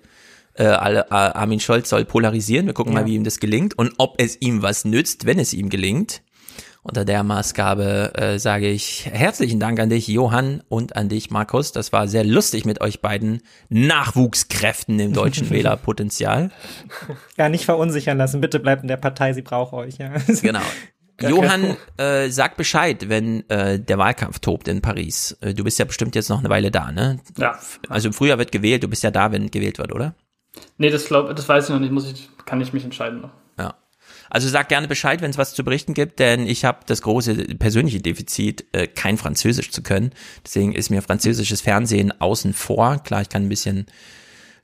[0.55, 2.67] Äh, alle, Armin Scholz soll polarisieren.
[2.67, 2.99] Wir gucken Ja.
[3.01, 6.21] mal, wie ihm das gelingt und ob es ihm was nützt, wenn es ihm gelingt.
[6.85, 11.71] Unter der Maßgabe äh, sage ich herzlichen Dank an dich, Johann, und an dich, Markus.
[11.71, 16.51] Das war sehr lustig mit euch beiden Nachwuchskräften im deutschen Wählerpotenzial.
[17.37, 18.41] Ja, nicht verunsichern lassen.
[18.41, 19.97] Bitte bleibt in der Partei, sie braucht euch.
[19.97, 20.11] Ja.
[20.41, 20.61] Genau.
[21.21, 25.37] Johann, äh, sag Bescheid, wenn äh, der Wahlkampf tobt in Paris.
[25.41, 27.19] Äh, du bist ja bestimmt jetzt noch eine Weile da, ne?
[27.37, 27.57] Ja.
[27.87, 30.15] Also im Frühjahr wird gewählt, du bist ja da, wenn gewählt wird, oder?
[30.77, 33.31] Nee, das, glaub, das weiß ich noch nicht, muss ich, kann ich mich entscheiden noch.
[33.57, 33.75] Ja.
[34.29, 37.35] Also sag gerne Bescheid, wenn es was zu berichten gibt, denn ich habe das große
[37.55, 40.11] persönliche Defizit, äh, kein Französisch zu können.
[40.43, 42.97] Deswegen ist mir französisches Fernsehen außen vor.
[43.03, 43.85] Klar, ich kann ein bisschen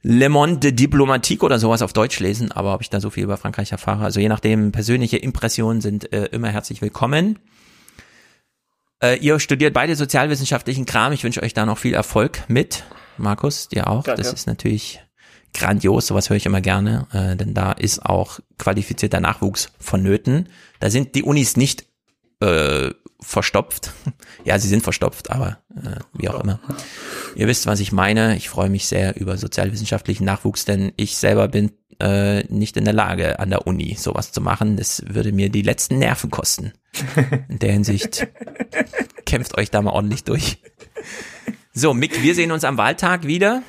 [0.02, 3.38] Le Monde Diplomatique oder sowas auf Deutsch lesen, aber ob ich da so viel über
[3.38, 7.38] Frankreich erfahre, also je nachdem, persönliche Impressionen sind äh, immer herzlich willkommen.
[9.04, 11.12] Äh, ihr studiert beide sozialwissenschaftlichen Kram.
[11.14, 12.86] Ich wünsche euch da noch viel Erfolg mit.
[13.18, 14.04] Markus, dir auch.
[14.04, 14.22] Danke.
[14.22, 15.02] Das ist natürlich
[15.54, 20.50] grandios, sowas höre ich immer gerne, äh, denn da ist auch qualifizierter Nachwuchs vonnöten.
[20.80, 21.86] Da sind die Unis nicht
[22.40, 23.92] äh, verstopft.
[24.46, 26.60] ja, sie sind verstopft, aber äh, wie auch immer.
[27.36, 28.38] Ihr wisst, was ich meine.
[28.38, 32.94] Ich freue mich sehr über sozialwissenschaftlichen Nachwuchs, denn ich selber bin äh, nicht in der
[32.94, 34.78] Lage, an der Uni sowas zu machen.
[34.78, 36.74] Das würde mir die letzten Nerven kosten.
[37.50, 38.28] In der Hinsicht
[39.26, 40.60] kämpft euch da mal ordentlich durch.
[41.74, 43.64] So, Mick, wir sehen uns am Wahltag wieder.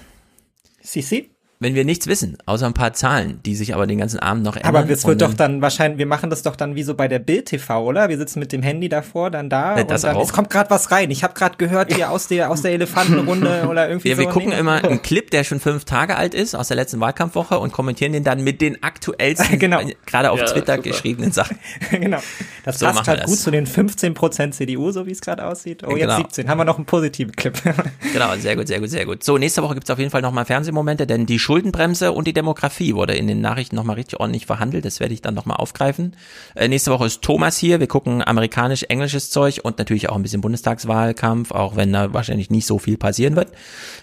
[0.80, 1.30] Sisi?
[1.62, 4.56] Wenn wir nichts wissen, außer ein paar Zahlen, die sich aber den ganzen Abend noch
[4.56, 4.74] ändern.
[4.76, 7.18] Aber es wird doch dann wahrscheinlich, wir machen das doch dann wie so bei der
[7.18, 8.08] Bild TV, oder?
[8.08, 10.22] Wir sitzen mit dem Handy davor, dann da Ja, das und dann, auch.
[10.24, 11.10] es kommt gerade was rein.
[11.10, 14.22] Ich habe gerade gehört, hier aus der aus der Elefantenrunde oder irgendwie Ja, so.
[14.22, 14.58] wir gucken Nee.
[14.58, 18.14] immer einen Clip, der schon fünf Tage alt ist, aus der letzten Wahlkampfwoche und kommentieren
[18.14, 19.80] den dann mit den aktuellsten, Genau.
[20.06, 20.88] gerade auf Ja, Twitter super.
[20.88, 21.58] geschriebenen Sachen.
[21.90, 22.20] genau.
[22.64, 23.26] Das So passt halt das.
[23.30, 25.82] gut zu den 15% CDU, so wie es gerade aussieht.
[25.86, 26.16] Oh, jetzt Genau.
[26.16, 26.48] 17.
[26.48, 27.52] Haben wir noch einen positiven Clip.
[28.14, 29.22] Genau, sehr gut, sehr gut, sehr gut.
[29.22, 32.94] So, nächste Woche gibt's auf jeden Fall nochmal Fernsehmomente, denn die Schuldenbremse und die Demografie
[32.94, 34.84] wurde in den Nachrichten nochmal richtig ordentlich verhandelt.
[34.84, 36.14] Das werde ich dann nochmal aufgreifen.
[36.54, 37.80] Äh, nächste Woche ist Thomas hier.
[37.80, 42.66] Wir gucken amerikanisch-englisches Zeug und natürlich auch ein bisschen Bundestagswahlkampf, auch wenn da wahrscheinlich nicht
[42.66, 43.50] so viel passieren wird.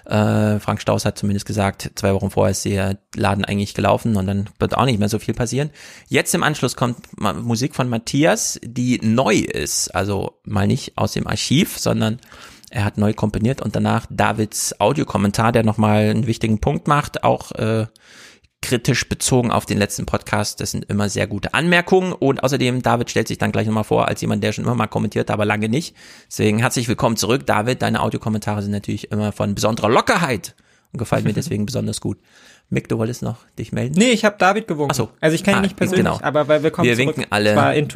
[0.03, 4.27] Äh, Frank Staus hat zumindest gesagt, zwei Wochen vorher ist der Laden eigentlich gelaufen und
[4.27, 5.69] dann wird auch nicht mehr so viel passieren.
[6.09, 9.95] Jetzt im Anschluss kommt Musik von Matthias, die neu ist.
[9.95, 12.19] Also mal nicht aus dem Archiv, sondern
[12.69, 17.51] er hat neu komponiert und danach Davids Audiokommentar, der nochmal einen wichtigen Punkt macht, auch
[17.53, 17.87] äh,
[18.61, 20.59] kritisch bezogen auf den letzten Podcast.
[20.59, 24.07] Das sind immer sehr gute Anmerkungen und außerdem, David stellt sich dann gleich nochmal vor
[24.07, 25.95] als jemand, der schon immer mal kommentiert, aber lange nicht.
[26.27, 27.81] Deswegen herzlich willkommen zurück, David.
[27.81, 30.55] Deine Audiokommentare sind natürlich immer von besonderer Lockerheit
[30.91, 32.17] und gefallen mir deswegen besonders gut.
[32.69, 33.95] Mick, du wolltest noch dich melden?
[33.97, 34.91] Nee, ich habe David gewunken.
[34.91, 35.09] Ach so.
[35.21, 36.19] Also ich kenne ihn Ah, nicht persönlich, genau.
[36.21, 37.15] aber weil wir kommen Wir zurück.
[37.15, 37.53] winken alle.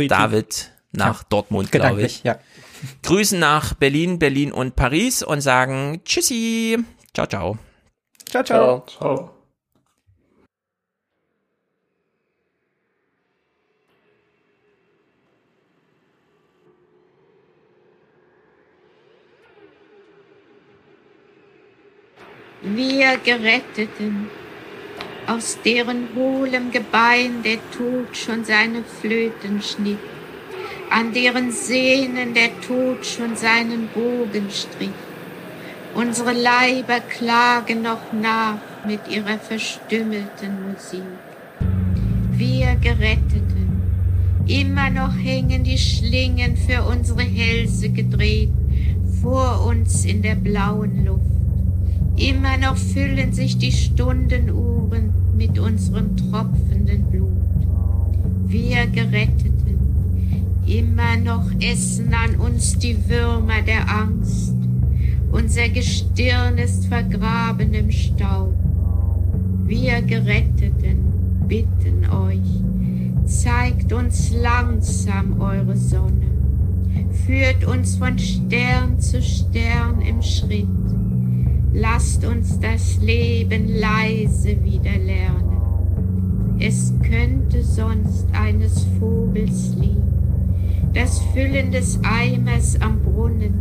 [0.07, 1.25] David nach Ja.
[1.29, 2.23] Dortmund, glaube ich.
[2.23, 2.37] ja.
[3.03, 6.77] Grüßen nach Berlin, Berlin und Paris und sagen Tschüssi.
[7.13, 7.57] Ciao, ciao.
[8.25, 8.85] Ciao, ciao.
[8.87, 9.41] Ciao.
[22.63, 24.29] Wir Geretteten,
[25.25, 29.97] aus deren hohlem Gebein der Tod schon seine Flöten schnitt,
[30.91, 34.89] an deren Sehnen der Tod schon seinen Bogen strich.
[35.95, 41.01] Unsere Leiber klagen noch nach mit ihrer verstümmelten Musik.
[42.31, 43.81] Wir Geretteten,
[44.47, 48.51] immer noch hängen die Schlingen für unsere Hälse gedreht
[49.21, 51.21] vor uns in der blauen Luft.
[52.17, 57.31] Immer noch füllen sich die Stundenuhren mit unserem tropfenden Blut.
[58.47, 59.50] Wir Geretteten,
[60.71, 64.55] immer noch essen an uns die Würmer der Angst.
[65.31, 68.53] Unser Gestirn ist vergraben im Staub.
[69.65, 72.63] Wir Geretteten bitten euch,
[73.25, 76.31] zeigt uns langsam eure Sonne,
[77.25, 80.67] führt uns von Stern zu Stern im Schritt.
[81.73, 85.51] Lasst uns das Leben leise wieder lernen.
[86.59, 89.97] Es könnte sonst eines Vogels Lied,
[90.93, 93.59] das Füllen des Eimers am Brunnen,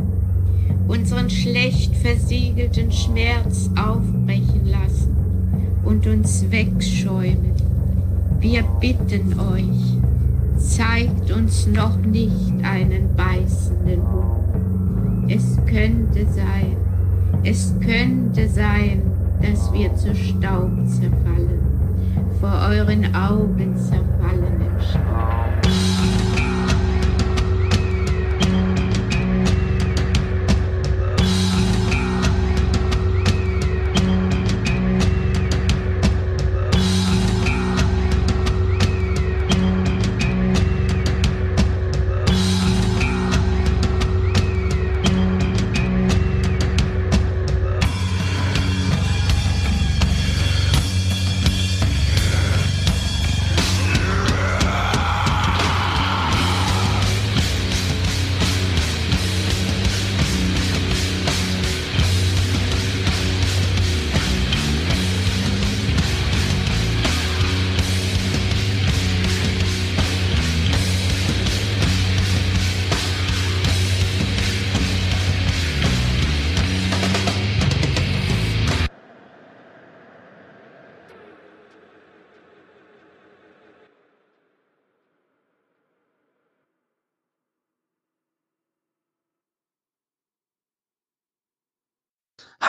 [0.89, 5.17] unseren schlecht versiegelten Schmerz aufbrechen lassen
[5.85, 7.53] und uns wegschäumen.
[8.41, 9.99] Wir bitten euch,
[10.59, 15.31] zeigt uns noch nicht einen beißenden Hund.
[15.33, 16.77] Es könnte sein,
[17.45, 19.03] es könnte sein,
[19.41, 21.61] dass wir zu Staub zerfallen,
[22.41, 25.50] vor euren Augen zerfallen im Staub.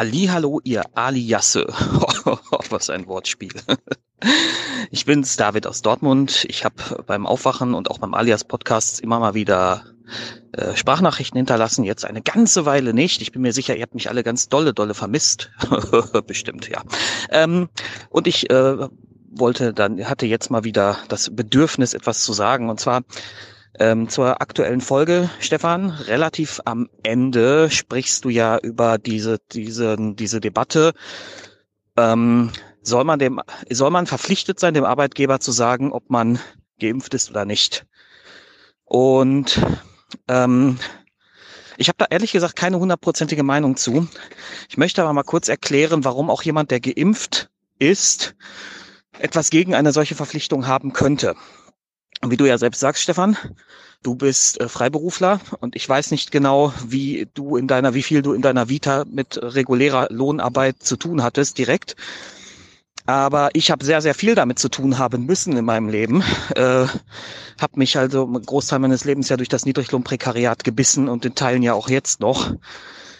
[0.03, 1.67] Hallo, ihr Aliasse.
[2.71, 3.51] Was ein Wortspiel.
[4.89, 6.43] Ich bin's, David aus Dortmund.
[6.49, 9.83] Ich habe beim Aufwachen und auch beim Alias Podcast immer mal wieder
[10.53, 11.83] äh, Sprachnachrichten hinterlassen.
[11.83, 13.21] Jetzt eine ganze Weile nicht.
[13.21, 15.51] Ich bin mir sicher, ihr habt mich alle ganz dolle, dolle vermisst.
[16.25, 16.81] Bestimmt, ja.
[17.30, 17.69] Ähm,
[18.09, 18.88] und ich äh,
[19.30, 22.71] wollte dann, hatte jetzt mal wieder das Bedürfnis, etwas zu sagen.
[22.71, 23.03] Und zwar
[23.82, 30.40] ähm, zur aktuellen Folge, Stefan, relativ am Ende sprichst du ja über diese, diese, diese
[30.40, 30.93] Debatte.
[31.98, 32.51] Ähm,
[32.84, 36.40] soll man dem, soll man verpflichtet sein, dem Arbeitgeber zu sagen, ob man
[36.80, 37.88] geimpft ist oder nicht?
[38.85, 39.60] Und
[40.27, 40.77] ähm,
[41.77, 44.08] ich habe da ehrlich gesagt keine hundertprozentige Meinung zu.
[44.69, 48.35] Ich möchte aber mal kurz erklären, warum auch jemand, der geimpft ist,
[49.18, 51.35] etwas gegen eine solche Verpflichtung haben könnte.
[52.25, 53.35] Wie du ja selbst sagst, Stefan,
[54.03, 58.22] du bist äh, Freiberufler und ich weiß nicht genau, wie du in deiner, wie viel
[58.22, 61.95] du in deiner Vita mit regulärer Lohnarbeit zu tun hattest direkt.
[63.08, 66.24] Aber ich habe sehr, sehr viel damit zu tun haben müssen in meinem Leben.
[66.56, 66.85] Äh,
[67.59, 71.64] habe mich also einen Großteil meines Lebens ja durch das Niedriglohnprekariat gebissen und in Teilen
[71.64, 72.53] ja auch jetzt noch,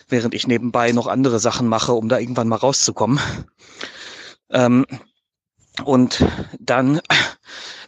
[0.07, 3.19] während ich nebenbei noch andere Sachen mache, um da irgendwann mal rauszukommen.
[4.51, 4.85] Ähm,
[5.83, 6.23] und
[6.59, 7.01] dann,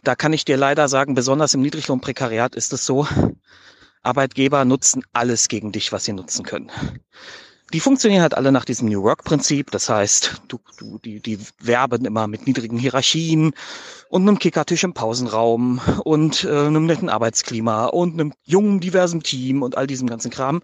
[0.04, 3.06] da kann ich dir leider sagen, besonders im Niedriglohnprekariat ist es so,
[4.02, 6.70] Arbeitgeber nutzen alles gegen dich, was sie nutzen können.
[7.72, 9.70] Die funktionieren halt alle nach diesem New Work-Prinzip.
[9.70, 13.52] Das heißt, du, du, die, die werben immer mit niedrigen Hierarchien
[14.10, 19.62] und einem Kickertisch im Pausenraum und äh, einem netten Arbeitsklima und einem jungen, diversen Team
[19.62, 20.62] und all diesem ganzen Kram.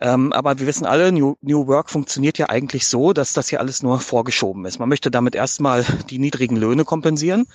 [0.00, 3.60] Ähm, aber wir wissen alle, New, New Work funktioniert ja eigentlich so, dass das hier
[3.60, 4.78] alles nur vorgeschoben ist.
[4.78, 7.46] Man möchte damit erstmal die niedrigen Löhne kompensieren.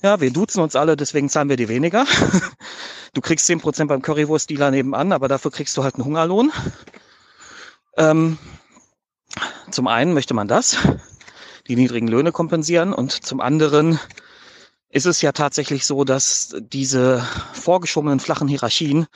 [0.00, 2.06] Ja, wir duzen uns alle, deswegen zahlen wir dir weniger.
[3.14, 6.52] Du kriegst zehn Prozent beim Currywurst-Dealer nebenan, aber dafür kriegst du halt einen Hungerlohn.
[7.96, 8.38] Ähm,
[9.70, 10.76] zum einen möchte man das,
[11.66, 13.98] die niedrigen Löhne kompensieren und zum anderen
[14.90, 19.06] ist es ja tatsächlich so, dass diese vorgeschobenen flachen Hierarchien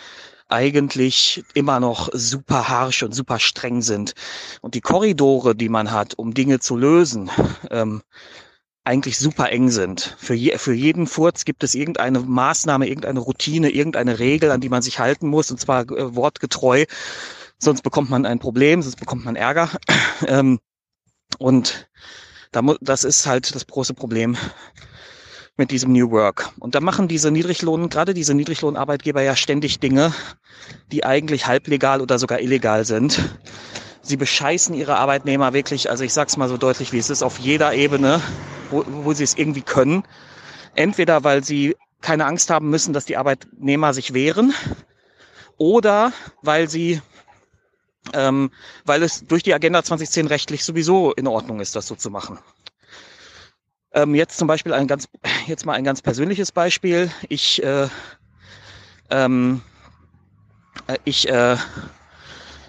[0.49, 4.15] eigentlich immer noch super harsh und super streng sind.
[4.63, 7.31] Und die Korridore, die man hat, um Dinge zu lösen,
[7.71, 8.03] ähm,
[8.85, 10.17] eigentlich super eng sind.
[10.19, 14.69] Für, je, für jeden Furz gibt es irgendeine Maßnahme, irgendeine Routine, irgendeine Regel, an die
[14.69, 16.85] man sich halten muss, und zwar äh, wortgetreu.
[17.59, 19.71] Sonst bekommt man ein Problem, sonst bekommt man Ärger.
[20.29, 20.61] Ähm,
[21.39, 21.89] und
[22.53, 24.37] da, das ist halt das große Problem
[25.57, 26.53] mit diesem New Work.
[26.61, 30.15] Und da machen diese Niedriglohn, gerade diese Niedriglohnarbeitgeber ja ständig Dinge,
[30.93, 33.21] die eigentlich halblegal oder sogar illegal sind.
[34.03, 37.39] Sie bescheißen ihre Arbeitnehmer wirklich, also ich sag's mal so deutlich, wie es ist, auf
[37.39, 38.21] jeder Ebene,
[38.71, 40.03] wo, wo sie es irgendwie können.
[40.75, 44.53] Entweder weil sie keine Angst haben müssen, dass die Arbeitnehmer sich wehren,
[45.57, 47.01] oder weil sie
[48.15, 48.51] ähm,
[48.85, 52.39] weil es durch die Agenda 2010 rechtlich sowieso in Ordnung ist, das so zu machen.
[53.93, 55.09] Ähm, jetzt zum Beispiel ein ganz,
[55.47, 57.11] jetzt mal ein ganz persönliches Beispiel.
[57.29, 57.89] Ich, äh,
[59.11, 59.63] ähm,
[60.87, 61.57] äh, ich, äh,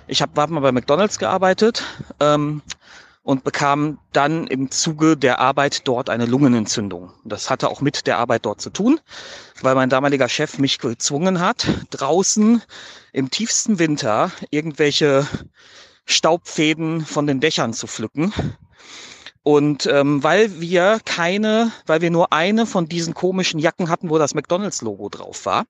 [0.07, 1.83] ich habe mal bei McDonald's gearbeitet
[2.19, 2.61] ähm,
[3.23, 7.11] und bekam dann im Zuge der Arbeit dort eine Lungenentzündung.
[7.23, 8.99] Das hatte auch mit der Arbeit dort zu tun,
[9.61, 12.61] weil mein damaliger Chef mich gezwungen hat, draußen
[13.13, 15.27] im tiefsten Winter irgendwelche
[16.05, 18.33] Staubfäden von den Dächern zu pflücken
[19.43, 24.17] und ähm, weil wir keine, weil wir nur eine von diesen komischen Jacken hatten, wo
[24.17, 25.65] das McDonalds-Logo drauf war,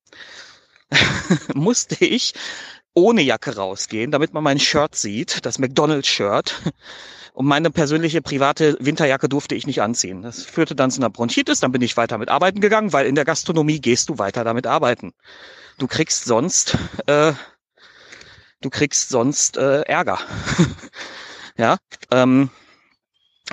[1.55, 2.33] musste ich
[2.93, 6.61] ohne Jacke rausgehen, damit man mein Shirt sieht, das McDonalds-Shirt.
[7.33, 10.21] Und meine persönliche private Winterjacke durfte ich nicht anziehen.
[10.21, 13.15] Das führte dann zu einer Bronchitis, dann bin ich weiter mit arbeiten gegangen, weil in
[13.15, 15.13] der Gastronomie gehst du weiter damit arbeiten.
[15.79, 17.33] Du kriegst sonst, äh,
[18.61, 20.19] du kriegst sonst äh, Ärger.
[21.57, 21.77] ja,
[22.11, 22.51] ähm,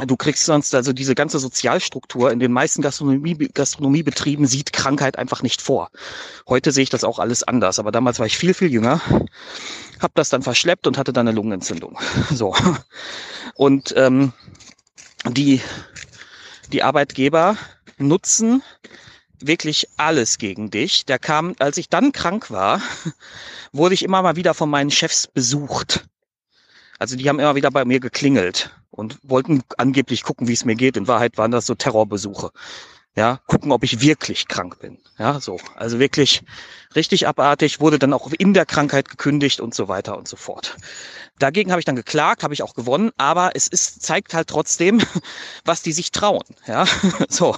[0.07, 5.43] Du kriegst sonst also diese ganze Sozialstruktur in den meisten Gastronomie, Gastronomiebetrieben sieht Krankheit einfach
[5.43, 5.91] nicht vor.
[6.49, 9.01] Heute sehe ich das auch alles anders, aber damals war ich viel, viel jünger,
[10.01, 11.99] habe das dann verschleppt und hatte dann eine Lungenentzündung.
[12.31, 12.55] So.
[13.55, 14.33] Und ähm,
[15.29, 15.61] die,
[16.73, 17.57] die Arbeitgeber
[17.99, 18.62] nutzen
[19.41, 21.05] wirklich alles gegen dich.
[21.07, 22.81] Der kam, als ich dann krank war,
[23.73, 26.07] wurde ich immer mal wieder von meinen Chefs besucht.
[26.99, 30.75] Also die haben immer wieder bei mir geklingelt und wollten angeblich gucken, wie es mir
[30.75, 30.97] geht.
[30.97, 32.51] In Wahrheit waren das so Terrorbesuche.
[33.17, 34.99] Ja, gucken, ob ich wirklich krank bin.
[35.19, 35.59] Ja, so.
[35.75, 36.43] Also wirklich
[36.94, 40.77] Richtig abartig, wurde dann auch in der Krankheit gekündigt und so weiter und so fort.
[41.41, 45.01] Dagegen habe ich dann geklagt, habe ich auch gewonnen, aber es ist, zeigt halt trotzdem,
[45.65, 46.44] was die sich trauen.
[46.67, 46.85] Ja,
[47.28, 47.57] so.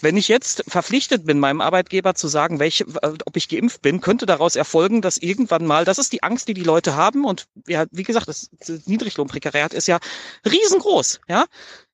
[0.00, 4.24] Wenn ich jetzt verpflichtet bin, meinem Arbeitgeber zu sagen, welche, ob ich geimpft bin, könnte
[4.24, 7.84] daraus erfolgen, dass irgendwann mal, das ist die Angst, die die Leute haben und ja,
[7.90, 9.98] wie gesagt, das, das Niedriglohnprekariat ist ja
[10.50, 11.44] riesengroß, ja,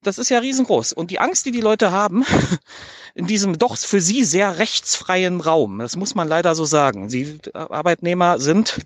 [0.02, 2.24] das ist ja riesengroß und die Angst, die die Leute haben
[3.16, 7.08] in diesem doch für sie sehr rechtsfreien Raum, das muss man leider so sagen.
[7.08, 8.80] Sie Arbeitnehmer sind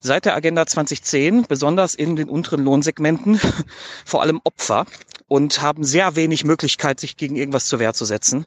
[0.00, 3.40] seit der Agenda 2010, besonders in den unteren Lohnsegmenten,
[4.04, 4.86] vor allem Opfer
[5.28, 8.46] und haben sehr wenig Möglichkeit, sich gegen irgendwas zur Wehr zu setzen.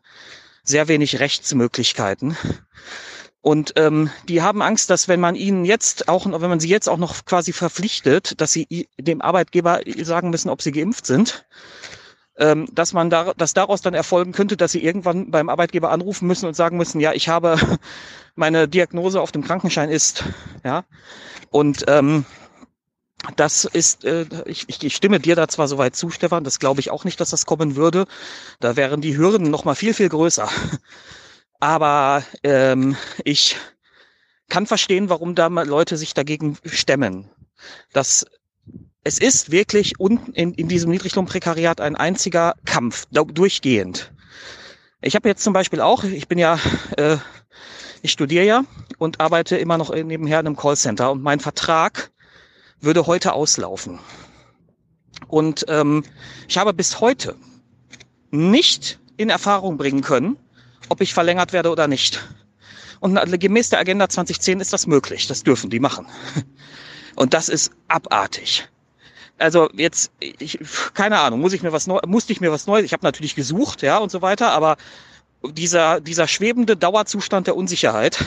[0.63, 2.37] Sehr wenig Rechtsmöglichkeiten.
[3.41, 6.89] Und ähm, die haben Angst, dass wenn man ihnen jetzt auch, wenn man sie jetzt
[6.89, 11.45] auch noch quasi verpflichtet, dass sie dem Arbeitgeber sagen müssen, ob sie geimpft sind,
[12.37, 16.27] ähm, dass man da, dass daraus dann erfolgen könnte, dass sie irgendwann beim Arbeitgeber anrufen
[16.27, 17.57] müssen und sagen müssen, ja, ich habe
[18.37, 20.23] meine Diagnose auf dem Krankenschein ist,
[20.63, 20.85] ja,
[21.49, 22.25] und ähm,
[23.35, 26.91] das ist, äh, ich, ich stimme dir da zwar soweit zu, Stefan, das glaube ich
[26.91, 28.05] auch nicht, dass das kommen würde.
[28.59, 30.47] Da wären die Hürden noch mal viel, viel größer.
[31.59, 33.57] Aber ähm, ich
[34.49, 37.29] kann verstehen, warum da Leute sich dagegen stemmen.
[37.91, 38.25] Das,
[39.03, 44.13] es ist wirklich unten in, in diesem Niedriglohnprekariat ein einziger Kampf, durchgehend.
[45.01, 46.59] Ich habe jetzt zum Beispiel auch, ich bin ja,
[46.97, 47.17] äh,
[48.01, 48.63] ich studiere ja
[48.97, 52.11] und arbeite immer noch nebenher in einem Callcenter und mein Vertrag
[52.79, 53.99] würde heute auslaufen.
[55.27, 56.03] Und ähm,
[56.47, 57.35] ich habe bis heute
[58.31, 60.37] nicht in Erfahrung bringen können,
[60.89, 62.23] ob ich verlängert werde oder nicht.
[62.99, 65.27] Und gemäß der Agenda 2010 ist das möglich.
[65.27, 66.07] Das dürfen die machen.
[67.15, 68.67] Und das ist abartig.
[69.39, 70.59] Also jetzt, ich,
[70.93, 72.85] keine Ahnung, muss ich mir was neu, musste ich mir was Neues.
[72.85, 74.77] Ich habe natürlich gesucht, ja und so weiter, aber
[75.51, 78.23] dieser dieser schwebende Dauerzustand der Unsicherheit,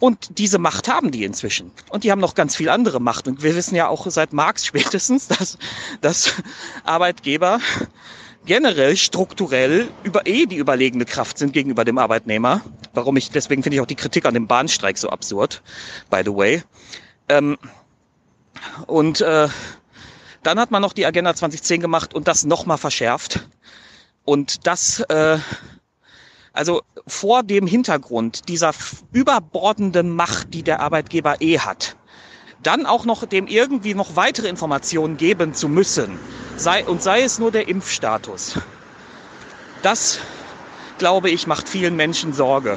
[0.00, 1.70] und diese Macht haben die inzwischen.
[1.90, 3.28] Und die haben noch ganz viel andere Macht.
[3.28, 5.58] Und wir wissen ja auch seit Marx spätestens, dass,
[6.00, 6.32] dass
[6.84, 7.60] Arbeitgeber
[8.46, 12.62] generell strukturell über eh die überlegene Kraft sind gegenüber dem Arbeitnehmer.
[12.94, 15.62] Warum ich, deswegen finde ich auch die Kritik an dem Bahnstreik so absurd,
[16.08, 16.62] by the way.
[17.28, 17.58] Ähm,
[18.86, 19.48] und äh,
[20.42, 23.46] dann hat man noch die Agenda 2010 gemacht und das nochmal verschärft.
[24.24, 25.38] Und das äh,
[26.60, 28.72] also vor dem Hintergrund dieser
[29.14, 31.96] überbordenden Macht, die der Arbeitgeber eh hat,
[32.62, 36.18] dann auch noch dem irgendwie noch weitere Informationen geben zu müssen,
[36.58, 38.58] sei, und sei es nur der Impfstatus.
[39.80, 40.18] Das,
[40.98, 42.76] glaube ich, macht vielen Menschen Sorge,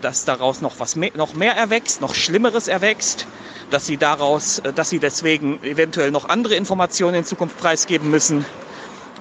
[0.00, 3.26] dass daraus noch was mehr, noch mehr erwächst, noch Schlimmeres erwächst,
[3.68, 8.46] dass sie daraus, äh, dass sie deswegen eventuell noch andere Informationen in Zukunft preisgeben müssen.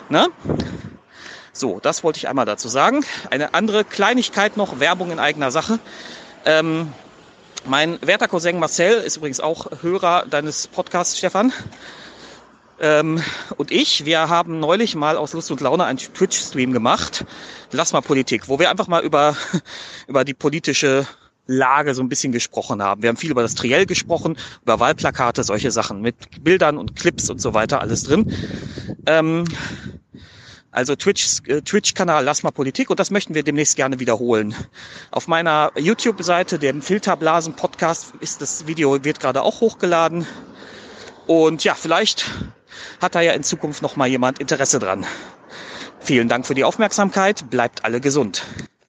[0.07, 0.29] Ne?
[1.59, 3.03] So, das wollte ich einmal dazu sagen.
[3.29, 5.77] Eine andere Kleinigkeit noch, Werbung in eigener Sache.
[6.45, 6.93] Ähm,
[7.65, 11.51] mein werter Cousin Marcel ist übrigens auch Hörer deines Podcasts, Stefan.
[12.79, 13.21] Ähm,
[13.57, 17.25] und ich, wir haben neulich mal aus Lust und Laune einen Twitch-Stream gemacht.
[17.73, 19.35] Lass mal Politik, wo wir einfach mal über,
[20.07, 21.05] über die politische
[21.45, 23.01] Lage so ein bisschen gesprochen haben.
[23.01, 27.29] Wir haben viel über das Triell gesprochen, über Wahlplakate, solche Sachen mit Bildern und Clips
[27.29, 28.33] und so weiter, alles drin.
[29.05, 29.43] Ähm,
[30.71, 34.55] also Twitch, äh, Twitch-Kanal Lass mal Politik und das möchten wir demnächst gerne wiederholen.
[35.11, 40.27] Auf meiner YouTube-Seite, dem Filterblasen-Podcast, ist das Video, wird gerade auch hochgeladen.
[41.27, 42.25] Und ja, vielleicht
[43.01, 45.05] hat da ja in Zukunft noch mal jemand Interesse dran.
[45.99, 47.49] Vielen Dank für die Aufmerksamkeit.
[47.49, 48.43] Bleibt alle gesund.